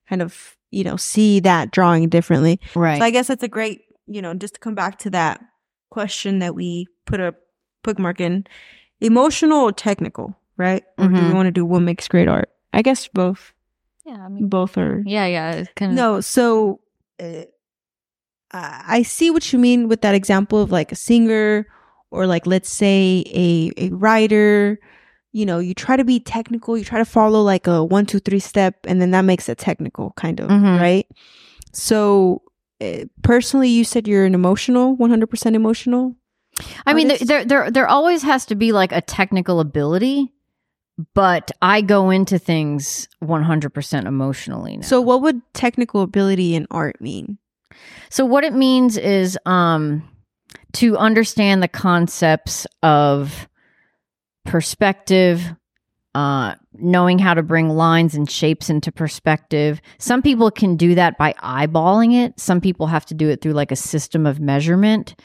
kind 0.09 0.23
of 0.23 0.57
you 0.71 0.85
know 0.85 0.97
see 0.97 1.41
that 1.41 1.71
drawing 1.71 2.09
differently. 2.09 2.61
Right. 2.75 2.99
So 2.99 3.05
I 3.05 3.11
guess 3.11 3.27
that's 3.29 3.43
a 3.43 3.49
great 3.49 3.83
you 4.07 4.23
know 4.23 4.35
just 4.35 4.55
to 4.55 4.61
come 4.61 4.75
back 4.75 4.99
to 5.01 5.11
that 5.11 5.41
question 5.91 6.39
that 6.41 6.55
we 6.55 6.87
put 7.07 7.21
a 7.21 7.35
bookmark 7.83 8.21
in: 8.21 8.45
emotional 9.01 9.61
or 9.65 9.73
technical, 9.73 10.37
right? 10.57 10.83
Or 10.99 11.09
do 11.09 11.15
we 11.15 11.21
Mhm. 11.31 11.35
want 11.35 11.47
to 11.47 11.53
do 11.53 11.65
what 11.65 11.81
makes 11.83 12.09
great 12.09 12.29
art? 12.29 12.51
I 12.73 12.83
guess 12.83 13.09
both. 13.09 13.53
yeah, 14.05 14.25
I 14.25 14.29
mean, 14.29 14.49
Both 14.49 14.77
are 14.79 15.03
yeah, 15.07 15.27
yeah. 15.27 15.65
Kind 15.77 15.93
of 15.93 15.97
no, 15.97 16.21
so 16.21 16.81
uh, 17.21 17.45
I 18.53 18.85
I 18.99 19.03
see 19.03 19.31
what 19.31 19.53
you 19.53 19.59
mean 19.59 19.89
with 19.89 20.01
that 20.03 20.15
example 20.15 20.61
of 20.63 20.71
like 20.73 20.93
a 20.93 20.97
singer 20.97 21.67
or 22.11 22.27
like 22.27 22.47
let's 22.47 22.71
say 22.71 23.25
a 23.27 23.73
a 23.77 23.91
writer. 23.91 24.79
You 25.33 25.45
know, 25.45 25.59
you 25.59 25.75
try 25.75 25.97
to 25.97 26.05
be 26.05 26.21
technical, 26.21 26.77
you 26.79 26.85
try 26.85 26.99
to 26.99 27.05
follow 27.05 27.43
like 27.43 27.67
a 27.67 27.85
one, 27.85 28.07
two, 28.07 28.19
three 28.19 28.39
step, 28.39 28.77
and 28.87 29.01
then 29.01 29.11
that 29.11 29.23
makes 29.23 29.49
it 29.49 29.59
technical, 29.59 30.13
kind 30.17 30.41
of, 30.41 30.49
Mhm. 30.51 30.81
right? 30.81 31.07
So, 31.73 32.41
uh, 32.81 33.05
personally, 33.23 33.69
you 33.69 33.85
said 33.85 34.09
you're 34.09 34.25
an 34.25 34.35
emotional, 34.35 34.97
one 34.97 35.11
hundred 35.11 35.29
percent 35.29 35.55
emotional. 35.55 36.17
I 36.87 36.95
mean, 36.95 37.09
there, 37.09 37.15
artist? 37.17 37.29
there 37.29 37.45
there 37.45 37.71
there 37.71 37.89
always 37.89 38.23
has 38.23 38.47
to 38.47 38.55
be 38.55 38.73
like 38.73 38.91
a 38.91 39.03
technical 39.03 39.61
ability, 39.61 40.33
but 41.15 41.53
I 41.61 41.83
go 41.83 42.11
into 42.11 42.39
things 42.39 43.07
100% 43.23 44.07
emotionally 44.07 44.79
now. 44.79 44.83
So, 44.87 45.01
what 45.01 45.21
would 45.23 45.43
technical 45.53 46.01
ability 46.03 46.55
in 46.55 46.67
art 46.71 47.01
mean? 47.01 47.39
So 48.11 48.25
what 48.25 48.45
it 48.45 48.53
means 48.53 48.97
is 48.97 49.39
um 49.47 50.09
to 50.75 50.97
understand 50.97 51.63
the 51.63 51.69
concepts 51.69 52.67
of 52.83 53.49
perspective, 54.45 55.43
uh 56.15 56.55
knowing 56.75 57.19
how 57.19 57.35
to 57.35 57.43
bring 57.43 57.69
lines 57.69 58.15
and 58.15 58.31
shapes 58.31 58.71
into 58.71 58.93
perspective. 58.93 59.81
Some 59.99 60.23
people 60.23 60.51
can 60.51 60.77
do 60.77 60.95
that 60.95 61.19
by 61.19 61.35
eyeballing 61.43 62.15
it. 62.25 62.39
Some 62.39 62.61
people 62.61 62.87
have 62.87 63.05
to 63.07 63.15
do 63.15 63.29
it 63.29 63.41
through 63.41 63.55
like 63.55 63.73
a 63.73 63.77
system 63.77 64.27
of 64.27 64.41
measurement. 64.41 65.17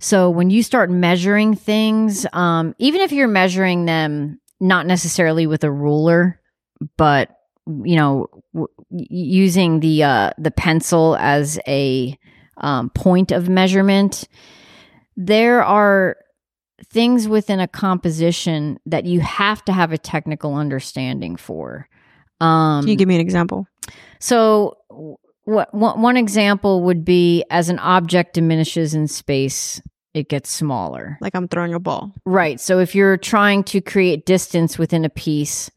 So 0.00 0.30
when 0.30 0.48
you 0.48 0.62
start 0.62 0.90
measuring 0.90 1.54
things, 1.54 2.26
um 2.32 2.74
even 2.78 3.00
if 3.00 3.12
you're 3.12 3.28
measuring 3.28 3.84
them 3.84 4.40
not 4.60 4.86
necessarily 4.86 5.46
with 5.46 5.62
a 5.62 5.70
ruler, 5.70 6.40
but 6.96 7.30
you 7.84 7.96
know 7.96 8.26
w- 8.58 9.06
using 9.10 9.80
the 9.80 10.02
uh 10.02 10.30
the 10.38 10.50
pencil 10.50 11.16
as 11.20 11.58
a 11.66 12.16
um, 12.58 12.90
point 12.90 13.30
of 13.32 13.48
measurement 13.48 14.28
there 15.16 15.64
are 15.64 16.16
things 16.92 17.26
within 17.28 17.60
a 17.60 17.68
composition 17.68 18.78
that 18.86 19.04
you 19.04 19.20
have 19.20 19.64
to 19.64 19.72
have 19.72 19.92
a 19.92 19.98
technical 19.98 20.54
understanding 20.54 21.36
for 21.36 21.88
um 22.40 22.82
Can 22.82 22.90
you 22.90 22.96
give 22.96 23.08
me 23.08 23.14
an 23.14 23.20
example? 23.20 23.66
so 24.20 24.76
what 25.44 25.72
one 25.74 26.00
one 26.02 26.16
example 26.16 26.82
would 26.82 27.04
be 27.04 27.44
as 27.50 27.68
an 27.68 27.78
object 27.78 28.34
diminishes 28.34 28.94
in 28.94 29.08
space 29.08 29.80
it 30.14 30.28
gets 30.28 30.50
smaller 30.50 31.16
Like 31.20 31.34
I'm 31.36 31.48
throwing 31.48 31.74
a 31.74 31.78
ball. 31.80 32.12
Right. 32.24 32.58
So 32.60 32.80
if 32.80 32.94
you're 32.94 33.16
trying 33.18 33.62
to 33.64 33.80
create 33.80 34.24
distance 34.26 34.76
within 34.78 35.04
a 35.04 35.10
piece 35.10 35.70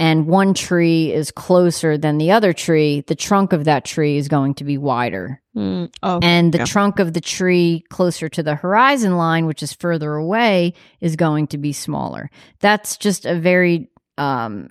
and 0.00 0.26
one 0.26 0.54
tree 0.54 1.12
is 1.12 1.30
closer 1.30 1.98
than 1.98 2.16
the 2.16 2.30
other 2.32 2.54
tree, 2.54 3.02
the 3.06 3.14
trunk 3.14 3.52
of 3.52 3.64
that 3.64 3.84
tree 3.84 4.16
is 4.16 4.28
going 4.28 4.54
to 4.54 4.64
be 4.64 4.78
wider. 4.78 5.42
Mm, 5.54 5.92
oh, 6.02 6.20
And 6.22 6.52
the 6.54 6.58
yeah. 6.58 6.64
trunk 6.64 6.98
of 6.98 7.12
the 7.12 7.20
tree 7.20 7.84
closer 7.90 8.30
to 8.30 8.42
the 8.42 8.54
horizon 8.54 9.18
line, 9.18 9.44
which 9.44 9.62
is 9.62 9.74
further 9.74 10.14
away, 10.14 10.72
is 11.02 11.16
going 11.16 11.48
to 11.48 11.58
be 11.58 11.74
smaller. 11.74 12.30
That's 12.60 12.96
just 12.96 13.26
a 13.26 13.38
very 13.38 13.90
um, 14.16 14.70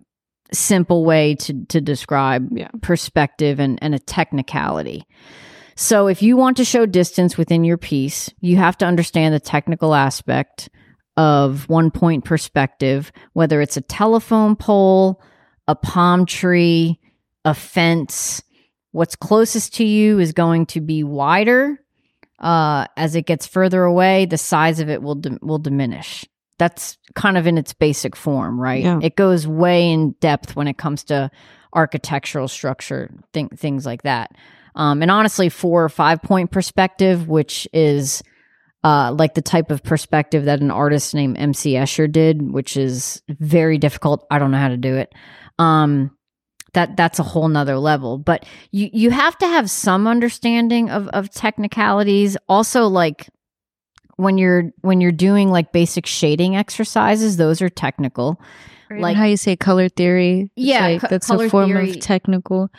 simple 0.51 1.06
way 1.06 1.35
to, 1.35 1.64
to 1.65 1.80
describe 1.80 2.49
Yeah. 2.51 2.69
perspective 2.81 3.60
and, 3.60 3.77
and 3.84 3.93
a 3.93 3.99
technicality. 3.99 5.06
So 5.76 6.07
if 6.07 6.23
you 6.23 6.38
want 6.38 6.57
to 6.57 6.65
show 6.65 6.88
distance 6.88 7.38
within 7.38 7.64
your 7.64 7.77
piece, 7.77 8.31
you 8.41 8.57
have 8.57 8.77
to 8.80 8.85
understand 8.85 9.34
the 9.35 9.39
technical 9.39 9.93
aspect 9.93 10.69
of 11.20 11.68
one 11.68 11.91
point 11.91 12.24
perspective, 12.24 13.12
whether 13.34 13.62
it's 13.62 13.78
a 13.78 13.82
telephone 13.82 14.56
pole, 14.56 15.22
a 15.68 15.76
palm 15.76 16.26
tree, 16.26 17.00
a 17.44 17.54
fence, 17.54 18.41
What's 18.91 19.16
closest 19.16 19.76
to 19.76 19.86
you 19.86 20.20
is 20.20 20.32
going 20.32 20.66
to 20.68 20.82
be 20.82 21.04
wider. 21.04 21.80
Uh, 22.40 22.86
as 22.96 23.16
it 23.16 23.26
gets 23.26 23.46
further 23.46 23.84
away, 23.84 24.26
the 24.26 24.38
size 24.38 24.80
of 24.80 24.90
it 24.90 25.02
will 25.02 25.16
dim- 25.16 25.40
will 25.41 25.60
diminish. 25.60 26.26
That's 26.58 26.98
kind 27.14 27.38
of 27.38 27.46
in 27.46 27.58
its 27.58 27.74
basic 27.74 28.16
form, 28.16 28.60
right? 28.60 28.84
Yeah. 28.84 29.00
It 29.02 29.16
goes 29.16 29.46
way 29.46 29.91
in 29.91 30.12
depth 30.22 30.56
when 30.56 30.68
it 30.68 30.78
comes 30.78 31.04
to 31.06 31.30
architectural 31.74 32.48
structure, 32.48 33.12
th- 33.34 33.52
things 33.56 33.86
like 33.86 34.04
that. 34.04 34.32
Um, 34.76 35.02
and 35.02 35.12
honestly, 35.12 35.50
four 35.50 35.84
or 35.84 35.90
five 35.90 36.22
point 36.22 36.50
perspective, 36.50 37.28
which 37.28 37.68
is 37.74 38.24
uh, 38.84 39.14
like 39.18 39.34
the 39.34 39.41
type 39.41 39.72
of 39.72 39.84
perspective 39.84 40.45
that 40.45 40.61
an 40.61 40.72
artist 40.72 41.14
named 41.14 41.38
MC 41.38 41.73
Escher 41.73 42.11
did, 42.11 42.41
which 42.51 42.77
is 42.77 43.22
very 43.27 43.77
difficult. 43.77 44.26
I 44.31 44.39
don't 44.39 44.51
know 44.51 44.57
how 44.57 44.69
to 44.69 44.77
do 44.77 44.95
it. 44.95 45.14
Um, 45.57 46.11
that 46.73 46.95
that's 46.95 47.19
a 47.19 47.23
whole 47.23 47.47
nother 47.47 47.77
level. 47.77 48.18
But 48.18 48.45
you 48.72 48.89
you 48.93 49.10
have 49.11 49.38
to 49.39 49.47
have 49.47 49.69
some 49.69 50.07
understanding 50.07 50.89
of 50.89 51.07
of 51.10 51.30
technicalities. 51.31 52.38
Also, 52.47 52.88
like 52.88 53.27
when 54.18 54.38
you're 54.38 54.72
when 54.81 55.01
you're 55.01 55.11
doing 55.11 55.49
like 55.49 55.72
basic 55.72 56.06
shading 56.06 56.56
exercises, 56.56 57.38
those 57.38 57.61
are 57.61 57.69
technical. 57.69 58.39
Like 58.91 59.01
Like- 59.01 59.18
how 59.18 59.26
you 59.26 59.38
say 59.38 59.56
color 59.56 59.88
theory. 59.89 60.51
Yeah, 60.56 60.88
like, 60.88 61.01
co- 61.01 61.07
that's 61.10 61.30
a 61.30 61.49
form 61.49 61.69
theory. 61.69 61.91
of 61.91 61.99
technical. 61.99 62.69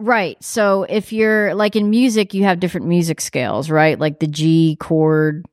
Right. 0.00 0.42
So 0.42 0.84
if 0.84 1.12
you're 1.12 1.54
like 1.54 1.76
in 1.76 1.90
music, 1.90 2.32
you 2.32 2.44
have 2.44 2.58
different 2.58 2.86
music 2.86 3.20
scales, 3.20 3.68
right? 3.70 3.98
Like 3.98 4.18
the 4.18 4.26
G 4.26 4.76
chord, 4.80 5.44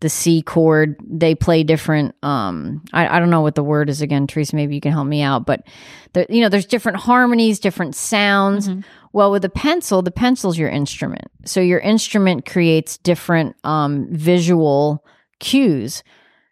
the 0.00 0.08
C 0.08 0.42
chord, 0.42 0.96
they 1.08 1.36
play 1.36 1.62
different. 1.62 2.16
Um, 2.20 2.82
I, 2.92 3.06
I 3.06 3.20
don't 3.20 3.30
know 3.30 3.40
what 3.42 3.54
the 3.54 3.62
word 3.62 3.88
is 3.88 4.02
again, 4.02 4.26
Teresa. 4.26 4.56
Maybe 4.56 4.74
you 4.74 4.80
can 4.80 4.90
help 4.90 5.06
me 5.06 5.22
out. 5.22 5.46
But 5.46 5.68
there, 6.12 6.26
you 6.28 6.40
know, 6.40 6.48
there's 6.48 6.66
different 6.66 6.98
harmonies, 6.98 7.60
different 7.60 7.94
sounds. 7.94 8.68
Mhm. 8.68 8.84
Well, 9.12 9.30
with 9.30 9.44
a 9.44 9.48
pencil, 9.48 10.02
the 10.02 10.10
pencil's 10.10 10.58
your 10.58 10.68
instrument. 10.68 11.28
So 11.44 11.60
your 11.60 11.78
instrument 11.78 12.46
creates 12.46 12.98
different 12.98 13.54
um, 13.62 14.08
visual 14.10 15.04
cues. 15.38 16.02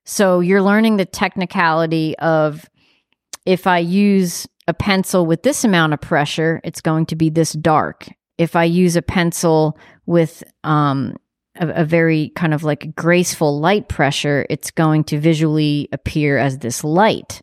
So 0.04 0.38
you're 0.38 0.62
learning 0.62 0.96
the 0.96 1.06
technicality 1.06 2.16
of 2.18 2.64
if 3.44 3.66
I 3.66 3.78
use 3.78 4.46
a 4.68 4.74
pencil 4.74 5.26
with 5.26 5.42
this 5.42 5.64
amount 5.64 5.92
of 5.92 6.00
pressure, 6.00 6.60
it's 6.64 6.80
going 6.80 7.06
to 7.06 7.16
be 7.16 7.30
this 7.30 7.52
dark. 7.52 8.08
If 8.38 8.56
I 8.56 8.64
use 8.64 8.96
a 8.96 9.02
pencil 9.02 9.78
with 10.06 10.42
um, 10.64 11.16
a, 11.56 11.68
a 11.68 11.84
very 11.84 12.30
kind 12.30 12.54
of 12.54 12.62
like 12.62 12.94
graceful 12.94 13.58
light 13.60 13.88
pressure, 13.88 14.46
it's 14.48 14.70
going 14.70 15.04
to 15.04 15.18
visually 15.18 15.88
appear 15.92 16.38
as 16.38 16.58
this 16.58 16.84
light. 16.84 17.42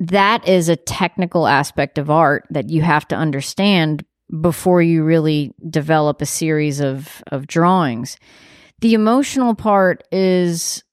That 0.00 0.46
is 0.46 0.68
a 0.68 0.76
technical 0.76 1.46
aspect 1.46 1.98
of 1.98 2.08
art 2.08 2.46
that 2.50 2.68
you 2.68 2.82
have 2.82 3.06
to 3.08 3.16
understand 3.16 4.04
before 4.40 4.80
you 4.82 5.02
really 5.02 5.54
develop 5.68 6.22
a 6.22 6.26
series 6.26 6.80
of, 6.80 7.22
of 7.32 7.46
drawings. 7.46 8.16
The 8.80 8.94
emotional 8.94 9.54
part 9.54 10.04
is 10.12 10.84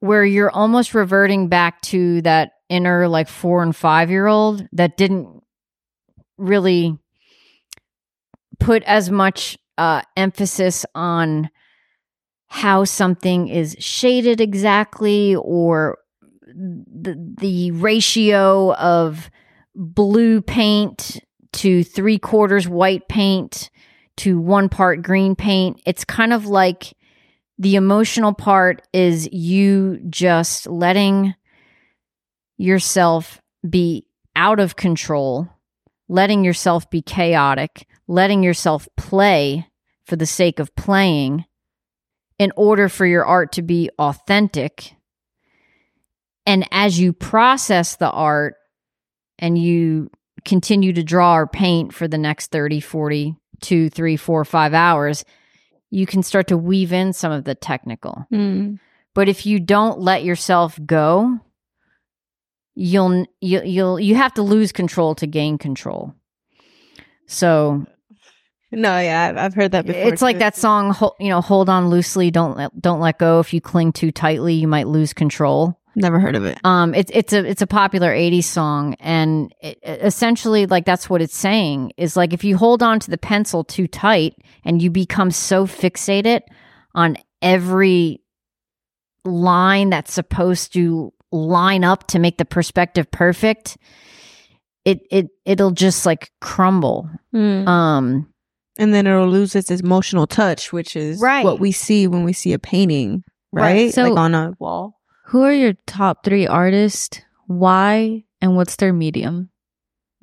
where 0.00 0.24
you're 0.24 0.50
almost 0.50 0.94
reverting 0.94 1.48
back 1.48 1.80
to 1.82 2.22
that 2.22 2.52
inner 2.68 3.08
like 3.08 3.28
four 3.28 3.62
and 3.62 3.74
five 3.74 4.10
year 4.10 4.26
old 4.26 4.66
that 4.72 4.96
didn't 4.96 5.42
really 6.36 6.98
put 8.60 8.82
as 8.84 9.10
much 9.10 9.58
uh, 9.76 10.02
emphasis 10.16 10.84
on 10.94 11.50
how 12.48 12.84
something 12.84 13.48
is 13.48 13.76
shaded 13.78 14.40
exactly 14.40 15.36
or 15.36 15.98
the 16.54 17.34
the 17.38 17.70
ratio 17.72 18.74
of 18.74 19.30
blue 19.74 20.40
paint 20.40 21.20
to 21.52 21.84
three 21.84 22.18
quarters 22.18 22.66
white 22.66 23.06
paint 23.08 23.70
to 24.16 24.40
one 24.40 24.68
part 24.68 25.02
green 25.02 25.36
paint. 25.36 25.80
It's 25.86 26.04
kind 26.04 26.32
of 26.32 26.46
like 26.46 26.94
the 27.58 27.76
emotional 27.76 28.32
part 28.32 28.82
is 28.92 29.28
you 29.32 29.98
just 30.08 30.66
letting 30.66 31.34
yourself 32.58 33.40
be 33.68 34.06
out 34.36 34.60
of 34.60 34.76
control, 34.76 35.48
letting 36.08 36.44
yourself 36.44 36.90
be 36.90 37.00
chaotic, 37.00 37.86
letting 38.06 38.42
yourself 38.42 38.88
play 38.96 39.66
for 40.04 40.16
the 40.16 40.26
sake 40.26 40.58
of 40.58 40.74
playing 40.76 41.44
in 42.38 42.52
order 42.56 42.88
for 42.88 43.06
your 43.06 43.24
art 43.24 43.52
to 43.52 43.62
be 43.62 43.90
authentic. 43.98 44.94
And 46.46 46.66
as 46.70 46.98
you 46.98 47.12
process 47.12 47.96
the 47.96 48.10
art 48.10 48.56
and 49.38 49.56
you 49.56 50.10
continue 50.44 50.92
to 50.92 51.02
draw 51.02 51.36
or 51.36 51.46
paint 51.46 51.94
for 51.94 52.08
the 52.08 52.18
next 52.18 52.50
30, 52.50 52.80
40, 52.80 53.36
two, 53.60 53.90
three, 53.90 54.16
four, 54.16 54.44
five 54.44 54.74
hours, 54.74 55.24
you 55.90 56.06
can 56.06 56.22
start 56.22 56.48
to 56.48 56.56
weave 56.56 56.92
in 56.92 57.12
some 57.12 57.32
of 57.32 57.44
the 57.44 57.54
technical. 57.54 58.26
Mm. 58.32 58.78
But 59.14 59.28
if 59.28 59.46
you 59.46 59.58
don't 59.58 60.00
let 60.00 60.22
yourself 60.22 60.78
go, 60.84 61.40
you'll 62.78 63.26
you, 63.40 63.60
you'll 63.62 63.98
you 63.98 64.14
have 64.14 64.32
to 64.34 64.42
lose 64.42 64.70
control 64.70 65.14
to 65.16 65.26
gain 65.26 65.58
control. 65.58 66.14
So 67.26 67.84
No, 68.70 68.98
yeah, 68.98 69.28
I've, 69.28 69.36
I've 69.36 69.54
heard 69.54 69.72
that 69.72 69.84
before. 69.84 70.00
it's 70.00 70.22
like 70.22 70.38
that 70.38 70.56
song, 70.56 70.94
you 71.18 71.28
know, 71.28 71.40
hold 71.40 71.68
on 71.68 71.88
loosely, 71.88 72.30
don't 72.30 72.56
let, 72.56 72.80
don't 72.80 73.00
let 73.00 73.18
go. 73.18 73.40
If 73.40 73.52
you 73.52 73.60
cling 73.60 73.92
too 73.92 74.12
tightly, 74.12 74.54
you 74.54 74.68
might 74.68 74.86
lose 74.86 75.12
control. 75.12 75.78
Never 75.96 76.20
heard 76.20 76.36
of 76.36 76.44
it. 76.44 76.60
Um, 76.62 76.94
it's 76.94 77.10
it's 77.12 77.32
a 77.32 77.44
it's 77.44 77.62
a 77.62 77.66
popular 77.66 78.10
'80s 78.10 78.44
song, 78.44 78.94
and 79.00 79.52
it, 79.60 79.78
essentially, 79.82 80.66
like 80.66 80.84
that's 80.84 81.10
what 81.10 81.20
it's 81.20 81.36
saying 81.36 81.92
is 81.96 82.16
like 82.16 82.32
if 82.32 82.44
you 82.44 82.56
hold 82.56 82.84
on 82.84 83.00
to 83.00 83.10
the 83.10 83.18
pencil 83.18 83.64
too 83.64 83.88
tight 83.88 84.36
and 84.64 84.80
you 84.80 84.90
become 84.90 85.32
so 85.32 85.66
fixated 85.66 86.42
on 86.94 87.16
every 87.42 88.20
line 89.24 89.90
that's 89.90 90.14
supposed 90.14 90.72
to 90.74 91.12
line 91.32 91.84
up 91.84 92.06
to 92.08 92.18
make 92.18 92.38
the 92.38 92.44
perspective 92.44 93.10
perfect, 93.10 93.76
it 94.84 95.00
it 95.10 95.28
it'll 95.44 95.70
just 95.72 96.06
like 96.06 96.30
crumble. 96.40 97.08
Um, 97.34 98.32
and 98.78 98.94
then 98.94 99.06
it'll 99.06 99.28
lose 99.28 99.54
its 99.56 99.70
emotional 99.70 100.26
touch, 100.26 100.72
which 100.72 100.96
is 100.96 101.20
Right. 101.20 101.44
what 101.44 101.60
we 101.60 101.72
see 101.72 102.06
when 102.06 102.24
we 102.24 102.32
see 102.32 102.52
a 102.52 102.58
painting, 102.58 103.24
Right. 103.52 103.62
right? 103.62 103.94
So- 103.94 104.04
like 104.10 104.18
on 104.18 104.34
a 104.34 104.52
wall. 104.58 104.94
Who 105.26 105.42
are 105.42 105.52
your 105.52 105.74
top 105.86 106.24
three 106.24 106.46
artists? 106.46 107.20
Why? 107.46 108.24
And 108.40 108.56
what's 108.56 108.76
their 108.76 108.92
medium? 108.94 109.50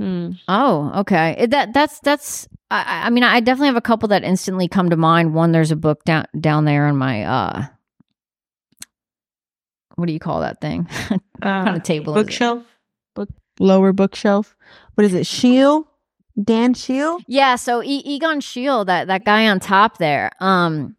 Mm. 0.01 0.37
Oh, 0.47 0.91
okay. 1.01 1.35
It- 1.37 1.51
That 1.51 1.73
that's 1.73 1.99
that's. 1.99 2.47
I, 2.71 2.81
I- 2.81 3.05
I 3.05 3.09
mean, 3.11 3.23
I 3.23 3.39
definitely 3.39 3.67
have 3.67 3.75
a 3.77 3.81
couple 3.81 4.07
that 4.09 4.23
instantly 4.23 4.67
come 4.67 4.89
to 4.89 4.97
mind. 4.97 5.33
One, 5.35 5.51
there's 5.51 5.71
a 5.71 5.75
book 5.75 6.03
down 6.05 6.25
down 6.39 6.65
there 6.65 6.87
on 6.87 6.97
my 6.97 7.23
uh, 7.23 7.65
what 9.95 10.07
do 10.07 10.13
you 10.13 10.19
call 10.19 10.41
that 10.41 10.61
thing? 10.61 10.87
what 11.07 11.21
kind 11.41 11.75
of 11.75 11.83
table 11.83 12.15
is 12.15 12.21
it? 12.21 12.25
bookshelf, 12.25 12.63
book 13.15 13.29
lower 13.59 13.93
bookshelf. 13.93 14.55
What 14.95 15.05
is 15.05 15.13
it? 15.13 15.25
Shield, 15.25 15.85
Dan 16.41 16.73
Shield. 16.73 17.23
Yeah, 17.27 17.55
so 17.55 17.83
e- 17.83 18.03
Egon 18.05 18.39
Schiele, 18.39 18.85
that 18.85 19.07
that 19.07 19.25
guy 19.25 19.47
on 19.47 19.59
top 19.59 19.97
there, 19.97 20.31
um, 20.39 20.95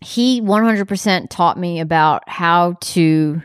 he 0.00 0.40
100% 0.40 1.28
taught 1.30 1.58
me 1.58 1.80
about 1.80 2.28
how 2.28 2.76
to 2.80 3.42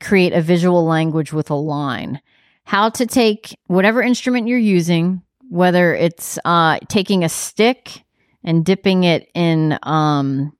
create 0.00 0.32
a 0.32 0.40
visual 0.40 0.84
language 0.84 1.32
with 1.32 1.50
a 1.50 1.54
line, 1.54 2.20
how 2.64 2.88
to 2.88 3.06
take 3.06 3.56
whatever 3.66 4.00
instrument 4.00 4.48
you're 4.48 4.58
using, 4.58 5.22
whether 5.50 5.94
it's 5.94 6.38
uh, 6.44 6.78
taking 6.88 7.24
a 7.24 7.28
stick 7.28 8.04
and 8.44 8.64
dipping 8.64 9.04
it 9.04 9.28
in 9.34 9.78
um, 9.82 10.52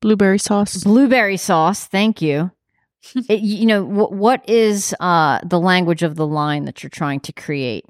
Blueberry 0.00 0.38
sauce. 0.38 0.84
blueberry 0.84 1.36
sauce. 1.36 1.86
Thank 1.86 2.22
you. 2.22 2.50
it, 3.28 3.40
you 3.40 3.66
know 3.66 3.84
wh- 3.84 4.12
what 4.12 4.48
is 4.48 4.94
uh, 5.00 5.40
the 5.44 5.60
language 5.60 6.02
of 6.02 6.16
the 6.16 6.26
line 6.26 6.64
that 6.64 6.82
you're 6.82 6.90
trying 6.90 7.20
to 7.20 7.32
create. 7.32 7.84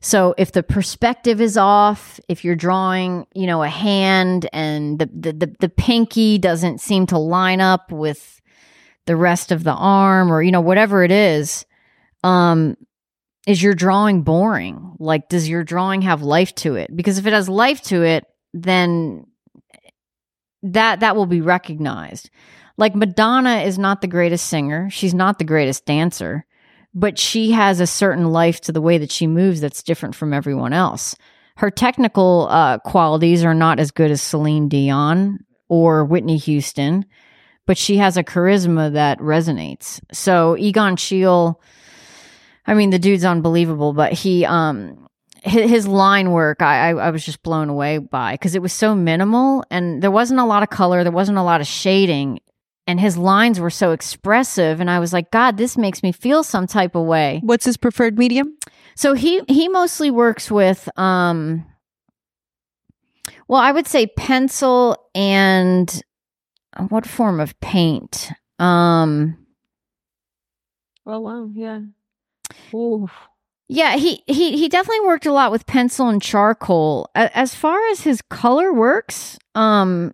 So 0.00 0.34
if 0.38 0.52
the 0.52 0.62
perspective 0.62 1.40
is 1.40 1.56
off, 1.56 2.20
if 2.28 2.44
you're 2.44 2.54
drawing, 2.54 3.26
you 3.34 3.46
know, 3.46 3.62
a 3.62 3.68
hand 3.68 4.48
and 4.52 4.98
the 4.98 5.06
the 5.06 5.32
the, 5.32 5.56
the 5.60 5.68
pinky 5.68 6.38
doesn't 6.38 6.80
seem 6.80 7.06
to 7.06 7.18
line 7.18 7.60
up 7.60 7.90
with 7.90 8.40
the 9.06 9.16
rest 9.16 9.52
of 9.52 9.64
the 9.64 9.72
arm, 9.72 10.32
or 10.32 10.42
you 10.42 10.52
know, 10.52 10.60
whatever 10.60 11.02
it 11.02 11.10
is, 11.10 11.64
um, 12.24 12.76
is 13.46 13.62
your 13.62 13.74
drawing 13.74 14.22
boring? 14.22 14.94
Like, 14.98 15.28
does 15.28 15.48
your 15.48 15.64
drawing 15.64 16.02
have 16.02 16.22
life 16.22 16.54
to 16.56 16.74
it? 16.76 16.94
Because 16.94 17.18
if 17.18 17.26
it 17.26 17.32
has 17.32 17.48
life 17.48 17.82
to 17.82 18.02
it, 18.02 18.24
then 18.52 19.26
that 20.72 21.00
that 21.00 21.16
will 21.16 21.26
be 21.26 21.40
recognized. 21.40 22.30
Like 22.76 22.94
Madonna 22.94 23.58
is 23.58 23.78
not 23.78 24.00
the 24.00 24.06
greatest 24.06 24.46
singer, 24.46 24.90
she's 24.90 25.14
not 25.14 25.38
the 25.38 25.44
greatest 25.44 25.86
dancer, 25.86 26.44
but 26.94 27.18
she 27.18 27.52
has 27.52 27.80
a 27.80 27.86
certain 27.86 28.32
life 28.32 28.60
to 28.62 28.72
the 28.72 28.80
way 28.80 28.98
that 28.98 29.10
she 29.10 29.26
moves 29.26 29.60
that's 29.60 29.82
different 29.82 30.14
from 30.14 30.32
everyone 30.32 30.72
else. 30.72 31.16
Her 31.56 31.70
technical 31.70 32.48
uh, 32.50 32.78
qualities 32.78 33.44
are 33.44 33.54
not 33.54 33.80
as 33.80 33.90
good 33.90 34.10
as 34.10 34.20
Celine 34.20 34.68
Dion 34.68 35.38
or 35.68 36.04
Whitney 36.04 36.36
Houston, 36.36 37.06
but 37.66 37.78
she 37.78 37.96
has 37.96 38.16
a 38.16 38.24
charisma 38.24 38.92
that 38.92 39.18
resonates. 39.18 40.00
So 40.12 40.56
Egon 40.56 40.96
Schiele, 40.96 41.56
I 42.66 42.74
mean, 42.74 42.90
the 42.90 42.98
dude's 42.98 43.24
unbelievable, 43.24 43.92
but 43.92 44.12
he, 44.12 44.44
um, 44.44 45.05
his, 45.46 45.70
his 45.70 45.88
line 45.88 46.30
work, 46.32 46.62
I, 46.62 46.90
I, 46.90 46.94
I 46.94 47.10
was 47.10 47.24
just 47.24 47.42
blown 47.42 47.68
away 47.68 47.98
by 47.98 48.34
because 48.34 48.54
it 48.54 48.62
was 48.62 48.72
so 48.72 48.94
minimal 48.94 49.64
and 49.70 50.02
there 50.02 50.10
wasn't 50.10 50.40
a 50.40 50.44
lot 50.44 50.62
of 50.62 50.70
color, 50.70 51.02
there 51.02 51.12
wasn't 51.12 51.38
a 51.38 51.42
lot 51.42 51.60
of 51.60 51.66
shading, 51.66 52.40
and 52.86 53.00
his 53.00 53.16
lines 53.16 53.58
were 53.58 53.70
so 53.70 53.92
expressive. 53.92 54.80
And 54.80 54.90
I 54.90 54.98
was 54.98 55.12
like, 55.12 55.30
God, 55.30 55.56
this 55.56 55.76
makes 55.76 56.02
me 56.02 56.12
feel 56.12 56.42
some 56.42 56.66
type 56.66 56.94
of 56.94 57.06
way. 57.06 57.40
What's 57.42 57.64
his 57.64 57.76
preferred 57.76 58.18
medium? 58.18 58.56
So 58.94 59.14
he 59.14 59.42
he 59.48 59.68
mostly 59.68 60.10
works 60.10 60.50
with, 60.50 60.88
um, 60.98 61.66
well, 63.48 63.60
I 63.60 63.72
would 63.72 63.86
say 63.86 64.06
pencil 64.06 65.08
and 65.14 66.02
uh, 66.76 66.84
what 66.84 67.06
form 67.06 67.40
of 67.40 67.58
paint? 67.60 68.30
Um, 68.58 69.38
Oh 71.08 71.20
wow, 71.20 71.48
yeah. 71.54 71.80
Ooh. 72.74 73.08
Yeah, 73.68 73.96
he 73.96 74.22
he 74.26 74.56
he 74.56 74.68
definitely 74.68 75.06
worked 75.06 75.26
a 75.26 75.32
lot 75.32 75.50
with 75.50 75.66
pencil 75.66 76.08
and 76.08 76.22
charcoal. 76.22 77.10
As 77.14 77.54
far 77.54 77.78
as 77.90 78.00
his 78.02 78.22
color 78.22 78.72
works, 78.72 79.38
um 79.54 80.12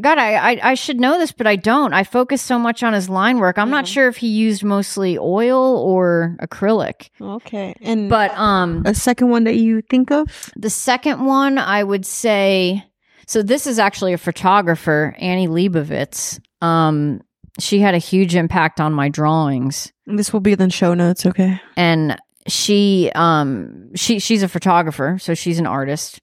God, 0.00 0.16
I, 0.16 0.34
I 0.52 0.60
I 0.62 0.74
should 0.74 1.00
know 1.00 1.18
this, 1.18 1.32
but 1.32 1.48
I 1.48 1.56
don't. 1.56 1.92
I 1.92 2.04
focus 2.04 2.40
so 2.40 2.56
much 2.56 2.84
on 2.84 2.92
his 2.92 3.08
line 3.08 3.38
work. 3.38 3.58
I'm 3.58 3.70
not 3.70 3.88
sure 3.88 4.06
if 4.06 4.16
he 4.18 4.28
used 4.28 4.62
mostly 4.62 5.18
oil 5.18 5.76
or 5.78 6.36
acrylic. 6.40 7.08
Okay. 7.20 7.74
And 7.80 8.08
But 8.08 8.30
um 8.38 8.82
a 8.86 8.94
second 8.94 9.30
one 9.30 9.42
that 9.44 9.56
you 9.56 9.82
think 9.82 10.12
of? 10.12 10.50
the 10.56 10.70
second 10.70 11.24
one 11.26 11.58
I 11.58 11.82
would 11.82 12.06
say 12.06 12.84
so 13.26 13.42
this 13.42 13.66
is 13.66 13.78
actually 13.80 14.12
a 14.12 14.18
photographer, 14.18 15.16
Annie 15.18 15.48
Leibovitz. 15.48 16.38
Um 16.62 17.22
she 17.58 17.80
had 17.80 17.94
a 17.96 17.98
huge 17.98 18.36
impact 18.36 18.80
on 18.80 18.92
my 18.92 19.08
drawings. 19.08 19.92
This 20.06 20.32
will 20.32 20.38
be 20.38 20.52
in 20.52 20.60
the 20.60 20.70
show 20.70 20.94
notes, 20.94 21.26
okay? 21.26 21.60
and 21.76 22.16
she 22.48 23.10
um 23.14 23.94
she 23.94 24.18
she's 24.18 24.42
a 24.42 24.48
photographer 24.48 25.18
so 25.20 25.34
she's 25.34 25.58
an 25.58 25.66
artist. 25.66 26.20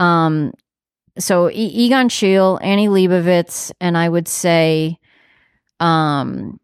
Um 0.00 0.52
so 1.18 1.50
e- 1.50 1.86
Egon 1.86 2.08
Schiele, 2.08 2.58
Annie 2.62 2.88
Leibovitz 2.88 3.72
and 3.80 3.96
I 3.96 4.08
would 4.08 4.28
say 4.28 4.98
um 5.80 6.58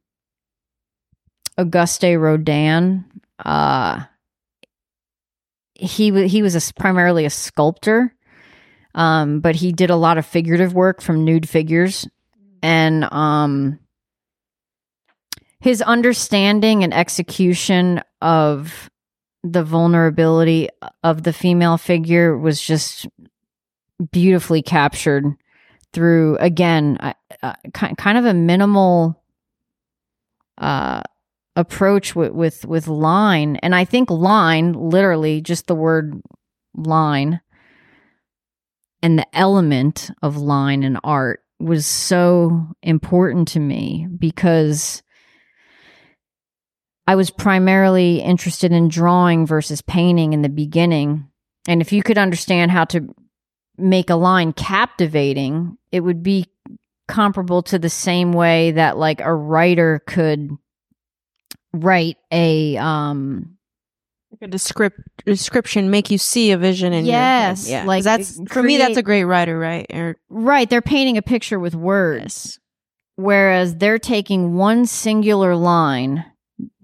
Auguste 1.59 2.03
Rodin 2.03 3.05
uh 3.45 4.01
he 5.75 6.29
he 6.29 6.43
was 6.43 6.55
a 6.55 6.75
primarily 6.75 7.25
a 7.25 7.31
sculptor 7.31 8.15
um 8.95 9.41
but 9.41 9.57
he 9.57 9.73
did 9.73 9.91
a 9.91 9.97
lot 9.97 10.19
of 10.19 10.27
figurative 10.27 10.75
work 10.75 11.01
from 11.01 11.25
nude 11.25 11.49
figures. 11.49 12.09
And 12.63 13.11
um 13.13 13.79
his 15.61 15.81
understanding 15.81 16.83
and 16.83 16.93
execution 16.93 18.03
of 18.21 18.91
the 19.43 19.65
vulnerability 19.65 20.69
of 21.03 21.23
the 21.23 21.33
female 21.33 21.77
figure 21.77 22.37
was 22.37 22.61
just 22.61 23.07
beautifully 24.11 24.63
captured 24.63 25.25
through 25.93 26.37
again 26.39 26.97
uh, 27.43 27.55
kind 27.73 28.19
of 28.19 28.25
a 28.25 28.35
minimal 28.35 29.23
uh 30.59 31.03
approach 31.55 32.17
with, 32.17 32.33
with 32.33 32.65
with 32.65 32.89
line. 32.89 33.57
And 33.57 33.75
i 33.75 33.85
think 33.85 34.11
line 34.11 34.73
literally 34.73 35.41
just 35.41 35.67
the 35.67 35.75
word 35.75 36.21
line 36.75 37.41
and 39.03 39.19
the 39.19 39.37
element 39.37 40.11
of 40.23 40.37
line 40.37 40.83
in 40.83 40.97
art 41.05 41.41
was 41.59 41.87
so 41.87 42.69
important 42.83 43.49
to 43.49 43.61
me 43.61 44.07
because 44.19 45.03
I 47.07 47.17
was 47.17 47.31
primarily 47.31 48.21
interested 48.21 48.73
in 48.73 48.89
drawing 48.89 49.47
versus 49.47 49.83
painting 49.83 50.33
in 50.33 50.43
the 50.43 50.49
beginning. 50.49 51.29
And 51.67 51.81
if 51.81 51.93
you 51.93 52.03
could 52.03 52.19
understand 52.19 52.71
how 52.71 52.85
to 52.87 53.13
make 53.77 54.11
a 54.11 54.15
line 54.15 54.53
captivating, 54.53 55.77
it 55.91 56.01
would 56.01 56.23
be 56.23 56.47
comparable 57.09 57.63
to 57.65 57.79
the 57.79 57.91
same 57.91 58.33
way 58.33 58.71
that 58.73 58.97
like 58.97 59.21
a 59.21 59.35
writer 59.35 60.01
could 60.07 60.51
write 61.73 62.17
a 62.31 62.77
um 62.77 63.57
Like 64.31 64.43
a 64.43 64.49
descript- 64.49 65.01
description, 65.27 65.91
make 65.91 66.11
you 66.11 66.19
see 66.19 66.53
a 66.53 66.59
vision 66.59 66.93
in 66.93 67.05
Yes, 67.05 67.69
your 67.69 67.79
head. 67.79 67.83
Yeah. 67.85 67.89
like, 67.89 68.05
that's 68.05 68.41
for 68.51 68.63
me. 68.63 68.79
That's 68.79 68.97
a 68.97 69.03
great 69.03 69.25
writer, 69.25 69.59
right? 69.59 69.87
Or 69.93 70.17
right, 70.29 70.69
they're 70.71 70.83
painting 70.83 71.17
a 71.19 71.23
picture 71.23 71.59
with 71.59 71.75
words. 71.75 72.59
Whereas 73.17 73.77
they're 73.77 73.99
taking 73.99 74.55
one 74.55 74.87
singular 74.87 75.55
line, 75.55 76.25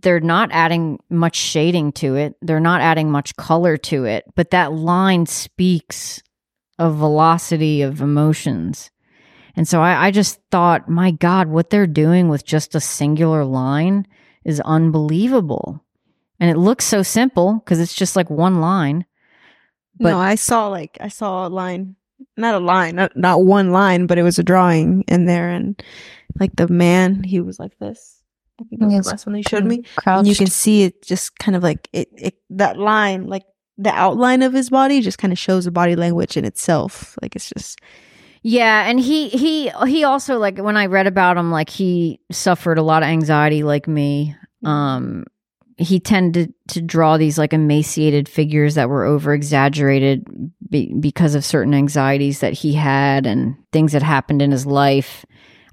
they're 0.01 0.21
not 0.21 0.51
adding 0.53 0.99
much 1.11 1.37
shading 1.37 1.93
to 1.93 2.17
it, 2.17 2.37
they're 2.41 2.61
not 2.61 2.81
adding 2.81 3.11
much 3.11 3.37
color 3.37 3.77
to 3.77 4.05
it, 4.05 4.25
but 4.35 4.51
that 4.51 4.73
line 4.73 5.27
speaks 5.27 6.23
of 6.79 6.97
velocity 6.97 7.83
of 7.83 8.01
emotions. 8.01 8.91
And 9.57 9.67
so 9.67 9.83
I, 9.83 10.07
I 10.07 10.11
just 10.13 10.41
thought, 10.53 10.89
my 10.89 11.11
God, 11.11 11.49
what 11.49 11.71
they're 11.71 11.87
doing 11.87 12.29
with 12.29 12.45
just 12.45 12.77
a 12.77 12.81
singular 12.81 13.45
line 13.45 14.07
is 14.45 14.61
unbelievable. 14.61 15.85
And 16.39 16.49
it 16.49 16.57
looks 16.57 16.85
so 16.85 17.03
simple 17.03 17.55
because 17.55 17.81
it's 17.81 17.95
just 17.95 18.15
like 18.15 18.31
one 18.31 18.61
line. 18.61 19.05
But- 19.99 20.11
no, 20.11 20.19
I 20.19 20.37
saw 20.37 20.69
like 20.69 20.97
I 21.01 21.09
saw 21.09 21.47
a 21.47 21.49
line, 21.49 21.97
not 22.37 22.55
a 22.55 22.61
line, 22.61 22.95
not 22.95 23.17
not 23.17 23.45
one 23.45 23.73
line, 23.73 24.07
but 24.07 24.19
it 24.19 24.23
was 24.23 24.39
a 24.39 24.45
drawing 24.45 25.03
in 25.09 25.27
there, 25.27 25.51
and 25.51 25.83
like 26.39 26.55
the 26.55 26.69
man, 26.69 27.25
he 27.25 27.41
was 27.41 27.59
like 27.59 27.77
this. 27.81 28.18
I 28.61 28.65
think 28.65 28.81
that 28.81 28.87
was 28.87 29.05
the 29.07 29.11
last 29.11 29.27
one 29.27 29.33
they 29.35 29.43
showed 29.43 29.65
me. 29.65 29.83
Crouched. 29.97 30.19
And 30.19 30.29
you 30.29 30.35
can 30.35 30.49
see 30.49 30.83
it 30.83 31.03
just 31.03 31.39
kind 31.39 31.55
of 31.57 31.63
like 31.63 31.89
it, 31.93 32.09
it 32.17 32.35
that 32.51 32.79
line, 32.79 33.27
like 33.27 33.45
the 33.77 33.91
outline 33.91 34.43
of 34.43 34.53
his 34.53 34.71
body, 34.71 35.01
just 35.01 35.19
kind 35.19 35.33
of 35.33 35.39
shows 35.39 35.65
the 35.65 35.71
body 35.71 35.97
language 35.97 36.37
in 36.37 36.45
itself. 36.45 37.17
Like 37.23 37.37
it's 37.37 37.49
just 37.49 37.81
Yeah, 38.43 38.89
and 38.89 38.99
he 38.99 39.29
he 39.29 39.71
he 39.87 40.05
also 40.05 40.39
like 40.39 40.59
when 40.59 40.77
I 40.77 40.87
read 40.87 41.07
about 41.07 41.37
him, 41.37 41.51
like 41.51 41.71
he 41.71 42.21
suffered 42.33 42.79
a 42.79 42.83
lot 42.83 43.03
of 43.03 43.09
anxiety, 43.09 43.63
like 43.63 43.87
me. 43.87 44.35
Um, 44.65 45.25
he 45.77 46.01
tended 46.01 46.53
to 46.69 46.83
draw 46.83 47.17
these 47.17 47.39
like 47.39 47.53
emaciated 47.53 48.29
figures 48.29 48.75
that 48.75 48.89
were 48.89 49.05
over 49.05 49.33
exaggerated 49.33 50.27
be- 50.69 50.93
because 50.99 51.37
of 51.37 51.45
certain 51.45 51.73
anxieties 51.73 52.41
that 52.41 52.53
he 52.53 52.73
had 52.73 53.27
and 53.27 53.57
things 53.73 53.93
that 53.93 54.03
happened 54.03 54.43
in 54.43 54.51
his 54.51 54.67
life. 54.67 55.25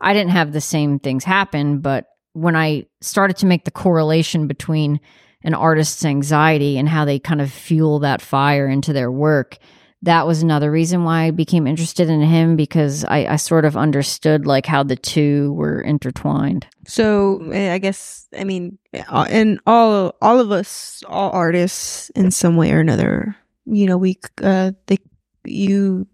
I 0.01 0.13
didn't 0.13 0.31
have 0.31 0.51
the 0.51 0.61
same 0.61 0.99
things 0.99 1.23
happen, 1.23 1.79
but 1.79 2.05
when 2.35 2.55
I 2.55 2.85
started 3.01 3.37
to 3.37 3.45
make 3.45 3.65
the 3.65 3.71
correlation 3.71 4.47
between 4.47 4.99
an 5.43 5.53
artist's 5.53 6.03
anxiety 6.05 6.77
and 6.77 6.89
how 6.89 7.05
they 7.05 7.19
kind 7.19 7.41
of 7.41 7.51
fuel 7.51 7.99
that 7.99 8.21
fire 8.21 8.67
into 8.67 8.93
their 8.93 9.11
work, 9.11 9.57
that 10.01 10.27
was 10.27 10.43
another 10.43 10.69
reason 10.69 11.03
why 11.03 11.23
I 11.23 11.31
became 11.31 11.65
interested 11.65 12.09
in 12.09 12.21
him 12.21 12.55
because 12.55 13.03
I, 13.05 13.25
I 13.25 13.35
sort 13.37 13.65
of 13.65 13.75
understood 13.77 14.45
like 14.45 14.65
how 14.65 14.83
the 14.83 14.95
two 14.95 15.53
were 15.53 15.81
intertwined. 15.81 16.67
So 16.87 17.49
eh, 17.51 17.73
I 17.73 17.77
guess 17.79 18.27
I 18.37 18.43
mean, 18.43 18.77
and 18.93 19.59
all 19.65 20.13
all 20.21 20.39
of 20.39 20.51
us, 20.51 21.03
all 21.07 21.31
artists, 21.31 22.09
in 22.11 22.29
some 22.31 22.55
way 22.57 22.71
or 22.71 22.79
another, 22.79 23.35
you 23.65 23.87
know, 23.87 23.97
we 23.97 24.19
uh, 24.43 24.71
they 24.87 24.97
you 25.43 26.05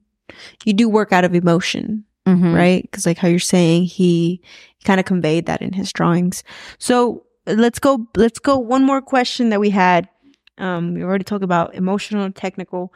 you 0.66 0.74
do 0.74 0.88
work 0.88 1.12
out 1.12 1.26
of 1.26 1.36
emotion, 1.36 2.06
Mhm. 2.28 2.56
right? 2.56 2.84
Because 2.84 3.06
like 3.06 3.18
how 3.18 3.28
you're 3.28 3.40
saying, 3.40 3.86
he, 3.86 4.42
he 4.82 4.86
kind 4.86 5.00
of 5.00 5.06
conveyed 5.06 5.46
that 5.46 5.62
in 5.62 5.74
his 5.74 5.92
drawings. 5.94 6.44
So 6.80 7.24
let's 7.46 7.80
go. 7.80 8.08
Let's 8.16 8.40
go. 8.40 8.58
One 8.58 8.84
more 8.84 9.02
question 9.02 9.50
that 9.50 9.60
we 9.60 9.70
had. 9.70 10.10
Um, 10.58 10.94
we 10.96 11.04
already 11.04 11.24
talked 11.24 11.44
about 11.44 11.76
emotional 11.76 12.24
and 12.24 12.36
technical. 12.36 12.92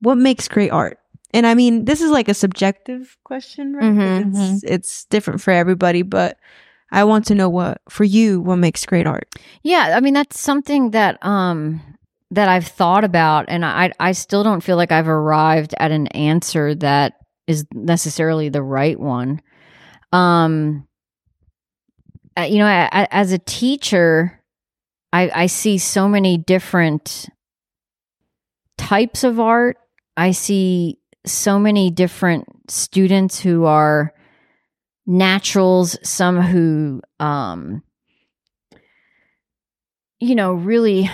What 0.00 0.16
makes 0.16 0.48
great 0.48 0.70
art? 0.70 0.98
And 1.34 1.46
I 1.46 1.54
mean, 1.54 1.84
this 1.84 2.00
is 2.00 2.10
like 2.10 2.28
a 2.28 2.34
subjective 2.34 3.16
question, 3.24 3.74
right? 3.74 3.84
Mhm. 3.84 4.54
It's, 4.54 4.64
it's 4.64 5.04
different 5.06 5.40
for 5.40 5.50
everybody, 5.50 6.02
but 6.02 6.38
I 6.90 7.04
want 7.04 7.26
to 7.26 7.34
know 7.34 7.50
what 7.50 7.82
for 7.88 8.04
you 8.04 8.40
what 8.40 8.56
makes 8.56 8.86
great 8.86 9.06
art. 9.06 9.28
Yeah, 9.62 9.92
I 9.96 10.00
mean 10.00 10.14
that's 10.14 10.40
something 10.40 10.92
that 10.92 11.24
um 11.24 11.82
that 12.30 12.48
I've 12.48 12.66
thought 12.66 13.04
about 13.04 13.44
and 13.48 13.64
I 13.64 13.92
I 14.00 14.12
still 14.12 14.42
don't 14.42 14.62
feel 14.62 14.76
like 14.76 14.90
I've 14.92 15.08
arrived 15.08 15.74
at 15.78 15.90
an 15.90 16.06
answer 16.08 16.74
that 16.76 17.14
is 17.46 17.66
necessarily 17.74 18.48
the 18.48 18.62
right 18.62 18.98
one. 18.98 19.42
Um 20.12 20.87
you 22.44 22.58
know, 22.58 22.66
a- 22.66 22.88
a- 22.92 23.14
as 23.14 23.32
a 23.32 23.38
teacher, 23.38 24.40
I 25.12 25.30
I 25.34 25.46
see 25.46 25.78
so 25.78 26.08
many 26.08 26.36
different 26.38 27.28
types 28.76 29.24
of 29.24 29.40
art. 29.40 29.76
I 30.16 30.30
see 30.32 30.98
so 31.26 31.58
many 31.58 31.90
different 31.90 32.46
students 32.70 33.40
who 33.40 33.64
are 33.64 34.12
naturals, 35.06 35.96
some 36.02 36.40
who 36.40 37.00
um 37.20 37.82
you 40.20 40.34
know 40.34 40.52
really 40.52 41.10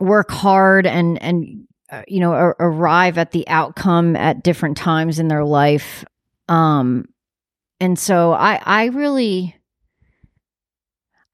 work 0.00 0.30
hard 0.30 0.86
and 0.86 1.20
and 1.22 1.66
uh, 1.90 2.02
you 2.08 2.20
know 2.20 2.32
ar- 2.32 2.56
arrive 2.58 3.18
at 3.18 3.30
the 3.32 3.46
outcome 3.48 4.16
at 4.16 4.42
different 4.42 4.76
times 4.76 5.18
in 5.18 5.28
their 5.28 5.44
life 5.44 6.04
um 6.48 7.04
and 7.82 7.98
so 7.98 8.32
i 8.32 8.58
i 8.64 8.84
really 8.86 9.54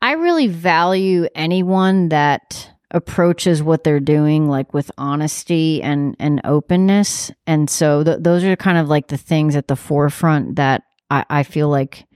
I 0.00 0.12
really 0.12 0.46
value 0.46 1.26
anyone 1.34 2.10
that 2.10 2.70
approaches 2.90 3.62
what 3.62 3.84
they're 3.84 4.00
doing 4.00 4.48
like 4.48 4.72
with 4.72 4.90
honesty 4.96 5.82
and 5.82 6.16
and 6.18 6.40
openness. 6.44 7.30
And 7.46 7.68
so 7.68 8.02
th- 8.02 8.18
those 8.20 8.44
are 8.44 8.56
kind 8.56 8.78
of 8.78 8.88
like 8.88 9.08
the 9.08 9.18
things 9.18 9.56
at 9.56 9.68
the 9.68 9.76
forefront 9.76 10.56
that 10.56 10.84
I, 11.10 11.24
I 11.28 11.42
feel 11.42 11.68
like 11.68 12.06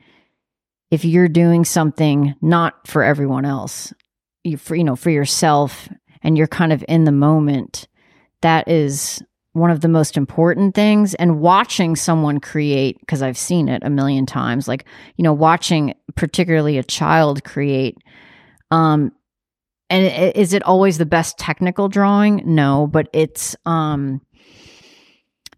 if 0.90 1.04
you're 1.04 1.28
doing 1.28 1.64
something 1.64 2.34
not 2.40 2.86
for 2.86 3.02
everyone 3.02 3.44
else 3.44 3.92
you 4.44 4.56
for 4.56 4.74
you 4.74 4.84
know 4.84 4.96
for 4.96 5.10
yourself 5.10 5.88
and 6.22 6.38
you're 6.38 6.46
kind 6.46 6.72
of 6.72 6.84
in 6.88 7.04
the 7.04 7.12
moment 7.12 7.88
that 8.40 8.68
is 8.68 9.22
one 9.52 9.70
of 9.70 9.80
the 9.80 9.88
most 9.88 10.16
important 10.16 10.74
things. 10.74 11.14
And 11.14 11.40
watching 11.40 11.96
someone 11.96 12.40
create 12.40 12.98
because 13.00 13.22
i've 13.22 13.38
seen 13.38 13.68
it 13.68 13.82
a 13.84 13.90
million 13.90 14.26
times 14.26 14.68
like 14.68 14.84
you 15.16 15.22
know 15.22 15.32
watching 15.32 15.94
particularly 16.14 16.78
a 16.78 16.82
child 16.82 17.44
create 17.44 17.96
um 18.70 19.12
and 19.90 20.34
is 20.34 20.54
it 20.54 20.62
always 20.62 20.96
the 20.96 21.04
best 21.04 21.36
technical 21.38 21.88
drawing? 21.88 22.42
No 22.46 22.86
but 22.86 23.08
it's 23.12 23.54
um 23.66 24.20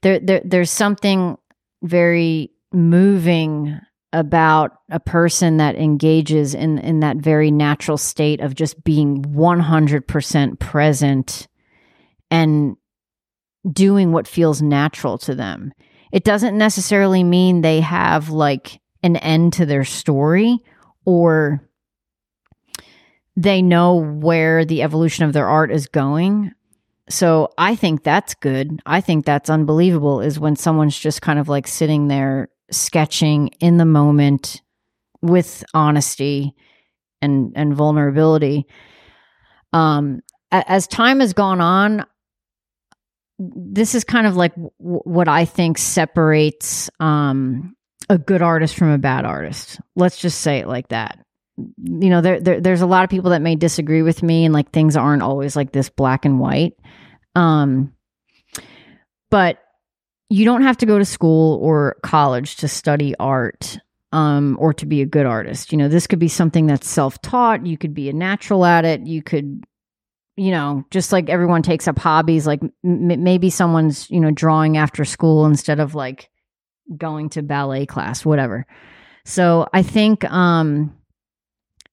there, 0.02 0.18
there 0.18 0.42
there's 0.44 0.70
something 0.70 1.36
very 1.82 2.50
moving 2.72 3.78
about 4.12 4.72
a 4.90 5.00
person 5.00 5.56
that 5.58 5.76
engages 5.76 6.54
in 6.54 6.78
in 6.78 7.00
that 7.00 7.16
very 7.16 7.50
natural 7.50 7.96
state 7.96 8.40
of 8.40 8.54
just 8.54 8.82
being 8.84 9.22
100% 9.22 10.58
present 10.58 11.48
and 12.30 12.76
doing 13.72 14.12
what 14.12 14.28
feels 14.28 14.60
natural 14.60 15.18
to 15.18 15.34
them 15.34 15.72
it 16.14 16.22
doesn't 16.22 16.56
necessarily 16.56 17.24
mean 17.24 17.60
they 17.60 17.80
have 17.80 18.30
like 18.30 18.80
an 19.02 19.16
end 19.16 19.52
to 19.54 19.66
their 19.66 19.82
story 19.82 20.60
or 21.04 21.60
they 23.36 23.60
know 23.60 23.96
where 23.96 24.64
the 24.64 24.82
evolution 24.82 25.24
of 25.24 25.32
their 25.32 25.48
art 25.48 25.72
is 25.72 25.88
going. 25.88 26.52
So 27.10 27.50
I 27.58 27.74
think 27.74 28.04
that's 28.04 28.34
good. 28.34 28.80
I 28.86 29.00
think 29.00 29.26
that's 29.26 29.50
unbelievable 29.50 30.20
is 30.20 30.38
when 30.38 30.54
someone's 30.54 30.96
just 30.96 31.20
kind 31.20 31.40
of 31.40 31.48
like 31.48 31.66
sitting 31.66 32.06
there 32.06 32.48
sketching 32.70 33.48
in 33.58 33.76
the 33.78 33.84
moment 33.84 34.62
with 35.20 35.64
honesty 35.74 36.54
and 37.20 37.52
and 37.56 37.74
vulnerability. 37.74 38.66
Um 39.72 40.20
as 40.52 40.86
time 40.86 41.18
has 41.18 41.32
gone 41.32 41.60
on, 41.60 42.06
this 43.38 43.94
is 43.94 44.04
kind 44.04 44.26
of 44.26 44.36
like 44.36 44.54
w- 44.54 45.00
what 45.04 45.28
I 45.28 45.44
think 45.44 45.78
separates 45.78 46.90
um, 47.00 47.74
a 48.08 48.18
good 48.18 48.42
artist 48.42 48.76
from 48.76 48.90
a 48.90 48.98
bad 48.98 49.24
artist. 49.24 49.80
Let's 49.96 50.18
just 50.18 50.40
say 50.40 50.58
it 50.58 50.68
like 50.68 50.88
that. 50.88 51.18
You 51.56 52.10
know 52.10 52.20
there, 52.20 52.40
there 52.40 52.60
there's 52.60 52.80
a 52.80 52.86
lot 52.86 53.04
of 53.04 53.10
people 53.10 53.30
that 53.30 53.42
may 53.42 53.54
disagree 53.54 54.02
with 54.02 54.22
me 54.22 54.44
and 54.44 54.52
like 54.52 54.72
things 54.72 54.96
aren't 54.96 55.22
always 55.22 55.54
like 55.54 55.70
this 55.70 55.88
black 55.88 56.24
and 56.24 56.40
white. 56.40 56.74
Um 57.36 57.92
but 59.30 59.58
you 60.30 60.44
don't 60.44 60.62
have 60.62 60.78
to 60.78 60.86
go 60.86 60.98
to 60.98 61.04
school 61.04 61.58
or 61.62 61.96
college 62.02 62.56
to 62.56 62.68
study 62.68 63.14
art 63.20 63.78
um 64.10 64.56
or 64.60 64.74
to 64.74 64.86
be 64.86 65.00
a 65.00 65.06
good 65.06 65.26
artist. 65.26 65.70
You 65.70 65.78
know 65.78 65.88
this 65.88 66.08
could 66.08 66.18
be 66.18 66.28
something 66.28 66.66
that's 66.66 66.88
self-taught. 66.88 67.64
You 67.64 67.78
could 67.78 67.94
be 67.94 68.08
a 68.08 68.12
natural 68.12 68.64
at 68.64 68.84
it. 68.84 69.06
You 69.06 69.22
could 69.22 69.64
you 70.36 70.50
know 70.50 70.84
just 70.90 71.12
like 71.12 71.28
everyone 71.28 71.62
takes 71.62 71.86
up 71.86 71.98
hobbies 71.98 72.46
like 72.46 72.60
m- 72.62 73.22
maybe 73.22 73.50
someone's 73.50 74.10
you 74.10 74.20
know 74.20 74.30
drawing 74.30 74.76
after 74.76 75.04
school 75.04 75.46
instead 75.46 75.80
of 75.80 75.94
like 75.94 76.30
going 76.96 77.28
to 77.30 77.42
ballet 77.42 77.86
class 77.86 78.24
whatever. 78.24 78.66
So 79.24 79.66
i 79.72 79.82
think 79.82 80.24
um 80.30 80.94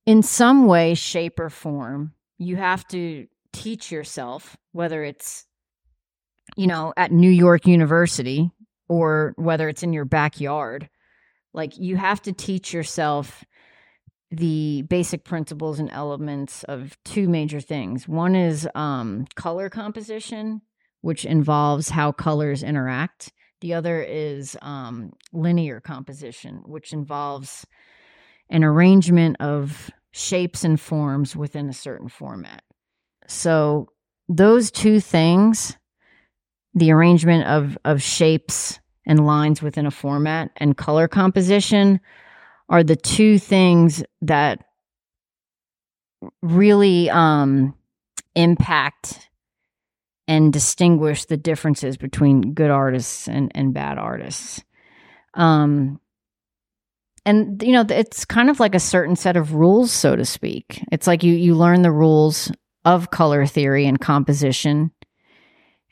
in 0.06 0.24
some 0.24 0.66
way, 0.66 0.94
shape, 0.96 1.40
or 1.40 1.50
form, 1.50 2.14
you 2.38 2.56
have 2.56 2.88
to 2.90 3.28
teach 3.54 3.92
yourself, 3.92 4.58
whether 4.72 5.04
it's, 5.04 5.46
you 6.56 6.68
know, 6.68 6.94
at 6.98 7.12
New 7.12 7.30
York 7.30 7.68
University 7.68 8.52
or 8.90 9.34
whether 9.38 9.70
it's 9.70 9.84
in 9.84 9.94
your 9.94 10.06
backyard, 10.06 10.90
like 11.54 11.78
you 11.78 11.98
have 11.98 12.22
to 12.24 12.34
teach 12.34 12.74
yourself 12.74 13.44
the 14.32 14.84
basic 14.84 15.26
principles 15.26 15.80
and 15.80 15.90
elements 15.92 16.64
of 16.64 16.98
two 17.04 17.28
major 17.28 17.60
things. 17.60 18.08
One 18.08 18.36
is 18.36 18.68
um, 18.76 19.28
color 19.36 19.70
composition, 19.70 20.62
which 21.02 21.26
involves 21.26 21.90
how 21.90 22.14
colors 22.14 22.64
interact. 22.64 23.34
The 23.60 23.74
other 23.74 24.02
is 24.02 24.58
um, 24.62 25.12
linear 25.34 25.82
composition, 25.82 26.64
which 26.66 26.94
involves 26.94 27.68
an 28.50 28.64
arrangement 28.64 29.38
of 29.42 29.92
shapes 30.14 30.64
and 30.64 30.80
forms 30.80 31.36
within 31.36 31.70
a 31.70 31.74
certain 31.74 32.08
format. 32.08 32.64
So 33.28 33.88
those 34.30 34.72
two 34.72 35.00
things, 35.02 35.78
the 36.74 36.92
arrangement 36.92 37.46
of 37.48 37.78
of 37.84 38.02
shapes 38.02 38.80
and 39.06 39.26
lines 39.26 39.62
within 39.62 39.86
a 39.86 39.92
format 39.92 40.52
and 40.58 40.78
color 40.78 41.08
composition 41.08 42.00
are 42.72 42.84
the 42.84 42.96
two 42.96 43.38
things 43.38 44.02
that 44.22 44.64
really 46.42 47.10
um, 47.10 47.76
impact 48.34 49.30
and 50.28 50.54
distinguish 50.54 51.26
the 51.26 51.36
differences 51.36 51.98
between 51.98 52.54
good 52.54 52.72
artists 52.72 53.28
and, 53.28 53.52
and 53.54 53.74
bad 53.74 53.98
artists. 53.98 54.64
Um, 55.34 56.00
and 57.26 57.62
you 57.62 57.74
know 57.74 57.86
it's 57.90 58.26
kind 58.26 58.50
of 58.50 58.60
like 58.60 58.74
a 58.74 58.80
certain 58.80 59.16
set 59.16 59.38
of 59.38 59.54
rules 59.54 59.92
so 59.92 60.16
to 60.16 60.26
speak 60.26 60.84
it's 60.92 61.06
like 61.06 61.24
you 61.24 61.36
you 61.36 61.54
learn 61.54 61.84
the 61.84 61.92
rules 61.92 62.52
of 62.84 63.12
color 63.12 63.46
theory 63.46 63.86
and 63.86 64.02
composition 64.02 64.92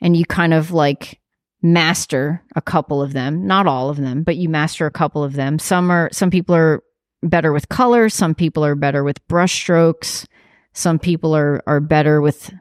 and 0.02 0.18
you 0.18 0.26
kind 0.26 0.56
of 0.56 0.72
like 0.72 1.19
master 1.62 2.42
a 2.56 2.62
couple 2.62 3.02
of 3.02 3.12
them 3.14 3.46
not 3.46 3.68
all 3.68 3.90
of 3.90 3.98
them 3.98 4.24
but 4.24 4.38
you 4.38 4.48
master 4.48 4.86
a 4.86 4.92
couple 4.92 5.24
of 5.24 5.34
them. 5.34 5.60
Some 5.60 5.92
are 5.92 6.10
some 6.12 6.30
people 6.30 6.56
are 6.56 6.84
better 7.22 7.52
with 7.52 7.68
color 7.70 8.10
some 8.10 8.34
people 8.34 8.64
are 8.64 8.76
better 8.76 9.04
with 9.04 9.26
brush 9.28 9.54
strokes 9.54 10.26
some 10.74 11.00
people 11.00 11.36
are 11.36 11.62
are 11.68 11.82
better 11.82 12.22
with 12.22 12.54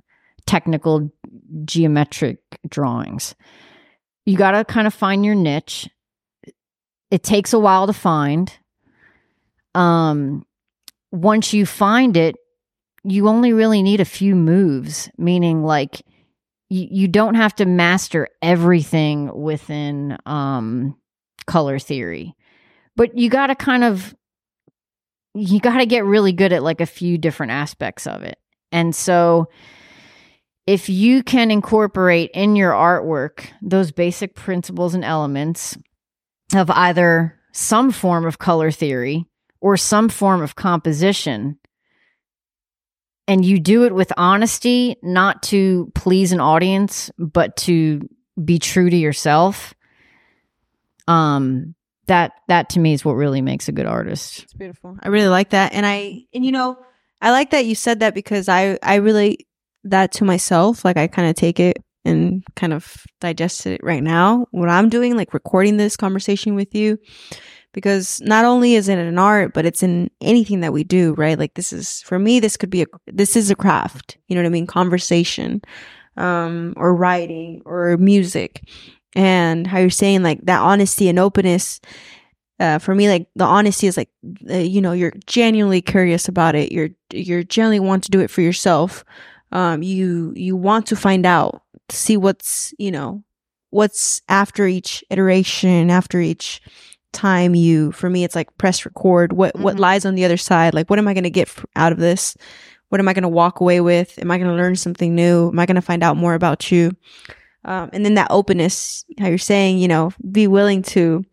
technical 0.46 1.12
geometric 1.64 2.38
drawings. 2.68 3.34
You 4.26 4.36
got 4.36 4.52
to 4.52 4.64
kind 4.64 4.86
of 4.86 4.94
find 4.94 5.24
your 5.24 5.34
niche. 5.34 5.88
It 7.10 7.22
takes 7.22 7.52
a 7.52 7.58
while 7.58 7.86
to 7.86 7.92
find. 7.92 8.52
Um, 9.74 10.44
once 11.12 11.52
you 11.52 11.64
find 11.64 12.16
it, 12.16 12.36
you 13.04 13.28
only 13.28 13.52
really 13.52 13.82
need 13.82 14.00
a 14.00 14.04
few 14.04 14.34
moves, 14.34 15.08
meaning 15.16 15.62
like 15.62 16.02
you, 16.68 16.88
you 16.90 17.08
don't 17.08 17.34
have 17.34 17.54
to 17.56 17.66
master 17.66 18.28
everything 18.42 19.34
within 19.34 20.18
um, 20.26 20.96
color 21.46 21.78
theory, 21.78 22.34
but 22.96 23.16
you 23.16 23.30
got 23.30 23.48
to 23.48 23.54
kind 23.54 23.84
of 23.84 24.14
you 25.34 25.60
got 25.60 25.78
to 25.78 25.86
get 25.86 26.04
really 26.04 26.32
good 26.32 26.52
at 26.52 26.62
like 26.62 26.80
a 26.80 26.86
few 26.86 27.18
different 27.18 27.52
aspects 27.52 28.06
of 28.06 28.22
it. 28.22 28.38
And 28.72 28.94
so 28.94 29.48
if 30.66 30.88
you 30.88 31.22
can 31.22 31.50
incorporate 31.50 32.30
in 32.34 32.56
your 32.56 32.72
artwork 32.72 33.46
those 33.62 33.92
basic 33.92 34.34
principles 34.34 34.94
and 34.94 35.04
elements 35.04 35.78
of 36.54 36.70
either 36.70 37.38
some 37.52 37.90
form 37.90 38.26
of 38.26 38.38
color 38.38 38.70
theory 38.70 39.26
or 39.60 39.76
some 39.76 40.08
form 40.08 40.42
of 40.42 40.56
composition 40.56 41.58
and 43.28 43.44
you 43.44 43.60
do 43.60 43.84
it 43.84 43.94
with 43.94 44.12
honesty 44.16 44.96
not 45.02 45.42
to 45.44 45.92
please 45.94 46.32
an 46.32 46.40
audience 46.40 47.10
but 47.18 47.56
to 47.58 48.00
be 48.42 48.58
true 48.58 48.90
to 48.90 48.96
yourself. 48.96 49.74
Um 51.06 51.74
that 52.06 52.32
that 52.48 52.70
to 52.70 52.80
me 52.80 52.94
is 52.94 53.04
what 53.04 53.12
really 53.12 53.42
makes 53.42 53.68
a 53.68 53.72
good 53.72 53.86
artist. 53.86 54.42
It's 54.44 54.54
beautiful. 54.54 54.96
I 55.02 55.08
really 55.08 55.28
like 55.28 55.50
that. 55.50 55.72
And 55.74 55.86
i 55.86 56.22
and 56.34 56.44
you 56.44 56.50
know 56.52 56.78
i 57.20 57.30
like 57.30 57.50
that 57.50 57.66
you 57.66 57.74
said 57.74 58.00
that 58.00 58.14
because 58.14 58.48
i 58.48 58.78
i 58.82 58.96
relate 58.96 59.46
that 59.84 60.12
to 60.12 60.24
myself 60.24 60.84
like 60.84 60.96
i 60.96 61.06
kind 61.06 61.28
of 61.28 61.36
take 61.36 61.60
it 61.60 61.78
and 62.08 62.42
kind 62.56 62.72
of 62.72 63.04
digest 63.20 63.66
it 63.66 63.82
right 63.84 64.02
now. 64.02 64.46
What 64.50 64.68
I'm 64.68 64.88
doing, 64.88 65.16
like 65.16 65.34
recording 65.34 65.76
this 65.76 65.96
conversation 65.96 66.54
with 66.54 66.74
you, 66.74 66.98
because 67.72 68.20
not 68.22 68.44
only 68.44 68.74
is 68.74 68.88
it 68.88 68.98
an 68.98 69.18
art, 69.18 69.52
but 69.52 69.66
it's 69.66 69.82
in 69.82 70.10
anything 70.20 70.60
that 70.60 70.72
we 70.72 70.84
do, 70.84 71.14
right? 71.14 71.38
Like 71.38 71.54
this 71.54 71.72
is, 71.72 72.00
for 72.02 72.18
me, 72.18 72.40
this 72.40 72.56
could 72.56 72.70
be 72.70 72.82
a, 72.82 72.86
this 73.06 73.36
is 73.36 73.50
a 73.50 73.56
craft. 73.56 74.18
You 74.26 74.34
know 74.34 74.42
what 74.42 74.48
I 74.48 74.52
mean? 74.52 74.66
Conversation, 74.66 75.62
um, 76.16 76.74
or 76.76 76.94
writing 76.94 77.62
or 77.64 77.96
music. 77.98 78.62
And 79.14 79.66
how 79.66 79.78
you're 79.78 79.90
saying 79.90 80.22
like 80.22 80.40
that 80.44 80.60
honesty 80.60 81.08
and 81.08 81.18
openness 81.18 81.80
uh, 82.60 82.78
for 82.78 82.94
me, 82.94 83.08
like 83.08 83.28
the 83.36 83.44
honesty 83.44 83.86
is 83.86 83.96
like, 83.96 84.10
uh, 84.50 84.56
you 84.56 84.80
know, 84.80 84.92
you're 84.92 85.14
genuinely 85.26 85.80
curious 85.80 86.28
about 86.28 86.54
it. 86.54 86.72
You're, 86.72 86.90
you're 87.12 87.44
genuinely 87.44 87.86
want 87.86 88.04
to 88.04 88.10
do 88.10 88.20
it 88.20 88.30
for 88.30 88.40
yourself. 88.40 89.04
Um, 89.52 89.82
you, 89.82 90.32
you 90.36 90.56
want 90.56 90.86
to 90.86 90.96
find 90.96 91.24
out 91.24 91.62
see 91.90 92.16
what's, 92.16 92.74
you 92.78 92.90
know, 92.90 93.22
what's 93.70 94.22
after 94.28 94.66
each 94.66 95.04
iteration, 95.10 95.90
after 95.90 96.20
each 96.20 96.60
time 97.12 97.54
you 97.54 97.90
for 97.92 98.08
me 98.10 98.24
it's 98.24 98.34
like 98.34 98.56
press 98.58 98.84
record. 98.84 99.32
What 99.32 99.58
what 99.58 99.76
Mhm. 99.76 99.80
lies 99.80 100.04
on 100.04 100.14
the 100.14 100.24
other 100.24 100.36
side? 100.36 100.74
Like 100.74 100.88
what 100.90 100.98
am 100.98 101.08
i 101.08 101.14
going 101.14 101.24
to 101.24 101.30
get 101.30 101.48
f- 101.48 101.64
out 101.76 101.92
of 101.92 101.98
this? 101.98 102.36
What 102.90 103.00
am 103.00 103.08
i 103.08 103.12
going 103.12 103.22
to 103.22 103.28
walk 103.28 103.60
away 103.60 103.80
with? 103.80 104.18
Am 104.18 104.30
i 104.30 104.38
going 104.38 104.48
to 104.50 104.56
learn 104.56 104.76
something 104.76 105.14
new? 105.14 105.48
Am 105.48 105.58
i 105.58 105.66
going 105.66 105.74
to 105.76 105.82
find 105.82 106.02
out 106.02 106.16
more 106.16 106.34
about 106.34 106.70
you? 106.70 106.92
Um, 107.64 107.90
and 107.92 108.04
then 108.04 108.14
that 108.14 108.28
openness 108.30 109.04
how 109.18 109.28
you're 109.28 109.38
saying 109.38 109.78
you 109.78 109.88
know 109.88 110.12
be 110.30 110.46
willing 110.46 110.82
to 110.82 111.24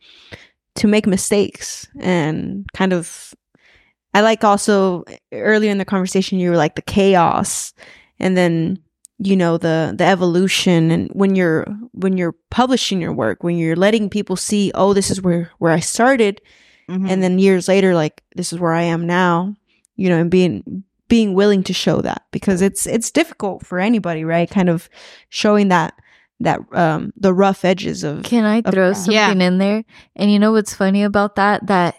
to 0.76 0.88
make 0.88 1.06
mistakes 1.07 1.88
and 1.99 2.65
kind 2.73 2.91
of 2.91 3.34
i 4.14 4.22
like 4.22 4.43
also 4.43 5.03
earlier 5.31 5.72
in 5.72 5.77
the 5.77 5.85
conversation 5.85 6.39
you 6.39 6.49
were 6.49 6.57
like 6.57 6.76
the 6.76 6.81
chaos. 6.81 7.73
And 8.19 8.35
then 8.38 8.80
you 9.20 9.36
know 9.36 9.58
the 9.58 9.94
the 9.98 10.04
evolution 10.04 10.92
and 10.92 11.10
when 11.14 11.36
you're 11.36 11.66
when 11.94 12.18
you're 12.18 12.36
publishing 12.50 13.00
your 13.02 13.14
work 13.14 13.44
when 13.44 13.58
you're 13.58 13.76
letting 13.76 14.10
people 14.10 14.36
see 14.36 14.72
oh 14.76 14.94
this 14.94 15.10
is 15.10 15.22
where 15.22 15.50
where 15.60 15.72
i 15.72 15.80
started 15.80 16.42
Mm-hmm. 16.88 17.08
and 17.10 17.24
then 17.24 17.40
years 17.40 17.68
later 17.68 17.96
like 17.96 18.22
this 18.36 18.54
is 18.54 18.60
where 18.60 18.74
i 18.74 18.84
am 18.84 19.08
now 19.08 19.56
you 19.96 20.08
know 20.08 20.20
and 20.20 20.30
being 20.30 20.84
being 21.08 21.34
willing 21.34 21.64
to 21.64 21.74
show 21.74 22.00
that 22.02 22.22
because 22.32 22.62
it's 22.62 22.86
it's 22.86 23.10
difficult 23.10 23.66
for 23.66 23.80
anybody 23.80 24.24
right 24.24 24.48
kind 24.52 24.70
of 24.70 24.88
showing 25.30 25.70
that 25.70 25.96
that 26.42 26.60
um 26.74 27.12
the 27.18 27.34
rough 27.34 27.66
edges 27.66 28.04
of 28.04 28.22
Can 28.24 28.44
I 28.44 28.58
Of- 28.64 28.72
throw 28.74 28.90
Yeah. 28.90 28.94
something 29.30 29.42
in 29.42 29.58
there? 29.58 29.84
And 30.16 30.32
you 30.32 30.38
know 30.38 30.52
what's 30.52 30.76
funny 30.76 31.02
about 31.04 31.38
that? 31.38 31.66
That 31.68 31.96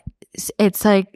it's 0.58 0.84
like 0.84 1.15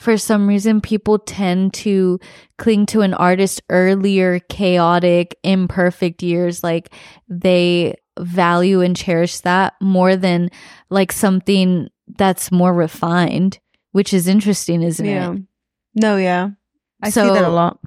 for 0.00 0.16
some 0.16 0.48
reason 0.48 0.80
people 0.80 1.18
tend 1.18 1.74
to 1.74 2.18
cling 2.56 2.86
to 2.86 3.02
an 3.02 3.12
artist's 3.12 3.60
earlier 3.68 4.38
chaotic, 4.38 5.38
imperfect 5.44 6.22
years. 6.22 6.64
Like 6.64 6.90
they 7.28 7.96
value 8.18 8.80
and 8.80 8.96
cherish 8.96 9.40
that 9.40 9.74
more 9.80 10.16
than 10.16 10.50
like 10.88 11.12
something 11.12 11.88
that's 12.16 12.50
more 12.50 12.72
refined, 12.72 13.58
which 13.92 14.14
is 14.14 14.26
interesting, 14.26 14.82
isn't 14.82 15.04
yeah 15.04 15.32
it? 15.32 15.42
no 15.94 16.16
yeah 16.16 16.50
i 17.02 17.10
see 17.10 17.20
that 17.20 17.44
a 17.44 17.48
lot 17.48 17.78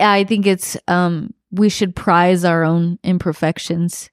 I 0.00 0.24
think 0.24 0.46
it's 0.46 0.76
um 0.88 1.32
we 1.50 1.68
should 1.68 1.94
prize 1.94 2.44
our 2.44 2.64
own 2.64 2.98
imperfections. 3.04 4.10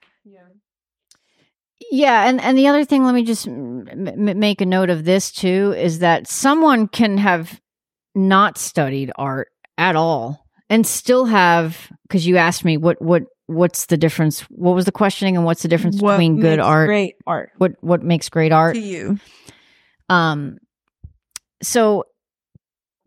Yeah, 1.92 2.28
and 2.28 2.40
and 2.42 2.58
the 2.58 2.68
other 2.68 2.86
thing, 2.86 3.04
let 3.04 3.16
me 3.16 3.24
just 3.24 3.48
m- 3.48 3.88
m- 3.90 4.40
make 4.40 4.62
a 4.62 4.66
note 4.66 4.90
of 4.90 5.06
this 5.06 5.32
too, 5.32 5.74
is 5.78 6.00
that 6.00 6.28
someone 6.28 6.88
can 6.88 7.18
have 7.18 7.60
not 8.16 8.58
studied 8.58 9.12
art 9.18 9.48
at 9.78 9.96
all 9.96 10.46
and 10.70 10.86
still 10.86 11.26
have 11.26 11.92
because 12.08 12.28
you 12.28 12.38
asked 12.38 12.64
me 12.66 12.78
what 12.78 13.02
what 13.02 13.24
what's 13.48 13.88
the 13.88 13.98
difference? 13.98 14.42
What 14.50 14.76
was 14.76 14.86
the 14.86 14.92
questioning, 14.92 15.36
and 15.36 15.46
what's 15.46 15.64
the 15.64 15.68
difference 15.68 16.00
What 16.00 16.14
between 16.14 16.40
good 16.40 16.60
art? 16.60 16.88
great 16.88 17.16
art 17.26 17.52
What 17.58 17.74
what 17.82 18.04
makes 18.04 18.30
great 18.30 18.52
art? 18.52 18.76
to 18.76 18.82
you 18.82 19.20
Um, 20.10 20.58
so 21.64 22.04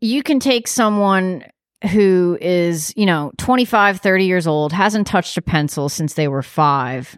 you 0.01 0.23
can 0.25 0.41
take 0.41 0.67
someone 0.67 1.45
who 1.93 2.37
is, 2.41 2.93
you 2.97 3.07
know, 3.07 3.33
25, 3.39 4.01
30 4.01 4.25
years 4.25 4.47
old, 4.47 4.73
hasn't 4.73 5.07
touched 5.07 5.37
a 5.37 5.43
pencil 5.43 5.89
since 5.89 6.15
they 6.15 6.27
were 6.29 6.43
five, 6.43 7.17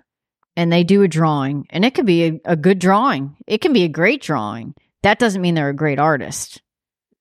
and 0.57 0.73
they 0.73 0.85
do 0.85 1.03
a 1.03 1.09
drawing, 1.09 1.67
and 1.71 1.85
it 1.85 1.95
could 1.95 2.07
be 2.07 2.25
a, 2.25 2.41
a 2.45 2.57
good 2.57 2.79
drawing. 2.79 3.37
It 3.47 3.61
can 3.61 3.73
be 3.73 3.85
a 3.85 3.89
great 3.89 4.23
drawing. 4.23 4.75
That 5.03 5.19
doesn't 5.19 5.43
mean 5.43 5.55
they're 5.55 5.69
a 5.69 5.75
great 5.75 5.99
artist. 5.99 6.63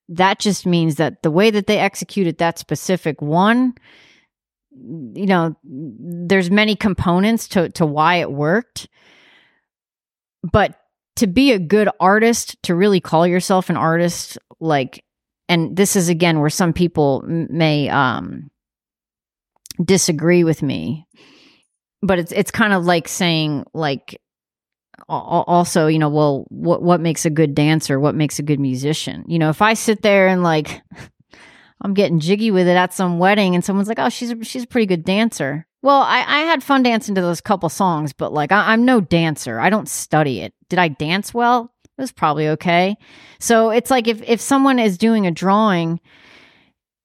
That 0.10 0.40
just 0.40 0.66
means 0.66 0.96
that 0.96 1.24
the 1.24 1.32
way 1.32 1.50
that 1.50 1.68
they 1.68 1.80
executed 1.80 2.38
that 2.38 2.60
specific 2.60 3.22
one, 3.22 3.74
you 4.72 5.26
know, 5.26 5.56
there's 5.64 6.52
many 6.52 6.76
components 6.76 7.48
to, 7.50 7.70
to 7.70 7.86
why 7.86 8.16
it 8.16 8.32
worked. 8.32 8.88
But 10.44 10.80
to 11.18 11.28
be 11.28 11.52
a 11.52 11.60
good 11.60 11.90
artist, 12.00 12.62
to 12.64 12.76
really 12.76 13.00
call 13.00 13.26
yourself 13.26 13.70
an 13.70 13.78
artist, 13.78 14.38
like, 14.60 15.04
and 15.48 15.76
this 15.76 15.96
is 15.96 16.10
again 16.10 16.40
where 16.40 16.50
some 16.50 16.74
people 16.74 17.24
may 17.26 17.90
um, 17.90 18.50
disagree 19.84 20.44
with 20.44 20.62
me, 20.62 21.08
but 22.04 22.20
it's 22.20 22.32
it's 22.34 22.52
kind 22.52 22.74
of 22.74 22.86
like 22.86 23.08
saying 23.08 23.66
like 23.74 24.20
al- 25.10 25.18
al- 25.32 25.46
also 25.48 25.88
you 25.88 25.98
know 25.98 26.10
well 26.10 26.46
what 26.50 26.84
what 26.84 27.02
makes 27.02 27.26
a 27.26 27.30
good 27.30 27.56
dancer? 27.56 28.00
What 28.00 28.14
makes 28.14 28.38
a 28.38 28.44
good 28.44 28.60
musician? 28.60 29.24
You 29.28 29.40
know 29.40 29.50
if 29.50 29.62
i 29.62 29.74
sit 29.74 30.02
there 30.04 30.28
and 30.28 30.44
like 30.44 30.82
i'm 31.82 31.94
getting 31.94 32.20
jiggy 32.20 32.52
with 32.52 32.68
it 32.68 32.76
at 32.76 32.94
some 32.94 33.20
wedding 33.20 33.56
and 33.56 33.64
someone's 33.64 33.88
like 33.88 34.00
oh 34.00 34.10
she's 34.10 34.32
a, 34.32 34.44
she's 34.44 34.64
a 34.64 34.68
pretty 34.68 34.86
good 34.86 35.06
dancer. 35.06 35.66
Well 35.82 36.02
i 36.02 36.20
i 36.20 36.40
had 36.42 36.62
fun 36.62 36.84
dancing 36.84 37.16
to 37.16 37.22
those 37.22 37.42
couple 37.42 37.70
songs 37.70 38.14
but 38.14 38.34
like 38.34 38.52
I, 38.52 38.74
i'm 38.74 38.86
no 38.86 39.02
dancer. 39.02 39.60
I 39.60 39.70
don't 39.70 39.90
study 39.90 40.42
it. 40.42 40.54
Did 40.70 40.80
i 40.80 40.90
dance 40.90 41.34
well? 41.34 41.72
It 41.98 42.02
was 42.02 42.12
probably 42.12 42.50
okay. 42.50 42.98
So 43.40 43.70
it's 43.70 43.90
like 43.90 44.08
if 44.08 44.22
if 44.24 44.42
someone 44.42 44.80
is 44.80 44.98
doing 44.98 45.26
a 45.26 45.32
drawing 45.32 46.02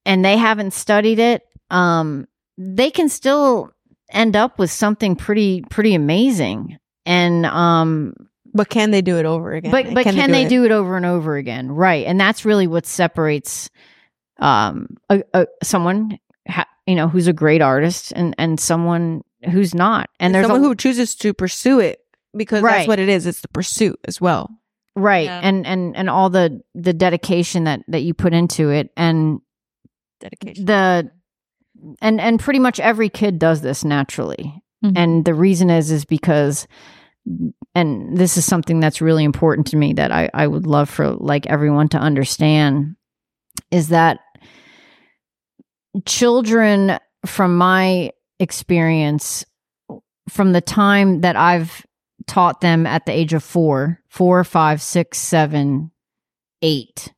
and 0.05 0.25
they 0.25 0.37
haven't 0.37 0.73
studied 0.73 1.21
it 1.21 1.43
um 1.71 2.27
they 2.57 2.91
can 2.91 3.09
still 3.09 3.73
end 4.11 4.37
up 4.37 4.59
with 4.59 4.71
something 4.71 5.17
pretty 5.17 5.63
pretty 5.71 5.95
amazing. 5.95 6.79
And 7.07 7.47
um 7.47 8.15
but 8.55 8.71
can 8.71 8.91
they 8.91 9.03
do 9.03 9.19
it 9.19 9.27
over 9.27 9.53
again? 9.53 9.71
but 9.71 9.93
but 9.95 10.05
can, 10.05 10.31
they, 10.31 10.45
it? 10.45 10.49
do 10.49 10.65
it 10.65 10.71
over 10.73 10.97
and 10.97 11.05
over 11.07 11.37
again? 11.37 11.71
Right. 11.71 12.07
And 12.07 12.19
that's 12.19 12.45
really 12.45 12.67
what 12.67 12.87
separates 12.87 13.71
um 14.39 14.97
a, 15.11 15.23
a, 15.35 15.47
someone 15.63 16.19
ha, 16.49 16.67
you 16.87 16.95
know 16.95 17.09
who's 17.09 17.27
a 17.27 17.33
great 17.33 17.61
artist 17.63 18.13
and 18.15 18.35
and 18.39 18.59
someone 18.59 19.23
who's 19.51 19.75
not. 19.75 20.11
And 20.19 20.35
there's 20.35 20.47
someone 20.47 20.63
a, 20.65 20.69
who 20.69 20.75
chooses 20.75 21.15
to 21.17 21.33
pursue 21.35 21.81
it 21.81 22.01
because 22.37 22.63
Right. 22.63 22.79
that's 22.79 22.89
what 22.89 22.99
it 22.99 23.09
is. 23.09 23.27
It's 23.27 23.41
the 23.41 23.49
pursuit 23.49 23.99
as 24.07 24.21
well. 24.21 24.51
Right. 24.97 25.27
Yeah. 25.27 25.41
and 25.43 25.67
and 25.67 25.97
and 25.97 26.11
all 26.11 26.31
the 26.31 26.61
the 26.75 26.93
dedication 26.93 27.65
that 27.65 27.81
that 27.89 28.01
you 28.03 28.15
put 28.15 28.33
into 28.33 28.71
it 28.71 28.91
and 28.97 29.41
dedication. 30.21 30.65
the 30.65 31.11
and 32.01 32.21
and 32.21 32.41
pretty 32.41 32.59
much 32.59 32.81
every 32.81 33.09
kid 33.09 33.39
does 33.39 33.61
this 33.61 33.85
naturally 33.85 34.55
Mhm. 34.85 34.93
and 34.97 35.25
the 35.25 35.35
reason 35.35 35.71
is 35.71 35.91
is 35.91 36.05
because 36.05 36.67
and 37.75 38.17
this 38.17 38.37
is 38.37 38.45
something 38.45 38.81
that's 38.81 39.01
really 39.01 39.25
important 39.25 39.67
to 39.69 39.77
me 39.77 39.93
that 39.95 40.11
I, 40.13 40.31
I 40.33 40.47
would 40.47 40.67
love 40.67 40.89
for 40.89 41.11
like 41.11 41.47
everyone 41.47 41.89
to 41.91 41.99
understand 41.99 42.97
is 43.71 43.89
that 43.89 44.21
children 46.07 46.99
from 47.27 47.57
my 47.57 48.13
experience 48.39 49.45
from 50.29 50.53
the 50.53 50.61
time 50.61 51.23
that 51.23 51.37
I've 51.37 51.85
taught 52.27 52.61
them 52.61 52.87
at 52.87 53.07
the 53.07 53.13
age 53.13 53.33
of 53.33 53.43
four, 53.43 54.01
four, 54.09 54.45
five, 54.45 54.81
six, 54.83 55.19
seven, 55.19 55.91
eight, 56.63 57.13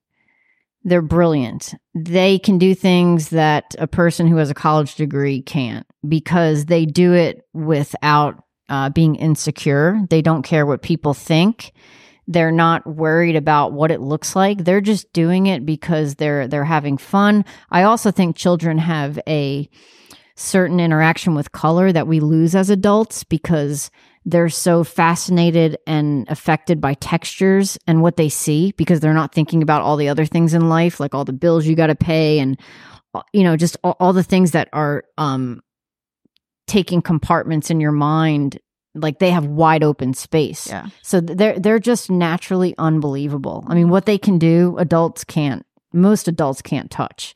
they're 0.82 1.02
brilliant. 1.02 1.74
They 1.94 2.38
can 2.38 2.58
do 2.58 2.74
things 2.74 3.30
that 3.30 3.74
a 3.78 3.86
person 3.86 4.26
who 4.26 4.36
has 4.36 4.50
a 4.50 4.54
college 4.54 4.94
degree 4.94 5.42
can't 5.42 5.86
because 6.08 6.66
they 6.66 6.86
do 6.86 7.12
it 7.12 7.42
without 7.52 8.42
uh, 8.68 8.88
being 8.88 9.16
insecure. 9.16 10.00
They 10.08 10.22
don't 10.22 10.42
care 10.42 10.64
what 10.64 10.82
people 10.82 11.12
think. 11.12 11.72
They're 12.26 12.52
not 12.52 12.86
worried 12.86 13.36
about 13.36 13.72
what 13.72 13.90
it 13.90 14.00
looks 14.00 14.36
like. 14.36 14.64
They're 14.64 14.80
just 14.80 15.12
doing 15.12 15.46
it 15.46 15.66
because 15.66 16.14
they're 16.14 16.46
they're 16.46 16.64
having 16.64 16.96
fun. 16.96 17.44
I 17.70 17.82
also 17.82 18.12
think 18.12 18.36
children 18.36 18.78
have 18.78 19.18
a 19.26 19.68
certain 20.36 20.80
interaction 20.80 21.34
with 21.34 21.52
color 21.52 21.92
that 21.92 22.06
we 22.06 22.20
lose 22.20 22.54
as 22.54 22.70
adults 22.70 23.24
because 23.24 23.90
they're 24.24 24.48
so 24.48 24.84
fascinated 24.84 25.78
and 25.86 26.28
affected 26.28 26.80
by 26.80 26.94
textures 26.94 27.78
and 27.86 28.02
what 28.02 28.16
they 28.16 28.28
see 28.28 28.72
because 28.76 29.00
they're 29.00 29.14
not 29.14 29.34
thinking 29.34 29.62
about 29.62 29.82
all 29.82 29.96
the 29.96 30.08
other 30.08 30.26
things 30.26 30.54
in 30.54 30.68
life 30.68 31.00
like 31.00 31.14
all 31.14 31.24
the 31.24 31.32
bills 31.32 31.66
you 31.66 31.74
got 31.74 31.86
to 31.86 31.94
pay 31.94 32.38
and 32.38 32.58
you 33.32 33.42
know 33.42 33.56
just 33.56 33.76
all, 33.82 33.96
all 33.98 34.12
the 34.12 34.22
things 34.22 34.50
that 34.50 34.68
are 34.72 35.04
um 35.18 35.62
taking 36.66 37.02
compartments 37.02 37.70
in 37.70 37.80
your 37.80 37.92
mind 37.92 38.58
like 38.94 39.18
they 39.18 39.30
have 39.30 39.46
wide 39.46 39.82
open 39.82 40.12
space 40.12 40.66
yeah 40.66 40.86
so 41.02 41.20
they're 41.20 41.58
they're 41.58 41.78
just 41.78 42.10
naturally 42.10 42.74
unbelievable. 42.78 43.64
I 43.66 43.74
mean, 43.74 43.88
what 43.88 44.06
they 44.06 44.18
can 44.18 44.38
do, 44.38 44.76
adults 44.78 45.24
can't. 45.24 45.64
Most 45.92 46.28
adults 46.28 46.62
can't 46.62 46.90
touch. 46.90 47.34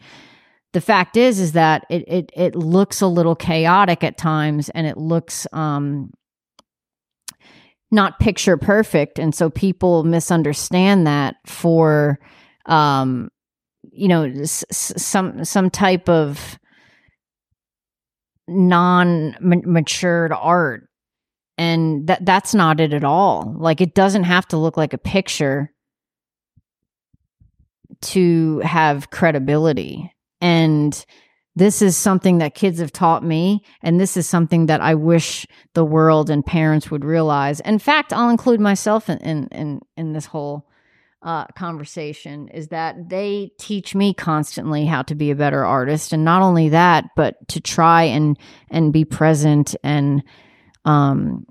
The 0.73 0.81
fact 0.81 1.17
is, 1.17 1.41
is 1.41 1.53
that 1.53 1.87
it 1.91 2.05
it 2.07 2.31
it 2.35 2.55
looks 2.55 3.01
a 3.01 3.07
little 3.07 3.35
chaotic 3.35 4.05
at 4.05 4.17
times, 4.17 4.69
and 4.71 4.87
it 4.87 4.97
looks 4.97 5.47
um 5.53 6.13
not 7.91 8.19
picture 8.19 8.57
perfect, 8.57 9.19
and 9.19 9.35
so 9.35 9.51
people 9.51 10.05
misunderstand 10.05 11.07
that 11.07 11.37
for 11.47 12.19
um 12.67 13.29
you 13.93 14.09
know 14.09 14.25
s- 14.25 14.65
some 14.71 15.45
some 15.45 15.71
type 15.71 16.09
of 16.09 16.59
non 18.49 19.37
matured 19.41 20.33
art. 20.33 20.89
And 21.57 22.09
that 22.09 22.27
that's 22.27 22.53
not 22.55 22.81
it 22.81 22.93
at 22.93 23.05
all. 23.05 23.55
Like 23.57 23.81
it 23.81 23.95
doesn't 23.95 24.25
have 24.25 24.47
to 24.49 24.57
look 24.57 24.77
like 24.77 24.93
a 24.93 24.99
picture 24.99 25.71
to 28.03 28.59
have 28.61 29.11
credibility. 29.11 30.13
And 30.41 31.05
this 31.57 31.81
is 31.83 31.97
something 31.97 32.39
that 32.39 32.55
kids 32.55 32.81
have 32.81 32.93
taught 32.93 33.23
me 33.23 33.63
and 33.83 34.01
this 34.01 34.17
is 34.17 34.29
something 34.29 34.67
that 34.67 34.81
i 34.81 34.95
wish 34.95 35.47
the 35.75 35.85
world 35.85 36.31
and 36.31 36.45
parents 36.45 36.91
would 36.91 37.05
realize. 37.05 37.61
In 37.61 37.79
fact 37.79 38.13
i'll 38.13 38.31
include 38.31 38.61
myself 38.61 39.09
in 39.09 39.19
in 39.19 39.49
in, 39.49 39.81
in 39.97 40.13
this 40.13 40.27
whole 40.27 40.69
uh, 41.25 41.47
conversation 41.57 42.49
is 42.49 42.69
that 42.69 43.09
they 43.09 43.51
teach 43.59 43.95
me 43.95 44.13
constantly 44.13 44.85
how 44.85 45.01
to 45.01 45.15
be 45.15 45.31
a 45.31 45.35
better 45.35 45.65
artist. 45.65 46.13
And 46.13 46.23
not 46.23 46.43
only 46.43 46.69
that 46.69 47.07
but 47.17 47.37
to 47.49 47.61
try 47.61 48.03
and 48.03 48.39
and 48.71 48.93
be 48.93 49.05
present 49.05 49.75
and 49.83 50.23
um 50.85 51.47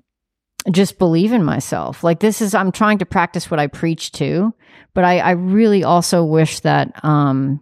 just 0.71 0.97
believe 0.97 1.33
in 1.33 1.43
myself. 1.43 2.03
Like 2.03 2.19
this 2.19 2.41
is 2.41 2.53
i'm 2.53 2.71
trying 2.71 2.99
to 2.99 3.05
practice 3.05 3.49
what 3.49 3.59
i 3.59 3.67
preach 3.67 4.11
to 4.13 4.53
but 4.93 5.03
i 5.03 5.19
i 5.19 5.31
really 5.31 5.83
also 5.83 6.23
wish 6.23 6.59
that 6.59 7.03
um 7.03 7.59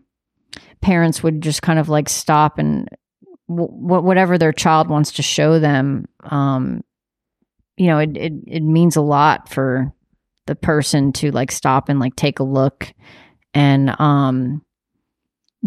parents 0.81 1.23
would 1.23 1.41
just 1.41 1.61
kind 1.61 1.79
of 1.79 1.89
like 1.89 2.09
stop 2.09 2.57
and 2.57 2.89
w- 3.47 3.71
whatever 3.71 4.37
their 4.37 4.53
child 4.53 4.89
wants 4.89 5.11
to 5.13 5.21
show 5.21 5.59
them 5.59 6.05
um 6.23 6.81
you 7.77 7.87
know 7.87 7.99
it, 7.99 8.15
it 8.17 8.33
it 8.47 8.63
means 8.63 8.95
a 8.95 9.01
lot 9.01 9.49
for 9.49 9.91
the 10.47 10.55
person 10.55 11.13
to 11.13 11.31
like 11.31 11.51
stop 11.51 11.89
and 11.89 11.99
like 11.99 12.15
take 12.15 12.39
a 12.39 12.43
look 12.43 12.93
and 13.53 13.99
um 13.99 14.61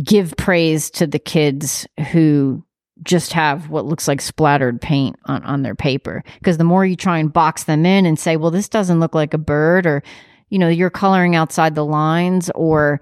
give 0.03 0.37
praise 0.37 0.91
to 0.91 1.07
the 1.07 1.19
kids 1.19 1.87
who 2.11 2.65
just 3.03 3.33
have 3.33 3.69
what 3.71 3.85
looks 3.85 4.09
like 4.09 4.21
splattered 4.21 4.81
paint 4.81 5.17
on, 5.27 5.43
on 5.45 5.63
their 5.63 5.75
paper. 5.75 6.23
Because 6.39 6.59
the 6.59 6.65
more 6.65 6.85
you 6.85 6.97
try 6.97 7.19
and 7.19 7.33
box 7.33 7.65
them 7.65 7.85
in 7.85 8.07
and 8.07 8.19
say, 8.19 8.37
well, 8.37 8.51
this 8.51 8.69
doesn't 8.69 9.01
look 9.01 9.15
like 9.15 9.35
a 9.35 9.39
bird, 9.39 9.87
or, 9.87 10.03
you 10.49 10.59
know, 10.59 10.69
you're 10.69 10.91
coloring 10.91 11.35
outside 11.35 11.75
the 11.75 11.85
lines, 11.85 12.51
or 12.55 13.01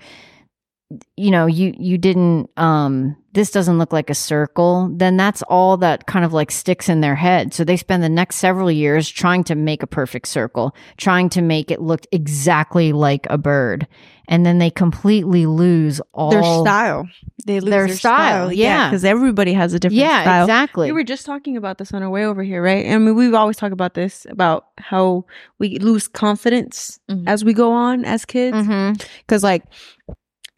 you 1.17 1.31
know 1.31 1.47
you 1.47 1.75
you 1.79 1.99
didn't 1.99 2.51
um 2.57 3.17
this 3.35 3.51
doesn't 3.51 3.79
look 3.79 3.93
like 3.93 4.11
a 4.11 4.15
circle 4.15 4.91
then 4.95 5.17
that's 5.17 5.43
all 5.43 5.77
that 5.77 6.07
kind 6.07 6.25
of 6.25 6.33
like 6.33 6.51
sticks 6.51 6.89
in 6.89 7.01
their 7.01 7.15
head 7.15 7.55
so 7.55 7.65
they 7.65 7.77
spend 7.77 8.03
the 8.03 8.09
next 8.09 8.37
several 8.37 8.71
years 8.71 9.09
trying 9.09 9.45
to 9.45 9.55
make 9.55 9.83
a 9.83 9.87
perfect 9.87 10.29
circle 10.29 10.75
trying 10.97 11.29
to 11.29 11.43
make 11.43 11.71
it 11.71 11.81
look 11.81 12.07
exactly 12.13 12.93
like 12.93 13.27
a 13.31 13.39
bird 13.39 13.87
and 14.29 14.47
then 14.47 14.59
they 14.59 14.71
completely 14.71 15.47
lose 15.47 16.01
all 16.13 16.31
their 16.31 16.43
style 16.43 17.09
they 17.45 17.61
lose 17.61 17.71
their, 17.71 17.87
their 17.87 17.97
style. 17.97 18.47
style. 18.47 18.53
yeah 18.53 18.89
because 18.89 19.05
everybody 19.05 19.53
has 19.53 19.75
a 19.75 19.79
different 19.79 20.01
yeah 20.01 20.23
style. 20.23 20.45
exactly 20.45 20.87
we 20.87 20.93
were 20.93 21.05
just 21.05 21.27
talking 21.27 21.57
about 21.57 21.79
this 21.79 21.93
on 21.93 22.03
our 22.03 22.11
way 22.11 22.25
over 22.25 22.43
here 22.43 22.63
right 22.63 22.87
i 22.87 22.99
mean 22.99 23.15
we've 23.15 23.35
always 23.35 23.57
talk 23.57 23.73
about 23.73 23.95
this 23.95 24.27
about 24.31 24.67
how 24.79 25.25
we 25.59 25.79
lose 25.79 26.09
confidence 26.09 26.99
mm-hmm. 27.11 27.27
as 27.27 27.45
we 27.45 27.53
go 27.53 27.73
on 27.73 28.05
as 28.05 28.25
kids 28.25 28.57
because 28.57 29.43
mm-hmm. 29.43 29.45
like 29.45 29.65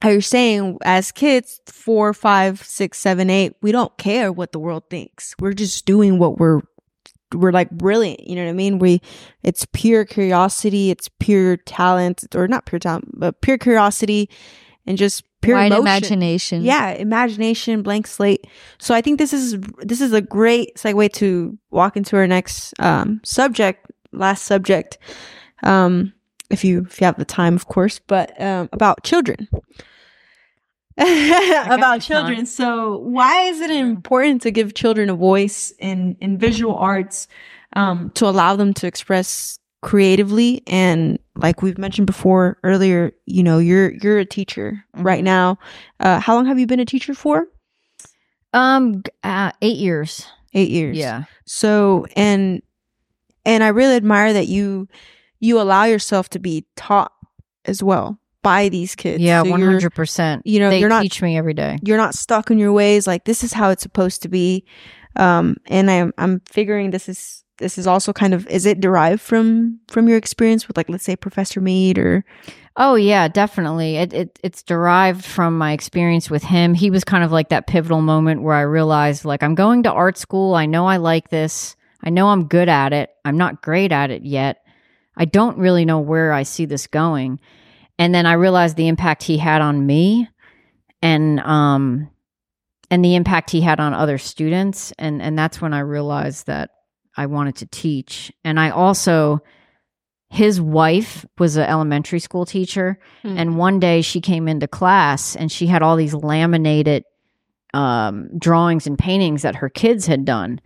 how 0.02 0.10
you're 0.10 0.20
saying 0.20 0.78
as 0.84 1.12
kids, 1.12 1.60
four, 1.66 2.12
five, 2.12 2.62
six, 2.62 2.98
seven, 2.98 3.30
eight, 3.30 3.54
we 3.62 3.72
don't 3.72 3.96
care 3.96 4.32
what 4.32 4.52
the 4.52 4.58
world 4.58 4.84
thinks. 4.90 5.34
We're 5.40 5.52
just 5.52 5.86
doing 5.86 6.18
what 6.18 6.38
we're 6.38 6.60
we're 7.34 7.52
like 7.52 7.70
brilliant. 7.70 8.26
You 8.26 8.36
know 8.36 8.44
what 8.44 8.50
I 8.50 8.54
mean? 8.54 8.78
We 8.78 9.00
it's 9.42 9.66
pure 9.72 10.04
curiosity, 10.04 10.90
it's 10.90 11.08
pure 11.18 11.56
talent, 11.56 12.24
or 12.34 12.48
not 12.48 12.66
pure 12.66 12.78
talent, 12.78 13.18
but 13.18 13.40
pure 13.40 13.58
curiosity 13.58 14.30
and 14.86 14.98
just 14.98 15.24
pure 15.40 15.58
imagination. 15.58 16.62
Yeah, 16.62 16.90
imagination, 16.90 17.82
blank 17.82 18.06
slate. 18.06 18.46
So 18.78 18.94
I 18.94 19.00
think 19.00 19.18
this 19.18 19.32
is 19.32 19.58
this 19.78 20.00
is 20.00 20.12
a 20.12 20.20
great 20.20 20.76
segue 20.76 21.12
to 21.14 21.58
walk 21.70 21.96
into 21.96 22.16
our 22.16 22.26
next 22.26 22.74
um, 22.80 23.20
subject, 23.24 23.90
last 24.12 24.44
subject. 24.44 24.98
Um, 25.62 26.14
if 26.50 26.64
you 26.64 26.86
if 26.88 27.00
you 27.00 27.04
have 27.06 27.18
the 27.18 27.24
time, 27.24 27.54
of 27.54 27.66
course, 27.66 27.98
but 27.98 28.40
um, 28.40 28.68
about 28.72 29.02
children. 29.02 29.48
about 30.98 32.00
children. 32.00 32.36
Time. 32.36 32.46
So 32.46 32.98
why 32.98 33.42
is 33.42 33.60
it 33.60 33.70
important 33.70 34.42
to 34.42 34.52
give 34.52 34.74
children 34.74 35.10
a 35.10 35.14
voice 35.14 35.72
in, 35.80 36.16
in 36.20 36.38
visual 36.38 36.76
arts, 36.76 37.26
um, 37.72 38.10
to 38.10 38.26
allow 38.26 38.54
them 38.54 38.72
to 38.74 38.86
express 38.86 39.58
creatively? 39.82 40.62
And 40.68 41.18
like 41.34 41.62
we've 41.62 41.78
mentioned 41.78 42.06
before 42.06 42.58
earlier, 42.62 43.12
you 43.26 43.42
know, 43.42 43.58
you're, 43.58 43.90
you're 43.94 44.18
a 44.18 44.24
teacher 44.24 44.84
mm-hmm. 44.94 45.04
right 45.04 45.24
now. 45.24 45.58
Uh, 45.98 46.20
how 46.20 46.36
long 46.36 46.46
have 46.46 46.60
you 46.60 46.66
been 46.66 46.80
a 46.80 46.84
teacher 46.84 47.14
for? 47.14 47.48
Um, 48.52 49.02
uh, 49.24 49.50
eight 49.62 49.78
years. 49.78 50.28
Eight 50.52 50.70
years. 50.70 50.96
Yeah. 50.96 51.24
So, 51.44 52.06
and, 52.14 52.62
and 53.44 53.64
I 53.64 53.68
really 53.68 53.96
admire 53.96 54.32
that 54.32 54.46
you, 54.46 54.86
you 55.44 55.60
allow 55.60 55.84
yourself 55.84 56.30
to 56.30 56.38
be 56.38 56.64
taught 56.74 57.12
as 57.66 57.82
well 57.82 58.18
by 58.42 58.68
these 58.68 58.94
kids. 58.94 59.22
Yeah, 59.22 59.42
one 59.42 59.60
hundred 59.60 59.94
percent. 59.94 60.46
You 60.46 60.58
know, 60.60 60.70
they 60.70 60.80
you're 60.80 60.88
not 60.88 61.02
teach 61.02 61.20
me 61.20 61.36
every 61.36 61.54
day. 61.54 61.78
You're 61.82 61.98
not 61.98 62.14
stuck 62.14 62.50
in 62.50 62.58
your 62.58 62.72
ways. 62.72 63.06
Like 63.06 63.24
this 63.24 63.44
is 63.44 63.52
how 63.52 63.70
it's 63.70 63.82
supposed 63.82 64.22
to 64.22 64.28
be. 64.28 64.64
Um, 65.16 65.56
and 65.66 65.90
I'm 65.90 66.14
I'm 66.16 66.40
figuring 66.50 66.90
this 66.90 67.08
is 67.08 67.44
this 67.58 67.78
is 67.78 67.86
also 67.86 68.12
kind 68.12 68.32
of 68.34 68.46
is 68.48 68.64
it 68.64 68.80
derived 68.80 69.20
from 69.20 69.80
from 69.88 70.08
your 70.08 70.16
experience 70.16 70.66
with 70.66 70.76
like 70.76 70.88
let's 70.88 71.04
say 71.04 71.14
Professor 71.16 71.60
Mead 71.60 71.98
or. 71.98 72.24
Oh 72.76 72.96
yeah, 72.96 73.28
definitely. 73.28 73.96
It, 73.98 74.12
it 74.12 74.38
it's 74.42 74.62
derived 74.64 75.24
from 75.24 75.56
my 75.56 75.70
experience 75.70 76.28
with 76.28 76.42
him. 76.42 76.74
He 76.74 76.90
was 76.90 77.04
kind 77.04 77.22
of 77.22 77.30
like 77.30 77.50
that 77.50 77.68
pivotal 77.68 78.00
moment 78.00 78.42
where 78.42 78.56
I 78.56 78.62
realized 78.62 79.24
like 79.24 79.44
I'm 79.44 79.54
going 79.54 79.84
to 79.84 79.92
art 79.92 80.18
school. 80.18 80.56
I 80.56 80.66
know 80.66 80.84
I 80.86 80.96
like 80.96 81.28
this. 81.28 81.76
I 82.02 82.10
know 82.10 82.28
I'm 82.28 82.48
good 82.48 82.68
at 82.68 82.92
it. 82.92 83.10
I'm 83.24 83.36
not 83.36 83.62
great 83.62 83.92
at 83.92 84.10
it 84.10 84.24
yet. 84.24 84.64
I 85.16 85.24
don't 85.24 85.59
really 85.59 85.85
know 85.85 86.01
where 86.01 86.32
I 86.32 86.43
see 86.43 86.65
this 86.65 86.86
going. 86.86 87.41
And 87.99 88.15
then 88.15 88.27
I 88.27 88.32
realized 88.32 88.77
the 88.77 88.89
impact 88.89 89.23
he 89.23 89.39
had 89.39 89.61
on 89.61 89.86
me 89.86 90.28
and 91.03 91.41
um 91.41 92.11
and 92.91 93.05
the 93.05 93.15
impact 93.15 93.51
he 93.51 93.61
had 93.61 93.81
on 93.81 93.95
other 93.95 94.19
students. 94.19 94.93
And 94.99 95.23
and 95.23 95.39
that's 95.39 95.61
when 95.61 95.73
I 95.73 95.81
realized 95.81 96.47
that 96.47 96.70
I 97.16 97.27
wanted 97.27 97.57
to 97.57 97.66
teach. 97.66 98.32
And 98.45 98.59
I 98.59 98.70
also 98.70 99.41
his 100.31 100.61
wife 100.61 101.24
was 101.39 101.57
an 101.57 101.69
elementary 101.69 102.19
school 102.19 102.45
teacher. 102.45 102.99
Mm-hmm. 103.23 103.39
and 103.39 103.57
one 103.57 103.78
day 103.78 104.03
she 104.03 104.20
came 104.20 104.49
into 104.49 104.66
class 104.66 105.36
and 105.36 105.51
she 105.51 105.66
had 105.66 105.82
all 105.82 105.97
these 105.97 106.15
laminated 106.15 107.05
um, 107.73 108.31
drawings 108.39 108.86
and 108.86 108.99
paintings 108.99 109.43
that 109.43 109.57
her 109.57 109.69
kids 109.69 110.07
had 110.07 110.24
done 110.24 110.61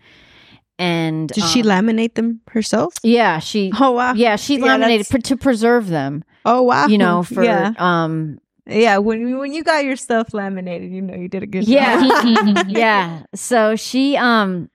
and 0.79 1.29
did 1.31 1.43
um, 1.43 1.49
she 1.51 1.63
laminate 1.63 2.15
them 2.15 2.41
herself 2.49 2.95
yeah 3.03 3.39
she 3.39 3.73
oh 3.81 3.91
wow 3.91 4.13
yeah 4.15 4.37
she 4.37 4.59
laminated 4.59 5.07
yeah, 5.11 5.19
to 5.19 5.37
preserve 5.37 5.89
them 5.89 6.25
Oh 6.49 6.63
wow! 6.63 6.87
You 6.87 6.97
know, 6.97 7.23
for 7.23 7.45
yeah. 7.45 7.75
um, 7.77 8.41
yeah. 8.65 8.97
When 8.97 9.39
when 9.39 9.53
you 9.53 9.63
got 9.63 9.85
your 9.85 9.97
stuff 9.97 10.33
laminated, 10.33 10.91
you 10.91 11.03
know 11.03 11.15
you 11.15 11.29
did 11.29 11.43
a 11.43 11.47
good 11.47 11.69
yeah. 11.69 12.01
job. 12.01 12.67
yeah. 12.69 13.23
So 13.35 13.77
she 13.77 14.17
um, 14.17 14.71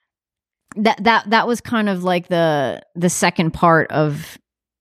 that 0.75 1.03
that 1.03 1.31
that 1.31 1.47
was 1.47 1.61
kind 1.61 1.89
of 1.89 2.03
like 2.03 2.27
the 2.27 2.83
the 2.93 3.09
second 3.09 3.55
part 3.55 3.91
of 3.91 4.37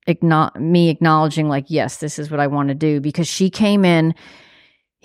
acknow- 0.07 0.55
me 0.55 0.89
acknowledging 0.89 1.49
like 1.49 1.65
yes, 1.67 1.97
this 1.97 2.19
is 2.19 2.29
what 2.29 2.39
I 2.39 2.45
want 2.45 2.69
to 2.69 2.75
do 2.75 3.01
because 3.01 3.27
she 3.27 3.49
came 3.49 3.85
in 3.85 4.13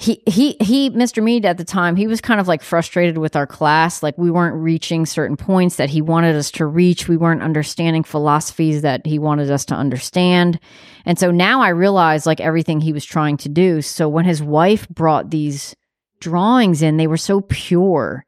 he 0.01 0.23
he 0.27 0.57
he 0.61 0.91
Mr. 0.91 1.21
Mead 1.21 1.45
at 1.45 1.59
the 1.59 1.65
time 1.65 1.97
he 1.97 2.07
was 2.07 2.21
kind 2.21 2.39
of 2.39 2.47
like 2.47 2.63
frustrated 2.63 3.19
with 3.19 3.35
our 3.35 3.49
class. 3.49 4.01
Like 4.01 4.17
we 4.17 4.31
weren't 4.31 4.55
reaching 4.55 5.05
certain 5.05 5.37
points 5.37 5.75
that 5.75 5.91
he 5.91 6.01
wanted 6.01 6.37
us 6.37 6.53
to 6.53 6.67
reach. 6.67 7.09
We 7.09 7.17
weren't 7.17 7.43
understanding 7.43 8.05
philosophies 8.05 8.83
that 8.83 9.05
he 9.05 9.19
wanted 9.19 9.51
us 9.51 9.65
to 9.67 9.75
understand. 9.75 10.61
And 11.05 11.19
so 11.19 11.33
now 11.33 11.63
I 11.63 11.71
realize 11.71 12.27
like 12.27 12.41
everything 12.41 12.81
he 12.81 12.93
was 12.93 13.05
trying 13.05 13.39
to 13.39 13.49
do. 13.49 13.83
So 13.83 14.09
when 14.09 14.25
his 14.25 14.41
wife 14.41 14.89
brought 14.89 15.31
these 15.31 15.75
drawings 16.21 16.81
in 16.81 16.97
they 16.97 17.09
were 17.09 17.17
so 17.17 17.41
pure. 17.41 18.25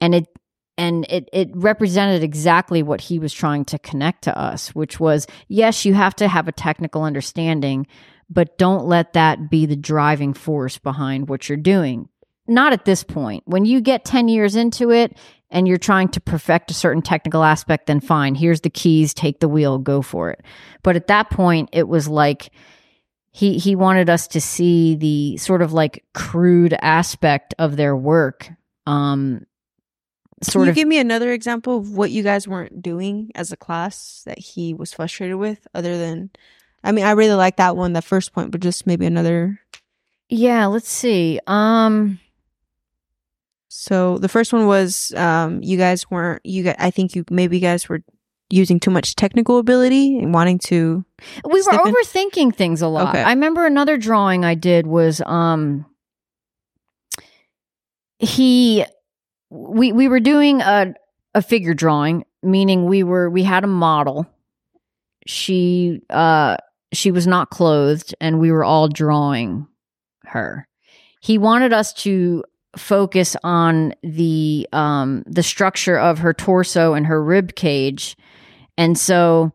And 0.00 0.16
it 0.16 0.26
and 0.76 1.06
it 1.08 1.28
it 1.32 1.48
represented 1.54 2.24
exactly 2.24 2.82
what 2.82 3.00
he 3.00 3.20
was 3.20 3.32
trying 3.32 3.64
to 3.66 3.78
connect 3.78 4.24
to 4.24 4.36
us 4.36 4.74
which 4.74 4.98
was 4.98 5.28
yes 5.46 5.84
you 5.84 5.94
have 5.94 6.16
to 6.16 6.26
have 6.26 6.48
a 6.48 6.52
technical 6.52 7.04
understanding 7.04 7.86
but 8.28 8.58
don't 8.58 8.86
let 8.86 9.12
that 9.14 9.50
be 9.50 9.66
the 9.66 9.76
driving 9.76 10.34
force 10.34 10.78
behind 10.78 11.28
what 11.28 11.48
you're 11.48 11.56
doing. 11.56 12.08
Not 12.46 12.72
at 12.72 12.84
this 12.84 13.02
point. 13.02 13.42
When 13.46 13.64
you 13.64 13.80
get 13.80 14.04
10 14.04 14.28
years 14.28 14.54
into 14.56 14.90
it 14.90 15.16
and 15.50 15.66
you're 15.66 15.78
trying 15.78 16.08
to 16.08 16.20
perfect 16.20 16.70
a 16.70 16.74
certain 16.74 17.02
technical 17.02 17.42
aspect, 17.42 17.86
then 17.86 18.00
fine, 18.00 18.34
here's 18.34 18.60
the 18.60 18.70
keys, 18.70 19.14
take 19.14 19.40
the 19.40 19.48
wheel, 19.48 19.78
go 19.78 20.02
for 20.02 20.30
it. 20.30 20.42
But 20.82 20.96
at 20.96 21.06
that 21.06 21.30
point, 21.30 21.70
it 21.72 21.88
was 21.88 22.08
like, 22.08 22.50
he 23.34 23.58
he 23.58 23.74
wanted 23.74 24.08
us 24.08 24.28
to 24.28 24.40
see 24.40 24.94
the 24.94 25.36
sort 25.38 25.60
of 25.60 25.72
like 25.72 26.04
crude 26.14 26.72
aspect 26.80 27.52
of 27.58 27.76
their 27.76 27.96
work 27.96 28.48
um 28.86 29.44
sort 30.40 30.62
Can 30.62 30.66
you 30.66 30.70
of 30.70 30.76
give 30.76 30.88
me 30.88 30.98
another 30.98 31.32
example 31.32 31.78
of 31.78 31.90
what 31.96 32.12
you 32.12 32.22
guys 32.22 32.46
weren't 32.46 32.80
doing 32.80 33.32
as 33.34 33.50
a 33.50 33.56
class 33.56 34.22
that 34.24 34.38
he 34.38 34.72
was 34.72 34.92
frustrated 34.92 35.36
with 35.36 35.66
other 35.74 35.98
than 35.98 36.30
I 36.84 36.92
mean, 36.92 37.04
I 37.04 37.12
really 37.12 37.34
like 37.34 37.56
that 37.56 37.76
one, 37.76 37.94
the 37.94 38.02
first 38.02 38.32
point, 38.32 38.50
but 38.52 38.60
just 38.60 38.86
maybe 38.86 39.06
another. 39.06 39.58
Yeah, 40.28 40.66
let's 40.66 40.88
see. 40.88 41.40
Um 41.46 42.20
so 43.68 44.18
the 44.18 44.28
first 44.28 44.52
one 44.52 44.66
was 44.66 45.12
um 45.16 45.62
you 45.62 45.76
guys 45.76 46.08
weren't 46.10 46.40
you 46.44 46.62
guys 46.62 46.76
I 46.78 46.90
think 46.90 47.16
you 47.16 47.24
maybe 47.30 47.56
you 47.56 47.60
guys 47.62 47.88
were 47.88 48.02
using 48.50 48.78
too 48.78 48.90
much 48.90 49.16
technical 49.16 49.58
ability 49.58 50.18
and 50.18 50.32
wanting 50.32 50.58
to 50.60 51.04
We 51.44 51.62
were 51.62 51.72
overthinking 51.72 52.36
in. 52.36 52.52
things 52.52 52.82
a 52.82 52.88
lot. 52.88 53.08
Okay. 53.08 53.22
I 53.22 53.30
remember 53.30 53.66
another 53.66 53.96
drawing 53.96 54.44
I 54.44 54.54
did 54.54 54.86
was 54.86 55.20
um 55.26 55.86
he 58.18 58.84
we 59.50 59.92
we 59.92 60.08
were 60.08 60.20
doing 60.20 60.60
a 60.60 60.94
a 61.34 61.42
figure 61.42 61.74
drawing, 61.74 62.24
meaning 62.42 62.86
we 62.86 63.02
were 63.02 63.28
we 63.28 63.42
had 63.42 63.64
a 63.64 63.68
model. 63.68 64.26
She 65.26 66.00
uh 66.10 66.56
she 66.96 67.10
was 67.10 67.26
not 67.26 67.50
clothed 67.50 68.14
and 68.20 68.40
we 68.40 68.50
were 68.52 68.64
all 68.64 68.88
drawing 68.88 69.66
her. 70.24 70.66
He 71.20 71.38
wanted 71.38 71.72
us 71.72 71.92
to 71.94 72.44
focus 72.76 73.36
on 73.44 73.94
the 74.02 74.68
um 74.72 75.22
the 75.26 75.42
structure 75.42 75.96
of 75.96 76.18
her 76.18 76.34
torso 76.34 76.94
and 76.94 77.06
her 77.06 77.22
rib 77.22 77.54
cage. 77.54 78.16
And 78.76 78.98
so 78.98 79.52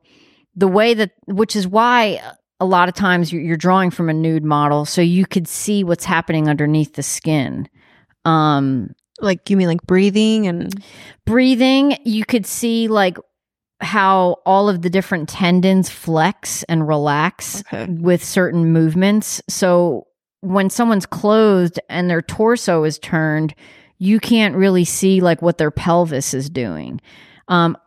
the 0.55 0.67
way 0.67 0.93
that 0.93 1.11
which 1.25 1.55
is 1.55 1.67
why 1.67 2.21
a 2.61 2.65
lot 2.65 2.89
of 2.89 2.95
times 2.95 3.31
you're, 3.31 3.57
drawing 3.57 3.91
from 3.91 4.09
a 4.09 4.13
nude 4.13 4.43
model 4.43 4.85
so 4.85 5.01
you 5.01 5.25
could 5.25 5.47
see 5.47 5.83
what's 5.83 6.05
happening 6.05 6.49
underneath 6.49 6.93
the 6.93 7.03
skin. 7.03 7.67
Um 8.25 8.95
Like 9.21 9.49
you 9.49 9.57
mean 9.57 9.67
like 9.67 9.83
breathing 9.85 10.47
and 10.47 10.73
breathing, 11.25 11.97
you 12.05 12.25
could 12.25 12.45
see 12.45 12.87
like 12.87 13.17
how 13.81 14.37
all 14.45 14.67
of 14.69 14.81
the 14.81 14.89
different 14.89 15.29
tendons 15.29 15.89
flex 15.89 16.63
and 16.63 16.87
relax 16.87 17.61
Okay. 17.71 17.91
with 17.91 18.23
certain 18.23 18.71
movements. 18.73 19.41
So 19.47 20.07
when 20.41 20.69
someone's 20.69 21.05
clothed 21.05 21.79
and 21.89 22.09
their 22.09 22.21
torso 22.21 22.83
is 22.83 22.99
turned, 22.99 23.53
you 23.97 24.19
can't 24.19 24.55
really 24.55 24.85
see 24.85 25.21
like 25.21 25.41
what 25.41 25.57
their 25.57 25.71
pelvis 25.71 26.33
is 26.33 26.49
doing. 26.49 26.99
Um, 27.47 27.77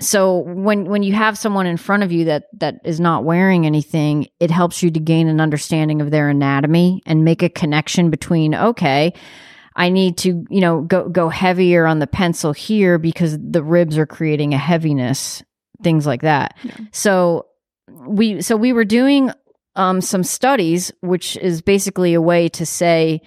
so 0.00 0.38
when 0.38 0.86
when 0.86 1.02
you 1.04 1.12
have 1.12 1.38
someone 1.38 1.66
in 1.66 1.76
front 1.76 2.02
of 2.02 2.10
you 2.10 2.24
that 2.24 2.44
that 2.58 2.80
is 2.84 2.98
not 2.98 3.22
wearing 3.24 3.66
anything, 3.66 4.26
it 4.40 4.50
helps 4.50 4.82
you 4.82 4.90
to 4.90 4.98
gain 4.98 5.28
an 5.28 5.40
understanding 5.40 6.00
of 6.00 6.10
their 6.10 6.28
anatomy 6.28 7.02
and 7.06 7.24
make 7.24 7.42
a 7.42 7.48
connection 7.48 8.10
between 8.10 8.54
okay, 8.54 9.12
I 9.76 9.88
need 9.88 10.18
to, 10.18 10.44
you 10.50 10.60
know, 10.60 10.82
go 10.82 11.08
go 11.08 11.28
heavier 11.28 11.86
on 11.86 11.98
the 11.98 12.06
pencil 12.06 12.52
here 12.52 12.98
because 12.98 13.38
the 13.38 13.62
ribs 13.62 13.98
are 13.98 14.06
creating 14.06 14.54
a 14.54 14.58
heaviness, 14.58 15.42
things 15.82 16.06
like 16.06 16.22
that. 16.22 16.56
Yeah. 16.62 16.76
So 16.92 17.46
we 17.88 18.42
so 18.42 18.56
we 18.56 18.72
were 18.72 18.84
doing 18.84 19.30
um 19.76 20.00
some 20.00 20.22
studies 20.22 20.92
which 21.00 21.36
is 21.38 21.62
basically 21.62 22.14
a 22.14 22.20
way 22.20 22.48
to 22.48 22.66
say 22.66 23.20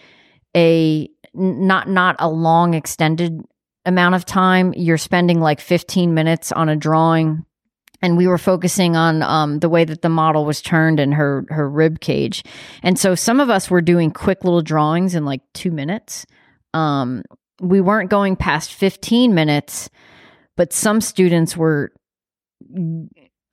a 0.55 1.09
not 1.33 1.89
not 1.89 2.15
a 2.19 2.29
long 2.29 2.73
extended 2.73 3.41
amount 3.85 4.15
of 4.15 4.25
time 4.25 4.73
you're 4.75 4.97
spending 4.97 5.39
like 5.39 5.59
15 5.59 6.13
minutes 6.13 6.51
on 6.51 6.69
a 6.69 6.75
drawing 6.75 7.45
and 8.01 8.17
we 8.17 8.27
were 8.27 8.37
focusing 8.37 8.95
on 8.95 9.23
um, 9.23 9.59
the 9.59 9.69
way 9.69 9.85
that 9.85 10.01
the 10.01 10.09
model 10.09 10.45
was 10.45 10.61
turned 10.61 10.99
and 10.99 11.13
her 11.13 11.45
her 11.49 11.69
rib 11.69 11.99
cage 11.99 12.43
and 12.83 12.97
so 12.97 13.15
some 13.15 13.39
of 13.39 13.49
us 13.49 13.69
were 13.69 13.81
doing 13.81 14.11
quick 14.11 14.43
little 14.43 14.61
drawings 14.61 15.15
in 15.15 15.25
like 15.25 15.41
two 15.53 15.71
minutes 15.71 16.25
um, 16.75 17.23
we 17.59 17.81
weren't 17.81 18.09
going 18.09 18.35
past 18.35 18.73
15 18.73 19.33
minutes 19.33 19.89
but 20.55 20.71
some 20.71 21.01
students 21.01 21.57
were 21.57 21.91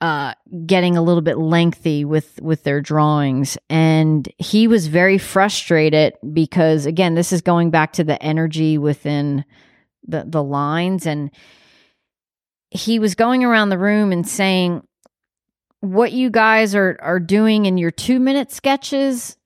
uh, 0.01 0.35
getting 0.66 0.97
a 0.97 1.03
little 1.03 1.23
bit 1.23 1.39
lengthy 1.39 2.05
with 2.05 2.40
with 2.40 2.65
their 2.65 2.81
drawings. 2.81 3.57
And 3.70 4.28
he 4.39 4.66
was 4.66 4.89
very 4.89 5.19
frustrated 5.19 6.15
because 6.32 6.86
again 6.86 7.15
this 7.15 7.32
is 7.32 7.40
going 7.40 7.70
back 7.70 7.93
to 7.94 8.05
the 8.05 8.20
energy 8.23 8.78
within 8.78 9.44
the 10.07 10.24
the 10.27 10.43
lines. 10.43 11.07
And 11.07 11.31
he 12.70 12.99
was 12.99 13.15
going 13.15 13.44
around 13.44 13.69
the 13.69 13.78
room 13.78 14.12
and 14.12 14.27
saying 14.27 14.82
what 15.81 16.12
you 16.12 16.31
guys 16.31 16.74
are 16.74 16.97
are 17.01 17.20
doing 17.20 17.66
in 17.66 17.78
your 17.78 17.90
2 17.90 18.19
minute 18.19 18.51
sketches 18.51 19.36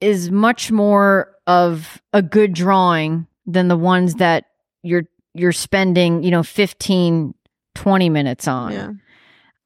is 0.00 0.30
much 0.30 0.70
more 0.70 1.33
of 1.46 2.00
a 2.12 2.22
good 2.22 2.52
drawing 2.54 3.26
than 3.46 3.68
the 3.68 3.76
ones 3.76 4.14
that 4.16 4.44
you're 4.82 5.04
you're 5.34 5.52
spending, 5.52 6.22
you 6.22 6.30
know, 6.30 6.42
15 6.42 7.34
20 7.74 8.08
minutes 8.08 8.46
on. 8.48 8.72
yeah. 8.72 8.90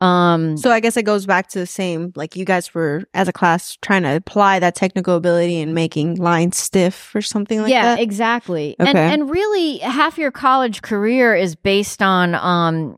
Um 0.00 0.56
So 0.56 0.70
I 0.70 0.80
guess 0.80 0.96
it 0.96 1.02
goes 1.02 1.26
back 1.26 1.48
to 1.48 1.58
the 1.58 1.66
same 1.66 2.12
like 2.14 2.36
you 2.36 2.44
guys 2.44 2.72
were 2.72 3.02
as 3.14 3.28
a 3.28 3.32
class 3.32 3.76
trying 3.82 4.02
to 4.04 4.14
apply 4.16 4.60
that 4.60 4.74
technical 4.76 5.16
ability 5.16 5.60
and 5.60 5.74
making 5.74 6.16
lines 6.16 6.56
stiff 6.56 7.14
or 7.14 7.20
something 7.22 7.60
like 7.60 7.70
yeah, 7.70 7.82
that. 7.82 7.98
Yeah, 7.98 8.04
exactly. 8.04 8.76
And 8.78 8.88
Okay. 8.88 9.12
and 9.12 9.28
really 9.30 9.78
half 9.78 10.16
your 10.16 10.30
college 10.30 10.82
career 10.82 11.34
is 11.34 11.54
based 11.56 12.00
on 12.02 12.34
um 12.36 12.96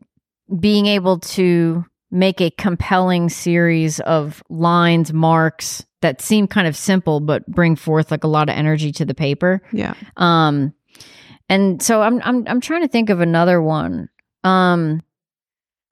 being 0.58 0.86
able 0.86 1.18
to 1.18 1.84
make 2.10 2.40
a 2.40 2.50
compelling 2.50 3.28
series 3.28 4.00
of 4.00 4.42
lines, 4.48 5.12
marks 5.12 5.84
that 6.00 6.20
seem 6.20 6.46
kind 6.46 6.66
of 6.66 6.76
simple 6.76 7.20
but 7.20 7.46
bring 7.46 7.76
forth 7.76 8.10
like 8.10 8.24
a 8.24 8.28
lot 8.28 8.48
of 8.48 8.56
energy 8.56 8.90
to 8.92 9.04
the 9.04 9.14
paper. 9.14 9.62
yeah. 9.72 9.94
Um 10.16 10.72
and 11.48 11.82
so 11.82 12.02
I'm 12.02 12.20
I'm 12.24 12.44
I'm 12.46 12.60
trying 12.60 12.82
to 12.82 12.88
think 12.88 13.10
of 13.10 13.20
another 13.20 13.60
one. 13.60 14.08
Um 14.44 15.02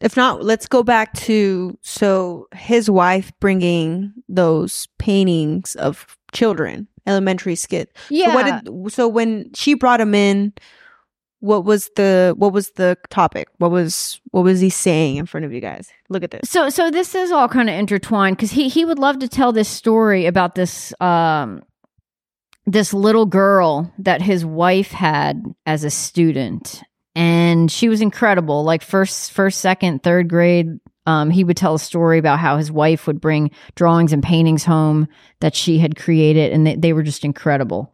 If 0.00 0.16
not, 0.16 0.42
let's 0.44 0.66
go 0.66 0.82
back 0.82 1.12
to 1.14 1.76
so 1.82 2.46
his 2.54 2.88
wife 2.88 3.32
bringing 3.40 4.12
those 4.28 4.86
paintings 4.98 5.74
of 5.76 6.16
children, 6.32 6.88
elementary 7.06 7.54
skit. 7.56 7.96
yeah. 8.08 8.26
So 8.26 8.34
what 8.34 8.64
did 8.64 8.92
so 8.92 9.08
when 9.08 9.50
she 9.54 9.74
brought 9.74 10.00
him 10.00 10.14
in, 10.14 10.52
what 11.40 11.65
was 11.65 11.90
the 11.97 12.35
what 12.36 12.52
was 12.52 12.70
the 12.73 12.97
topic? 13.10 13.48
What 13.59 13.70
was 13.70 14.20
what 14.31 14.43
was 14.43 14.60
he 14.60 14.70
saying 14.70 15.16
in 15.16 15.27
front 15.27 15.47
of 15.47 15.52
you 15.52 15.60
guys? 15.60 15.90
Look 16.09 16.23
at 16.23 16.31
this. 16.31 16.51
So 16.51 16.69
so 16.69 16.90
this 16.90 17.15
is 17.15 17.31
all 17.31 17.48
kind 17.48 17.69
of 17.69 17.77
intertwined 17.77 18.36
because 18.36 18.51
he 18.51 18.69
he 18.69 18.85
would 18.85 18.98
love 18.98 19.20
to 19.20 19.28
tell 19.28 19.52
this 19.52 19.69
story 19.69 20.27
about 20.27 20.55
this 20.55 20.93
um 21.01 21.62
this 22.66 22.93
little 22.93 23.27
girl 23.27 23.93
that 23.98 24.20
his 24.20 24.44
wife 24.44 24.90
had 24.90 25.43
as 25.65 25.85
a 25.85 25.90
student 25.90 26.82
and 27.15 27.73
she 27.73 27.89
was 27.89 28.02
incredible 28.02 28.62
like 28.62 28.82
first 28.82 29.32
first 29.32 29.60
second 29.60 30.02
third 30.02 30.28
grade 30.28 30.78
um, 31.06 31.31
he 31.31 31.43
would 31.43 31.56
tell 31.56 31.74
a 31.74 31.78
story 31.78 32.19
about 32.19 32.39
how 32.39 32.59
his 32.59 32.70
wife 32.70 33.06
would 33.06 33.19
bring 33.19 33.51
drawings 33.74 34.12
and 34.12 34.23
paintings 34.23 34.62
home 34.62 35.09
that 35.40 35.55
she 35.55 35.78
had 35.78 35.97
created 35.97 36.52
and 36.52 36.66
they, 36.66 36.77
they 36.77 36.93
were 36.93 37.02
just 37.02 37.24
incredible 37.24 37.90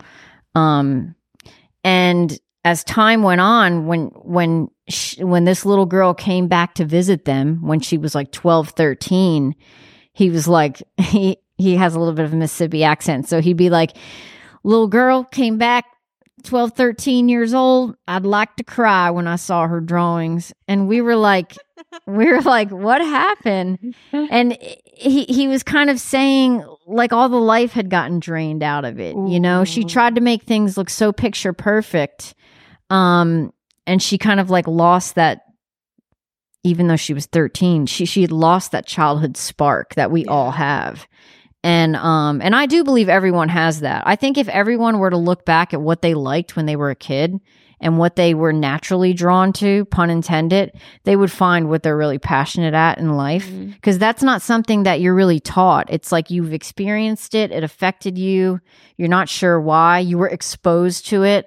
um, 0.56 1.14
and 1.84 2.36
as 2.64 2.82
time 2.84 3.22
went 3.22 3.40
on 3.40 3.86
when 3.86 4.06
when 4.14 4.68
sh 4.88 5.18
when 5.18 5.44
this 5.44 5.64
little 5.66 5.86
girl 5.86 6.14
came 6.14 6.48
back 6.48 6.74
to 6.74 6.84
visit 6.84 7.24
them 7.24 7.60
when 7.62 7.80
she 7.80 7.98
was 7.98 8.14
like 8.14 8.32
12 8.32 8.70
13 8.70 9.54
he 10.12 10.30
was 10.30 10.48
like 10.48 10.82
he 10.96 11.36
he 11.58 11.76
has 11.76 11.94
a 11.94 11.98
little 11.98 12.14
bit 12.14 12.24
of 12.24 12.32
a 12.32 12.36
mississippi 12.36 12.82
accent. 12.82 13.28
So 13.28 13.40
he'd 13.40 13.56
be 13.56 13.70
like 13.70 13.96
little 14.62 14.88
girl 14.88 15.24
came 15.24 15.58
back 15.58 15.84
12 16.44 16.72
13 16.72 17.28
years 17.28 17.54
old. 17.54 17.96
I'd 18.08 18.26
like 18.26 18.56
to 18.56 18.64
cry 18.64 19.10
when 19.10 19.26
i 19.26 19.36
saw 19.36 19.66
her 19.66 19.80
drawings. 19.80 20.52
And 20.66 20.88
we 20.88 21.00
were 21.00 21.16
like 21.16 21.56
we 22.06 22.26
were 22.26 22.40
like 22.40 22.70
what 22.70 23.00
happened? 23.00 23.94
And 24.12 24.58
he 24.84 25.24
he 25.24 25.48
was 25.48 25.62
kind 25.62 25.90
of 25.90 26.00
saying 26.00 26.64
like 26.86 27.12
all 27.12 27.28
the 27.28 27.36
life 27.36 27.72
had 27.72 27.90
gotten 27.90 28.20
drained 28.20 28.62
out 28.62 28.84
of 28.84 28.98
it 28.98 29.16
you 29.28 29.40
know? 29.40 29.64
She 29.64 29.84
tried 29.84 30.14
to 30.16 30.20
make 30.20 30.42
things 30.42 30.76
look 30.76 30.90
so 30.90 31.12
picture 31.12 31.52
perfect 31.52 32.34
um 32.94 33.52
and 33.86 34.00
she 34.00 34.16
kind 34.16 34.40
of 34.40 34.50
like 34.50 34.68
lost 34.68 35.16
that 35.16 35.42
even 36.62 36.86
though 36.86 36.96
she 36.96 37.12
was 37.12 37.26
13 37.26 37.86
she 37.86 38.06
she 38.06 38.22
had 38.22 38.32
lost 38.32 38.70
that 38.72 38.86
childhood 38.86 39.36
spark 39.36 39.94
that 39.96 40.10
we 40.10 40.24
all 40.26 40.52
have. 40.52 41.06
And 41.64 41.96
um 41.96 42.40
and 42.40 42.54
I 42.54 42.66
do 42.66 42.84
believe 42.84 43.08
everyone 43.08 43.48
has 43.48 43.80
that. 43.80 44.04
I 44.06 44.16
think 44.16 44.38
if 44.38 44.48
everyone 44.48 44.98
were 44.98 45.10
to 45.10 45.16
look 45.16 45.44
back 45.44 45.74
at 45.74 45.82
what 45.82 46.02
they 46.02 46.14
liked 46.14 46.56
when 46.56 46.66
they 46.66 46.76
were 46.76 46.90
a 46.90 46.94
kid 46.94 47.40
and 47.80 47.98
what 47.98 48.14
they 48.14 48.32
were 48.32 48.52
naturally 48.52 49.12
drawn 49.12 49.52
to, 49.54 49.84
pun 49.86 50.08
intended, 50.08 50.72
they 51.02 51.16
would 51.16 51.32
find 51.32 51.68
what 51.68 51.82
they're 51.82 51.96
really 51.96 52.18
passionate 52.18 52.72
at 52.72 52.98
in 52.98 53.16
life. 53.16 53.50
Because 53.74 53.98
that's 53.98 54.22
not 54.22 54.40
something 54.40 54.84
that 54.84 55.00
you're 55.00 55.14
really 55.14 55.40
taught. 55.40 55.90
It's 55.90 56.12
like 56.12 56.30
you've 56.30 56.52
experienced 56.52 57.34
it, 57.34 57.50
it 57.50 57.64
affected 57.64 58.16
you, 58.16 58.60
you're 58.96 59.08
not 59.08 59.28
sure 59.28 59.60
why, 59.60 59.98
you 59.98 60.16
were 60.16 60.28
exposed 60.28 61.06
to 61.08 61.24
it. 61.24 61.46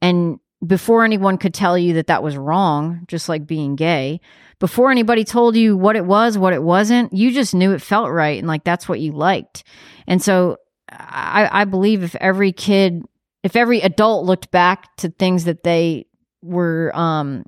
And 0.00 0.40
before 0.66 1.04
anyone 1.04 1.38
could 1.38 1.54
tell 1.54 1.76
you 1.76 1.94
that 1.94 2.06
that 2.06 2.22
was 2.22 2.36
wrong, 2.36 3.04
just 3.08 3.28
like 3.28 3.46
being 3.46 3.76
gay, 3.76 4.20
before 4.58 4.90
anybody 4.90 5.24
told 5.24 5.56
you 5.56 5.76
what 5.76 5.96
it 5.96 6.06
was, 6.06 6.38
what 6.38 6.52
it 6.52 6.62
wasn't, 6.62 7.12
you 7.12 7.30
just 7.30 7.54
knew 7.54 7.72
it 7.72 7.82
felt 7.82 8.10
right 8.10 8.38
and 8.38 8.48
like 8.48 8.64
that's 8.64 8.88
what 8.88 9.00
you 9.00 9.12
liked. 9.12 9.64
And 10.06 10.22
so 10.22 10.56
I, 10.90 11.48
I 11.52 11.64
believe 11.64 12.02
if 12.02 12.14
every 12.16 12.52
kid, 12.52 13.04
if 13.42 13.54
every 13.54 13.80
adult 13.80 14.24
looked 14.24 14.50
back 14.50 14.96
to 14.96 15.10
things 15.10 15.44
that 15.44 15.62
they 15.62 16.06
were 16.42 16.90
um, 16.94 17.44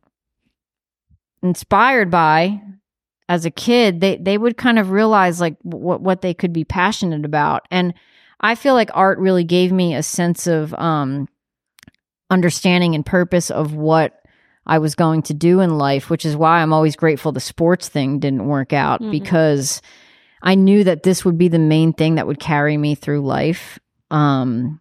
inspired 1.42 2.10
by 2.10 2.60
as 3.28 3.44
a 3.44 3.50
kid, 3.50 4.00
they 4.00 4.16
they 4.16 4.38
would 4.38 4.56
kind 4.56 4.78
of 4.78 4.90
realize 4.90 5.40
like 5.40 5.56
what 5.62 6.00
what 6.00 6.20
they 6.20 6.34
could 6.34 6.52
be 6.52 6.64
passionate 6.64 7.24
about. 7.24 7.66
And 7.70 7.94
I 8.40 8.54
feel 8.54 8.74
like 8.74 8.90
art 8.94 9.18
really 9.18 9.44
gave 9.44 9.72
me 9.72 9.94
a 9.94 10.02
sense 10.02 10.46
of 10.46 10.74
um, 10.74 11.28
understanding 12.30 12.94
and 12.94 13.04
purpose 13.04 13.50
of 13.50 13.74
what 13.74 14.14
I 14.66 14.78
was 14.78 14.94
going 14.94 15.22
to 15.22 15.34
do 15.34 15.60
in 15.60 15.78
life, 15.78 16.10
which 16.10 16.26
is 16.26 16.36
why 16.36 16.60
I'm 16.60 16.72
always 16.72 16.94
grateful 16.96 17.32
the 17.32 17.40
sports 17.40 17.88
thing 17.88 18.18
didn't 18.18 18.46
work 18.46 18.72
out 18.72 19.00
Mhm. 19.00 19.10
because 19.10 19.80
I 20.42 20.54
knew 20.54 20.84
that 20.84 21.02
this 21.04 21.24
would 21.24 21.38
be 21.38 21.48
the 21.48 21.58
main 21.58 21.92
thing 21.92 22.16
that 22.16 22.26
would 22.26 22.38
carry 22.38 22.76
me 22.76 22.94
through 22.94 23.22
life. 23.22 23.78
Um, 24.10 24.80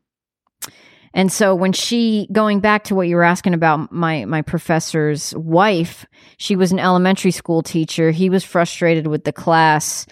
And 1.14 1.32
so 1.32 1.56
when 1.56 1.72
she 1.74 2.28
going 2.32 2.60
back 2.60 2.84
to 2.84 2.96
what 2.96 3.08
you 3.08 3.16
were 3.16 3.24
asking 3.24 3.56
about 3.56 3.92
my 3.92 4.26
my 4.26 4.44
professor's 4.44 5.34
wife, 5.36 6.06
she 6.38 6.56
was 6.56 6.72
an 6.72 6.78
elementary 6.80 7.32
school 7.32 7.64
teacher. 7.64 8.12
He 8.12 8.30
was 8.30 8.44
frustrated 8.44 9.08
with 9.08 9.24
the 9.24 9.34
class. 9.34 10.06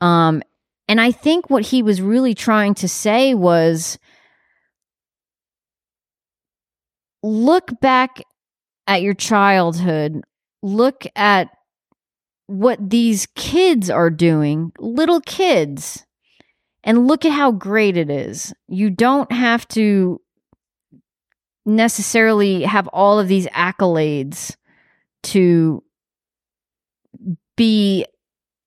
Um 0.00 0.42
and 0.86 1.00
I 1.00 1.10
think 1.10 1.50
what 1.50 1.64
he 1.64 1.82
was 1.82 2.00
really 2.00 2.34
trying 2.34 2.74
to 2.74 2.88
say 2.88 3.34
was 3.34 3.98
look 7.24 7.80
back 7.80 8.22
at 8.86 9.00
your 9.00 9.14
childhood, 9.14 10.22
look 10.62 11.06
at 11.16 11.48
what 12.46 12.90
these 12.90 13.26
kids 13.34 13.88
are 13.88 14.10
doing, 14.10 14.72
little 14.78 15.22
kids, 15.22 16.04
and 16.84 17.08
look 17.08 17.24
at 17.24 17.32
how 17.32 17.50
great 17.50 17.96
it 17.96 18.10
is. 18.10 18.52
You 18.68 18.90
don't 18.90 19.32
have 19.32 19.66
to 19.68 20.20
necessarily 21.64 22.62
have 22.64 22.88
all 22.88 23.18
of 23.18 23.26
these 23.26 23.46
accolades 23.46 24.54
to 25.22 25.82
be 27.56 28.04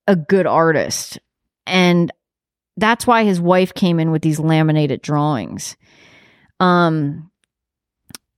a 0.08 0.16
good 0.16 0.48
artist. 0.48 1.20
And 1.68 2.12
that's 2.76 3.06
why 3.06 3.24
his 3.24 3.40
wife 3.40 3.76
came 3.76 4.00
in 4.00 4.10
with 4.10 4.24
these 4.24 4.40
laminated 4.40 5.04
drawings. 5.04 5.78
Um 6.60 7.30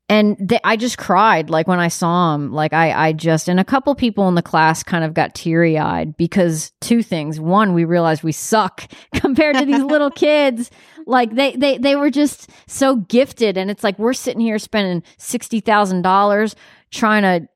and 0.09 0.59
I 0.63 0.75
just 0.75 0.97
cried 0.97 1.49
like 1.49 1.67
when 1.67 1.79
I 1.79 1.87
saw 1.87 2.33
him. 2.35 2.51
Like 2.51 2.73
I, 2.73 3.09
I 3.09 3.13
just 3.13 3.47
and 3.47 3.59
a 3.59 3.63
couple 3.63 3.93
people 3.95 4.27
in 4.27 4.35
the 4.35 4.41
class 4.41 4.81
kind 4.83 5.03
of 5.03 5.13
got 5.13 5.35
teary 5.35 5.77
eyed 5.77 6.17
because 6.17 6.71
two 6.81 7.03
things. 7.03 7.39
One, 7.39 7.73
we 7.73 7.85
realized 7.85 8.23
we 8.23 8.31
suck 8.31 8.83
compared 9.15 9.57
to 9.57 9.65
these 9.65 9.83
little 9.83 10.09
kids. 10.25 10.71
Like 11.05 11.33
they, 11.33 11.55
they, 11.55 11.77
they 11.79 11.95
were 11.95 12.09
just 12.11 12.49
so 12.67 12.97
gifted, 12.97 13.57
and 13.57 13.71
it's 13.71 13.83
like 13.83 13.97
we're 13.97 14.13
sitting 14.13 14.41
here 14.41 14.59
spending 14.59 15.01
sixty 15.17 15.59
thousand 15.59 16.01
dollars 16.03 16.55
trying 16.91 17.21
to 17.21 17.47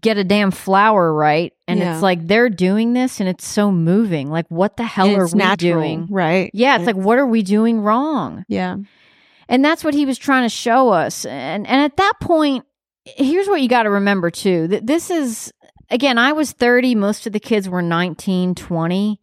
get 0.00 0.18
a 0.18 0.24
damn 0.24 0.50
flower 0.50 1.12
right, 1.14 1.52
and 1.66 1.78
Yeah. 1.80 1.92
it's 1.94 2.02
like 2.02 2.26
they're 2.26 2.48
doing 2.50 2.92
this, 2.94 3.20
and 3.20 3.28
it's 3.28 3.46
so 3.46 3.70
moving. 3.70 4.30
Like 4.30 4.46
what 4.48 4.76
the 4.78 4.84
hell 4.84 5.06
And 5.08 5.16
are 5.18 5.24
it's 5.24 5.34
we 5.34 5.38
natural, 5.38 5.74
doing? 5.82 6.06
right? 6.10 6.50
Yeah, 6.54 6.76
it's 6.76 6.86
like 6.86 6.96
what 6.96 7.18
are 7.18 7.26
we 7.26 7.42
doing 7.42 7.80
wrong? 7.80 8.44
yeah, 8.48 8.76
And 9.52 9.62
that's 9.62 9.84
what 9.84 9.92
he 9.92 10.06
was 10.06 10.16
trying 10.16 10.44
to 10.44 10.48
show 10.48 10.88
us. 10.88 11.26
And 11.26 11.66
and 11.66 11.82
at 11.82 11.98
that 11.98 12.14
point, 12.22 12.64
here's 13.04 13.46
what 13.46 13.60
you 13.60 13.68
got 13.68 13.82
to 13.82 13.90
remember 13.90 14.30
too. 14.30 14.66
That 14.68 14.86
this 14.86 15.10
is 15.10 15.52
again, 15.90 16.16
I 16.16 16.32
was 16.32 16.52
30, 16.52 16.94
most 16.94 17.26
of 17.26 17.34
the 17.34 17.38
kids 17.38 17.68
were 17.68 17.82
19, 17.82 18.54
20, 18.54 19.20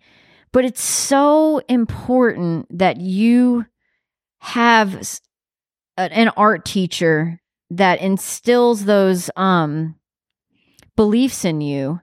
but 0.52 0.66
it's 0.66 0.84
so 0.84 1.62
important 1.68 2.78
that 2.78 2.98
you 2.98 3.66
have 4.42 5.20
an 5.98 6.30
art 6.38 6.64
teacher 6.64 7.42
that 7.72 8.00
instills 8.00 8.86
those 8.86 9.32
um 9.36 9.96
beliefs 10.96 11.44
in 11.44 11.60
you 11.60 12.02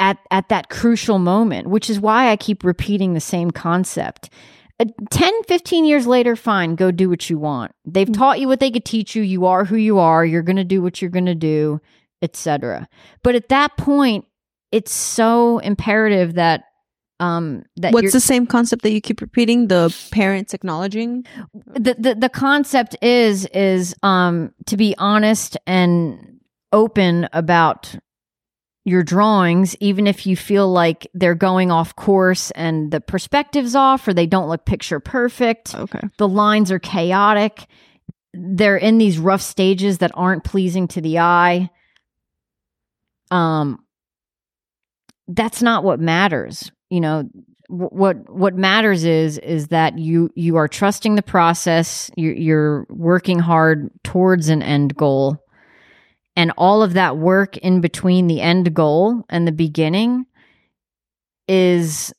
at 0.00 0.18
at 0.32 0.48
that 0.48 0.70
crucial 0.70 1.20
moment, 1.20 1.68
which 1.68 1.88
is 1.88 2.00
why 2.00 2.30
I 2.30 2.36
keep 2.36 2.64
repeating 2.64 3.14
the 3.14 3.20
same 3.20 3.52
concept. 3.52 4.28
Uh, 4.80 4.84
10 5.10 5.42
15 5.46 5.84
years 5.84 6.06
later 6.06 6.34
fine 6.34 6.74
go 6.74 6.90
do 6.90 7.10
what 7.10 7.28
you 7.28 7.36
want 7.38 7.72
they've 7.84 8.08
Mm. 8.08 8.14
taught 8.16 8.40
you 8.40 8.48
what 8.48 8.60
they 8.60 8.70
could 8.70 8.84
teach 8.84 9.14
you 9.14 9.22
you 9.22 9.44
are 9.44 9.64
who 9.66 9.76
you 9.76 9.98
are 9.98 10.24
you're 10.24 10.42
going 10.42 10.56
to 10.56 10.64
do 10.64 10.80
what 10.80 11.02
you're 11.02 11.10
going 11.10 11.26
to 11.26 11.34
do 11.34 11.80
etc 12.22 12.88
but 13.22 13.34
at 13.34 13.48
that 13.50 13.76
point 13.76 14.24
it's 14.72 14.92
so 14.92 15.58
imperative 15.58 16.34
that 16.34 16.62
um 17.18 17.62
that 17.76 17.92
What's 17.92 18.12
the 18.14 18.20
same 18.20 18.46
concept 18.46 18.80
that 18.82 18.92
you 18.92 19.00
keep 19.02 19.20
repeating? 19.20 19.68
The 19.68 19.94
parents 20.10 20.54
acknowledging. 20.54 21.26
the, 21.66 21.94
the 21.98 22.14
the 22.14 22.28
concept 22.30 22.96
is 23.02 23.44
is 23.52 23.94
um 24.02 24.54
to 24.66 24.76
be 24.78 24.94
honest 24.96 25.58
and 25.66 26.40
open 26.72 27.28
about 27.34 27.94
your 28.90 29.02
drawings 29.02 29.76
even 29.80 30.06
if 30.06 30.26
you 30.26 30.36
feel 30.36 30.70
like 30.70 31.06
they're 31.14 31.34
going 31.34 31.70
off 31.70 31.94
course 31.96 32.50
and 32.52 32.90
the 32.90 33.00
perspective's 33.00 33.74
off 33.74 34.06
or 34.08 34.12
they 34.12 34.26
don't 34.26 34.48
look 34.48 34.64
picture 34.66 35.00
perfect 35.00 35.74
Okay. 35.74 36.00
the 36.18 36.28
lines 36.28 36.70
are 36.72 36.78
chaotic 36.80 37.66
they're 38.34 38.76
in 38.76 38.98
these 38.98 39.18
rough 39.18 39.42
stages 39.42 39.98
that 39.98 40.12
aren't 40.14 40.44
pleasing 40.44 40.86
to 40.88 41.00
the 41.00 41.18
eye. 41.18 41.70
Um 43.30 43.84
that's 45.28 45.62
not 45.62 45.84
what 45.84 46.00
matters 46.00 46.70
you 46.90 47.00
know. 47.00 47.28
What 47.68 48.28
what 48.28 48.56
matters 48.56 49.04
is 49.04 49.38
is 49.38 49.68
that 49.68 49.96
you 49.96 50.30
you 50.34 50.56
are 50.56 50.66
trusting 50.66 51.14
the 51.14 51.22
process 51.22 52.10
you 52.16 52.30
you're 52.32 52.84
working 52.90 53.38
hard 53.38 53.90
towards 54.02 54.48
an 54.48 54.60
end 54.60 54.96
goal 54.96 55.38
and 56.36 56.52
all 56.56 56.82
of 56.82 56.94
that 56.94 57.16
work 57.16 57.56
in 57.58 57.80
between 57.80 58.26
the 58.26 58.40
end 58.40 58.74
goal 58.74 59.24
and 59.28 59.46
the 59.46 59.52
beginning 59.52 60.26
is 61.48 62.12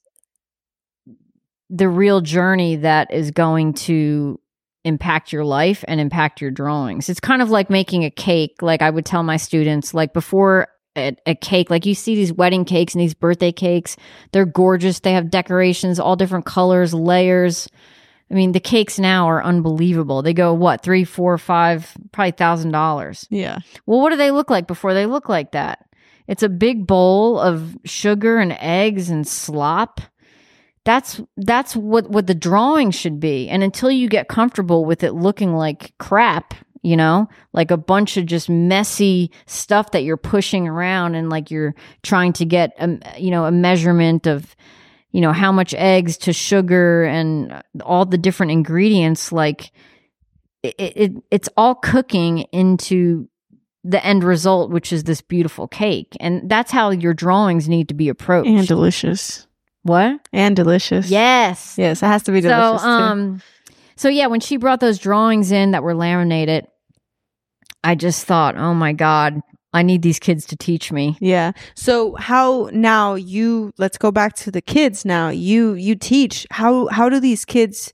the 1.70 1.88
real 1.88 2.22
journey 2.22 2.76
that 2.76 3.12
is 3.14 3.32
going 3.32 3.74
to 3.74 4.40
impact 4.84 5.32
your 5.32 5.46
life 5.46 5.86
and 5.88 6.00
impact 6.02 6.42
your 6.42 6.52
drawings. 6.52 7.08
It's 7.08 7.20
kind 7.20 7.42
of 7.42 7.50
like 7.50 7.70
making 7.70 8.04
a 8.04 8.12
cake. 8.12 8.62
Like 8.62 8.82
I 8.82 8.90
would 8.90 9.06
tell 9.06 9.24
my 9.24 9.38
students, 9.38 9.94
like 9.94 10.14
before 10.14 10.68
a, 10.98 11.16
a 11.26 11.36
cake, 11.36 11.70
like 11.70 11.86
you 11.86 11.96
see 11.96 12.16
these 12.16 12.34
wedding 12.34 12.66
cakes 12.66 12.94
and 12.94 13.02
these 13.02 13.14
birthday 13.14 13.52
cakes, 13.52 13.96
they're 14.34 14.46
gorgeous. 14.46 15.00
They 15.00 15.14
have 15.14 15.30
decorations, 15.30 16.00
all 16.00 16.16
different 16.16 16.46
colors, 16.46 16.94
layers. 16.94 17.68
I 18.32 18.34
mean, 18.34 18.54
the 18.54 18.62
cakes 18.62 18.98
now 18.98 19.28
are 19.28 19.44
unbelievable. 19.44 20.22
They 20.22 20.34
go 20.34 20.54
what 20.54 20.84
three, 20.84 21.04
four, 21.04 21.38
five, 21.38 21.92
probably 22.14 22.32
thousand 22.32 22.72
dollars. 22.72 23.28
Yeah. 23.30 23.60
Well, 23.86 24.00
what 24.00 24.12
do 24.12 24.16
they 24.16 24.32
look 24.32 24.50
like 24.50 24.68
before 24.68 24.94
they 24.94 25.06
look 25.06 25.28
like 25.28 25.52
that? 25.52 25.86
It's 26.28 26.44
a 26.44 26.50
big 26.50 26.88
bowl 26.88 27.40
of 27.40 27.78
sugar 27.84 28.40
and 28.40 28.54
eggs 28.54 29.10
and 29.10 29.28
slop. 29.28 30.00
That's 30.86 31.20
that's 31.36 31.76
what 31.76 32.10
what 32.10 32.28
the 32.28 32.34
drawing 32.34 32.92
should 32.92 33.20
be. 33.20 33.50
And 33.50 33.64
until 33.64 33.92
you 33.92 34.08
get 34.08 34.30
comfortable 34.30 34.86
with 34.86 35.04
it 35.04 35.12
looking 35.12 35.54
like 35.54 35.94
crap, 35.98 36.54
you 36.84 36.96
know, 36.96 37.28
like 37.52 37.70
a 37.70 37.78
bunch 37.78 38.16
of 38.16 38.28
just 38.28 38.50
messy 38.50 39.30
stuff 39.46 39.92
that 39.92 40.04
you're 40.04 40.16
pushing 40.16 40.70
around 40.70 41.16
and 41.16 41.30
like 41.30 41.52
you're 41.52 41.76
trying 42.02 42.32
to 42.34 42.46
get 42.46 42.72
a 42.80 43.20
you 43.20 43.30
know 43.30 43.44
a 43.44 43.52
measurement 43.52 44.26
of 44.26 44.56
you 45.12 45.22
know 45.22 45.34
how 45.34 45.52
much 45.52 45.74
eggs 45.74 46.18
to 46.18 46.34
sugar 46.34 47.04
and 47.04 47.62
all 47.84 48.06
the 48.06 48.18
different 48.18 48.52
ingredients 48.52 49.32
like 49.32 49.72
it, 50.64 50.76
it 50.80 51.12
it's 51.32 51.50
all 51.58 51.76
cooking 51.76 52.40
into 52.52 53.28
the 53.84 54.04
end 54.06 54.24
result 54.24 54.70
which 54.72 54.94
is 54.94 55.04
this 55.06 55.22
beautiful 55.22 55.68
cake 55.68 56.16
and 56.20 56.48
that's 56.50 56.72
how 56.72 56.92
your 56.92 57.14
drawings 57.14 57.68
need 57.68 57.88
to 57.88 57.94
be 57.96 58.10
approached 58.10 58.48
And 58.50 58.68
delicious. 58.68 59.48
what 59.84 60.20
And 60.32 60.56
delicious. 60.56 61.10
yes 61.10 61.76
Yes, 61.78 62.04
it 62.04 62.06
has 62.06 62.24
to 62.24 62.32
be 62.32 62.42
so 62.42 62.50
delicious. 62.50 62.82
too. 62.84 62.88
um 62.88 63.42
so 63.96 64.08
yeah 64.08 64.28
when 64.28 64.40
she 64.40 64.58
brought 64.58 64.80
those 64.80 65.00
drawings 65.00 65.52
in 65.52 65.72
that 65.72 65.82
were 65.84 65.96
laminated 65.96 66.68
i 67.84 67.96
just 67.96 68.26
thought 68.26 68.56
oh 68.56 68.74
my 68.76 68.94
god 68.94 69.42
i 69.74 69.82
need 69.82 70.02
these 70.02 70.20
kids 70.20 70.46
to 70.46 70.56
teach 70.56 70.92
me 70.92 71.18
Yeah. 71.20 71.52
So 71.76 72.16
how 72.16 72.70
now 72.74 73.16
you 73.16 73.72
let's 73.78 73.98
go 73.98 74.12
back 74.12 74.36
to 74.38 74.52
the 74.52 74.62
kids 74.62 75.06
now. 75.06 75.30
You 75.30 75.74
you 75.74 75.96
teach. 75.96 76.46
How 76.52 76.88
how 76.88 77.10
do 77.10 77.20
these 77.20 77.46
kids 77.46 77.94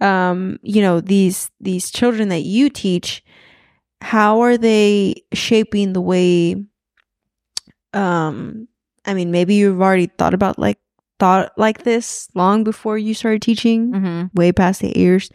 um 0.00 0.58
you 0.62 0.82
know 0.82 1.00
these 1.00 1.50
these 1.60 1.90
children 1.90 2.28
that 2.28 2.42
you 2.42 2.70
teach 2.70 3.24
how 4.00 4.40
are 4.40 4.56
they 4.56 5.14
shaping 5.32 5.92
the 5.92 6.00
way 6.00 6.54
um 7.94 8.68
I 9.04 9.14
mean 9.14 9.30
maybe 9.30 9.54
you've 9.54 9.80
already 9.80 10.06
thought 10.06 10.34
about 10.34 10.58
like 10.58 10.78
thought 11.18 11.52
like 11.56 11.82
this 11.82 12.28
long 12.34 12.62
before 12.62 12.96
you 12.98 13.14
started 13.14 13.42
teaching 13.42 13.92
mm-hmm. 13.92 14.26
way 14.34 14.52
past 14.52 14.80
the 14.82 14.96
years 14.96 15.30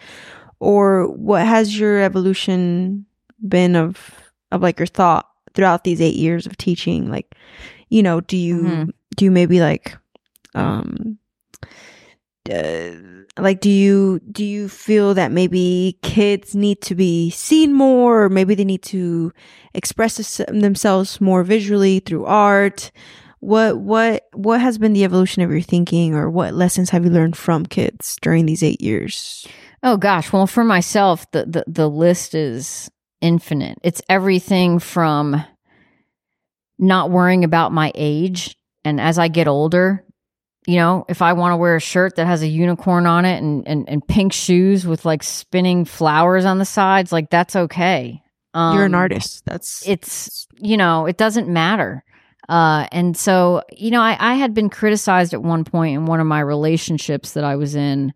or 0.60 1.08
what 1.08 1.46
has 1.46 1.78
your 1.78 2.02
evolution 2.02 3.06
been 3.46 3.76
of 3.76 4.14
of 4.52 4.62
like 4.62 4.80
your 4.80 4.88
thought 4.88 5.28
throughout 5.54 5.84
these 5.84 6.02
eight 6.02 6.16
years 6.16 6.46
of 6.46 6.58
teaching 6.58 7.10
like 7.12 7.36
you 7.90 8.02
know 8.04 8.22
do 8.22 8.38
you 8.38 8.62
Mhm. 8.64 8.90
do 9.16 9.26
you 9.26 9.32
maybe 9.32 9.60
like 9.60 9.96
um 10.56 11.18
uh, 12.52 12.92
like 13.40 13.62
do 13.62 13.70
you 13.70 14.20
do 14.32 14.44
you 14.44 14.68
feel 14.68 15.14
that 15.14 15.32
maybe 15.32 15.98
kids 16.02 16.54
need 16.56 16.82
to 16.82 16.94
be 16.96 17.30
seen 17.30 17.74
more 17.74 18.24
or 18.24 18.30
maybe 18.30 18.54
they 18.54 18.66
need 18.66 18.82
to 18.84 19.32
express 19.74 20.38
themselves 20.50 21.22
more 21.22 21.44
visually 21.44 22.00
through 22.00 22.26
art? 22.26 22.92
What 23.40 23.78
what 23.80 24.24
what 24.34 24.60
has 24.62 24.78
been 24.78 24.94
the 24.94 25.04
evolution 25.06 25.42
of 25.42 25.52
your 25.52 25.62
thinking 25.62 26.16
or 26.16 26.30
what 26.30 26.54
lessons 26.54 26.90
have 26.90 27.06
you 27.06 27.12
learned 27.12 27.38
from 27.38 27.66
kids 27.66 28.18
during 28.22 28.46
these 28.46 28.62
eight 28.64 28.82
years? 28.82 29.48
Oh 29.82 29.98
gosh, 29.98 30.32
well 30.34 30.48
for 30.48 30.64
myself 30.64 31.30
the, 31.32 31.46
the 31.46 31.64
the 31.68 31.90
list 31.90 32.36
is 32.36 32.90
infinite. 33.24 33.80
It's 33.82 34.02
everything 34.10 34.78
from 34.78 35.44
not 36.78 37.10
worrying 37.10 37.44
about 37.44 37.72
my 37.72 37.92
age 37.96 38.56
and 38.84 39.00
as 39.00 39.18
I 39.18 39.30
get 39.30 39.48
older, 39.48 40.04
you 40.68 40.76
know, 40.76 41.06
if 41.08 41.22
I 41.22 41.34
want 41.34 41.54
to 41.54 41.58
wear 41.58 41.78
a 41.78 41.82
shirt 41.82 42.18
that 42.18 42.28
has 42.28 42.42
a 42.42 42.48
unicorn 42.48 43.06
on 43.06 43.26
it 43.26 43.42
and, 43.42 43.68
and, 43.68 43.88
and 43.90 44.06
pink 44.06 44.34
shoes 44.34 44.86
with 44.86 45.06
like 45.06 45.24
spinning 45.24 45.86
flowers 45.86 46.46
on 46.46 46.58
the 46.58 46.66
sides, 46.66 47.12
like 47.12 47.30
that's 47.30 47.56
okay. 47.56 48.22
Um, 48.54 48.76
You're 48.76 48.86
an 48.86 48.96
artist. 48.96 49.44
That's 49.46 49.88
It's, 49.88 50.48
you 50.60 50.78
know, 50.78 51.06
it 51.06 51.18
doesn't 51.18 51.48
matter. 51.48 52.04
Uh, 52.50 52.88
and 52.92 53.16
so, 53.16 53.64
you 53.72 53.90
know, 53.90 54.02
I, 54.02 54.18
I 54.20 54.34
had 54.36 54.54
been 54.54 54.70
criticized 54.70 55.34
at 55.34 55.42
one 55.42 55.64
point 55.64 55.96
in 55.96 56.06
one 56.06 56.20
of 56.20 56.28
my 56.28 56.42
relationships 56.42 57.34
that 57.34 57.46
I 57.46 57.56
was 57.56 57.74
in 57.74 58.14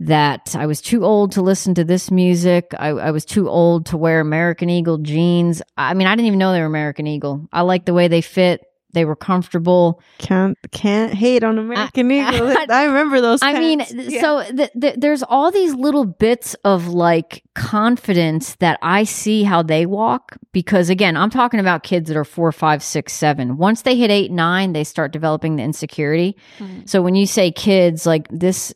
that 0.00 0.56
I 0.58 0.66
was 0.66 0.80
too 0.80 1.04
old 1.04 1.32
to 1.32 1.42
listen 1.42 1.74
to 1.74 1.84
this 1.84 2.10
music. 2.10 2.72
I, 2.78 2.88
I 2.88 3.10
was 3.10 3.24
too 3.24 3.48
old 3.48 3.86
to 3.86 3.96
wear 3.96 4.20
American 4.20 4.70
Eagle 4.70 4.98
jeans. 4.98 5.62
I 5.76 5.94
mean, 5.94 6.06
I 6.06 6.14
didn't 6.16 6.26
even 6.26 6.38
know 6.38 6.52
they 6.52 6.60
were 6.60 6.66
American 6.66 7.06
Eagle. 7.06 7.48
I 7.52 7.60
like 7.62 7.84
the 7.84 7.94
way 7.94 8.08
they 8.08 8.22
fit. 8.22 8.62
They 8.92 9.04
were 9.04 9.14
comfortable. 9.14 10.02
can't 10.18 10.58
can't 10.72 11.14
hate 11.14 11.44
on 11.44 11.58
American 11.58 12.10
Eagle. 12.10 12.52
I 12.70 12.86
remember 12.86 13.20
those. 13.20 13.38
I 13.40 13.52
mean. 13.56 13.84
Yeah. 13.88 14.20
so 14.20 14.42
th- 14.50 14.70
th- 14.80 14.96
there's 14.98 15.22
all 15.22 15.52
these 15.52 15.74
little 15.74 16.04
bits 16.04 16.54
of 16.64 16.88
like 16.88 17.44
confidence 17.54 18.56
that 18.56 18.80
I 18.82 19.04
see 19.04 19.44
how 19.44 19.62
they 19.62 19.86
walk 19.86 20.36
because 20.52 20.90
again, 20.90 21.16
I'm 21.16 21.30
talking 21.30 21.60
about 21.60 21.84
kids 21.84 22.08
that 22.08 22.16
are 22.16 22.24
four, 22.24 22.50
five, 22.50 22.82
six, 22.82 23.12
seven. 23.12 23.58
Once 23.58 23.82
they 23.82 23.94
hit 23.96 24.10
eight, 24.10 24.32
nine, 24.32 24.72
they 24.72 24.82
start 24.82 25.12
developing 25.12 25.54
the 25.54 25.62
insecurity. 25.62 26.36
Mhm. 26.58 26.88
So 26.88 27.00
when 27.00 27.14
you 27.14 27.26
say 27.26 27.52
kids, 27.52 28.06
like 28.06 28.26
this, 28.30 28.74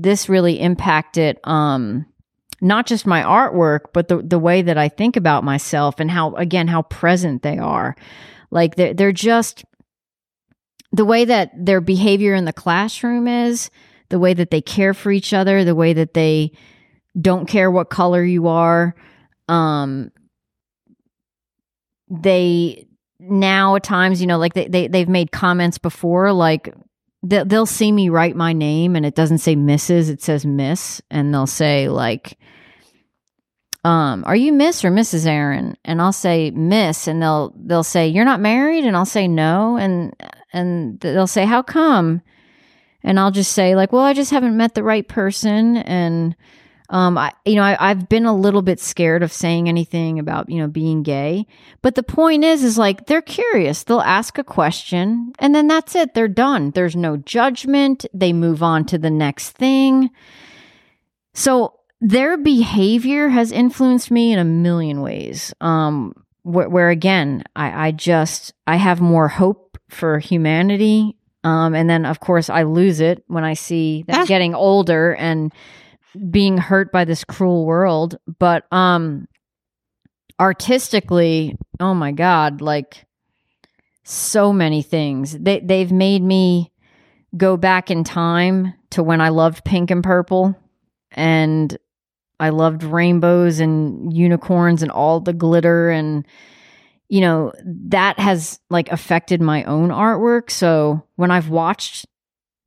this 0.00 0.28
really 0.28 0.58
impacted 0.60 1.38
um 1.44 2.06
not 2.62 2.86
just 2.86 3.06
my 3.06 3.22
artwork, 3.22 3.86
but 3.92 4.08
the 4.08 4.22
the 4.22 4.38
way 4.38 4.62
that 4.62 4.78
I 4.78 4.88
think 4.88 5.16
about 5.16 5.44
myself 5.44 5.98
and 5.98 6.10
how 6.10 6.34
again 6.36 6.68
how 6.68 6.82
present 6.82 7.42
they 7.42 7.58
are. 7.58 7.96
Like 8.50 8.76
they're 8.76 8.94
they're 8.94 9.12
just 9.12 9.64
the 10.92 11.04
way 11.04 11.24
that 11.24 11.50
their 11.56 11.80
behavior 11.80 12.34
in 12.34 12.44
the 12.44 12.52
classroom 12.52 13.26
is, 13.26 13.70
the 14.10 14.18
way 14.18 14.32
that 14.34 14.50
they 14.50 14.60
care 14.60 14.94
for 14.94 15.10
each 15.10 15.32
other, 15.32 15.64
the 15.64 15.74
way 15.74 15.92
that 15.92 16.14
they 16.14 16.52
don't 17.20 17.46
care 17.46 17.70
what 17.70 17.90
color 17.90 18.22
you 18.22 18.46
are. 18.46 18.94
Um, 19.48 20.12
they 22.08 22.86
now 23.18 23.74
at 23.76 23.82
times, 23.82 24.20
you 24.20 24.26
know, 24.26 24.38
like 24.38 24.54
they, 24.54 24.68
they 24.68 24.86
they've 24.86 25.08
made 25.08 25.32
comments 25.32 25.78
before, 25.78 26.32
like 26.32 26.72
they, 27.22 27.44
they'll 27.44 27.66
see 27.66 27.92
me 27.92 28.08
write 28.08 28.36
my 28.36 28.52
name 28.52 28.96
and 28.96 29.06
it 29.06 29.14
doesn't 29.14 29.38
say 29.38 29.54
Mrs. 29.54 30.10
It 30.10 30.22
says 30.22 30.44
Miss, 30.44 31.00
and 31.10 31.32
they'll 31.32 31.46
say 31.46 31.88
like, 31.88 32.38
um, 33.84 34.24
"Are 34.26 34.36
you 34.36 34.52
Miss 34.52 34.84
or 34.84 34.90
Mrs. 34.90 35.26
Erin?" 35.26 35.76
And 35.84 36.00
I'll 36.02 36.12
say 36.12 36.50
Miss, 36.50 37.06
and 37.06 37.22
they'll 37.22 37.54
they'll 37.56 37.84
say, 37.84 38.08
"You're 38.08 38.24
not 38.24 38.40
married," 38.40 38.84
and 38.84 38.96
I'll 38.96 39.06
say 39.06 39.28
no, 39.28 39.76
and 39.76 40.14
and 40.52 40.98
they'll 41.00 41.26
say, 41.26 41.44
"How 41.44 41.62
come?" 41.62 42.22
And 43.04 43.18
I'll 43.18 43.32
just 43.32 43.52
say 43.52 43.74
like, 43.74 43.92
"Well, 43.92 44.02
I 44.02 44.12
just 44.12 44.30
haven't 44.30 44.56
met 44.56 44.74
the 44.74 44.84
right 44.84 45.06
person," 45.06 45.78
and 45.78 46.36
um, 46.92 47.16
I, 47.16 47.32
you 47.46 47.54
know, 47.54 47.62
I, 47.62 47.90
I've 47.90 48.08
been 48.10 48.26
a 48.26 48.36
little 48.36 48.60
bit 48.60 48.78
scared 48.78 49.22
of 49.22 49.32
saying 49.32 49.66
anything 49.66 50.18
about, 50.18 50.50
you 50.50 50.58
know, 50.58 50.68
being 50.68 51.02
gay. 51.02 51.46
But 51.80 51.94
the 51.94 52.02
point 52.02 52.44
is, 52.44 52.62
is 52.62 52.76
like 52.76 53.06
they're 53.06 53.22
curious. 53.22 53.82
They'll 53.82 54.02
ask 54.02 54.36
a 54.36 54.44
question 54.44 55.32
and 55.38 55.54
then 55.54 55.68
that's 55.68 55.94
it. 55.96 56.12
They're 56.12 56.28
done. 56.28 56.70
There's 56.72 56.94
no 56.94 57.16
judgment. 57.16 58.04
They 58.12 58.34
move 58.34 58.62
on 58.62 58.84
to 58.86 58.98
the 58.98 59.10
next 59.10 59.52
thing. 59.52 60.10
So 61.34 61.80
their 62.00 62.36
behavior 62.36 63.30
has 63.30 63.52
influenced 63.52 64.10
me 64.10 64.32
in 64.32 64.38
a 64.38 64.44
million 64.44 65.00
ways. 65.00 65.54
Um, 65.62 66.14
where, 66.42 66.68
where 66.68 66.90
again, 66.90 67.42
I, 67.56 67.88
I 67.88 67.90
just, 67.92 68.52
I 68.66 68.76
have 68.76 69.00
more 69.00 69.28
hope 69.28 69.78
for 69.88 70.18
humanity. 70.18 71.16
Um, 71.42 71.74
and 71.74 71.88
then 71.88 72.04
of 72.04 72.20
course 72.20 72.50
I 72.50 72.64
lose 72.64 73.00
it 73.00 73.24
when 73.28 73.44
I 73.44 73.54
see 73.54 74.02
them 74.06 74.20
Ah. 74.20 74.24
getting 74.26 74.54
older 74.54 75.14
and 75.14 75.52
being 76.30 76.58
hurt 76.58 76.92
by 76.92 77.04
this 77.04 77.24
cruel 77.24 77.64
world 77.64 78.16
but 78.38 78.64
um 78.72 79.26
artistically 80.40 81.56
oh 81.80 81.94
my 81.94 82.12
god 82.12 82.60
like 82.60 83.06
so 84.04 84.52
many 84.52 84.82
things. 84.82 85.38
They 85.38 85.60
they've 85.60 85.92
made 85.92 86.22
me 86.22 86.72
go 87.36 87.56
back 87.56 87.90
in 87.90 88.04
time 88.04 88.74
to 88.90 89.02
when 89.02 89.20
I 89.20 89.30
loved 89.30 89.64
pink 89.64 89.90
and 89.90 90.02
purple 90.02 90.56
and 91.12 91.76
I 92.40 92.50
loved 92.50 92.82
rainbows 92.82 93.60
and 93.60 94.12
unicorns 94.12 94.82
and 94.82 94.90
all 94.90 95.20
the 95.20 95.32
glitter 95.32 95.90
and 95.90 96.26
you 97.08 97.20
know 97.20 97.52
that 97.64 98.18
has 98.18 98.58
like 98.70 98.90
affected 98.90 99.40
my 99.40 99.64
own 99.64 99.90
artwork. 99.90 100.50
So 100.50 101.06
when 101.16 101.30
I've 101.30 101.48
watched 101.48 102.06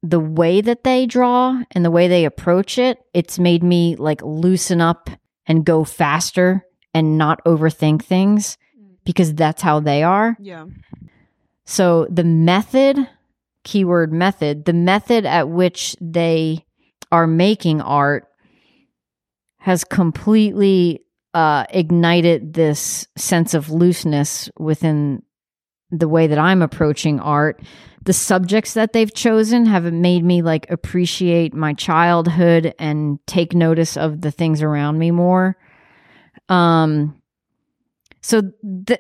the 0.06 0.20
way 0.20 0.62
that 0.62 0.84
they 0.84 1.06
draw 1.06 1.62
and 1.72 1.84
the 1.84 1.92
way 1.92 2.08
they 2.08 2.26
approach 2.26 2.78
it, 2.78 3.00
it's 3.14 3.40
made 3.40 3.64
me 3.64 3.96
like 3.96 4.22
loosen 4.22 4.80
up 4.80 5.10
and 5.48 5.66
go 5.66 5.84
faster 5.84 6.66
and 6.94 7.18
not 7.18 7.44
overthink 7.46 8.04
things 8.04 8.58
because 9.04 9.34
that's 9.34 9.62
how 9.62 9.80
they 9.80 10.04
are. 10.04 10.38
yeah. 10.40 10.66
So 11.68 12.06
the 12.12 12.24
method, 12.24 13.10
keyword 13.64 14.14
method, 14.14 14.66
the 14.66 14.74
method 14.74 15.26
at 15.26 15.50
which 15.50 15.96
they 16.00 16.64
are 17.12 17.26
making 17.26 17.82
art 17.82 18.28
has 19.58 19.84
completely 19.84 21.02
uh, 21.34 21.66
ignited 21.72 22.54
this 22.54 23.08
sense 23.18 23.56
of 23.56 23.72
looseness 23.72 24.50
within 24.60 25.24
the 25.90 26.08
way 26.08 26.28
that 26.28 26.38
I'm 26.38 26.62
approaching 26.62 27.20
art. 27.20 27.62
The 28.06 28.14
subjects 28.14 28.74
that 28.76 28.94
they've 28.94 29.14
chosen 29.14 29.66
have 29.66 29.92
made 29.92 30.24
me 30.24 30.42
like 30.42 30.70
appreciate 30.70 31.54
my 31.54 31.74
childhood 31.74 32.74
and 32.80 33.20
take 33.28 33.54
notice 33.54 33.98
of 33.98 34.22
the 34.22 34.32
things 34.32 34.62
around 34.62 34.98
me 35.00 35.12
more. 35.12 35.58
Um, 36.50 37.20
so 38.22 38.42
the, 38.64 39.00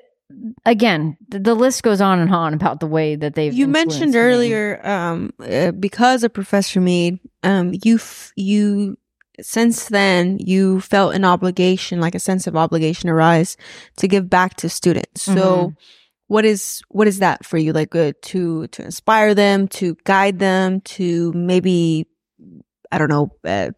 again, 0.65 1.18
the, 1.30 1.40
the 1.40 1.53
list 1.56 1.84
goes 1.84 2.02
on 2.02 2.19
and 2.19 2.34
on 2.34 2.53
about 2.53 2.80
the 2.80 2.88
way 2.88 3.15
that 3.15 3.36
they've. 3.36 3.53
You 3.53 3.68
mentioned 3.68 4.14
me. 4.14 4.19
earlier, 4.19 4.82
um, 4.88 5.34
uh, 5.40 5.72
because 5.72 6.23
of 6.23 6.34
Professor 6.34 6.82
Mead, 6.82 7.19
um, 7.44 7.73
you 7.84 7.95
f- 7.95 8.32
you 8.36 8.98
since 9.41 9.90
then 9.90 10.38
you 10.40 10.80
felt 10.82 11.14
an 11.14 11.26
obligation, 11.26 11.99
like 11.99 12.15
a 12.15 12.19
sense 12.19 12.48
of 12.48 12.56
obligation, 12.56 13.10
arise 13.10 13.57
to 13.98 14.07
give 14.07 14.30
back 14.30 14.56
to 14.56 14.69
students. 14.69 15.22
So, 15.23 15.34
Mhm. 15.69 15.76
What 16.28 16.46
is 16.46 16.82
what 16.90 17.08
is 17.08 17.20
that 17.20 17.46
for 17.46 17.58
you? 17.58 17.74
Like 17.74 17.96
uh, 17.96 18.14
to 18.24 18.68
to 18.68 18.84
inspire 18.84 19.34
them, 19.34 19.68
to 19.70 19.96
guide 20.04 20.40
them, 20.40 20.82
to 20.82 21.32
maybe 21.34 22.08
I 22.92 22.98
don't 22.98 23.10
know, 23.10 23.32
uh, 23.44 23.72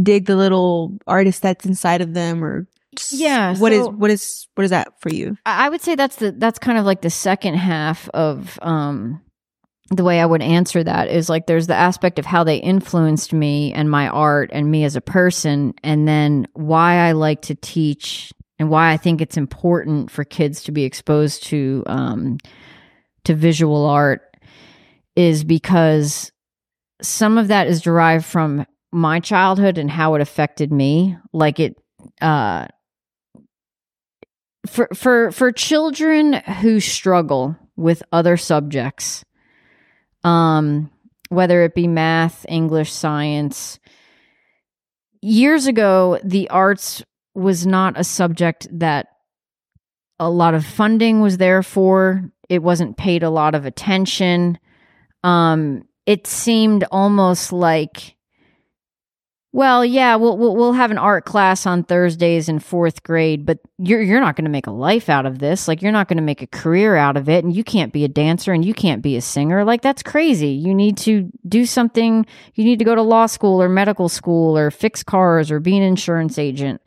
dig 0.00 0.26
the 0.26 0.36
little 0.36 0.98
artist 1.06 1.42
that's 1.42 1.66
inside 1.66 2.00
of 2.00 2.14
them, 2.14 2.42
or 2.44 2.66
Yeah, 3.10 3.56
what 3.58 3.72
is 3.72 3.84
so- 3.84 3.90
what 3.90 4.10
is 4.10 4.48
what 4.54 4.64
is 4.64 4.70
that 4.70 5.00
for 5.00 5.08
you? 5.10 5.36
I 5.46 5.66
I 5.66 5.68
would 5.68 5.82
say 5.82 5.94
that's 5.94 6.16
the 6.16 6.32
that's 6.32 6.58
kind 6.58 6.78
of 6.78 6.84
like 6.84 7.02
the 7.02 7.10
second 7.10 7.54
half 7.54 8.08
of 8.10 8.58
um 8.62 9.20
the 9.90 10.02
way 10.02 10.18
I 10.18 10.24
would 10.26 10.40
answer 10.42 10.82
that 10.82 11.08
is 11.08 11.28
like 11.28 11.46
there's 11.46 11.66
the 11.66 11.74
aspect 11.74 12.18
of 12.18 12.24
how 12.24 12.42
they 12.42 12.56
influenced 12.56 13.34
me 13.34 13.72
and 13.74 13.90
my 13.90 14.08
art 14.08 14.48
and 14.52 14.70
me 14.70 14.82
as 14.84 14.96
a 14.96 15.00
person 15.02 15.74
and 15.84 16.08
then 16.08 16.48
why 16.54 16.96
I 16.96 17.12
like 17.12 17.42
to 17.42 17.54
teach 17.54 18.32
and 18.58 18.70
why 18.70 18.92
I 18.92 18.96
think 18.96 19.20
it's 19.20 19.36
important 19.36 20.10
for 20.10 20.24
kids 20.24 20.62
to 20.64 20.72
be 20.72 20.84
exposed 20.84 21.44
to 21.44 21.82
um 21.86 22.38
to 23.24 23.34
visual 23.34 23.86
art 23.86 24.22
is 25.16 25.44
because 25.44 26.30
some 27.02 27.38
of 27.38 27.48
that 27.48 27.66
is 27.66 27.82
derived 27.82 28.24
from 28.24 28.66
my 28.92 29.20
childhood 29.20 29.78
and 29.78 29.90
how 29.90 30.14
it 30.14 30.20
affected 30.20 30.72
me. 30.72 31.16
Like 31.32 31.58
it 31.58 31.76
uh 32.20 32.66
for 34.66 34.88
for 34.94 35.30
for 35.32 35.52
children 35.52 36.34
who 36.34 36.80
struggle 36.80 37.56
with 37.76 38.02
other 38.12 38.36
subjects 38.36 39.24
um 40.22 40.90
whether 41.28 41.62
it 41.62 41.74
be 41.74 41.86
math 41.86 42.46
english 42.48 42.92
science 42.92 43.78
years 45.20 45.66
ago 45.66 46.18
the 46.24 46.48
arts 46.48 47.02
was 47.34 47.66
not 47.66 47.98
a 47.98 48.04
subject 48.04 48.66
that 48.70 49.08
a 50.18 50.30
lot 50.30 50.54
of 50.54 50.64
funding 50.64 51.20
was 51.20 51.38
there 51.38 51.62
for 51.62 52.30
it 52.48 52.62
wasn't 52.62 52.96
paid 52.96 53.22
a 53.22 53.30
lot 53.30 53.54
of 53.54 53.66
attention 53.66 54.58
um 55.24 55.82
it 56.06 56.26
seemed 56.26 56.84
almost 56.90 57.52
like 57.52 58.14
well, 59.54 59.84
yeah, 59.84 60.16
we'll, 60.16 60.36
we'll 60.36 60.56
we'll 60.56 60.72
have 60.72 60.90
an 60.90 60.98
art 60.98 61.24
class 61.24 61.64
on 61.64 61.84
Thursdays 61.84 62.48
in 62.48 62.58
fourth 62.58 63.04
grade, 63.04 63.46
but 63.46 63.60
you're 63.78 64.02
you're 64.02 64.20
not 64.20 64.34
going 64.34 64.46
to 64.46 64.50
make 64.50 64.66
a 64.66 64.72
life 64.72 65.08
out 65.08 65.26
of 65.26 65.38
this. 65.38 65.68
Like 65.68 65.80
you're 65.80 65.92
not 65.92 66.08
going 66.08 66.16
to 66.16 66.24
make 66.24 66.42
a 66.42 66.48
career 66.48 66.96
out 66.96 67.16
of 67.16 67.28
it, 67.28 67.44
and 67.44 67.54
you 67.54 67.62
can't 67.62 67.92
be 67.92 68.02
a 68.02 68.08
dancer 68.08 68.52
and 68.52 68.64
you 68.64 68.74
can't 68.74 69.00
be 69.00 69.16
a 69.16 69.20
singer. 69.20 69.64
Like 69.64 69.80
that's 69.80 70.02
crazy. 70.02 70.48
You 70.48 70.74
need 70.74 70.96
to 70.98 71.30
do 71.46 71.66
something. 71.66 72.26
You 72.54 72.64
need 72.64 72.80
to 72.80 72.84
go 72.84 72.96
to 72.96 73.02
law 73.02 73.26
school 73.26 73.62
or 73.62 73.68
medical 73.68 74.08
school 74.08 74.58
or 74.58 74.72
fix 74.72 75.04
cars 75.04 75.52
or 75.52 75.60
be 75.60 75.76
an 75.76 75.84
insurance 75.84 76.36
agent. 76.36 76.82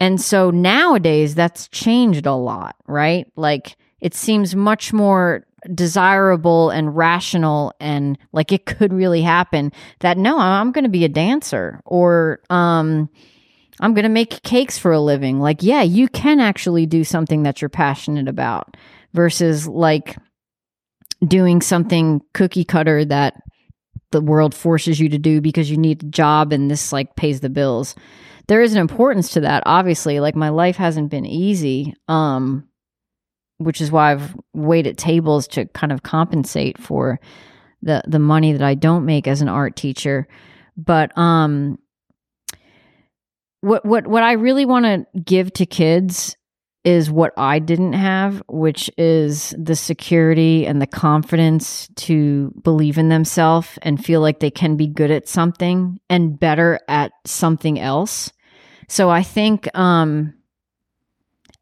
And 0.00 0.20
so 0.20 0.50
nowadays 0.50 1.34
that's 1.34 1.68
changed 1.68 2.26
a 2.26 2.34
lot, 2.34 2.76
right? 2.86 3.30
Like 3.36 3.76
it 4.00 4.14
seems 4.14 4.54
much 4.54 4.92
more 4.92 5.44
desirable 5.74 6.70
and 6.70 6.96
rational 6.96 7.72
and 7.80 8.18
like 8.32 8.52
it 8.52 8.66
could 8.66 8.92
really 8.92 9.22
happen 9.22 9.72
that 10.00 10.16
no 10.16 10.38
i'm 10.38 10.70
going 10.70 10.84
to 10.84 10.90
be 10.90 11.04
a 11.04 11.08
dancer 11.08 11.80
or 11.84 12.40
um 12.50 13.08
i'm 13.80 13.92
going 13.92 14.04
to 14.04 14.08
make 14.08 14.42
cakes 14.42 14.78
for 14.78 14.92
a 14.92 15.00
living 15.00 15.40
like 15.40 15.62
yeah 15.62 15.82
you 15.82 16.08
can 16.08 16.38
actually 16.38 16.86
do 16.86 17.02
something 17.02 17.42
that 17.42 17.60
you're 17.60 17.68
passionate 17.68 18.28
about 18.28 18.76
versus 19.12 19.66
like 19.66 20.16
doing 21.26 21.60
something 21.60 22.20
cookie 22.32 22.64
cutter 22.64 23.04
that 23.04 23.42
the 24.12 24.20
world 24.20 24.54
forces 24.54 25.00
you 25.00 25.08
to 25.08 25.18
do 25.18 25.40
because 25.40 25.70
you 25.70 25.76
need 25.76 26.02
a 26.02 26.06
job 26.06 26.52
and 26.52 26.70
this 26.70 26.92
like 26.92 27.16
pays 27.16 27.40
the 27.40 27.50
bills 27.50 27.96
there 28.48 28.62
is 28.62 28.72
an 28.72 28.80
importance 28.80 29.30
to 29.30 29.40
that 29.40 29.62
obviously 29.66 30.20
like 30.20 30.36
my 30.36 30.48
life 30.48 30.76
hasn't 30.76 31.10
been 31.10 31.26
easy 31.26 31.94
um 32.08 32.66
which 33.58 33.80
is 33.80 33.90
why 33.90 34.12
I've 34.12 34.36
waited 34.52 34.90
at 34.90 34.96
tables 34.98 35.48
to 35.48 35.66
kind 35.66 35.92
of 35.92 36.02
compensate 36.02 36.78
for 36.78 37.20
the 37.82 38.02
the 38.06 38.18
money 38.18 38.52
that 38.52 38.62
I 38.62 38.74
don't 38.74 39.06
make 39.06 39.26
as 39.26 39.40
an 39.40 39.48
art 39.48 39.76
teacher. 39.76 40.26
But 40.76 41.16
um 41.16 41.78
what 43.60 43.84
what 43.84 44.06
what 44.06 44.22
I 44.22 44.32
really 44.32 44.66
want 44.66 44.84
to 44.84 45.20
give 45.20 45.52
to 45.54 45.66
kids 45.66 46.36
is 46.84 47.10
what 47.10 47.32
I 47.36 47.58
didn't 47.58 47.94
have, 47.94 48.42
which 48.46 48.88
is 48.96 49.52
the 49.58 49.74
security 49.74 50.66
and 50.66 50.80
the 50.80 50.86
confidence 50.86 51.88
to 51.96 52.52
believe 52.62 52.96
in 52.96 53.08
themselves 53.08 53.76
and 53.82 54.04
feel 54.04 54.20
like 54.20 54.38
they 54.38 54.52
can 54.52 54.76
be 54.76 54.86
good 54.86 55.10
at 55.10 55.26
something 55.26 55.98
and 56.08 56.38
better 56.38 56.78
at 56.86 57.10
something 57.24 57.80
else. 57.80 58.30
So 58.88 59.10
I 59.10 59.22
think 59.22 59.68
um 59.76 60.34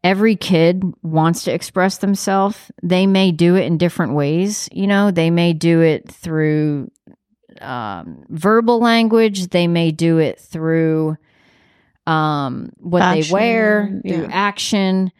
every 0.05 0.35
kid 0.35 0.83
wants 1.01 1.43
to 1.45 1.51
express 1.51 1.97
themselves. 1.97 2.71
They 2.83 3.07
may 3.07 3.31
do 3.31 3.55
it 3.55 3.63
in 3.63 3.79
different 3.79 4.13
ways. 4.13 4.69
You 4.71 4.85
know, 4.85 5.09
they 5.09 5.31
may 5.31 5.51
do 5.53 5.81
it 5.81 6.11
through 6.11 6.91
um, 7.59 8.23
verbal 8.29 8.79
language. 8.79 9.47
They 9.47 9.67
may 9.67 9.89
do 9.89 10.19
it 10.19 10.39
through 10.39 11.17
um, 12.05 12.71
what 12.77 13.01
Action, 13.01 13.21
they 13.27 13.33
wear, 13.33 14.01
yeah. 14.03 14.27
action. 14.31 15.11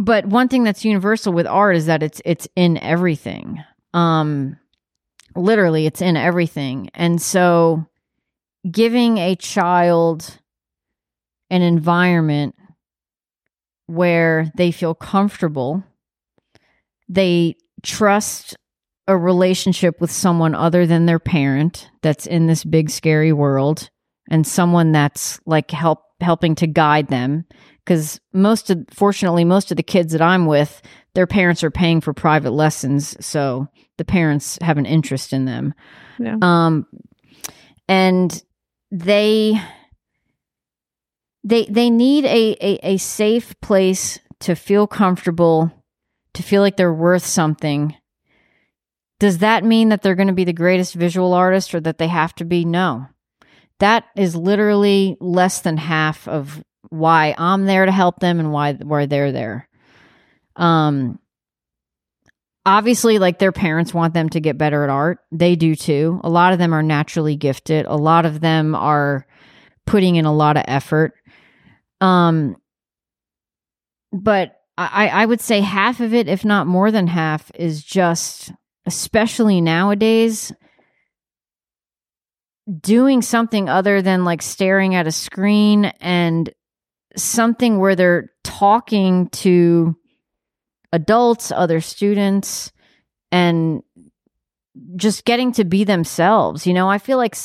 But 0.00 0.26
one 0.26 0.48
thing 0.48 0.64
that's 0.64 0.84
universal 0.84 1.32
with 1.32 1.46
art 1.46 1.76
is 1.76 1.86
that 1.86 2.02
it's 2.02 2.20
it's 2.24 2.48
in 2.56 2.78
everything. 2.78 3.62
Um, 3.94 4.58
literally, 5.36 5.86
it's 5.86 6.02
in 6.02 6.16
everything, 6.16 6.90
and 6.94 7.22
so 7.22 7.86
giving 8.68 9.18
a 9.18 9.36
child 9.36 10.38
an 11.50 11.62
environment 11.62 12.54
where 13.86 14.50
they 14.56 14.70
feel 14.70 14.94
comfortable, 14.94 15.82
they 17.08 17.56
trust 17.82 18.56
a 19.08 19.16
relationship 19.16 20.00
with 20.00 20.10
someone 20.10 20.54
other 20.54 20.86
than 20.86 21.06
their 21.06 21.18
parent 21.18 21.90
that's 22.02 22.26
in 22.26 22.46
this 22.46 22.62
big 22.62 22.90
scary 22.90 23.32
world 23.32 23.90
and 24.30 24.46
someone 24.46 24.92
that's 24.92 25.40
like 25.46 25.70
help 25.72 26.00
helping 26.20 26.54
to 26.54 26.66
guide 26.66 27.08
them 27.08 27.44
because 27.84 28.20
most 28.32 28.68
of 28.70 28.78
fortunately 28.92 29.42
most 29.42 29.70
of 29.70 29.76
the 29.78 29.82
kids 29.82 30.12
that 30.12 30.20
I'm 30.22 30.44
with 30.46 30.82
their 31.14 31.26
parents 31.26 31.64
are 31.64 31.70
paying 31.70 32.00
for 32.02 32.12
private 32.12 32.50
lessons 32.50 33.16
so 33.24 33.66
the 33.96 34.04
parents 34.04 34.58
have 34.60 34.76
an 34.76 34.84
interest 34.86 35.32
in 35.32 35.46
them 35.46 35.74
Yeah. 36.18 36.36
um 36.42 36.86
and 37.88 38.40
they 38.90 39.60
they 41.44 41.64
they 41.66 41.90
need 41.90 42.24
a, 42.24 42.56
a 42.60 42.94
a 42.94 42.96
safe 42.96 43.58
place 43.60 44.18
to 44.40 44.54
feel 44.54 44.86
comfortable 44.86 45.70
to 46.34 46.42
feel 46.42 46.62
like 46.62 46.76
they're 46.76 46.92
worth 46.92 47.24
something. 47.24 47.94
Does 49.18 49.38
that 49.38 49.64
mean 49.64 49.90
that 49.90 50.02
they're 50.02 50.14
going 50.14 50.28
to 50.28 50.34
be 50.34 50.44
the 50.44 50.52
greatest 50.52 50.94
visual 50.94 51.34
artist 51.34 51.74
or 51.74 51.80
that 51.80 51.98
they 51.98 52.08
have 52.08 52.34
to 52.36 52.44
be? 52.44 52.64
No. 52.64 53.06
That 53.78 54.04
is 54.16 54.34
literally 54.34 55.16
less 55.20 55.60
than 55.60 55.76
half 55.76 56.26
of 56.28 56.62
why 56.88 57.34
i'm 57.38 57.66
there 57.66 57.86
to 57.86 57.92
help 57.92 58.18
them 58.18 58.40
and 58.40 58.52
why 58.52 58.72
why 58.74 59.06
they're 59.06 59.32
there. 59.32 59.68
Um 60.56 61.18
obviously 62.66 63.18
like 63.18 63.38
their 63.38 63.52
parents 63.52 63.94
want 63.94 64.14
them 64.14 64.28
to 64.30 64.40
get 64.40 64.58
better 64.58 64.84
at 64.84 64.90
art. 64.90 65.18
They 65.32 65.56
do 65.56 65.74
too. 65.74 66.20
A 66.22 66.30
lot 66.30 66.52
of 66.52 66.58
them 66.58 66.72
are 66.72 66.82
naturally 66.82 67.36
gifted. 67.36 67.86
A 67.86 67.96
lot 67.96 68.26
of 68.26 68.40
them 68.40 68.74
are 68.74 69.26
putting 69.86 70.16
in 70.16 70.24
a 70.24 70.34
lot 70.34 70.56
of 70.56 70.64
effort. 70.68 71.14
Um 72.00 72.56
but 74.12 74.56
i 74.76 75.08
i 75.08 75.26
would 75.26 75.40
say 75.40 75.60
half 75.60 76.00
of 76.00 76.14
it 76.14 76.28
if 76.28 76.44
not 76.44 76.66
more 76.66 76.90
than 76.90 77.06
half 77.06 77.50
is 77.54 77.82
just 77.82 78.52
especially 78.86 79.60
nowadays 79.60 80.52
doing 82.80 83.22
something 83.22 83.68
other 83.68 84.02
than 84.02 84.24
like 84.24 84.42
staring 84.42 84.94
at 84.94 85.06
a 85.06 85.12
screen 85.12 85.86
and 86.00 86.52
something 87.16 87.78
where 87.78 87.96
they're 87.96 88.30
talking 88.44 89.28
to 89.30 89.96
adults, 90.92 91.52
other 91.52 91.80
students, 91.80 92.72
and 93.32 93.82
just 94.96 95.24
getting 95.24 95.52
to 95.52 95.64
be 95.64 95.84
themselves. 95.84 96.66
You 96.66 96.74
know, 96.74 96.88
I 96.88 96.98
feel 96.98 97.18
like 97.18 97.36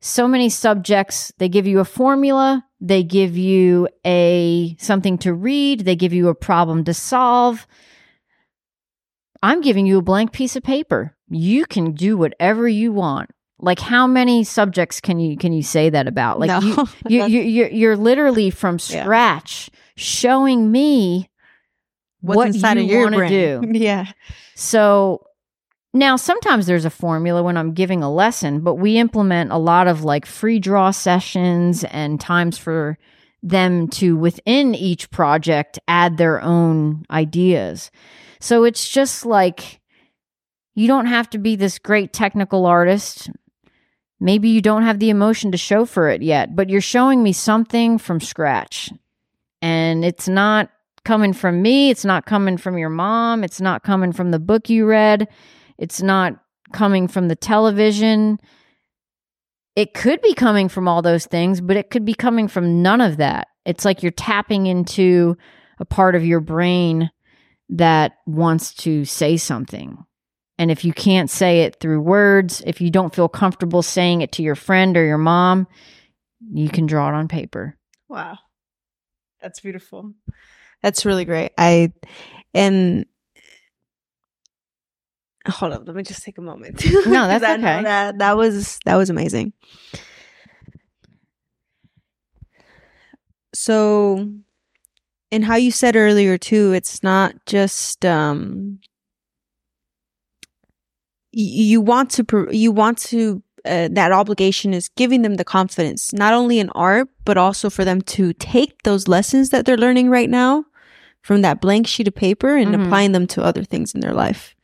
so 0.00 0.28
many 0.28 0.48
subjects 0.48 1.32
they 1.38 1.48
give 1.48 1.66
you 1.66 1.80
a 1.80 1.84
formula, 1.84 2.64
they 2.80 3.02
give 3.02 3.36
you 3.36 3.88
a 4.06 4.76
something 4.78 5.18
to 5.18 5.32
read, 5.34 5.80
they 5.80 5.96
give 5.96 6.12
you 6.12 6.28
a 6.28 6.34
problem 6.34 6.84
to 6.84 6.94
solve. 6.94 7.66
I'm 9.42 9.60
giving 9.60 9.86
you 9.86 9.98
a 9.98 10.02
blank 10.02 10.32
piece 10.32 10.56
of 10.56 10.62
paper. 10.62 11.16
You 11.28 11.64
can 11.66 11.92
do 11.92 12.16
whatever 12.16 12.66
you 12.68 12.92
want. 12.92 13.30
Like 13.60 13.80
how 13.80 14.06
many 14.06 14.44
subjects 14.44 15.00
can 15.00 15.18
you 15.18 15.36
can 15.36 15.52
you 15.52 15.62
say 15.62 15.90
that 15.90 16.06
about? 16.06 16.38
Like 16.38 16.48
No. 16.48 16.60
you, 16.60 16.86
you, 17.08 17.24
you 17.26 17.40
you're 17.42 17.68
you're 17.70 17.96
literally 17.96 18.50
from 18.50 18.78
Yeah. 18.88 19.02
scratch 19.02 19.70
showing 19.96 20.70
me 20.70 21.28
What's 22.20 22.36
what 22.36 22.46
inside 22.48 22.78
you 22.78 22.84
of 22.84 22.90
your 22.90 23.10
brain? 23.10 23.60
do. 23.62 23.72
Yeah. 23.78 24.06
So 24.54 25.24
now 25.94 26.16
sometimes 26.16 26.66
there's 26.66 26.84
a 26.84 26.90
formula 26.90 27.42
when 27.42 27.56
I'm 27.56 27.72
giving 27.72 28.02
a 28.02 28.12
lesson, 28.12 28.60
but 28.60 28.74
we 28.74 28.98
implement 28.98 29.52
a 29.52 29.58
lot 29.58 29.88
of 29.88 30.04
like 30.04 30.26
free 30.26 30.58
draw 30.58 30.90
sessions 30.90 31.84
and 31.84 32.20
times 32.20 32.58
for 32.58 32.98
them 33.42 33.88
to 33.88 34.16
within 34.16 34.74
each 34.74 35.10
project 35.10 35.78
add 35.86 36.16
their 36.16 36.40
own 36.42 37.04
ideas. 37.10 37.90
So 38.40 38.64
it's 38.64 38.88
just 38.88 39.24
like 39.24 39.80
you 40.74 40.86
don't 40.86 41.06
have 41.06 41.30
to 41.30 41.38
be 41.38 41.56
this 41.56 41.78
great 41.78 42.12
technical 42.12 42.66
artist. 42.66 43.30
Maybe 44.20 44.48
you 44.48 44.60
don't 44.60 44.82
have 44.82 44.98
the 44.98 45.10
emotion 45.10 45.52
to 45.52 45.58
show 45.58 45.84
for 45.84 46.08
it 46.08 46.22
yet, 46.22 46.54
but 46.54 46.68
you're 46.68 46.80
showing 46.80 47.22
me 47.22 47.32
something 47.32 47.98
from 47.98 48.20
scratch. 48.20 48.90
And 49.62 50.04
it's 50.04 50.28
not 50.28 50.70
coming 51.08 51.32
from 51.32 51.62
me. 51.62 51.88
It's 51.88 52.04
not 52.04 52.26
coming 52.26 52.58
from 52.58 52.76
your 52.76 52.90
mom. 52.90 53.42
It's 53.42 53.62
not 53.62 53.82
coming 53.82 54.12
from 54.12 54.30
the 54.30 54.38
book 54.38 54.68
you 54.68 54.84
read. 54.84 55.26
It's 55.78 56.02
not 56.02 56.34
coming 56.74 57.08
from 57.08 57.28
the 57.28 57.34
television. 57.34 58.38
It 59.74 59.94
could 59.94 60.20
be 60.20 60.34
coming 60.34 60.68
from 60.68 60.86
all 60.86 61.00
those 61.00 61.24
things, 61.24 61.62
but 61.62 61.78
it 61.78 61.88
could 61.88 62.04
be 62.04 62.12
coming 62.12 62.46
from 62.46 62.82
none 62.82 63.00
of 63.00 63.16
that. 63.16 63.48
It's 63.64 63.86
like 63.86 64.02
you're 64.02 64.12
tapping 64.12 64.66
into 64.66 65.38
a 65.80 65.86
part 65.86 66.14
of 66.14 66.26
your 66.26 66.40
brain 66.40 67.10
that 67.70 68.12
wants 68.26 68.74
to 68.74 69.06
say 69.06 69.38
something. 69.38 70.04
And 70.58 70.70
if 70.70 70.84
you 70.84 70.92
can't 70.92 71.30
say 71.30 71.62
it 71.62 71.80
through 71.80 72.02
words, 72.02 72.62
if 72.66 72.82
you 72.82 72.90
don't 72.90 73.14
feel 73.14 73.30
comfortable 73.30 73.80
saying 73.80 74.20
it 74.20 74.32
to 74.32 74.42
your 74.42 74.56
friend 74.56 74.94
or 74.94 75.06
your 75.06 75.16
mom, 75.16 75.68
you 76.52 76.68
can 76.68 76.84
draw 76.84 77.08
it 77.08 77.14
on 77.14 77.28
paper. 77.28 77.78
Wow. 78.10 78.36
That's 79.40 79.60
beautiful. 79.60 80.12
That's 80.82 81.04
really 81.04 81.24
great. 81.24 81.52
I 81.58 81.92
and 82.54 83.04
hold 85.48 85.72
up, 85.72 85.82
let 85.86 85.96
me 85.96 86.02
just 86.02 86.22
take 86.22 86.38
a 86.38 86.42
moment. 86.42 86.84
No, 87.06 87.26
that's 87.26 87.42
'Cause 87.44 87.50
I 87.50 87.56
know 87.56 87.74
okay. 87.74 87.82
That 87.84 88.18
that 88.18 88.36
was 88.36 88.78
that 88.84 88.96
was 88.96 89.10
amazing. 89.10 89.52
So 93.54 94.28
and 95.30 95.44
how 95.44 95.56
you 95.56 95.70
said 95.70 95.96
earlier 95.96 96.38
too, 96.38 96.72
it's 96.72 97.02
not 97.02 97.34
just 97.46 98.04
um 98.04 98.80
you 101.32 101.80
want 101.80 102.10
to 102.10 102.48
you 102.50 102.72
want 102.72 102.98
to 102.98 103.42
uh, 103.64 103.88
that 103.92 104.12
obligation 104.12 104.72
is 104.72 104.88
giving 104.90 105.22
them 105.22 105.34
the 105.34 105.44
confidence 105.44 106.12
not 106.12 106.32
only 106.32 106.58
in 106.58 106.70
art 106.70 107.08
but 107.24 107.36
also 107.36 107.68
for 107.68 107.84
them 107.84 108.00
to 108.00 108.32
take 108.34 108.82
those 108.84 109.08
lessons 109.08 109.50
that 109.50 109.66
they're 109.66 109.76
learning 109.76 110.08
right 110.08 110.30
now 110.30 110.64
from 111.28 111.42
that 111.42 111.60
blank 111.60 111.86
sheet 111.86 112.08
of 112.08 112.14
paper 112.14 112.56
and 112.56 112.74
Mhm. 112.74 112.86
applying 112.86 113.12
them 113.12 113.26
to 113.28 113.42
other 113.44 113.62
things 113.62 113.94
in 113.94 114.00
their 114.00 114.14
life 114.14 114.54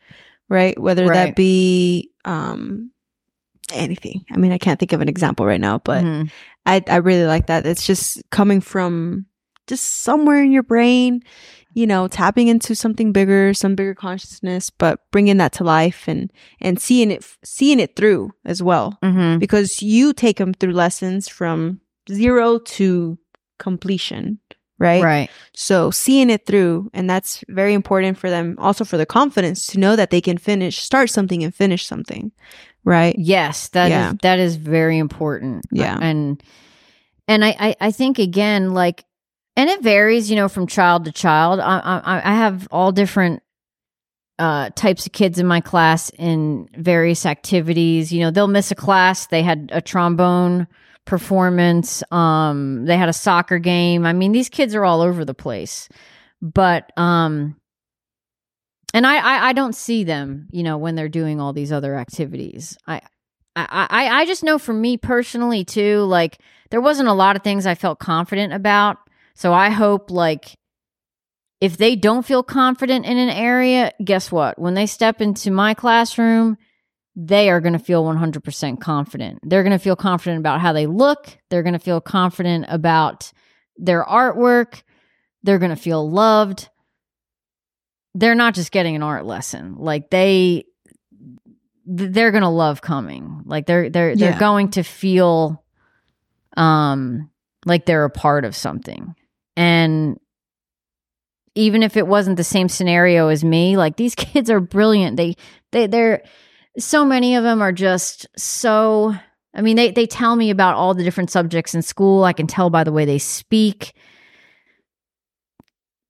right 0.49 0.77
whether 0.81 1.05
Right. 1.07 1.27
that 1.29 1.37
be 1.37 2.11
um 2.25 2.91
anything 3.73 4.25
i 4.33 4.37
mean 4.37 4.51
i 4.53 4.59
can't 4.59 4.79
think 4.81 4.93
of 4.93 5.01
an 5.03 5.09
example 5.09 5.45
right 5.47 5.61
now 5.61 5.79
but 5.85 6.03
Mhm. 6.05 6.31
I 6.67 6.81
I 6.89 6.97
really 6.97 7.27
like 7.27 7.47
that. 7.49 7.67
It's 7.67 7.87
just 7.87 8.23
coming 8.31 8.63
from 8.63 9.27
just 9.67 9.85
somewhere 10.01 10.43
in 10.43 10.51
your 10.51 10.63
brain, 10.63 11.21
you 11.75 11.87
know, 11.87 12.09
tapping 12.09 12.49
into 12.49 12.75
something 12.75 13.13
bigger, 13.13 13.53
some 13.53 13.75
bigger 13.75 13.95
consciousness, 13.95 14.71
but 14.71 15.01
bringing 15.13 15.37
that 15.37 15.53
to 15.59 15.65
life 15.65 16.09
and 16.09 16.33
and 16.63 16.81
seeing 16.81 17.11
it 17.11 17.23
seeing 17.45 17.79
it 17.81 17.97
through 17.97 18.31
as 18.47 18.63
well. 18.63 18.97
Mm-hmm. 19.05 19.41
Because 19.41 19.83
you 19.83 20.15
take 20.15 20.39
them 20.39 20.55
through 20.55 20.73
lessons 20.73 21.29
from 21.29 21.81
zero 22.11 22.59
to 22.81 23.19
completion, 23.59 24.39
right? 24.79 25.03
Right. 25.03 25.31
So 25.55 25.91
seeing 25.91 26.31
it 26.31 26.47
through, 26.47 26.91
and 26.93 27.09
that's 27.09 27.45
very 27.49 27.75
important 27.75 28.19
for 28.19 28.29
them, 28.31 28.57
also 28.59 28.85
for 28.85 28.97
the 28.97 29.07
confidence 29.07 29.67
to 29.69 29.79
know 29.79 29.97
that 29.97 30.11
they 30.11 30.21
can 30.21 30.39
finish, 30.39 30.79
start 30.79 31.11
something 31.11 31.43
and 31.45 31.55
finish 31.55 31.87
something, 31.87 32.33
right? 32.85 33.15
Yes, 33.19 33.69
that 33.69 33.87
is 33.87 33.91
Yeah. 33.91 34.13
that 34.23 34.39
is 34.39 34.57
very 34.57 34.99
important. 34.99 35.65
Yeah. 35.71 35.99
and 36.01 36.43
and 37.29 37.45
I, 37.45 37.57
I 37.59 37.77
I 37.81 37.91
think 37.93 38.19
again 38.19 38.75
like, 38.75 39.05
and 39.57 39.71
it 39.71 39.83
varies, 39.83 40.29
you 40.31 40.37
know, 40.37 40.49
from 40.49 40.67
child 40.67 41.05
to 41.05 41.13
child. 41.13 41.61
I 41.61 41.79
I, 42.05 42.33
I 42.33 42.35
have 42.35 42.67
all 42.71 42.91
different 42.93 43.43
uh 44.41 44.69
types 44.71 45.07
of 45.07 45.13
kids 45.13 45.39
in 45.39 45.47
my 45.47 45.61
class 45.61 46.11
in 46.19 46.69
various 46.77 47.25
activities. 47.25 48.13
You 48.13 48.21
know, 48.21 48.31
they'll 48.33 48.49
miss 48.49 48.73
a 48.73 48.75
class. 48.75 49.29
They 49.29 49.43
had 49.43 49.71
a 49.73 49.81
trombone 49.81 50.67
performance. 51.05 52.03
Um, 52.11 52.85
they 52.85 52.97
had 52.97 53.09
a 53.09 53.15
soccer 53.15 53.59
game. 53.59 54.07
I 54.07 54.13
mean, 54.13 54.33
these 54.33 54.49
kids 54.49 54.75
are 54.75 54.85
all 54.85 55.01
over 55.01 55.25
the 55.25 55.35
place, 55.35 55.89
but 56.41 56.97
um. 56.99 57.57
And 58.93 59.05
I, 59.05 59.17
I, 59.17 59.49
I 59.49 59.53
don't 59.55 59.75
see 59.75 60.05
them, 60.05 60.47
you 60.53 60.63
know, 60.63 60.79
when 60.79 60.95
they're 60.95 61.09
doing 61.09 61.41
all 61.41 61.53
these 61.53 61.73
other 61.73 61.97
activities. 61.97 62.79
I, 62.87 63.01
I, 63.57 63.87
I, 63.91 64.09
I 64.21 64.25
just 64.25 64.45
know 64.45 64.57
for 64.57 64.73
me 64.73 64.97
personally 64.97 65.65
too, 65.65 66.03
like 66.05 66.39
there 66.71 66.81
wasn't 66.81 67.09
a 67.09 67.13
lot 67.13 67.35
of 67.35 67.43
things 67.43 67.67
I 67.67 67.75
felt 67.75 67.99
confident 67.99 68.53
about. 68.53 68.99
So 69.35 69.53
I 69.53 69.71
hope 69.71 70.13
like 70.13 70.57
if 71.61 71.77
they 71.77 71.97
don't 71.97 72.27
feel 72.27 72.43
confident 72.43 73.07
in 73.07 73.17
an 73.17 73.31
area, 73.31 73.93
guess 74.05 74.31
what? 74.31 74.59
When 74.59 74.75
they 74.75 74.87
step 74.87 75.21
into 75.21 75.51
my 75.51 75.75
classroom, 75.75 76.57
they 77.17 77.49
are 77.49 77.61
going 77.61 77.75
to 77.75 77.79
feel 77.79 78.05
100% 78.05 78.81
confident. 78.81 79.39
They're 79.43 79.63
going 79.63 79.73
to 79.73 79.79
feel 79.79 79.97
confident 79.97 80.41
about 80.41 80.61
how 80.61 80.73
they 80.73 80.87
look. 80.87 81.39
They're 81.49 81.63
going 81.63 81.75
to 81.75 81.79
feel 81.79 82.01
confident 82.01 82.67
about 82.69 83.33
their 83.77 84.05
artwork. 84.05 84.83
They're 85.43 85.59
going 85.59 85.71
to 85.71 85.77
feel 85.77 86.09
loved. 86.11 86.69
They're 88.15 88.35
not 88.35 88.55
just 88.55 88.73
getting 88.73 88.97
an 88.97 89.03
art 89.03 89.27
lesson. 89.27 89.77
Like 89.79 90.11
they 90.11 90.65
they're 91.87 92.31
going 92.31 92.43
to 92.43 92.49
love 92.49 92.81
coming. 92.81 93.43
Like 93.45 93.67
they're 93.67 93.91
they're 93.91 94.17
they're 94.17 94.39
going 94.39 94.71
to 94.71 94.83
feel 94.83 95.63
um 96.57 97.31
like 97.67 97.87
they're 97.87 98.05
a 98.05 98.11
part 98.11 98.45
of 98.45 98.57
something. 98.57 99.15
And 99.57 100.19
even 101.55 101.83
if 101.83 101.97
it 101.97 102.07
wasn't 102.07 102.37
the 102.37 102.45
same 102.45 102.69
scenario 102.69 103.29
as 103.29 103.45
me, 103.45 103.77
like 103.77 103.97
these 103.97 104.15
kids 104.17 104.51
are 104.51 104.61
brilliant. 104.61 105.17
They 105.17 105.37
they 105.73 105.87
they're 105.87 106.23
so 106.79 107.05
many 107.05 107.37
of 107.37 107.45
them 107.45 107.63
are 107.63 107.73
just 107.73 108.27
so 108.37 109.15
I 109.55 109.63
mean 109.63 109.77
they 109.77 109.91
they 109.93 110.07
tell 110.07 110.37
me 110.37 110.51
about 110.51 110.75
all 110.75 110.95
the 110.95 111.05
different 111.05 111.31
subjects 111.31 111.75
in 111.75 111.83
school. 111.83 112.25
I 112.25 112.33
can 112.33 112.47
tell 112.47 112.71
by 112.71 112.85
the 112.85 112.93
way 112.93 113.05
they 113.05 113.19
speak. 113.19 113.95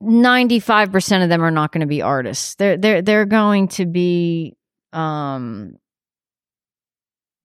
95% 0.03 1.23
of 1.23 1.29
them 1.31 1.43
are 1.43 1.51
not 1.51 1.73
going 1.73 1.81
to 1.81 1.87
be 1.87 2.03
artists. 2.03 2.57
They're 2.57 2.77
they're 2.77 3.01
they're 3.03 3.25
going 3.25 3.69
to 3.69 3.87
be 3.87 4.57
um 4.93 5.77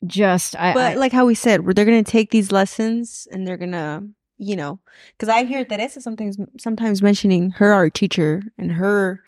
just 0.06 0.56
I, 0.56 0.74
But 0.74 0.92
I 0.94 0.96
like 0.96 1.12
how 1.12 1.26
we 1.26 1.36
said, 1.36 1.66
they're 1.66 1.86
gonna 1.86 2.04
take 2.04 2.32
these 2.32 2.52
lessons 2.52 3.28
and 3.32 3.46
they're 3.48 3.58
gonna, 3.58 4.04
you 4.38 4.56
know, 4.56 4.80
because 5.12 5.30
I 5.30 5.44
hear 5.44 5.64
Teresa 5.66 6.02
sometimes 6.02 6.38
sometimes 6.58 7.02
mentioning 7.02 7.52
her 7.52 7.74
art 7.74 7.94
teacher 7.94 8.42
and 8.58 8.72
her, 8.72 9.22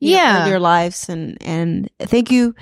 you 0.00 0.12
know, 0.12 0.16
Yeah. 0.18 0.44
their 0.44 0.60
lives 0.60 1.08
and 1.08 1.36
and 1.42 1.90
thank 1.98 2.30
you, 2.30 2.54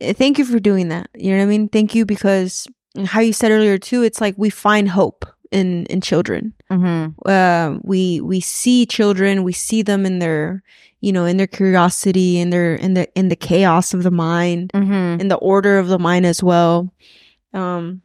thank 0.00 0.38
you 0.38 0.44
for 0.44 0.58
doing 0.58 0.88
that. 0.88 1.08
You 1.14 1.30
know 1.32 1.38
what 1.38 1.42
I 1.44 1.46
mean? 1.46 1.68
Thank 1.68 1.94
you 1.94 2.04
because 2.04 2.66
how 3.06 3.20
you 3.20 3.32
said 3.32 3.50
earlier 3.50 3.78
too. 3.78 4.02
It's 4.02 4.20
like 4.20 4.34
we 4.36 4.50
find 4.50 4.88
hope 4.88 5.24
in 5.50 5.86
in 5.86 6.00
children. 6.00 6.52
Mhm. 6.70 7.14
uh, 7.26 7.78
we 7.82 8.20
we 8.20 8.40
see 8.40 8.86
children, 8.86 9.42
we 9.42 9.52
see 9.52 9.82
them 9.82 10.06
in 10.06 10.18
their, 10.20 10.62
you 11.00 11.12
know, 11.12 11.24
in 11.24 11.36
their 11.36 11.46
curiosity, 11.48 12.38
in 12.38 12.50
their 12.50 12.74
in 12.74 12.94
the 12.94 13.08
in 13.18 13.28
the 13.28 13.36
chaos 13.36 13.92
of 13.94 14.02
the 14.04 14.10
mind 14.10 14.70
Mhm. 14.74 15.20
in 15.20 15.28
the 15.28 15.36
order 15.36 15.78
of 15.78 15.88
the 15.88 15.98
mind 15.98 16.24
as 16.26 16.42
well 16.42 16.92
um 17.52 18.00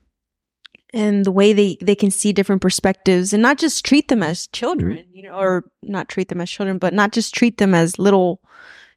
and 0.94 1.24
the 1.26 1.32
way 1.32 1.54
they 1.54 1.78
they 1.82 1.94
can 1.96 2.10
see 2.10 2.34
different 2.34 2.62
perspectives 2.64 3.32
and 3.34 3.44
not 3.44 3.60
just 3.60 3.86
treat 3.86 4.08
them 4.08 4.24
as 4.24 4.48
children 4.48 5.04
you 5.14 5.22
know 5.22 5.36
or 5.38 5.66
not 5.84 6.10
treat 6.10 6.30
them 6.30 6.42
as 6.42 6.50
children 6.50 6.80
but 6.80 6.94
not 6.96 7.12
just 7.12 7.36
treat 7.36 7.58
them 7.60 7.76
as 7.76 8.00
little 8.00 8.40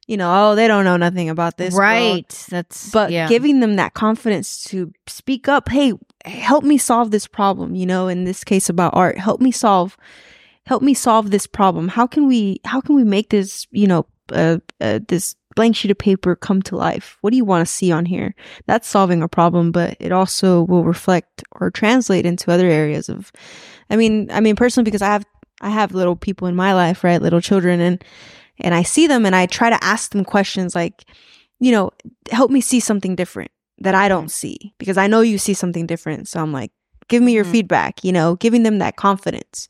you 0.09 0.17
know 0.17 0.31
oh 0.51 0.55
they 0.55 0.67
don't 0.67 0.83
know 0.83 0.97
nothing 0.97 1.29
about 1.29 1.57
this 1.57 1.73
world. 1.73 1.83
right. 1.83 2.45
That's 2.49 2.89
but 2.89 3.11
yeah. 3.11 3.29
giving 3.29 3.59
them 3.59 3.75
that 3.75 3.93
confidence 3.93 4.63
to 4.65 4.91
speak 5.05 5.47
up 5.47 5.69
hey 5.69 5.93
help 6.25 6.63
me 6.63 6.77
solve 6.77 7.11
this 7.11 7.27
problem 7.27 7.75
you 7.75 7.85
know 7.85 8.07
in 8.07 8.23
this 8.23 8.43
case 8.43 8.69
about 8.69 8.95
art 8.95 9.17
help 9.17 9.39
me 9.39 9.51
solve 9.51 9.95
help 10.65 10.81
me 10.81 10.95
solve 10.95 11.29
this 11.29 11.45
problem 11.45 11.87
how 11.87 12.07
can 12.07 12.27
we 12.27 12.59
how 12.65 12.81
can 12.81 12.95
we 12.95 13.03
make 13.03 13.29
this 13.29 13.67
you 13.71 13.87
know 13.87 14.05
uh, 14.31 14.57
uh, 14.81 14.99
this 15.07 15.35
blank 15.55 15.75
sheet 15.75 15.91
of 15.91 15.97
paper 15.97 16.35
come 16.35 16.61
to 16.63 16.75
life 16.75 17.17
what 17.21 17.29
do 17.29 17.37
you 17.37 17.45
want 17.45 17.65
to 17.65 17.71
see 17.71 17.91
on 17.91 18.05
here 18.05 18.33
that's 18.65 18.87
solving 18.87 19.21
a 19.21 19.27
problem 19.27 19.71
but 19.71 19.95
it 19.99 20.11
also 20.11 20.63
will 20.63 20.83
reflect 20.83 21.43
or 21.53 21.69
translate 21.69 22.25
into 22.25 22.51
other 22.51 22.67
areas 22.67 23.09
of 23.09 23.31
i 23.89 23.95
mean 23.95 24.27
i 24.31 24.39
mean 24.39 24.55
personally 24.55 24.85
because 24.85 25.01
i 25.01 25.07
have 25.07 25.25
i 25.61 25.69
have 25.69 25.93
little 25.93 26.15
people 26.15 26.47
in 26.47 26.55
my 26.55 26.73
life 26.73 27.03
right 27.03 27.21
little 27.21 27.41
children 27.41 27.79
and 27.79 28.03
and 28.59 28.73
i 28.73 28.83
see 28.83 29.07
them 29.07 29.25
and 29.25 29.35
i 29.35 29.45
try 29.45 29.69
to 29.69 29.83
ask 29.83 30.11
them 30.11 30.23
questions 30.25 30.75
like 30.75 31.05
you 31.59 31.71
know 31.71 31.91
help 32.31 32.51
me 32.51 32.61
see 32.61 32.79
something 32.79 33.15
different 33.15 33.51
that 33.79 33.95
i 33.95 34.07
don't 34.07 34.31
see 34.31 34.73
because 34.77 34.97
i 34.97 35.07
know 35.07 35.21
you 35.21 35.37
see 35.37 35.53
something 35.53 35.85
different 35.85 36.27
so 36.27 36.39
i'm 36.39 36.51
like 36.53 36.71
give 37.07 37.23
me 37.23 37.33
your 37.33 37.45
Mhm. 37.45 37.51
feedback 37.51 38.03
you 38.03 38.11
know 38.11 38.35
giving 38.35 38.63
them 38.63 38.79
that 38.79 38.95
confidence 38.95 39.69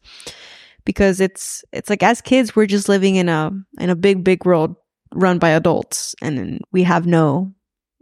because 0.85 1.19
it's 1.19 1.63
it's 1.71 1.89
like 1.89 2.03
as 2.03 2.21
kids 2.21 2.55
we're 2.55 2.65
just 2.65 2.89
living 2.89 3.15
in 3.15 3.29
a 3.29 3.51
in 3.79 3.89
a 3.89 3.95
big 3.95 4.23
big 4.23 4.45
world 4.45 4.75
run 5.13 5.39
by 5.39 5.49
adults 5.49 6.15
and 6.21 6.59
we 6.71 6.83
have 6.83 7.05
no 7.07 7.53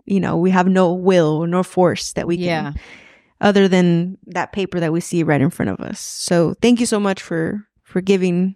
you 0.05 0.19
know 0.19 0.38
we 0.38 0.49
have 0.51 0.68
no 0.68 0.93
will 0.93 1.45
nor 1.45 1.64
force 1.64 2.14
that 2.14 2.27
we 2.27 2.38
can 2.38 2.43
yeah. 2.45 2.73
other 3.41 3.68
than 3.68 4.18
that 4.26 4.51
paper 4.51 4.80
that 4.80 4.91
we 4.93 4.99
see 4.99 5.23
right 5.23 5.41
in 5.41 5.49
front 5.49 5.69
of 5.69 5.80
us 5.80 5.99
so 5.99 6.53
thank 6.61 6.80
you 6.80 6.85
so 6.85 6.99
much 6.99 7.22
for 7.22 7.64
for 7.84 8.01
giving 8.01 8.55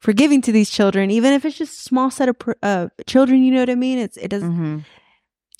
for 0.00 0.12
giving 0.12 0.40
to 0.42 0.52
these 0.52 0.70
children 0.70 1.10
even 1.10 1.32
if 1.32 1.44
it's 1.44 1.56
just 1.58 1.80
a 1.80 1.82
small 1.82 2.10
set 2.10 2.28
of 2.28 2.38
pr- 2.38 2.52
uh, 2.62 2.88
children 3.06 3.42
you 3.42 3.52
know 3.52 3.60
what 3.60 3.70
i 3.70 3.74
mean 3.74 3.98
it's 3.98 4.16
it 4.16 4.28
doesn't 4.28 4.52
Mhm. 4.52 4.84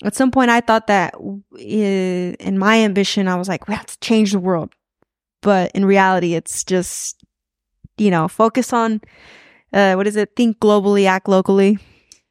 at 0.03 0.15
some 0.15 0.31
point 0.31 0.49
i 0.49 0.61
thought 0.61 0.87
that 0.87 1.13
uh, 1.15 1.57
in 1.59 2.57
my 2.57 2.77
ambition 2.79 3.27
i 3.27 3.35
was 3.35 3.47
like 3.49 3.67
we 3.67 3.73
have 3.73 3.85
to 3.87 3.99
change 3.99 4.31
the 4.31 4.39
world 4.39 4.69
but 5.41 5.71
in 5.73 5.83
reality 5.85 6.33
it's 6.35 6.63
just 6.63 7.23
you 7.97 8.09
know 8.11 8.27
focus 8.27 8.71
on 8.73 9.01
uh 9.73 9.93
what 9.95 10.07
is 10.07 10.15
it 10.15 10.29
think 10.35 10.59
globally 10.59 11.05
act 11.05 11.27
locally 11.27 11.77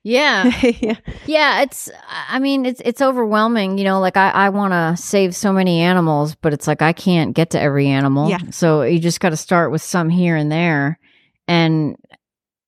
Yeah. 0.05 0.45
yeah 0.81 0.97
Yeah, 1.27 1.61
it's 1.63 1.91
I 2.31 2.39
mean, 2.39 2.65
it's 2.65 2.81
it's 2.85 3.03
overwhelming, 3.03 3.77
you 3.79 3.85
know, 3.85 4.01
like 4.01 4.17
I 4.17 4.31
I 4.31 4.49
want 4.49 4.73
to 4.73 4.97
save 4.97 5.35
so 5.37 5.53
many 5.53 5.81
animals, 5.83 6.35
but 6.41 6.55
it's 6.55 6.67
like 6.67 6.81
I 6.81 6.93
can't 6.95 7.35
get 7.35 7.51
to 7.51 7.61
every 7.61 7.89
animal. 7.89 8.31
Yeah. 8.31 8.39
So 8.51 8.83
you 8.83 8.99
just 9.01 9.21
got 9.21 9.31
to 9.31 9.37
start 9.37 9.71
with 9.71 9.83
some 9.83 10.09
here 10.09 10.37
and 10.37 10.51
there. 10.51 10.99
And 11.49 11.97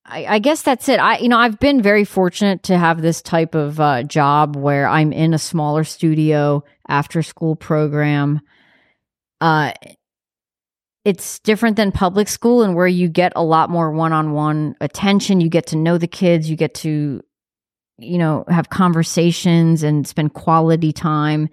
I, 0.04 0.26
I 0.26 0.38
guess 0.38 0.62
that's 0.62 0.88
it. 0.88 0.98
I 0.98 1.18
you 1.18 1.28
know, 1.28 1.38
I've 1.38 1.60
been 1.60 1.82
very 1.82 2.04
fortunate 2.04 2.64
to 2.64 2.76
have 2.76 3.00
this 3.00 3.22
type 3.22 3.54
of 3.54 3.78
uh, 3.78 4.02
job 4.02 4.56
where 4.56 4.88
I'm 4.88 5.12
in 5.12 5.34
a 5.34 5.38
smaller 5.38 5.84
studio 5.84 6.64
after 6.88 7.22
school 7.22 7.54
program. 7.54 8.40
Uh 9.40 9.72
it's 11.04 11.38
different 11.38 11.76
than 11.76 11.92
public 11.92 12.28
school 12.28 12.62
and 12.62 12.74
where 12.74 12.86
you 12.86 13.08
get 13.08 13.32
a 13.34 13.42
lot 13.42 13.70
more 13.70 13.90
one-on-one 13.90 14.74
attention 14.82 15.40
you 15.40 15.48
get 15.48 15.66
to 15.66 15.76
know 15.76 15.96
the 15.96 16.06
kids 16.06 16.50
you 16.50 16.56
get 16.56 16.74
to 16.74 17.22
you 17.98 18.18
know 18.18 18.44
have 18.48 18.68
conversations 18.68 19.82
and 19.82 20.06
spend 20.06 20.34
quality 20.34 20.92
time 20.92 21.48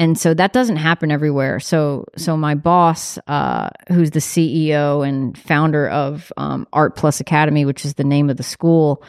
and 0.00 0.18
so 0.18 0.32
that 0.32 0.54
doesn't 0.54 0.76
happen 0.76 1.10
everywhere. 1.10 1.60
So 1.60 2.06
so 2.16 2.34
my 2.34 2.54
boss 2.54 3.18
uh 3.26 3.68
who's 3.88 4.12
the 4.12 4.20
ceo 4.20 5.06
and 5.06 5.36
founder 5.36 5.88
of 5.88 6.32
um, 6.38 6.66
art 6.72 6.96
plus 6.96 7.20
academy 7.20 7.66
which 7.66 7.84
is 7.84 7.94
the 7.94 8.04
name 8.04 8.30
of 8.30 8.36
the 8.38 8.42
school 8.42 9.04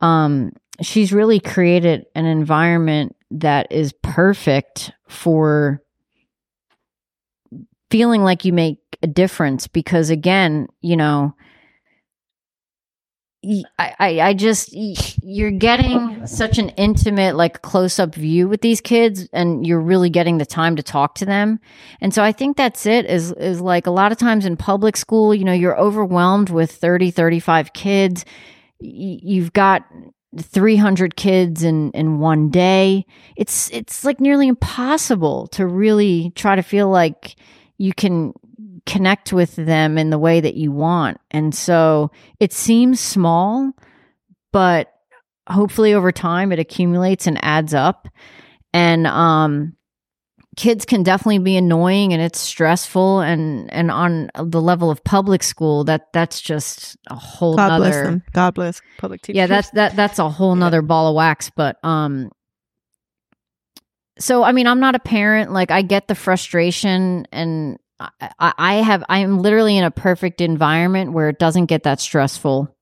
um 0.00 0.52
she's 0.80 1.12
really 1.12 1.40
created 1.40 2.06
an 2.14 2.26
environment 2.26 3.16
that 3.30 3.72
is 3.72 3.92
perfect 4.02 4.92
for 5.08 5.82
feeling 7.90 8.22
like 8.22 8.44
you 8.44 8.52
make 8.52 8.78
a 9.02 9.06
difference 9.06 9.66
because 9.66 10.10
again 10.10 10.68
you 10.80 10.96
know 10.96 11.34
I, 13.78 14.20
I, 14.20 14.34
just 14.34 14.70
you're 14.72 15.50
getting 15.50 16.26
such 16.26 16.58
an 16.58 16.70
intimate 16.70 17.36
like 17.36 17.62
close 17.62 17.98
up 17.98 18.14
view 18.14 18.48
with 18.48 18.60
these 18.60 18.80
kids 18.80 19.28
and 19.32 19.66
you're 19.66 19.80
really 19.80 20.10
getting 20.10 20.38
the 20.38 20.46
time 20.46 20.76
to 20.76 20.82
talk 20.82 21.14
to 21.16 21.26
them. 21.26 21.60
And 22.00 22.12
so 22.12 22.22
i 22.22 22.32
think 22.32 22.56
that's 22.56 22.86
it 22.86 23.06
is 23.06 23.32
is 23.32 23.60
like 23.60 23.86
a 23.86 23.90
lot 23.90 24.12
of 24.12 24.18
times 24.18 24.46
in 24.46 24.56
public 24.56 24.96
school 24.96 25.34
you 25.34 25.44
know 25.44 25.52
you're 25.52 25.78
overwhelmed 25.78 26.50
with 26.50 26.72
30 26.72 27.10
35 27.10 27.72
kids. 27.72 28.24
You've 28.80 29.52
got 29.52 29.84
300 30.38 31.16
kids 31.16 31.62
in 31.62 31.90
in 31.92 32.18
one 32.18 32.50
day. 32.50 33.06
It's 33.36 33.70
it's 33.70 34.04
like 34.04 34.20
nearly 34.20 34.48
impossible 34.48 35.46
to 35.48 35.66
really 35.66 36.32
try 36.34 36.56
to 36.56 36.62
feel 36.62 36.88
like 36.88 37.36
you 37.78 37.92
can 37.92 38.32
connect 38.86 39.32
with 39.32 39.56
them 39.56 39.98
in 39.98 40.10
the 40.10 40.18
way 40.18 40.40
that 40.40 40.54
you 40.54 40.70
want 40.70 41.18
and 41.30 41.54
so 41.54 42.10
it 42.40 42.52
seems 42.52 43.00
small 43.00 43.72
but 44.52 44.92
hopefully 45.48 45.92
over 45.92 46.12
time 46.12 46.52
it 46.52 46.58
accumulates 46.58 47.26
and 47.26 47.38
adds 47.44 47.74
up 47.74 48.08
and 48.72 49.06
um 49.06 49.76
kids 50.56 50.86
can 50.86 51.02
definitely 51.02 51.38
be 51.38 51.56
annoying 51.56 52.12
and 52.12 52.22
it's 52.22 52.40
stressful 52.40 53.20
and 53.20 53.70
and 53.72 53.90
on 53.90 54.30
the 54.42 54.60
level 54.60 54.90
of 54.90 55.02
public 55.04 55.42
school 55.42 55.84
that 55.84 56.12
that's 56.12 56.40
just 56.40 56.96
a 57.10 57.14
whole 57.14 57.56
God 57.56 57.78
bless 57.78 57.94
them. 57.96 58.22
God 58.32 58.54
bless 58.54 58.80
public 58.98 59.20
teachers. 59.20 59.36
yeah 59.36 59.46
that's 59.46 59.70
that 59.70 59.94
that's 59.96 60.18
a 60.18 60.30
whole 60.30 60.54
nother 60.54 60.80
ball 60.80 61.08
of 61.08 61.14
wax 61.14 61.50
but 61.50 61.76
um 61.84 62.30
so 64.18 64.42
i 64.44 64.52
mean 64.52 64.66
i'm 64.66 64.80
not 64.80 64.94
a 64.94 64.98
parent 65.00 65.52
like 65.52 65.70
i 65.70 65.82
get 65.82 66.08
the 66.08 66.14
frustration 66.14 67.26
and 67.32 67.78
I, 67.98 68.74
have 68.74 69.04
i 69.08 69.20
am 69.20 69.38
literally 69.38 69.78
in 69.78 69.84
a 69.84 69.90
perfect 69.90 70.40
environment 70.40 71.12
where 71.12 71.30
it 71.30 71.38
doesn't 71.38 71.66
get 71.66 71.84
that 71.84 72.00
stressful. 72.00 72.74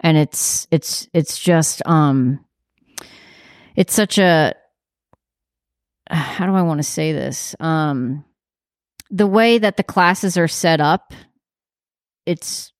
And 0.00 0.16
it's 0.16 0.66
it's 0.70 1.08
it's 1.12 1.38
just 1.38 1.82
um 1.86 2.44
it's 3.76 3.94
such 3.94 4.18
a 4.18 4.54
how 6.10 6.46
do 6.46 6.54
i 6.54 6.62
want 6.62 6.78
to 6.78 6.84
say 6.84 7.12
this? 7.12 7.54
Um 7.60 8.24
the 9.10 9.26
way 9.26 9.58
that 9.58 9.76
the 9.76 9.82
classes 9.82 10.36
are 10.36 10.48
set 10.48 10.80
up 10.80 11.12
it's 12.26 12.72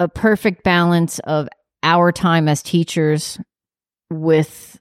a 0.00 0.08
perfect 0.08 0.64
balance 0.64 1.20
of 1.20 1.48
our 1.82 2.10
time 2.10 2.48
as 2.48 2.62
teachers 2.62 3.38
with 4.10 4.80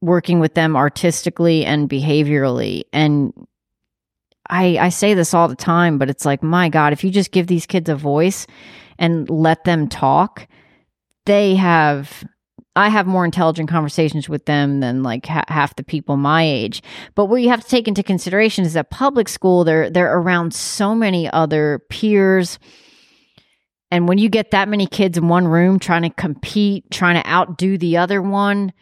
working 0.00 0.40
with 0.40 0.54
them 0.54 0.76
artistically 0.76 1.64
and 1.64 1.88
behaviorally. 1.88 2.84
And 2.92 3.32
I, 4.50 4.76
I 4.78 4.88
say 4.88 5.14
this 5.14 5.32
all 5.32 5.48
the 5.48 5.54
time, 5.54 5.96
but 5.96 6.10
it's 6.10 6.26
like, 6.26 6.42
my 6.42 6.68
God, 6.68 6.92
if 6.92 7.04
you 7.04 7.10
just 7.10 7.30
give 7.30 7.46
these 7.46 7.66
kids 7.66 7.88
a 7.88 7.94
voice 7.94 8.46
and 8.98 9.30
let 9.30 9.64
them 9.64 9.88
talk, 9.88 10.46
they 11.24 11.54
have, 11.54 12.24
I 12.74 12.88
have 12.88 13.06
more 13.06 13.24
intelligent 13.24 13.70
conversations 13.70 14.28
with 14.28 14.44
them 14.46 14.80
than 14.80 15.02
like 15.02 15.26
ha- 15.26 15.44
half 15.48 15.76
the 15.76 15.84
people 15.84 16.16
my 16.16 16.42
age. 16.42 16.82
But 17.14 17.26
what 17.26 17.42
you 17.42 17.48
have 17.48 17.62
to 17.62 17.68
take 17.68 17.88
into 17.88 18.02
consideration 18.02 18.64
is 18.64 18.74
that 18.74 18.90
public 18.90 19.28
school, 19.28 19.64
they're, 19.64 19.88
they're 19.88 20.18
around 20.18 20.52
so 20.52 20.94
many 20.94 21.30
other 21.30 21.80
peers. 21.88 22.58
And 23.92 24.08
when 24.08 24.18
you 24.18 24.28
get 24.28 24.50
that 24.50 24.68
many 24.68 24.86
kids 24.86 25.16
in 25.16 25.28
one 25.28 25.46
room 25.46 25.78
trying 25.78 26.02
to 26.02 26.10
compete, 26.10 26.90
trying 26.90 27.22
to 27.22 27.28
outdo 27.28 27.78
the 27.78 27.96
other 27.96 28.20
one, 28.20 28.72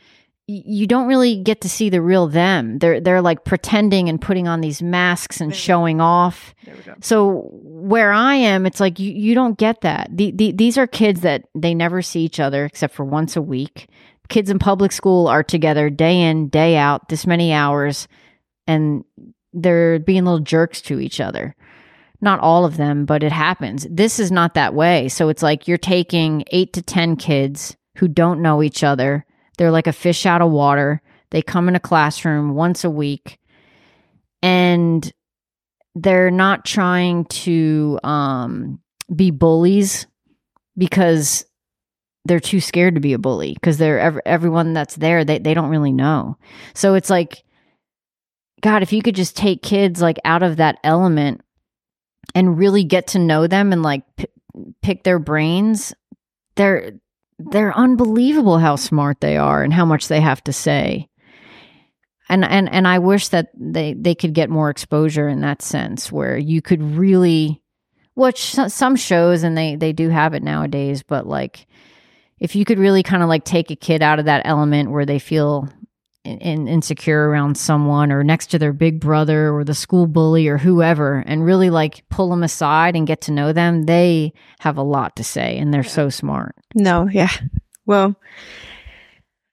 you 0.50 0.86
don't 0.86 1.06
really 1.06 1.36
get 1.36 1.60
to 1.60 1.68
see 1.68 1.90
the 1.90 2.00
real 2.00 2.26
them. 2.26 2.78
They're 2.78 3.00
they're 3.00 3.20
like 3.20 3.44
pretending 3.44 4.08
and 4.08 4.18
putting 4.20 4.48
on 4.48 4.62
these 4.62 4.82
masks 4.82 5.42
and 5.42 5.54
showing 5.54 6.00
off. 6.00 6.54
There 6.64 6.74
we 6.74 6.82
go. 6.82 6.94
So 7.02 7.50
where 7.52 8.12
I 8.12 8.34
am, 8.36 8.64
it's 8.64 8.80
like 8.80 8.98
you, 8.98 9.12
you 9.12 9.34
don't 9.34 9.58
get 9.58 9.82
that. 9.82 10.08
The, 10.10 10.30
the, 10.30 10.52
these 10.52 10.78
are 10.78 10.86
kids 10.86 11.20
that 11.20 11.44
they 11.54 11.74
never 11.74 12.00
see 12.00 12.22
each 12.22 12.40
other 12.40 12.64
except 12.64 12.94
for 12.94 13.04
once 13.04 13.36
a 13.36 13.42
week. 13.42 13.90
Kids 14.30 14.48
in 14.48 14.58
public 14.58 14.90
school 14.90 15.26
are 15.26 15.42
together 15.42 15.90
day 15.90 16.18
in, 16.22 16.48
day 16.48 16.78
out, 16.78 17.10
this 17.10 17.26
many 17.26 17.52
hours, 17.52 18.08
and 18.66 19.04
they're 19.52 19.98
being 19.98 20.24
little 20.24 20.40
jerks 20.40 20.80
to 20.82 20.98
each 20.98 21.20
other. 21.20 21.54
Not 22.22 22.40
all 22.40 22.64
of 22.64 22.78
them, 22.78 23.04
but 23.04 23.22
it 23.22 23.32
happens. 23.32 23.86
This 23.90 24.18
is 24.18 24.32
not 24.32 24.54
that 24.54 24.74
way. 24.74 25.08
So 25.08 25.28
it's 25.28 25.42
like 25.42 25.68
you're 25.68 25.76
taking 25.76 26.44
eight 26.48 26.72
to 26.72 26.82
10 26.82 27.16
kids 27.16 27.76
who 27.98 28.08
don't 28.08 28.40
know 28.40 28.62
each 28.62 28.82
other. 28.82 29.26
They're 29.58 29.70
like 29.70 29.86
a 29.86 29.92
fish 29.92 30.24
out 30.24 30.40
of 30.40 30.50
water. 30.50 31.02
They 31.30 31.42
come 31.42 31.68
in 31.68 31.76
a 31.76 31.80
classroom 31.80 32.54
once 32.54 32.84
a 32.84 32.90
week 32.90 33.38
and 34.42 35.12
they're 35.94 36.30
not 36.30 36.64
trying 36.64 37.24
to 37.26 37.98
um, 38.04 38.80
be 39.14 39.30
bullies 39.30 40.06
because 40.76 41.44
they're 42.24 42.40
too 42.40 42.60
scared 42.60 42.94
to 42.94 43.00
be 43.00 43.12
a 43.12 43.18
bully 43.18 43.54
because 43.54 43.78
they're 43.78 43.98
ev- 43.98 44.20
everyone 44.24 44.74
that's 44.74 44.96
there 44.96 45.24
they, 45.24 45.38
they 45.38 45.54
don't 45.54 45.70
really 45.70 45.92
know 45.92 46.36
so 46.74 46.94
it's 46.94 47.08
like 47.08 47.42
god 48.60 48.82
if 48.82 48.92
you 48.92 49.00
could 49.00 49.14
just 49.14 49.36
take 49.36 49.62
kids 49.62 50.02
like 50.02 50.18
out 50.24 50.42
of 50.42 50.56
that 50.56 50.78
element 50.84 51.40
and 52.34 52.58
really 52.58 52.84
get 52.84 53.06
to 53.08 53.18
know 53.18 53.46
them 53.46 53.72
and 53.72 53.82
like 53.82 54.02
p- 54.16 54.26
pick 54.82 55.04
their 55.04 55.18
brains 55.18 55.94
they're 56.54 56.92
they're 57.38 57.76
unbelievable 57.76 58.58
how 58.58 58.76
smart 58.76 59.20
they 59.20 59.36
are 59.36 59.62
and 59.62 59.72
how 59.72 59.84
much 59.84 60.08
they 60.08 60.20
have 60.20 60.42
to 60.44 60.52
say. 60.52 61.08
And 62.28 62.44
and 62.44 62.68
and 62.70 62.86
I 62.86 62.98
wish 62.98 63.28
that 63.28 63.48
they 63.54 63.94
they 63.94 64.14
could 64.14 64.34
get 64.34 64.50
more 64.50 64.70
exposure 64.70 65.28
in 65.28 65.40
that 65.40 65.62
sense 65.62 66.12
where 66.12 66.36
you 66.36 66.60
could 66.60 66.82
really 66.82 67.62
watch 68.14 68.52
some 68.52 68.96
shows 68.96 69.44
and 69.44 69.56
they 69.56 69.76
they 69.76 69.92
do 69.92 70.08
have 70.08 70.34
it 70.34 70.42
nowadays 70.42 71.04
but 71.04 71.24
like 71.24 71.68
if 72.40 72.56
you 72.56 72.64
could 72.64 72.78
really 72.78 73.02
kind 73.02 73.22
of 73.22 73.28
like 73.28 73.44
take 73.44 73.70
a 73.70 73.76
kid 73.76 74.02
out 74.02 74.18
of 74.18 74.24
that 74.24 74.42
element 74.44 74.90
where 74.90 75.06
they 75.06 75.20
feel 75.20 75.68
in, 76.28 76.38
in, 76.38 76.68
insecure 76.68 77.28
around 77.28 77.56
someone 77.56 78.12
or 78.12 78.22
next 78.22 78.48
to 78.48 78.58
their 78.58 78.72
big 78.72 79.00
brother 79.00 79.52
or 79.52 79.64
the 79.64 79.74
school 79.74 80.06
bully 80.06 80.48
or 80.48 80.58
whoever 80.58 81.24
and 81.26 81.44
really 81.44 81.70
like 81.70 82.04
pull 82.08 82.30
them 82.30 82.42
aside 82.42 82.94
and 82.94 83.06
get 83.06 83.20
to 83.22 83.32
know 83.32 83.52
them 83.52 83.84
they 83.84 84.32
have 84.60 84.76
a 84.76 84.82
lot 84.82 85.16
to 85.16 85.24
say 85.24 85.56
and 85.58 85.72
they're 85.72 85.82
so 85.82 86.08
smart 86.08 86.54
No, 86.74 87.08
yeah. 87.08 87.30
Well, 87.86 88.16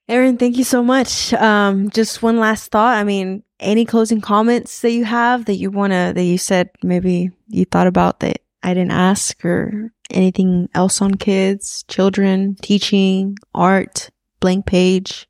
Erin, 0.07 0.37
thank 0.37 0.57
you 0.57 0.63
so 0.63 0.83
much. 0.83 1.33
Um, 1.33 1.89
just 1.89 2.21
one 2.21 2.37
last 2.37 2.69
thought. 2.69 2.97
I 2.97 3.03
mean, 3.03 3.43
any 3.59 3.85
closing 3.85 4.21
comments 4.21 4.81
that 4.81 4.91
you 4.91 5.05
have 5.05 5.45
that 5.45 5.55
you 5.55 5.71
want 5.71 5.93
to, 5.93 6.11
that 6.13 6.23
you 6.23 6.37
said 6.37 6.69
maybe 6.83 7.31
you 7.47 7.65
thought 7.65 7.87
about 7.87 8.19
that 8.19 8.41
I 8.61 8.73
didn't 8.73 8.91
ask 8.91 9.43
or 9.45 9.91
anything 10.09 10.69
else 10.75 11.01
on 11.01 11.15
kids, 11.15 11.83
children, 11.87 12.55
teaching, 12.61 13.37
art, 13.53 14.09
blank 14.39 14.65
page? 14.65 15.27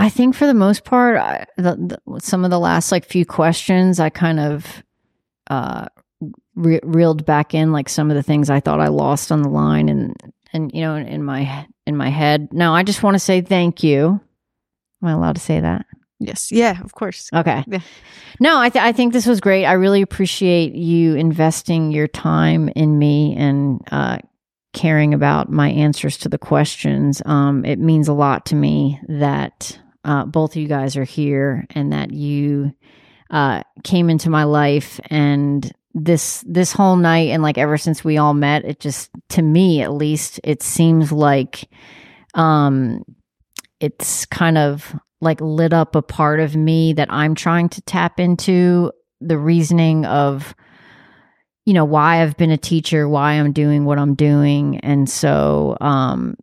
I 0.00 0.08
think 0.08 0.34
for 0.34 0.46
the 0.46 0.54
most 0.54 0.84
part, 0.84 1.16
I, 1.16 1.46
the, 1.56 1.98
the, 2.06 2.20
some 2.20 2.44
of 2.44 2.50
the 2.50 2.58
last 2.58 2.90
like 2.90 3.04
few 3.04 3.26
questions, 3.26 4.00
I 4.00 4.08
kind 4.08 4.40
of 4.40 4.82
uh, 5.48 5.86
re- 6.54 6.80
reeled 6.82 7.24
back 7.26 7.54
in 7.54 7.72
like 7.72 7.88
some 7.88 8.10
of 8.10 8.16
the 8.16 8.22
things 8.22 8.50
I 8.50 8.60
thought 8.60 8.80
I 8.80 8.88
lost 8.88 9.30
on 9.30 9.42
the 9.42 9.48
line, 9.48 9.88
and 9.88 10.16
and 10.52 10.72
you 10.74 10.80
know 10.80 10.94
in, 10.94 11.06
in 11.06 11.24
my 11.24 11.66
in 11.86 11.96
my 11.96 12.08
head. 12.08 12.48
Now 12.52 12.74
I 12.74 12.82
just 12.82 13.02
want 13.02 13.14
to 13.14 13.18
say 13.18 13.40
thank 13.40 13.82
you. 13.82 14.20
Am 15.02 15.08
I 15.08 15.12
allowed 15.12 15.36
to 15.36 15.40
say 15.40 15.60
that? 15.60 15.86
Yes. 16.18 16.52
Yeah, 16.52 16.80
of 16.82 16.92
course. 16.92 17.30
Okay. 17.34 17.64
Yeah. 17.66 17.80
No, 18.40 18.60
I, 18.60 18.68
th- 18.68 18.84
I 18.84 18.92
think 18.92 19.14
this 19.14 19.26
was 19.26 19.40
great. 19.40 19.64
I 19.64 19.72
really 19.72 20.02
appreciate 20.02 20.74
you 20.74 21.14
investing 21.14 21.92
your 21.92 22.08
time 22.08 22.68
in 22.76 22.98
me 22.98 23.34
and 23.36 23.80
uh, 23.90 24.18
caring 24.74 25.14
about 25.14 25.50
my 25.50 25.70
answers 25.70 26.18
to 26.18 26.28
the 26.28 26.36
questions. 26.36 27.22
Um, 27.24 27.64
it 27.64 27.78
means 27.78 28.06
a 28.06 28.12
lot 28.12 28.44
to 28.46 28.54
me 28.54 29.00
that 29.08 29.78
uh, 30.04 30.24
both 30.24 30.52
of 30.52 30.56
you 30.56 30.68
guys 30.68 30.96
are 30.96 31.04
here 31.04 31.66
and 31.70 31.92
that 31.92 32.12
you 32.12 32.72
uh, 33.30 33.62
came 33.84 34.10
into 34.10 34.30
my 34.30 34.44
life 34.44 35.00
and 35.06 35.72
this 35.92 36.44
this 36.46 36.72
whole 36.72 36.96
night 36.96 37.30
and 37.30 37.42
like 37.42 37.58
ever 37.58 37.76
since 37.76 38.04
we 38.04 38.16
all 38.16 38.32
met 38.32 38.64
it 38.64 38.78
just 38.78 39.10
to 39.28 39.42
me 39.42 39.82
at 39.82 39.92
least 39.92 40.38
it 40.44 40.62
seems 40.62 41.10
like 41.10 41.68
um 42.34 43.04
it's 43.80 44.24
kind 44.26 44.56
of 44.56 44.94
like 45.20 45.40
lit 45.40 45.72
up 45.72 45.96
a 45.96 46.02
part 46.02 46.40
of 46.40 46.54
me 46.54 46.92
that 46.92 47.12
I'm 47.12 47.34
trying 47.34 47.68
to 47.70 47.82
tap 47.82 48.20
into 48.20 48.92
the 49.20 49.36
reasoning 49.36 50.04
of 50.06 50.54
you 51.66 51.74
know 51.74 51.84
why 51.84 52.22
I've 52.22 52.36
been 52.36 52.50
a 52.50 52.56
teacher, 52.56 53.08
why 53.08 53.32
I'm 53.32 53.52
doing 53.52 53.84
what 53.84 53.98
I'm 53.98 54.14
doing. 54.14 54.78
And 54.80 55.08
so 55.08 55.76
um 55.80 56.36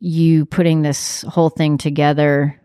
you 0.00 0.46
putting 0.46 0.82
this 0.82 1.22
whole 1.22 1.50
thing 1.50 1.78
together 1.78 2.60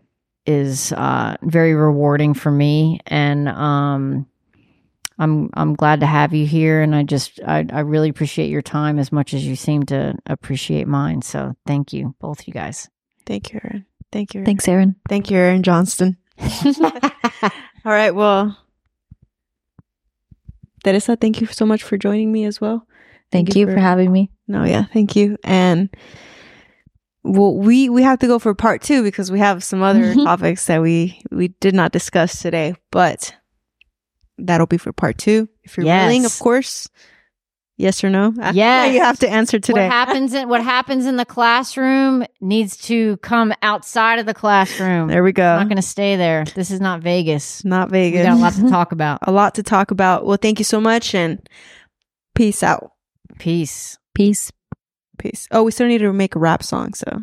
is 0.46 0.92
uh 0.92 1.36
very 1.42 1.74
rewarding 1.74 2.34
for 2.34 2.50
me 2.50 3.00
and 3.06 3.48
um 3.48 4.26
I'm 5.18 5.50
I'm 5.54 5.74
glad 5.74 6.00
to 6.00 6.06
have 6.06 6.34
you 6.34 6.46
here 6.46 6.82
and 6.82 6.94
I 6.94 7.04
just 7.04 7.40
I, 7.46 7.64
I 7.72 7.80
really 7.80 8.08
appreciate 8.08 8.50
your 8.50 8.62
time 8.62 8.98
as 8.98 9.12
much 9.12 9.32
as 9.32 9.46
you 9.46 9.54
seem 9.56 9.84
to 9.84 10.16
appreciate 10.26 10.88
mine. 10.88 11.22
So 11.22 11.54
thank 11.66 11.92
you, 11.92 12.14
both 12.18 12.48
you 12.48 12.52
guys. 12.52 12.88
Thank 13.24 13.52
you, 13.52 13.60
Erin. 13.62 13.86
Thank 14.10 14.34
you. 14.34 14.38
Erin. 14.40 14.46
Thanks, 14.46 14.68
Erin. 14.68 14.96
Thank 15.08 15.30
you, 15.30 15.38
Erin 15.38 15.62
Johnston. 15.62 16.16
All 16.40 17.92
right. 17.92 18.14
Well, 18.14 18.58
Teresa, 20.82 21.16
thank 21.16 21.40
you 21.40 21.46
so 21.46 21.64
much 21.64 21.82
for 21.82 21.96
joining 21.96 22.32
me 22.32 22.44
as 22.44 22.60
well. 22.60 22.86
Thank, 23.30 23.56
you 23.56 23.66
for 23.66 23.78
having 23.78 24.12
me. 24.12 24.30
No, 24.46 24.64
yeah, 24.64 24.84
thank 24.84 25.16
you. 25.16 25.36
And 25.42 25.88
well, 27.24 27.54
we 27.54 27.88
we 27.88 28.02
have 28.02 28.18
to 28.20 28.26
go 28.26 28.38
for 28.38 28.54
part 28.54 28.82
two 28.82 29.02
because 29.02 29.32
we 29.32 29.38
have 29.38 29.64
some 29.64 29.82
other 29.82 30.02
mm-hmm. 30.02 30.24
topics 30.24 30.66
that 30.66 30.82
we 30.82 31.20
we 31.30 31.48
did 31.48 31.74
not 31.74 31.90
discuss 31.90 32.40
today. 32.40 32.74
But 32.90 33.34
that'll 34.38 34.66
be 34.66 34.78
for 34.78 34.92
part 34.92 35.18
two. 35.18 35.48
If 35.62 35.76
you're 35.76 35.86
willing, 35.86 36.24
of 36.24 36.38
course. 36.38 36.88
Yes 37.76 38.04
or 38.04 38.10
no? 38.10 38.32
Yeah, 38.52 38.86
you 38.86 39.00
have 39.00 39.18
to 39.18 39.28
answer 39.28 39.58
today. 39.58 39.82
What 39.82 39.90
happens 39.90 40.32
in 40.32 40.48
what 40.48 40.62
happens 40.62 41.06
in 41.06 41.16
the 41.16 41.24
classroom 41.24 42.24
needs 42.40 42.76
to 42.86 43.16
come 43.16 43.52
outside 43.62 44.20
of 44.20 44.26
the 44.26 44.34
classroom. 44.34 45.08
there 45.08 45.24
we 45.24 45.30
It's 45.30 45.36
go. 45.36 45.56
not 45.56 45.64
going 45.68 45.76
to 45.76 45.82
stay 45.82 46.14
there. 46.14 46.44
This 46.54 46.70
is 46.70 46.80
not 46.80 47.00
Vegas. 47.00 47.64
Not 47.64 47.90
We 47.90 48.12
Vegas. 48.12 48.26
got 48.26 48.36
a 48.36 48.40
lot 48.40 48.52
to 48.52 48.68
talk 48.70 48.92
about. 48.92 49.18
a 49.22 49.32
lot 49.32 49.56
to 49.56 49.64
talk 49.64 49.90
about. 49.90 50.24
Well, 50.24 50.38
thank 50.40 50.60
you 50.60 50.64
so 50.64 50.80
much 50.80 51.16
and 51.16 51.48
peace 52.36 52.62
out. 52.62 52.92
Peace. 53.40 53.98
Peace. 54.14 54.52
Peace. 55.18 55.46
Oh, 55.50 55.62
we 55.62 55.70
still 55.70 55.86
need 55.86 55.98
to 55.98 56.12
make 56.12 56.34
a 56.34 56.38
rap 56.38 56.62
song, 56.62 56.94
so 56.94 57.20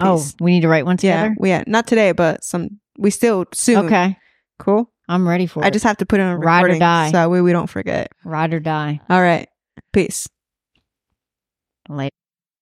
Oh, 0.00 0.24
we 0.40 0.52
need 0.52 0.60
to 0.62 0.68
write 0.68 0.84
one 0.86 0.96
yeah, 1.00 1.22
together. 1.22 1.36
we, 1.38 1.48
yeah, 1.50 1.64
not 1.66 1.86
today, 1.86 2.12
but 2.12 2.42
some 2.44 2.80
we 2.98 3.10
still 3.10 3.44
soon. 3.52 3.86
Okay, 3.86 4.16
cool. 4.58 4.90
I'm 5.08 5.26
ready 5.28 5.46
for 5.46 5.62
I 5.62 5.66
it. 5.66 5.68
I 5.68 5.70
just 5.70 5.84
have 5.84 5.98
to 5.98 6.06
put 6.06 6.20
it 6.20 6.22
on 6.22 6.38
Ride 6.40 6.64
or 6.64 6.78
die. 6.78 7.08
so 7.08 7.12
that 7.12 7.30
way 7.30 7.40
we 7.40 7.52
don't 7.52 7.68
forget. 7.68 8.10
ride 8.24 8.54
or 8.54 8.60
die. 8.60 9.00
All 9.08 9.20
right, 9.20 9.48
peace. 9.92 10.28
Later. 11.88 12.14